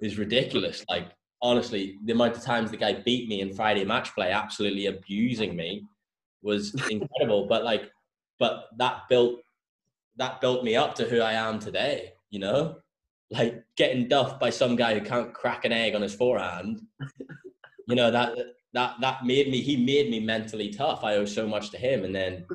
is 0.00 0.18
ridiculous. 0.18 0.84
Like 0.88 1.08
honestly, 1.42 1.98
the 2.04 2.12
amount 2.12 2.36
of 2.36 2.42
times 2.42 2.70
the 2.70 2.76
guy 2.76 2.94
beat 2.94 3.28
me 3.28 3.40
in 3.40 3.52
Friday 3.54 3.84
match 3.84 4.14
play, 4.14 4.30
absolutely 4.30 4.86
abusing 4.86 5.56
me, 5.56 5.84
was 6.42 6.74
incredible. 6.90 7.46
but 7.46 7.64
like, 7.64 7.90
but 8.38 8.68
that 8.78 9.02
built 9.08 9.40
that 10.16 10.40
built 10.40 10.64
me 10.64 10.76
up 10.76 10.94
to 10.96 11.04
who 11.04 11.20
I 11.20 11.32
am 11.32 11.58
today. 11.58 12.12
You 12.30 12.40
know, 12.40 12.76
like 13.30 13.64
getting 13.76 14.08
duffed 14.08 14.40
by 14.40 14.50
some 14.50 14.76
guy 14.76 14.98
who 14.98 15.04
can't 15.04 15.32
crack 15.32 15.64
an 15.64 15.72
egg 15.72 15.94
on 15.94 16.02
his 16.02 16.14
forehand. 16.14 16.80
you 17.88 17.94
know 17.94 18.10
that 18.10 18.36
that 18.72 18.96
that 19.00 19.24
made 19.24 19.50
me. 19.50 19.60
He 19.60 19.76
made 19.76 20.10
me 20.10 20.20
mentally 20.20 20.70
tough. 20.70 21.04
I 21.04 21.16
owe 21.16 21.24
so 21.24 21.46
much 21.46 21.70
to 21.70 21.78
him, 21.78 22.04
and 22.04 22.14
then 22.14 22.46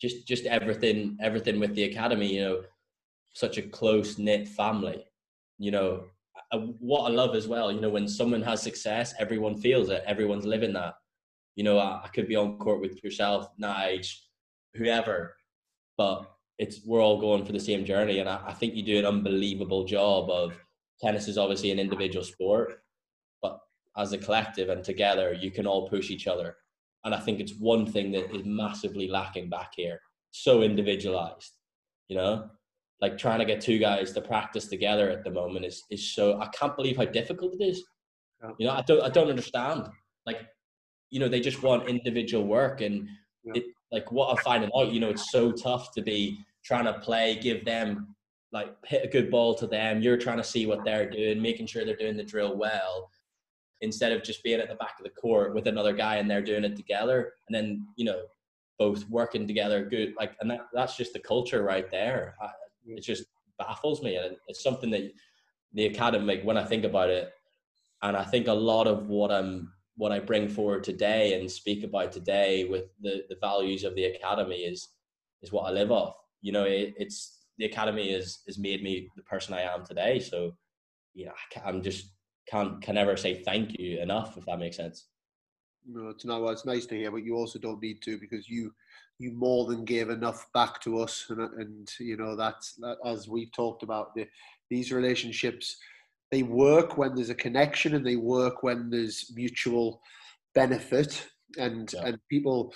just 0.00 0.26
just 0.26 0.46
everything 0.46 1.16
everything 1.20 1.60
with 1.60 1.74
the 1.74 1.84
academy. 1.84 2.34
You 2.34 2.40
know, 2.42 2.62
such 3.34 3.58
a 3.58 3.62
close 3.62 4.18
knit 4.18 4.48
family. 4.48 5.04
You 5.58 5.70
know, 5.70 6.04
what 6.78 7.10
I 7.10 7.14
love 7.14 7.34
as 7.34 7.48
well, 7.48 7.72
you 7.72 7.80
know, 7.80 7.88
when 7.88 8.08
someone 8.08 8.42
has 8.42 8.62
success, 8.62 9.14
everyone 9.18 9.56
feels 9.56 9.88
it. 9.90 10.02
Everyone's 10.06 10.44
living 10.44 10.72
that. 10.74 10.94
You 11.56 11.64
know, 11.64 11.78
I, 11.78 12.02
I 12.04 12.08
could 12.08 12.28
be 12.28 12.36
on 12.36 12.58
court 12.58 12.80
with 12.80 13.02
yourself, 13.04 13.48
Nige, 13.60 14.14
whoever, 14.74 15.36
but 15.96 16.31
it's 16.62 16.80
we're 16.84 17.02
all 17.02 17.20
going 17.20 17.44
for 17.44 17.52
the 17.52 17.60
same 17.60 17.84
journey, 17.84 18.18
and 18.20 18.28
I, 18.28 18.40
I 18.46 18.52
think 18.52 18.74
you 18.74 18.82
do 18.82 18.98
an 18.98 19.06
unbelievable 19.06 19.84
job 19.84 20.30
of. 20.30 20.54
Tennis 21.00 21.26
is 21.26 21.36
obviously 21.36 21.72
an 21.72 21.80
individual 21.80 22.24
sport, 22.24 22.80
but 23.42 23.58
as 23.96 24.12
a 24.12 24.18
collective 24.18 24.68
and 24.68 24.84
together, 24.84 25.32
you 25.32 25.50
can 25.50 25.66
all 25.66 25.88
push 25.88 26.10
each 26.10 26.28
other. 26.28 26.54
And 27.02 27.12
I 27.12 27.18
think 27.18 27.40
it's 27.40 27.54
one 27.58 27.86
thing 27.86 28.12
that 28.12 28.32
is 28.32 28.44
massively 28.44 29.08
lacking 29.08 29.50
back 29.50 29.72
here. 29.74 29.98
So 30.30 30.62
individualized, 30.62 31.58
you 32.08 32.16
know 32.16 32.50
like 33.02 33.18
trying 33.18 33.40
to 33.40 33.44
get 33.44 33.60
two 33.60 33.78
guys 33.78 34.12
to 34.12 34.20
practice 34.20 34.68
together 34.68 35.10
at 35.10 35.24
the 35.24 35.30
moment 35.30 35.66
is 35.66 35.82
is 35.90 36.14
so 36.14 36.40
I 36.40 36.46
can't 36.58 36.76
believe 36.76 36.96
how 36.96 37.04
difficult 37.04 37.52
it 37.60 37.64
is. 37.64 37.82
You 38.58 38.66
know, 38.66 38.72
I 38.72 38.82
don't 38.82 39.02
I 39.02 39.08
don't 39.08 39.28
understand. 39.28 39.88
Like, 40.24 40.40
you 41.10 41.20
know, 41.20 41.28
they 41.28 41.40
just 41.40 41.62
want 41.62 41.88
individual 41.88 42.44
work 42.46 42.80
and 42.80 43.08
it 43.44 43.64
like 43.90 44.10
what 44.10 44.30
I'm 44.30 44.42
finding 44.44 44.70
out, 44.76 44.92
you 44.92 45.00
know, 45.00 45.10
it's 45.10 45.30
so 45.30 45.52
tough 45.52 45.92
to 45.92 46.02
be 46.02 46.38
trying 46.64 46.84
to 46.84 46.94
play, 46.94 47.38
give 47.40 47.64
them 47.64 48.14
like 48.52 48.74
hit 48.84 49.04
a 49.04 49.08
good 49.08 49.30
ball 49.30 49.54
to 49.54 49.66
them. 49.66 50.02
You're 50.02 50.18
trying 50.18 50.36
to 50.36 50.44
see 50.44 50.66
what 50.66 50.84
they're 50.84 51.08
doing, 51.08 51.40
making 51.40 51.66
sure 51.66 51.84
they're 51.84 51.96
doing 51.96 52.16
the 52.16 52.24
drill 52.24 52.56
well, 52.56 53.10
instead 53.80 54.12
of 54.12 54.22
just 54.22 54.42
being 54.42 54.60
at 54.60 54.68
the 54.68 54.74
back 54.76 54.94
of 54.98 55.04
the 55.04 55.10
court 55.10 55.54
with 55.54 55.66
another 55.66 55.92
guy 55.92 56.16
and 56.16 56.30
they're 56.30 56.42
doing 56.42 56.64
it 56.64 56.76
together. 56.76 57.32
And 57.48 57.54
then, 57.54 57.86
you 57.96 58.04
know, 58.04 58.22
both 58.78 59.08
working 59.08 59.46
together 59.46 59.84
good 59.84 60.14
like 60.18 60.32
and 60.40 60.50
that, 60.50 60.66
that's 60.72 60.96
just 60.96 61.12
the 61.12 61.18
culture 61.18 61.62
right 61.62 61.90
there 61.90 62.34
I, 62.40 62.48
it 62.86 63.02
just 63.02 63.24
baffles 63.58 64.02
me, 64.02 64.16
and 64.16 64.36
it's 64.48 64.62
something 64.62 64.90
that 64.90 65.12
the 65.72 65.86
academy, 65.86 66.40
when 66.42 66.56
I 66.56 66.64
think 66.64 66.84
about 66.84 67.10
it, 67.10 67.32
and 68.02 68.16
I 68.16 68.24
think 68.24 68.48
a 68.48 68.52
lot 68.52 68.86
of 68.86 69.08
what 69.08 69.30
I'm 69.30 69.72
what 69.96 70.12
I 70.12 70.18
bring 70.18 70.48
forward 70.48 70.84
today 70.84 71.38
and 71.38 71.50
speak 71.50 71.84
about 71.84 72.12
today 72.12 72.64
with 72.64 72.86
the 73.00 73.24
the 73.28 73.36
values 73.40 73.84
of 73.84 73.94
the 73.94 74.04
academy 74.04 74.62
is 74.62 74.88
is 75.42 75.52
what 75.52 75.66
I 75.66 75.70
live 75.70 75.92
off. 75.92 76.16
You 76.42 76.52
know, 76.52 76.64
it, 76.64 76.94
it's 76.96 77.38
the 77.58 77.64
academy 77.64 78.12
has 78.12 78.40
has 78.46 78.58
made 78.58 78.82
me 78.82 79.08
the 79.16 79.22
person 79.22 79.54
I 79.54 79.62
am 79.62 79.86
today. 79.86 80.18
So, 80.18 80.52
you 81.14 81.26
know, 81.26 81.32
I 81.64 81.68
am 81.68 81.82
just 81.82 82.12
can't 82.48 82.82
can 82.82 82.96
never 82.96 83.16
say 83.16 83.42
thank 83.42 83.78
you 83.78 84.00
enough 84.00 84.36
if 84.36 84.44
that 84.46 84.58
makes 84.58 84.76
sense. 84.76 85.06
No, 85.86 86.08
it's 86.08 86.24
not. 86.24 86.42
Well, 86.42 86.52
it's 86.52 86.66
nice 86.66 86.86
to 86.86 86.96
hear, 86.96 87.10
but 87.10 87.24
you 87.24 87.36
also 87.36 87.58
don't 87.58 87.82
need 87.82 88.02
to 88.02 88.18
because 88.18 88.48
you 88.48 88.72
you 89.18 89.32
more 89.32 89.66
than 89.66 89.84
gave 89.84 90.10
enough 90.10 90.46
back 90.52 90.80
to 90.82 91.00
us, 91.00 91.26
and, 91.28 91.40
and 91.40 91.90
you 91.98 92.16
know 92.16 92.36
that's 92.36 92.74
that, 92.76 92.98
as 93.04 93.28
we've 93.28 93.52
talked 93.52 93.82
about 93.82 94.14
the, 94.14 94.26
these 94.70 94.92
relationships. 94.92 95.76
They 96.30 96.42
work 96.42 96.96
when 96.96 97.14
there's 97.14 97.30
a 97.30 97.34
connection, 97.34 97.94
and 97.94 98.06
they 98.06 98.16
work 98.16 98.62
when 98.62 98.90
there's 98.90 99.30
mutual 99.34 100.00
benefit, 100.54 101.28
and 101.58 101.92
yeah. 101.92 102.06
and 102.06 102.18
people, 102.30 102.72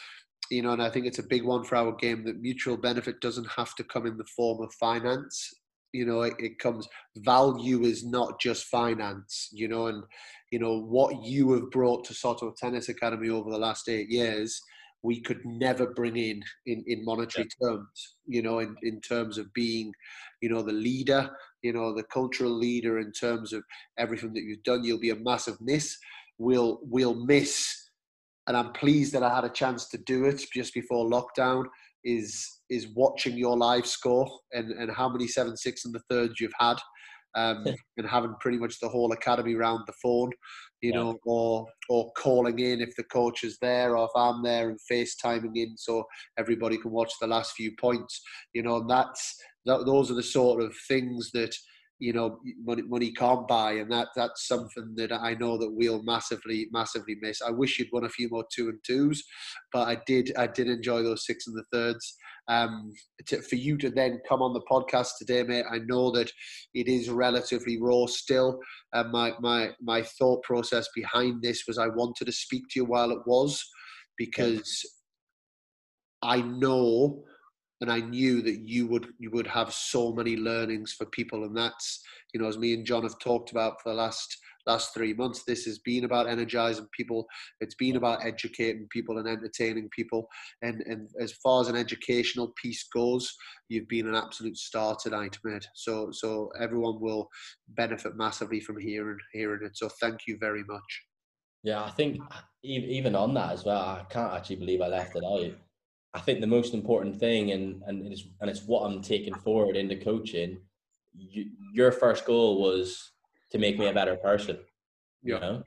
you 0.51 0.63
know, 0.63 0.73
and 0.73 0.83
I 0.83 0.91
think 0.91 1.07
it's 1.07 1.19
a 1.19 1.27
big 1.29 1.45
one 1.45 1.65
for 1.65 1.77
our 1.77 1.93
game 1.93 2.25
that 2.25 2.41
mutual 2.41 2.77
benefit 2.77 3.21
doesn't 3.21 3.49
have 3.57 3.75
to 3.77 3.85
come 3.85 4.07
in 4.07 4.17
the 4.17 4.25
form 4.37 4.63
of 4.63 4.73
finance. 4.75 5.53
You 5.93 6.05
know, 6.05 6.23
it, 6.23 6.35
it 6.39 6.59
comes 6.59 6.87
value 7.19 7.83
is 7.83 8.05
not 8.05 8.41
just 8.41 8.67
finance. 8.67 9.49
You 9.53 9.69
know, 9.69 9.87
and 9.87 10.03
you 10.51 10.59
know 10.59 10.81
what 10.81 11.25
you 11.25 11.53
have 11.53 11.71
brought 11.71 12.05
to 12.07 12.15
Soto 12.15 12.53
Tennis 12.57 12.89
Academy 12.89 13.29
over 13.29 13.51
the 13.51 13.59
last 13.59 13.89
eight 13.89 14.09
years 14.09 14.61
we 15.03 15.21
could 15.21 15.45
never 15.45 15.87
bring 15.87 16.17
in 16.17 16.43
in, 16.67 16.83
in 16.87 17.05
monetary 17.05 17.47
yeah. 17.61 17.69
terms 17.69 18.17
you 18.27 18.43
know 18.43 18.59
in, 18.59 18.75
in 18.83 19.01
terms 19.01 19.39
of 19.39 19.53
being 19.55 19.93
you 20.41 20.49
know 20.49 20.63
the 20.63 20.73
leader 20.73 21.31
you 21.63 21.73
know 21.73 21.95
the 21.95 22.03
cultural 22.05 22.51
leader 22.51 22.99
in 22.99 23.13
terms 23.13 23.53
of 23.53 23.63
everything 23.99 24.33
that 24.33 24.43
you've 24.43 24.63
done 24.65 24.83
you'll 24.83 24.99
be 24.99 25.11
a 25.11 25.17
massive 25.31 25.57
miss 25.61 25.97
we'll 26.39 26.81
we'll 26.83 27.15
miss 27.15 27.86
and 28.47 28.57
i'm 28.57 28.73
pleased 28.73 29.13
that 29.13 29.23
i 29.23 29.35
had 29.35 29.45
a 29.45 29.51
chance 29.51 29.89
to 29.89 29.99
do 30.07 30.25
it 30.25 30.43
just 30.53 30.75
before 30.75 31.11
lockdown 31.11 31.65
is 32.05 32.61
is 32.71 32.89
watching 32.95 33.37
your 33.37 33.57
live 33.57 33.87
score 33.87 34.29
and 34.53 34.71
and 34.73 34.91
how 34.91 35.09
many 35.09 35.27
seven 35.27 35.57
six 35.57 35.85
and 35.85 35.95
the 35.95 36.03
thirds 36.09 36.41
you've 36.41 36.53
had 36.59 36.77
um, 37.37 37.65
and 37.97 38.09
having 38.09 38.35
pretty 38.41 38.59
much 38.59 38.81
the 38.81 38.89
whole 38.89 39.13
academy 39.13 39.55
round 39.55 39.85
the 39.87 39.93
phone, 40.03 40.31
you 40.81 40.91
yeah. 40.91 40.97
know, 40.97 41.19
or 41.25 41.67
or 41.89 42.11
calling 42.17 42.59
in 42.59 42.81
if 42.81 42.97
the 42.97 43.05
coach 43.05 43.45
is 43.45 43.59
there 43.61 43.97
or 43.97 44.05
if 44.05 44.11
I'm 44.17 44.43
there 44.43 44.71
and 44.71 44.79
FaceTiming 44.91 45.55
in 45.55 45.77
so 45.77 46.05
everybody 46.39 46.79
can 46.79 46.91
watch 46.91 47.13
the 47.21 47.29
last 47.29 47.53
few 47.53 47.73
points. 47.79 48.21
You 48.55 48.63
know, 48.63 48.77
and 48.79 48.91
that's 48.91 49.37
that, 49.67 49.87
those 49.87 50.11
are 50.11 50.15
the 50.15 50.23
sort 50.23 50.63
of 50.63 50.75
things 50.89 51.31
that 51.33 51.55
you 51.99 52.13
know 52.13 52.39
money, 52.65 52.83
money 52.83 53.13
can't 53.13 53.49
buy 53.49 53.73
and 53.73 53.91
that 53.91 54.09
that's 54.15 54.47
something 54.47 54.95
that 54.97 55.13
i 55.13 55.35
know 55.35 55.57
that 55.57 55.73
we'll 55.73 56.03
massively 56.03 56.67
massively 56.71 57.17
miss 57.23 57.41
i 57.43 57.51
wish 57.51 57.79
you'd 57.79 57.89
won 57.93 58.05
a 58.05 58.09
few 58.09 58.29
more 58.31 58.45
two 58.55 58.69
and 58.69 58.79
twos 58.87 59.23
but 59.73 59.89
i 59.89 59.97
did 60.07 60.33
i 60.37 60.47
did 60.47 60.69
enjoy 60.69 61.03
those 61.03 61.25
six 61.25 61.47
and 61.47 61.57
the 61.57 61.65
thirds 61.73 62.17
um, 62.49 62.93
to, 63.27 63.43
for 63.43 63.57
you 63.57 63.77
to 63.79 63.91
then 63.91 64.21
come 64.29 64.43
on 64.43 64.53
the 64.53 64.63
podcast 64.71 65.19
today, 65.19 65.43
mate. 65.43 65.65
I 65.71 65.79
know 65.79 66.11
that 66.13 66.31
it 66.75 66.89
is 66.89 67.11
relatively 67.11 67.81
raw 67.81 68.07
still. 68.07 68.59
And 68.93 69.11
my, 69.11 69.33
my, 69.41 69.71
my 69.83 70.03
thought 70.03 70.43
process 70.45 70.89
behind 70.95 71.43
this 71.43 71.65
was 71.67 71.79
I 71.79 71.89
wanted 71.89 72.27
to 72.27 72.33
speak 72.33 72.63
to 72.71 72.81
you 72.81 72.85
while 72.85 73.11
it 73.11 73.19
was 73.27 73.65
because 74.17 74.81
I 76.23 76.41
know 76.41 77.25
and 77.81 77.91
I 77.91 78.01
knew 78.01 78.43
that 78.43 78.61
you 78.69 78.87
would 78.89 79.09
you 79.19 79.31
would 79.33 79.47
have 79.47 79.73
so 79.73 80.13
many 80.13 80.37
learnings 80.37 80.93
for 80.93 81.07
people, 81.07 81.45
and 81.45 81.57
that's 81.57 82.01
you 82.33 82.41
know 82.41 82.49
as 82.49 82.59
me 82.59 82.75
and 82.75 82.87
John 82.87 83.03
have 83.03 83.19
talked 83.19 83.51
about 83.51 83.81
for 83.83 83.91
the 83.91 83.97
last 83.97 84.37
last 84.67 84.93
three 84.93 85.15
months. 85.15 85.45
This 85.45 85.65
has 85.65 85.79
been 85.79 86.05
about 86.05 86.29
energizing 86.29 86.89
people. 86.93 87.27
It's 87.61 87.77
been 87.77 87.97
about 87.97 88.25
educating 88.25 88.89
people 88.91 89.19
and 89.19 89.29
entertaining 89.29 89.89
people. 89.95 90.27
And 90.63 90.83
and 90.87 91.09
as 91.21 91.33
far 91.33 91.61
as 91.61 91.69
an 91.69 91.77
educational 91.77 92.53
piece 92.61 92.87
goes, 92.93 93.33
you've 93.69 93.89
been 93.89 94.09
an 94.09 94.15
absolute 94.15 94.57
star 94.57 94.97
tonight, 95.01 95.39
mate. 95.45 95.67
So 95.75 96.11
so 96.13 96.51
everyone 96.61 97.01
will 97.01 97.29
benefit 97.69 98.17
massively 98.17 98.61
from 98.61 98.81
hearing 98.81 99.19
hearing 99.33 99.65
it. 99.65 99.77
So 99.77 99.89
thank 100.01 100.21
you 100.27 100.37
very 100.39 100.65
much. 100.65 101.03
Yeah, 101.63 101.83
I 101.83 101.91
think 101.91 102.21
even 102.63 103.17
on 103.17 103.35
that 103.35 103.53
as 103.53 103.65
well, 103.65 103.81
I 103.81 104.05
can't 104.09 104.33
actually 104.33 104.57
believe 104.57 104.81
I 104.81 104.89
left 104.89 105.17
it 105.17 105.25
out. 105.25 105.66
I 106.17 106.21
think 106.21 106.41
the 106.41 106.47
most 106.47 106.73
important 106.73 107.21
thing, 107.21 107.53
and 107.53 107.83
and 107.87 108.11
it's 108.11 108.25
and 108.41 108.49
it's 108.49 108.63
what 108.63 108.85
I'm 108.87 109.03
taking 109.03 109.35
forward 109.35 109.77
into 109.77 109.97
coaching. 109.97 110.59
You, 111.15 111.51
your 111.75 111.93
first 111.93 112.25
goal 112.25 112.63
was 112.63 113.13
to 113.51 113.59
make 113.59 113.79
me 113.79 113.87
a 113.89 113.93
better 113.93 114.17
person. 114.17 114.59
Yeah. 115.23 115.35
You 115.35 115.41
know, 115.41 115.63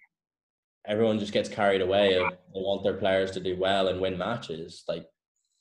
everyone 0.87 1.19
just 1.19 1.33
gets 1.33 1.49
carried 1.49 1.81
away 1.81 2.15
of 2.15 2.31
they 2.31 2.61
want 2.61 2.83
their 2.83 2.95
players 2.95 3.29
to 3.31 3.39
do 3.39 3.57
well 3.59 3.89
and 3.89 4.01
win 4.01 4.17
matches. 4.17 4.83
Like, 4.87 5.05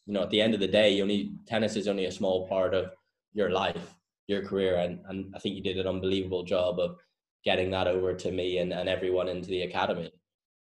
you 0.06 0.14
know, 0.14 0.22
at 0.22 0.30
the 0.30 0.40
end 0.40 0.54
of 0.54 0.60
the 0.60 0.74
day, 0.80 0.94
you 0.94 1.02
only 1.02 1.32
tennis 1.46 1.76
is 1.76 1.86
only 1.86 2.06
a 2.06 2.18
small 2.20 2.48
part 2.48 2.72
of 2.72 2.92
your 3.34 3.50
life, 3.50 3.94
your 4.26 4.42
career, 4.42 4.76
and 4.76 5.00
and 5.08 5.34
I 5.36 5.38
think 5.38 5.54
you 5.54 5.62
did 5.62 5.76
an 5.76 5.86
unbelievable 5.86 6.44
job 6.44 6.80
of 6.80 6.96
getting 7.44 7.70
that 7.72 7.88
over 7.88 8.14
to 8.14 8.32
me 8.32 8.58
and, 8.58 8.72
and 8.72 8.88
everyone 8.88 9.28
into 9.28 9.48
the 9.50 9.62
academy. 9.62 10.10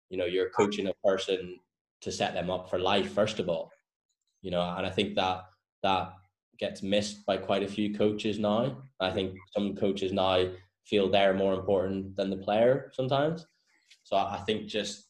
You 0.10 0.18
know, 0.18 0.26
you're 0.26 0.50
coaching 0.50 0.88
a 0.88 1.08
person 1.08 1.58
to 2.02 2.12
set 2.12 2.34
them 2.34 2.50
up 2.50 2.70
for 2.70 2.80
life, 2.80 3.14
first 3.14 3.40
of 3.40 3.48
all 3.48 3.72
you 4.42 4.52
know, 4.52 4.62
and 4.62 4.86
I 4.86 4.90
think 4.90 5.16
that 5.16 5.46
that 5.84 6.14
gets 6.60 6.84
missed 6.84 7.26
by 7.26 7.38
quite 7.38 7.64
a 7.64 7.68
few 7.68 7.96
coaches 7.96 8.38
now. 8.38 8.78
I 9.00 9.12
think 9.12 9.36
some 9.56 9.76
coaches 9.76 10.12
now 10.12 10.50
feel 10.86 11.10
they're 11.10 11.34
more 11.34 11.54
important 11.54 12.16
than 12.16 12.30
the 12.30 12.38
player 12.38 12.92
sometimes. 12.94 13.46
So 14.04 14.18
I 14.18 14.42
think 14.46 14.68
just 14.68 15.08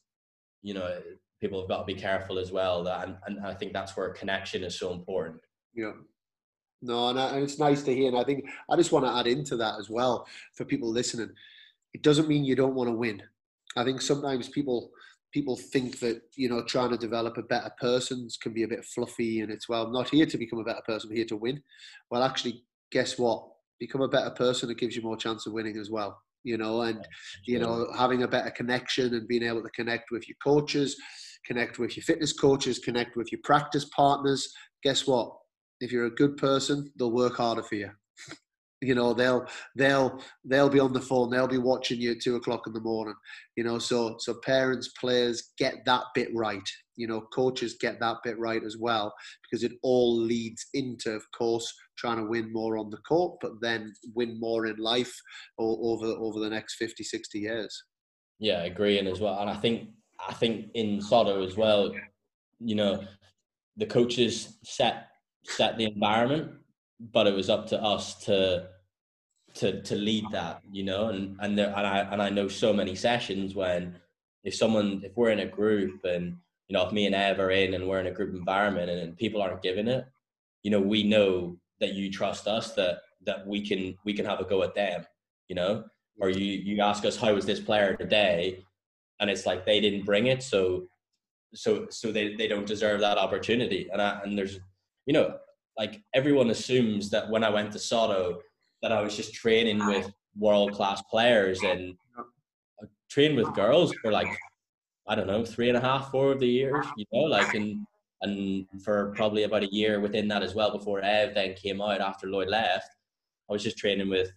you 0.62 0.74
know 0.74 1.00
people 1.40 1.60
have 1.60 1.70
got 1.70 1.80
to 1.80 1.94
be 1.94 2.00
careful 2.00 2.38
as 2.38 2.52
well. 2.52 2.84
That 2.84 3.08
and, 3.08 3.18
and 3.26 3.46
I 3.46 3.54
think 3.54 3.74
that's 3.74 3.96
where 3.96 4.10
connection 4.10 4.64
is 4.64 4.78
so 4.78 4.94
important. 4.94 5.42
Yeah. 5.74 5.94
No, 6.82 7.10
and, 7.10 7.20
uh, 7.20 7.32
and 7.34 7.44
it's 7.44 7.60
nice 7.60 7.84
to 7.84 7.94
hear. 7.94 8.08
And 8.08 8.18
I 8.18 8.24
think 8.24 8.46
I 8.70 8.76
just 8.78 8.92
want 8.92 9.06
to 9.06 9.12
add 9.12 9.28
into 9.28 9.58
that 9.58 9.80
as 9.80 9.90
well 9.90 10.26
for 10.56 10.64
people 10.64 10.90
listening. 10.90 11.30
It 11.94 12.04
doesn't 12.04 12.30
mean 12.30 12.46
you 12.46 12.56
don't 12.56 12.76
want 12.76 12.90
to 12.90 12.96
win. 12.96 13.22
I 13.76 13.84
think 13.84 14.02
sometimes 14.02 14.48
people 14.48 14.92
people 15.32 15.56
think 15.56 16.00
that 16.00 16.22
you 16.36 16.50
know 16.50 16.64
trying 16.64 16.90
to 16.90 16.98
develop 16.98 17.38
a 17.38 17.44
better 17.44 17.72
person 17.80 18.28
can 18.42 18.54
be 18.54 18.64
a 18.64 18.68
bit 18.68 18.86
fluffy 18.86 19.42
and 19.42 19.52
it's 19.52 19.70
well 19.70 19.86
I'm 19.86 19.94
not 19.94 20.10
here 20.10 20.26
to 20.26 20.38
become 20.38 20.60
a 20.60 20.64
better 20.64 20.82
person 20.86 21.10
I'm 21.10 21.16
here 21.16 21.26
to 21.26 21.38
win. 21.38 21.62
Well 22.10 22.24
actually 22.24 22.64
guess 22.92 23.18
what? 23.20 23.48
Become 23.80 24.02
a 24.02 24.08
better 24.08 24.32
person 24.32 24.70
it 24.70 24.78
gives 24.78 24.96
you 24.96 25.02
more 25.02 25.18
chance 25.18 25.46
of 25.46 25.54
winning 25.54 25.78
as 25.78 25.90
well 25.90 26.20
you 26.44 26.58
know 26.58 26.82
and 26.82 27.08
you 27.46 27.60
know 27.60 27.88
having 27.98 28.24
a 28.24 28.28
better 28.28 28.52
connection 28.52 29.14
and 29.14 29.28
being 29.28 29.44
able 29.44 29.62
to 29.62 29.70
connect 29.70 30.12
with 30.12 30.28
your 30.28 30.38
coaches 30.44 30.96
connect 31.46 31.80
with 31.80 31.96
your 31.98 32.04
fitness 32.04 32.34
coaches 32.34 32.80
connect 32.80 33.16
with 33.16 33.32
your 33.32 33.42
practice 33.44 33.86
partners 33.96 34.52
guess 34.84 35.06
what? 35.06 35.34
If 35.82 35.92
you're 35.92 36.06
a 36.06 36.12
good 36.12 36.38
person 36.38 36.92
they'll 36.98 37.12
work 37.12 37.38
harder 37.38 37.64
for 37.64 37.76
you 37.76 37.92
you 38.82 38.96
know 38.96 39.14
they'll 39.14 39.46
they'll 39.76 40.22
they'll 40.46 40.70
be 40.70 40.80
on 40.80 40.94
the 40.94 41.02
phone 41.02 41.30
they'll 41.30 41.48
be 41.48 41.58
watching 41.58 42.00
you 42.00 42.12
at 42.12 42.22
two 42.22 42.36
o'clock 42.36 42.66
in 42.66 42.74
the 42.74 42.80
morning 42.80 43.16
you 43.58 43.64
know 43.64 43.78
so 43.78 44.16
so 44.20 44.36
parents 44.46 44.90
players 45.00 45.52
get 45.58 45.76
that 45.86 46.04
bit 46.16 46.30
right 46.34 46.68
you 46.96 47.08
know 47.08 47.22
coaches 47.34 47.78
get 47.80 48.00
that 48.00 48.18
bit 48.24 48.40
right 48.40 48.64
as 48.64 48.78
well 48.78 49.14
because 49.44 49.64
it 49.64 49.74
all 49.84 50.18
leads 50.18 50.68
into 50.74 51.12
of 51.12 51.24
course 51.38 51.74
trying 51.98 52.18
to 52.18 52.30
win 52.30 52.52
more 52.54 52.78
on 52.78 52.90
the 52.90 52.98
court 52.98 53.38
but 53.42 53.52
then 53.62 53.94
win 54.16 54.40
more 54.40 54.66
in 54.66 54.78
life 54.78 55.14
over 55.58 56.08
over 56.08 56.40
the 56.40 56.50
next 56.50 56.76
50 56.76 57.04
60 57.04 57.40
years. 57.40 57.84
Yeah 58.40 58.64
agreeing 58.64 59.08
as 59.08 59.20
well 59.20 59.40
and 59.40 59.50
i 59.50 59.56
think 59.56 59.90
i 60.28 60.34
think 60.34 60.68
in 60.74 61.00
SOTO 61.00 61.46
as 61.46 61.58
well 61.58 61.92
you 62.60 62.76
know 62.76 63.04
the 63.78 63.86
coaches 63.86 64.58
set 64.64 65.08
set 65.44 65.78
the 65.78 65.86
environment 65.86 66.52
but 67.00 67.28
it 67.28 67.36
was 67.36 67.50
up 67.50 67.68
to 67.68 67.82
us 67.82 68.16
to 68.26 68.68
to 69.56 69.82
to 69.82 69.96
lead 69.96 70.26
that, 70.32 70.62
you 70.72 70.84
know. 70.84 71.10
And 71.10 71.38
and 71.40 71.58
there, 71.58 71.68
and 71.76 71.88
I 71.88 72.00
and 72.00 72.22
I 72.22 72.30
know 72.30 72.48
so 72.48 72.74
many 72.74 72.96
sessions 72.96 73.56
when 73.56 73.98
if 74.44 74.56
someone 74.56 75.02
if 75.04 75.16
we're 75.16 75.30
in 75.30 75.40
a 75.40 75.46
group 75.46 76.04
and 76.04 76.38
you 76.68 76.74
know 76.74 76.86
if 76.86 76.94
me 76.94 77.06
and 77.06 77.16
Ev 77.16 77.40
are 77.40 77.52
in 77.52 77.74
and 77.74 77.88
we're 77.88 78.00
in 78.00 78.08
a 78.08 78.12
group 78.12 78.36
environment 78.36 78.90
and, 78.90 79.00
and 79.00 79.18
people 79.18 79.42
aren't 79.42 79.62
giving 79.62 79.88
it, 79.88 80.06
you 80.64 80.72
know, 80.72 80.80
we 80.80 81.04
know 81.04 81.58
that 81.80 81.94
you 81.94 82.12
trust 82.12 82.48
us 82.48 82.74
that 82.76 83.00
that 83.26 83.46
we 83.46 83.66
can 83.66 83.98
we 84.06 84.14
can 84.14 84.26
have 84.26 84.40
a 84.40 84.46
go 84.46 84.64
at 84.64 84.76
them, 84.76 85.06
you 85.48 85.56
know. 85.56 85.84
Or 86.22 86.30
you 86.30 86.46
you 86.46 86.82
ask 86.82 87.06
us 87.06 87.16
how 87.16 87.34
was 87.34 87.46
this 87.46 87.62
player 87.62 87.96
today, 87.96 88.66
and 89.20 89.30
it's 89.30 89.46
like 89.46 89.66
they 89.66 89.80
didn't 89.80 90.06
bring 90.06 90.28
it, 90.28 90.44
so 90.44 90.88
so 91.54 91.88
so 91.90 92.12
they, 92.12 92.36
they 92.36 92.48
don't 92.48 92.68
deserve 92.68 93.00
that 93.02 93.18
opportunity. 93.18 93.88
And 93.92 94.02
I, 94.02 94.20
and 94.24 94.38
there's 94.38 94.60
you 95.06 95.14
know 95.14 95.38
like 95.80 96.04
everyone 96.14 96.50
assumes 96.50 97.10
that 97.10 97.30
when 97.30 97.44
I 97.44 97.50
went 97.50 97.72
to 97.72 97.80
SOTO 97.80 98.40
that 98.82 98.92
I 98.92 99.02
was 99.02 99.16
just 99.16 99.34
training 99.34 99.84
with 99.88 100.06
ah. 100.08 100.14
world 100.38 100.74
class 100.74 101.02
players 101.10 101.64
and 101.64 101.96
I 102.18 102.86
trained 103.10 103.38
with 103.38 103.56
girls 103.56 103.94
for 104.02 104.12
like 104.12 104.28
I 105.08 105.16
don't 105.16 105.26
know 105.26 105.44
three 105.44 105.70
and 105.70 105.78
a 105.78 105.82
half, 105.82 106.12
four 106.12 106.32
of 106.34 106.40
the 106.40 106.48
years, 106.48 106.86
you 106.98 107.06
know, 107.12 107.22
like 107.22 107.56
and 107.56 107.88
and 108.22 108.68
for 108.84 109.14
probably 109.16 109.44
about 109.44 109.64
a 109.64 109.74
year 109.74 110.02
within 110.02 110.28
that 110.28 110.44
as 110.44 110.54
well 110.54 110.78
before 110.78 111.00
Ev 111.02 111.34
then 111.34 111.54
came 111.54 111.82
out 111.82 112.02
after 112.02 112.28
Lloyd 112.28 112.50
left. 112.50 112.90
I 113.50 113.54
was 113.54 113.64
just 113.64 113.78
training 113.78 114.10
with 114.10 114.30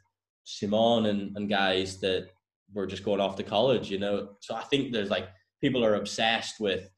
Simon 0.45 1.07
and, 1.07 1.37
and 1.37 1.49
guys 1.51 1.99
that 2.01 2.29
were 2.73 2.87
just 2.87 3.05
going 3.05 3.21
off 3.21 3.37
to 3.37 3.43
college, 3.43 3.91
you 3.91 3.99
know. 3.99 4.31
So 4.41 4.55
I 4.55 4.63
think 4.63 4.93
there's 4.93 5.11
like 5.11 5.29
people 5.61 5.85
are 5.85 5.97
obsessed 5.97 6.61
with 6.61 6.89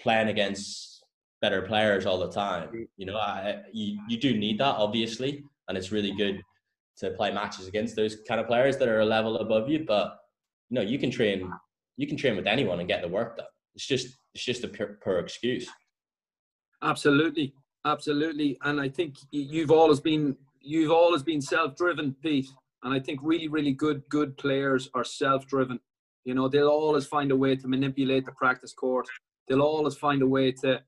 playing 0.00 0.28
against 0.28 0.97
better 1.40 1.62
players 1.62 2.06
all 2.06 2.18
the 2.18 2.30
time. 2.30 2.68
Mm. 2.68 2.88
You 2.96 3.06
know, 3.06 3.16
I, 3.16 3.62
you, 3.72 4.00
you 4.08 4.18
do 4.18 4.36
need 4.36 4.58
that 4.58 4.76
obviously, 4.76 5.44
and 5.68 5.76
it's 5.76 5.92
really 5.92 6.12
good 6.12 6.42
to 6.98 7.10
play 7.10 7.32
matches 7.32 7.68
against 7.68 7.96
those 7.96 8.16
kind 8.26 8.40
of 8.40 8.46
players 8.46 8.76
that 8.78 8.88
are 8.88 9.00
a 9.00 9.04
level 9.04 9.38
above 9.38 9.68
you. 9.68 9.84
But 9.86 10.18
you 10.70 10.76
know, 10.76 10.82
you 10.82 10.98
can 10.98 11.10
train 11.10 11.52
you 11.96 12.06
can 12.06 12.16
train 12.16 12.36
with 12.36 12.46
anyone 12.46 12.78
and 12.78 12.88
get 12.88 13.02
the 13.02 13.08
work 13.08 13.36
done. 13.36 13.46
It's 13.74 13.86
just 13.86 14.18
it's 14.34 14.44
just 14.44 14.64
a 14.64 14.68
per, 14.68 14.98
pure 15.02 15.18
excuse. 15.18 15.68
Absolutely, 16.82 17.54
absolutely, 17.84 18.56
and 18.62 18.80
I 18.80 18.88
think 18.88 19.16
you've 19.30 19.70
always 19.70 20.00
been 20.00 20.36
you've 20.60 20.92
always 20.92 21.22
been 21.22 21.40
self-driven, 21.40 22.16
Pete. 22.22 22.48
And 22.84 22.94
I 22.94 23.00
think 23.00 23.18
really, 23.24 23.48
really 23.48 23.72
good 23.72 24.02
good 24.08 24.36
players 24.36 24.88
are 24.94 25.04
self-driven. 25.04 25.80
You 26.24 26.34
know, 26.34 26.48
they'll 26.48 26.68
always 26.68 27.06
find 27.06 27.32
a 27.32 27.36
way 27.36 27.56
to 27.56 27.66
manipulate 27.66 28.24
the 28.26 28.32
practice 28.32 28.72
court 28.72 29.08
They'll 29.48 29.62
always 29.62 29.96
find 29.96 30.22
a 30.22 30.26
way 30.26 30.52
to 30.52 30.80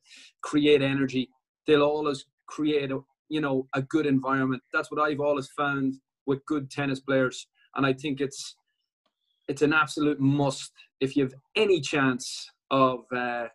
create 0.42 0.82
energy. 0.82 1.30
They'll 1.66 1.82
always 1.82 2.24
create 2.46 2.90
a 2.90 3.00
you 3.28 3.40
know 3.40 3.68
a 3.74 3.82
good 3.82 4.06
environment. 4.06 4.62
That's 4.72 4.90
what 4.90 5.00
I've 5.00 5.20
always 5.20 5.48
found 5.48 5.94
with 6.26 6.44
good 6.46 6.70
tennis 6.70 7.00
players, 7.00 7.46
and 7.76 7.86
I 7.86 7.92
think 7.92 8.20
it's 8.20 8.56
it's 9.48 9.62
an 9.62 9.72
absolute 9.72 10.20
must 10.20 10.72
if 11.00 11.16
you 11.16 11.24
have 11.24 11.34
any 11.56 11.80
chance 11.80 12.50
of 12.70 13.00
uh, 13.14 13.46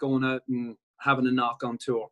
going 0.00 0.24
out 0.24 0.42
and 0.48 0.76
having 1.00 1.26
a 1.26 1.30
knock 1.30 1.62
on 1.62 1.78
tour. 1.78 2.08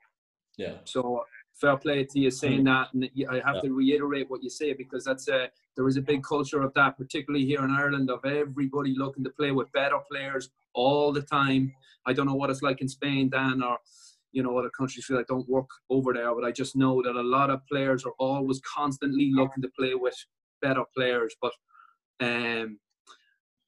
Yeah. 0.56 0.76
So 0.84 1.24
fair 1.60 1.76
play 1.76 2.04
to 2.04 2.18
you 2.18 2.30
saying 2.30 2.64
that, 2.64 2.88
and 2.92 3.08
I 3.30 3.36
have 3.46 3.56
yeah. 3.56 3.60
to 3.62 3.74
reiterate 3.74 4.28
what 4.28 4.42
you 4.42 4.50
say 4.50 4.72
because 4.72 5.04
that's 5.04 5.28
a 5.28 5.48
there 5.76 5.88
is 5.88 5.96
a 5.96 6.02
big 6.02 6.22
culture 6.22 6.62
of 6.62 6.72
that, 6.74 6.96
particularly 6.96 7.44
here 7.44 7.64
in 7.64 7.70
Ireland, 7.70 8.10
of 8.10 8.24
everybody 8.24 8.94
looking 8.96 9.24
to 9.24 9.30
play 9.30 9.50
with 9.50 9.72
better 9.72 9.98
players 10.10 10.50
all 10.74 11.12
the 11.12 11.22
time. 11.22 11.72
I 12.06 12.12
don't 12.12 12.26
know 12.26 12.34
what 12.34 12.50
it's 12.50 12.62
like 12.62 12.80
in 12.80 12.88
Spain, 12.88 13.30
Dan, 13.30 13.62
or 13.62 13.78
you 14.32 14.42
know 14.42 14.56
other 14.58 14.70
countries 14.70 15.04
feel 15.04 15.16
like 15.16 15.28
don't 15.28 15.48
work 15.48 15.68
over 15.90 16.12
there, 16.12 16.34
but 16.34 16.44
I 16.44 16.50
just 16.50 16.76
know 16.76 17.02
that 17.02 17.16
a 17.16 17.22
lot 17.22 17.50
of 17.50 17.66
players 17.66 18.04
are 18.04 18.14
always 18.18 18.60
constantly 18.60 19.30
looking 19.32 19.62
to 19.62 19.70
play 19.78 19.94
with 19.94 20.16
better 20.60 20.84
players. 20.96 21.34
But 21.40 21.52
um, 22.20 22.78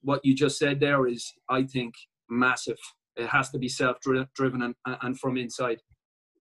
what 0.01 0.23
you 0.23 0.35
just 0.35 0.57
said 0.57 0.79
there 0.79 1.07
is, 1.07 1.33
I 1.49 1.63
think, 1.63 1.95
massive. 2.29 2.77
It 3.15 3.27
has 3.27 3.49
to 3.49 3.57
be 3.57 3.67
self-driven 3.67 4.61
and, 4.61 4.75
and 4.85 5.19
from 5.19 5.37
inside. 5.37 5.81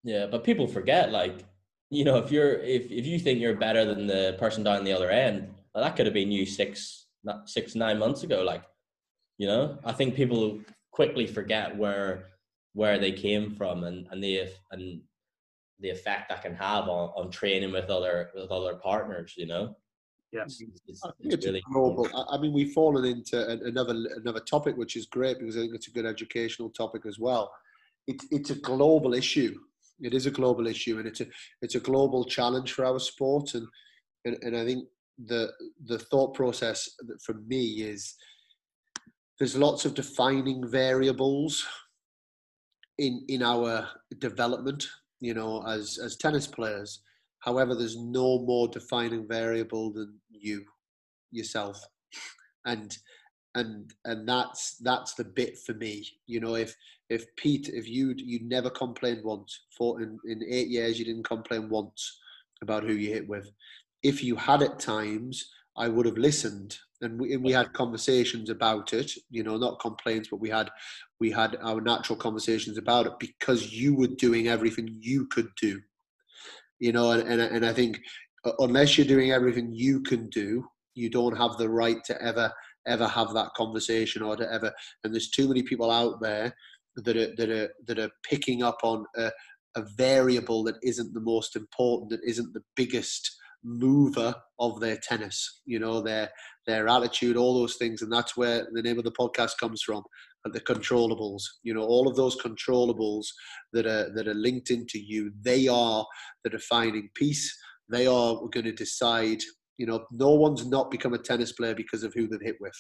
Yeah, 0.07 0.27
but 0.27 0.45
people 0.45 0.69
forget, 0.69 1.11
like, 1.11 1.45
you 1.91 2.05
know, 2.05 2.17
if 2.19 2.31
you're 2.31 2.55
if 2.61 2.93
if 2.93 3.05
you 3.07 3.19
think 3.19 3.41
you're 3.41 3.57
better 3.57 3.85
than 3.85 4.07
the 4.07 4.37
person 4.39 4.63
down 4.63 4.85
the 4.85 4.93
other 4.93 5.11
end, 5.11 5.53
well, 5.75 5.83
that 5.83 5.97
could 5.97 6.07
have 6.07 6.15
been 6.15 6.31
you 6.31 6.47
six 6.47 7.07
not 7.25 7.51
six 7.51 7.75
nine 7.75 7.99
months 7.99 8.23
ago. 8.23 8.45
Like, 8.45 8.63
you 9.37 9.49
know, 9.49 9.79
I 9.85 9.93
think 9.93 10.15
people 10.15 10.61
quickly 10.93 11.27
forget 11.27 11.77
where 11.77 12.29
where 12.75 12.99
they 13.01 13.11
came 13.11 13.51
from 13.57 13.83
and 13.83 14.07
and 14.13 14.23
the 14.23 14.49
and 14.71 15.01
the 15.81 15.91
effect 15.91 16.29
that 16.29 16.41
can 16.41 16.55
have 16.55 16.89
on, 16.89 17.11
on 17.17 17.29
training 17.33 17.73
with 17.73 17.91
other 17.91 18.31
with 18.33 18.53
other 18.53 18.77
partners. 18.77 19.35
You 19.37 19.47
know. 19.47 19.77
Yes, 20.33 20.61
it's, 20.61 20.81
it's, 20.87 21.03
it's 21.21 21.47
really 21.47 21.63
global. 21.73 22.09
I 22.31 22.39
mean, 22.39 22.53
we've 22.53 22.73
fallen 22.73 23.05
into 23.05 23.49
another 23.65 23.95
another 24.17 24.41
topic, 24.41 24.77
which 24.77 24.95
is 24.95 25.07
great 25.07 25.41
because 25.41 25.57
I 25.57 25.61
think 25.63 25.75
it's 25.75 25.89
a 25.89 25.93
good 25.93 26.07
educational 26.07 26.71
topic 26.71 27.07
as 27.07 27.19
well. 27.19 27.53
It's 28.07 28.25
it's 28.31 28.51
a 28.51 28.57
global 28.57 29.15
issue 29.15 29.59
it 30.01 30.15
is 30.15 30.27
a 30.27 30.31
global 30.31 30.67
issue 30.67 30.99
and 30.99 31.07
it's 31.07 31.21
a 31.21 31.27
it's 31.63 31.75
a 31.75 31.81
global 31.81 32.25
challenge 32.25 32.73
for 32.73 32.85
our 32.85 32.99
sport. 32.99 33.55
And 33.55 33.67
and, 34.25 34.37
and 34.43 34.57
I 34.57 34.65
think 34.65 34.87
the 35.27 35.51
the 35.87 35.99
thought 35.99 36.35
process 36.35 36.89
for 37.25 37.35
me 37.47 37.83
is 37.83 38.15
there's 39.39 39.57
lots 39.57 39.85
of 39.85 39.95
defining 39.95 40.69
variables 40.69 41.67
in 42.99 43.25
in 43.29 43.43
our 43.43 43.89
development 44.19 44.87
you 45.21 45.35
know 45.35 45.63
as 45.67 45.99
as 46.03 46.17
tennis 46.17 46.47
players. 46.47 47.03
However 47.41 47.75
there's 47.75 47.97
no 47.97 48.41
more 48.41 48.69
defining 48.69 49.27
variable 49.29 49.93
than 49.93 50.19
you 50.31 50.65
yourself. 51.31 51.79
And 52.65 52.97
and 53.57 53.95
and 54.05 54.29
that's 54.29 54.77
that's 54.77 55.15
the 55.15 55.25
bit 55.25 55.59
for 55.59 55.75
me. 55.75 56.07
You 56.27 56.41
know, 56.41 56.55
if 56.55 56.77
if 57.09 57.25
Pete, 57.37 57.69
if 57.69 57.89
you 57.89 58.15
you 58.17 58.41
never 58.43 58.71
complained 58.71 59.25
once 59.25 59.67
for 59.77 60.01
in, 60.03 60.19
in 60.27 60.43
eight 60.49 60.69
years, 60.69 60.99
you 60.99 61.05
didn't 61.05 61.27
complain 61.27 61.69
once 61.69 62.21
about 62.63 62.85
who 62.85 62.93
you 62.93 63.13
hit 63.13 63.27
with. 63.27 63.51
If 64.03 64.23
you 64.23 64.37
had 64.37 64.63
at 64.63 64.79
times, 64.79 65.51
I 65.77 65.89
would 65.89 66.07
have 66.07 66.19
listened, 66.19 66.77
and 67.01 67.19
we, 67.19 67.37
we 67.39 67.53
had 67.53 67.73
conversations 67.73 68.51
about 68.51 68.93
it. 68.93 69.11
You 69.31 69.43
know, 69.43 69.57
not 69.57 69.81
complaints, 69.81 70.29
but 70.31 70.41
we 70.41 70.51
had 70.51 70.71
we 71.19 71.31
had 71.31 71.57
our 71.63 71.81
natural 71.81 72.19
conversations 72.19 72.77
about 72.77 73.07
it 73.07 73.15
because 73.19 73.73
you 73.73 73.95
were 73.95 74.07
doing 74.07 74.49
everything 74.49 74.99
you 75.01 75.27
could 75.29 75.49
do. 75.61 75.81
You 76.79 76.93
know, 76.93 77.13
and 77.13 77.27
and, 77.27 77.41
and 77.41 77.65
I 77.65 77.73
think 77.73 78.01
uh, 78.45 78.53
unless 78.59 78.99
you're 78.99 79.07
doing 79.07 79.33
everything 79.33 79.75
you 79.75 80.03
can 80.03 80.29
do, 80.29 80.69
you 80.95 81.09
don't 81.09 81.37
have 81.39 81.57
the 81.57 81.71
right 81.71 82.05
to 82.05 82.21
ever 82.23 82.53
ever 82.87 83.07
have 83.07 83.33
that 83.35 83.55
conversation 83.55 84.23
or 84.23 84.37
to 84.37 84.53
ever. 84.53 84.73
And 85.05 85.13
there's 85.13 85.31
too 85.31 85.49
many 85.49 85.63
people 85.63 85.91
out 85.91 86.21
there 86.21 86.55
that 86.97 87.17
are 87.17 87.35
that 87.37 87.51
are 87.51 87.69
that 87.87 87.99
are 87.99 88.11
picking 88.23 88.63
up 88.63 88.79
on 88.83 89.05
a, 89.17 89.31
a 89.77 89.83
variable 89.97 90.65
that 90.65 90.77
isn't 90.83 91.13
the 91.13 91.21
most 91.21 91.57
important, 91.57 92.11
that 92.11 92.25
isn't 92.25 92.53
the 92.55 92.63
biggest 92.75 93.37
mover 93.65 94.35
of 94.59 94.81
their 94.81 94.97
tennis. 94.97 95.63
You 95.67 95.79
know 95.79 96.01
their 96.01 96.31
their 96.67 96.89
attitude, 96.89 97.37
all 97.37 97.59
those 97.59 97.77
things, 97.77 98.03
and 98.03 98.13
that's 98.13 98.37
where 98.37 98.67
the 98.73 98.83
name 98.83 98.99
of 98.99 99.05
the 99.05 99.13
podcast 99.13 99.59
comes 99.59 99.83
from. 99.83 100.03
The 100.45 100.61
controllables, 100.61 101.43
you 101.65 101.75
know, 101.75 101.83
all 101.83 102.07
of 102.07 102.15
those 102.15 102.41
controllables 102.41 103.27
that 103.73 103.87
are 103.87 104.13
that 104.15 104.29
are 104.29 104.35
linked 104.35 104.71
into 104.71 104.99
you, 104.99 105.33
they 105.43 105.67
are 105.67 106.07
the 106.45 106.51
defining 106.51 107.11
piece. 107.15 107.57
They 107.89 108.07
are 108.07 108.35
going 108.35 108.65
to 108.65 108.73
decide 108.73 109.41
you 109.79 109.87
know, 109.87 110.07
no 110.11 110.31
one's 110.31 110.67
not 110.67 110.91
become 110.91 111.15
a 111.15 111.19
tennis 111.19 111.53
player 111.53 111.75
because 111.75 112.03
of 112.03 112.15
who 112.15 112.27
they've 112.27 112.41
hit 112.41 112.57
with. 112.61 112.75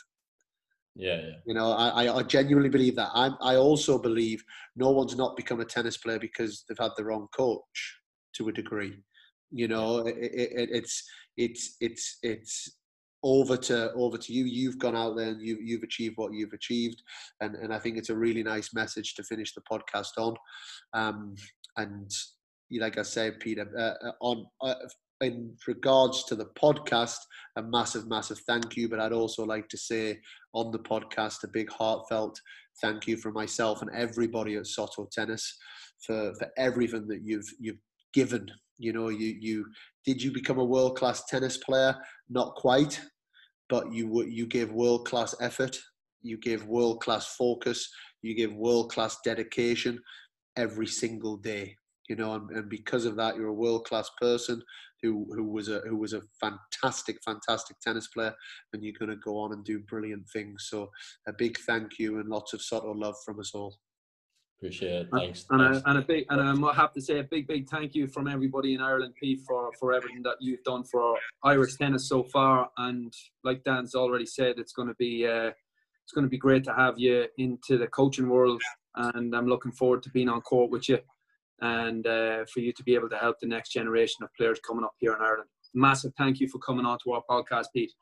Yeah, 0.96 1.16
yeah. 1.16 1.34
You 1.46 1.54
know, 1.54 1.72
I, 1.72 2.16
I 2.16 2.22
genuinely 2.22 2.70
believe 2.70 2.96
that. 2.96 3.10
I, 3.12 3.30
I 3.42 3.56
also 3.56 3.98
believe 3.98 4.42
no 4.76 4.90
one's 4.90 5.16
not 5.16 5.36
become 5.36 5.60
a 5.60 5.64
tennis 5.64 5.98
player 5.98 6.18
because 6.18 6.64
they've 6.68 6.78
had 6.78 6.92
the 6.96 7.04
wrong 7.04 7.28
coach 7.36 8.00
to 8.36 8.48
a 8.48 8.52
degree. 8.52 8.96
You 9.50 9.68
know, 9.68 10.06
it, 10.06 10.16
it, 10.16 10.70
it's 10.72 11.04
it's 11.36 11.76
it's 11.80 12.18
it's 12.22 12.78
over 13.22 13.56
to 13.56 13.92
over 13.92 14.16
to 14.16 14.32
you. 14.32 14.44
You've 14.44 14.78
gone 14.78 14.96
out 14.96 15.16
there 15.16 15.28
and 15.28 15.42
you 15.42 15.58
you've 15.62 15.82
achieved 15.82 16.14
what 16.16 16.32
you've 16.32 16.54
achieved, 16.54 17.02
and 17.40 17.54
and 17.56 17.74
I 17.74 17.78
think 17.78 17.98
it's 17.98 18.10
a 18.10 18.16
really 18.16 18.42
nice 18.42 18.72
message 18.72 19.14
to 19.14 19.22
finish 19.22 19.52
the 19.54 19.62
podcast 19.70 20.16
on. 20.18 20.34
Um, 20.94 21.34
and 21.76 22.10
like 22.70 22.96
I 22.96 23.02
said, 23.02 23.38
Peter, 23.40 23.68
uh, 23.78 24.08
uh 24.08 24.12
on 24.20 24.46
uh, 24.62 24.74
in 25.20 25.54
regards 25.66 26.24
to 26.24 26.36
the 26.36 26.46
podcast, 26.60 27.18
a 27.56 27.62
massive, 27.62 28.08
massive 28.08 28.38
thank 28.46 28.76
you. 28.76 28.88
But 28.88 29.00
I'd 29.00 29.12
also 29.12 29.44
like 29.44 29.68
to 29.68 29.78
say 29.78 30.20
on 30.52 30.70
the 30.72 30.78
podcast 30.78 31.44
a 31.44 31.48
big 31.48 31.70
heartfelt 31.70 32.40
thank 32.82 33.06
you 33.06 33.16
for 33.16 33.32
myself 33.32 33.80
and 33.80 33.90
everybody 33.94 34.56
at 34.56 34.66
Soto 34.66 35.08
Tennis 35.10 35.56
for, 36.04 36.34
for 36.38 36.48
everything 36.58 37.06
that 37.08 37.22
you've 37.22 37.48
you've 37.58 37.80
given. 38.12 38.46
You 38.78 38.92
know, 38.92 39.08
you 39.08 39.36
you 39.40 39.66
did 40.04 40.22
you 40.22 40.32
become 40.32 40.58
a 40.58 40.64
world 40.64 40.98
class 40.98 41.24
tennis 41.24 41.56
player? 41.56 41.96
Not 42.28 42.54
quite, 42.56 43.00
but 43.68 43.92
you 43.92 44.24
you 44.24 44.46
gave 44.46 44.70
world 44.72 45.06
class 45.06 45.34
effort. 45.40 45.78
You 46.22 46.36
gave 46.38 46.66
world 46.66 47.00
class 47.00 47.34
focus. 47.36 47.88
You 48.22 48.34
gave 48.34 48.52
world 48.52 48.92
class 48.92 49.18
dedication 49.24 50.00
every 50.56 50.86
single 50.86 51.36
day 51.36 51.76
you 52.08 52.16
know, 52.16 52.34
and, 52.34 52.50
and, 52.50 52.68
because 52.68 53.04
of 53.04 53.16
that, 53.16 53.36
you're 53.36 53.48
a 53.48 53.52
world 53.52 53.84
class 53.84 54.10
person 54.20 54.62
who 55.06 55.26
who 55.34 55.44
was 55.44 55.68
a 55.68 55.80
who 55.88 55.96
was 55.96 56.12
a 56.12 56.22
fantastic, 56.40 57.18
fantastic 57.24 57.78
tennis 57.80 58.08
player, 58.08 58.34
and 58.72 58.82
you're 58.82 58.98
going 58.98 59.10
to 59.10 59.16
go 59.16 59.38
on 59.38 59.52
and 59.52 59.64
do 59.64 59.78
brilliant 59.80 60.28
things. 60.32 60.66
So 60.68 60.90
a 61.28 61.32
big 61.32 61.58
thank 61.58 61.98
you 61.98 62.18
and 62.18 62.28
lots 62.28 62.52
of 62.52 62.62
Soto 62.62 62.92
love 62.92 63.16
from 63.24 63.40
us 63.40 63.52
all. 63.54 63.78
Appreciate 64.58 65.02
it. 65.02 65.08
Thanks. 65.12 65.44
And, 65.50 65.60
Thanks. 65.60 65.86
A, 65.86 65.90
and 65.90 65.98
a 65.98 66.02
big 66.02 66.24
and 66.30 66.66
I 66.66 66.74
have 66.74 66.92
to 66.94 67.00
say 67.00 67.18
a 67.18 67.24
big 67.24 67.46
big 67.46 67.68
thank 67.68 67.94
you 67.94 68.08
from 68.08 68.26
everybody 68.26 68.74
in 68.74 68.80
Ireland, 68.80 69.14
Pete, 69.20 69.40
for 69.46 69.70
for 69.78 69.92
everything 69.92 70.22
that 70.22 70.36
you've 70.40 70.64
done 70.64 70.84
for 70.84 71.16
Irish 71.44 71.76
tennis 71.76 72.08
so 72.08 72.24
far. 72.24 72.70
And 72.78 73.12
like 73.44 73.64
Dan's 73.64 73.94
already 73.94 74.26
said, 74.26 74.54
it's 74.58 74.72
going 74.72 74.88
to 74.88 74.94
be 74.98 75.26
uh, 75.26 75.50
it's 76.04 76.12
going 76.14 76.24
to 76.24 76.30
be 76.30 76.38
great 76.38 76.64
to 76.64 76.74
have 76.74 76.98
you 76.98 77.26
into 77.38 77.78
the 77.78 77.86
coaching 77.88 78.28
world. 78.28 78.62
And 78.94 79.36
I'm 79.36 79.46
looking 79.46 79.72
forward 79.72 80.02
to 80.04 80.10
being 80.10 80.30
on 80.30 80.40
court 80.40 80.70
with 80.70 80.88
you 80.88 81.00
and 81.60 82.06
uh, 82.06 82.44
for 82.52 82.60
you 82.60 82.72
to 82.72 82.82
be 82.82 82.94
able 82.94 83.08
to 83.08 83.16
help 83.16 83.36
the 83.40 83.46
next 83.46 83.70
generation 83.70 84.22
of 84.22 84.28
players 84.36 84.60
coming 84.66 84.84
up 84.84 84.94
here 84.98 85.14
in 85.14 85.20
Ireland. 85.20 85.48
Massive 85.74 86.12
thank 86.16 86.40
you 86.40 86.48
for 86.48 86.58
coming 86.58 86.86
on 86.86 86.98
to 87.04 87.12
our 87.12 87.22
podcast, 87.28 87.66
Pete. 87.74 87.92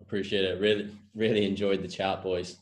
Appreciate 0.00 0.44
it. 0.44 0.60
Really, 0.60 0.90
really 1.14 1.44
enjoyed 1.44 1.82
the 1.82 1.88
chat, 1.88 2.22
boys. 2.22 2.56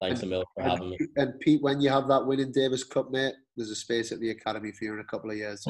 Thanks, 0.00 0.22
Emil, 0.22 0.44
for 0.54 0.62
having 0.62 0.90
me. 0.90 0.98
And 1.16 1.38
Pete, 1.40 1.62
when 1.62 1.80
you 1.80 1.90
have 1.90 2.08
that 2.08 2.26
win 2.26 2.40
in 2.40 2.52
Davis 2.52 2.82
Cup, 2.82 3.10
mate, 3.10 3.34
there's 3.56 3.70
a 3.70 3.76
space 3.76 4.12
at 4.12 4.20
the 4.20 4.30
academy 4.30 4.72
for 4.72 4.84
you 4.84 4.94
in 4.94 5.00
a 5.00 5.04
couple 5.04 5.30
of 5.30 5.36
years. 5.36 5.62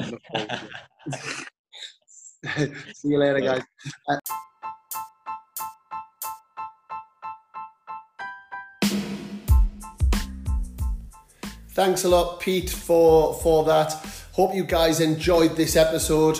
See 2.93 3.09
you 3.09 3.19
later, 3.19 3.41
guys. 3.41 3.63
Thanks 11.73 12.03
a 12.03 12.09
lot, 12.09 12.41
Pete, 12.41 12.69
for 12.69 13.33
for 13.35 13.63
that. 13.63 13.93
Hope 14.33 14.53
you 14.53 14.65
guys 14.65 14.99
enjoyed 14.99 15.55
this 15.55 15.77
episode. 15.77 16.37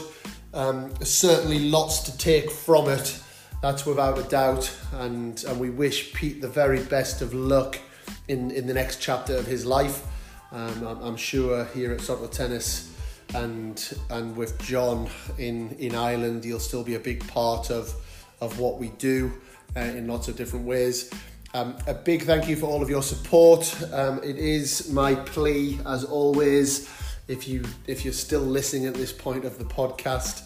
Um, 0.54 0.94
certainly, 1.02 1.70
lots 1.70 2.00
to 2.02 2.18
take 2.18 2.52
from 2.52 2.90
it. 2.90 3.18
That's 3.62 3.86
without 3.86 4.20
a 4.20 4.24
doubt. 4.24 4.70
And 4.92 5.42
and 5.46 5.58
we 5.58 5.70
wish 5.70 6.14
Pete 6.14 6.42
the 6.42 6.50
very 6.50 6.84
best 6.84 7.22
of 7.22 7.34
luck 7.34 7.80
in 8.28 8.52
in 8.52 8.68
the 8.68 8.74
next 8.74 9.02
chapter 9.02 9.38
of 9.38 9.48
his 9.48 9.66
life. 9.66 10.06
Um, 10.52 10.86
I'm, 10.86 11.02
I'm, 11.02 11.16
sure 11.16 11.64
here 11.74 11.94
at 11.94 12.02
Soto 12.02 12.28
Tennis 12.28 12.94
and 13.34 13.98
and 14.10 14.36
with 14.36 14.62
John 14.62 15.10
in 15.38 15.72
in 15.80 15.96
Ireland, 15.96 16.44
he'll 16.44 16.60
still 16.60 16.84
be 16.84 16.96
a 16.96 17.00
big 17.00 17.26
part 17.30 17.72
of 17.72 17.96
of 18.42 18.60
what 18.60 18.80
we 18.80 18.90
do 18.98 19.32
uh, 19.78 19.80
in 19.80 20.08
lots 20.08 20.28
of 20.28 20.36
different 20.36 20.66
ways. 20.66 21.10
Um, 21.54 21.76
a 21.86 21.94
big 21.94 22.24
thank 22.24 22.48
you 22.48 22.56
for 22.56 22.68
all 22.68 22.82
of 22.82 22.90
your 22.90 23.04
support. 23.04 23.76
Um, 23.92 24.20
it 24.24 24.38
is 24.38 24.90
my 24.90 25.16
plea, 25.16 25.80
as 25.86 26.06
always, 26.06 26.90
if 27.28 27.46
you 27.46 27.64
if 27.88 28.06
you're 28.06 28.14
still 28.14 28.42
listening 28.42 28.86
at 28.86 28.94
this 28.94 29.12
point 29.12 29.44
of 29.44 29.58
the 29.58 29.66
podcast, 29.66 30.44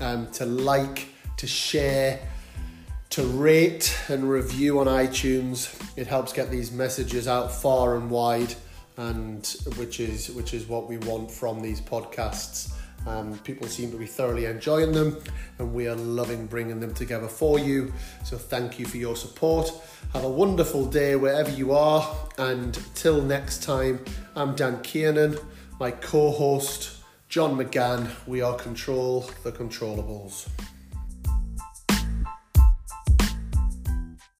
um, 0.00 0.30
to 0.32 0.46
like, 0.46 1.08
to 1.38 1.48
share, 1.48 2.20
to 3.10 3.22
rate 3.24 3.98
and 4.08 4.30
review 4.30 4.78
on 4.78 4.86
iTunes. 4.86 5.74
It 5.96 6.06
helps 6.06 6.32
get 6.32 6.52
these 6.52 6.70
messages 6.70 7.26
out 7.26 7.50
far 7.50 7.96
and 7.96 8.08
wide, 8.08 8.54
and 8.96 9.44
which 9.76 9.98
is 9.98 10.30
which 10.30 10.54
is 10.54 10.68
what 10.68 10.88
we 10.88 10.98
want 10.98 11.32
from 11.32 11.60
these 11.60 11.80
podcasts. 11.80 12.73
Um, 13.06 13.38
people 13.38 13.66
seem 13.66 13.90
to 13.90 13.96
be 13.96 14.06
thoroughly 14.06 14.46
enjoying 14.46 14.92
them, 14.92 15.18
and 15.58 15.74
we 15.74 15.88
are 15.88 15.94
loving 15.94 16.46
bringing 16.46 16.80
them 16.80 16.94
together 16.94 17.28
for 17.28 17.58
you. 17.58 17.92
So, 18.24 18.38
thank 18.38 18.78
you 18.78 18.86
for 18.86 18.96
your 18.96 19.16
support. 19.16 19.70
Have 20.12 20.24
a 20.24 20.30
wonderful 20.30 20.86
day 20.86 21.16
wherever 21.16 21.50
you 21.50 21.72
are, 21.72 22.16
and 22.38 22.78
till 22.94 23.22
next 23.22 23.62
time, 23.62 24.04
I'm 24.36 24.54
Dan 24.54 24.82
Kiernan, 24.82 25.38
my 25.78 25.90
co 25.90 26.30
host, 26.30 26.98
John 27.28 27.56
McGann. 27.56 28.10
We 28.26 28.40
are 28.42 28.56
Control 28.56 29.30
the 29.42 29.52
Controllables. 29.52 30.48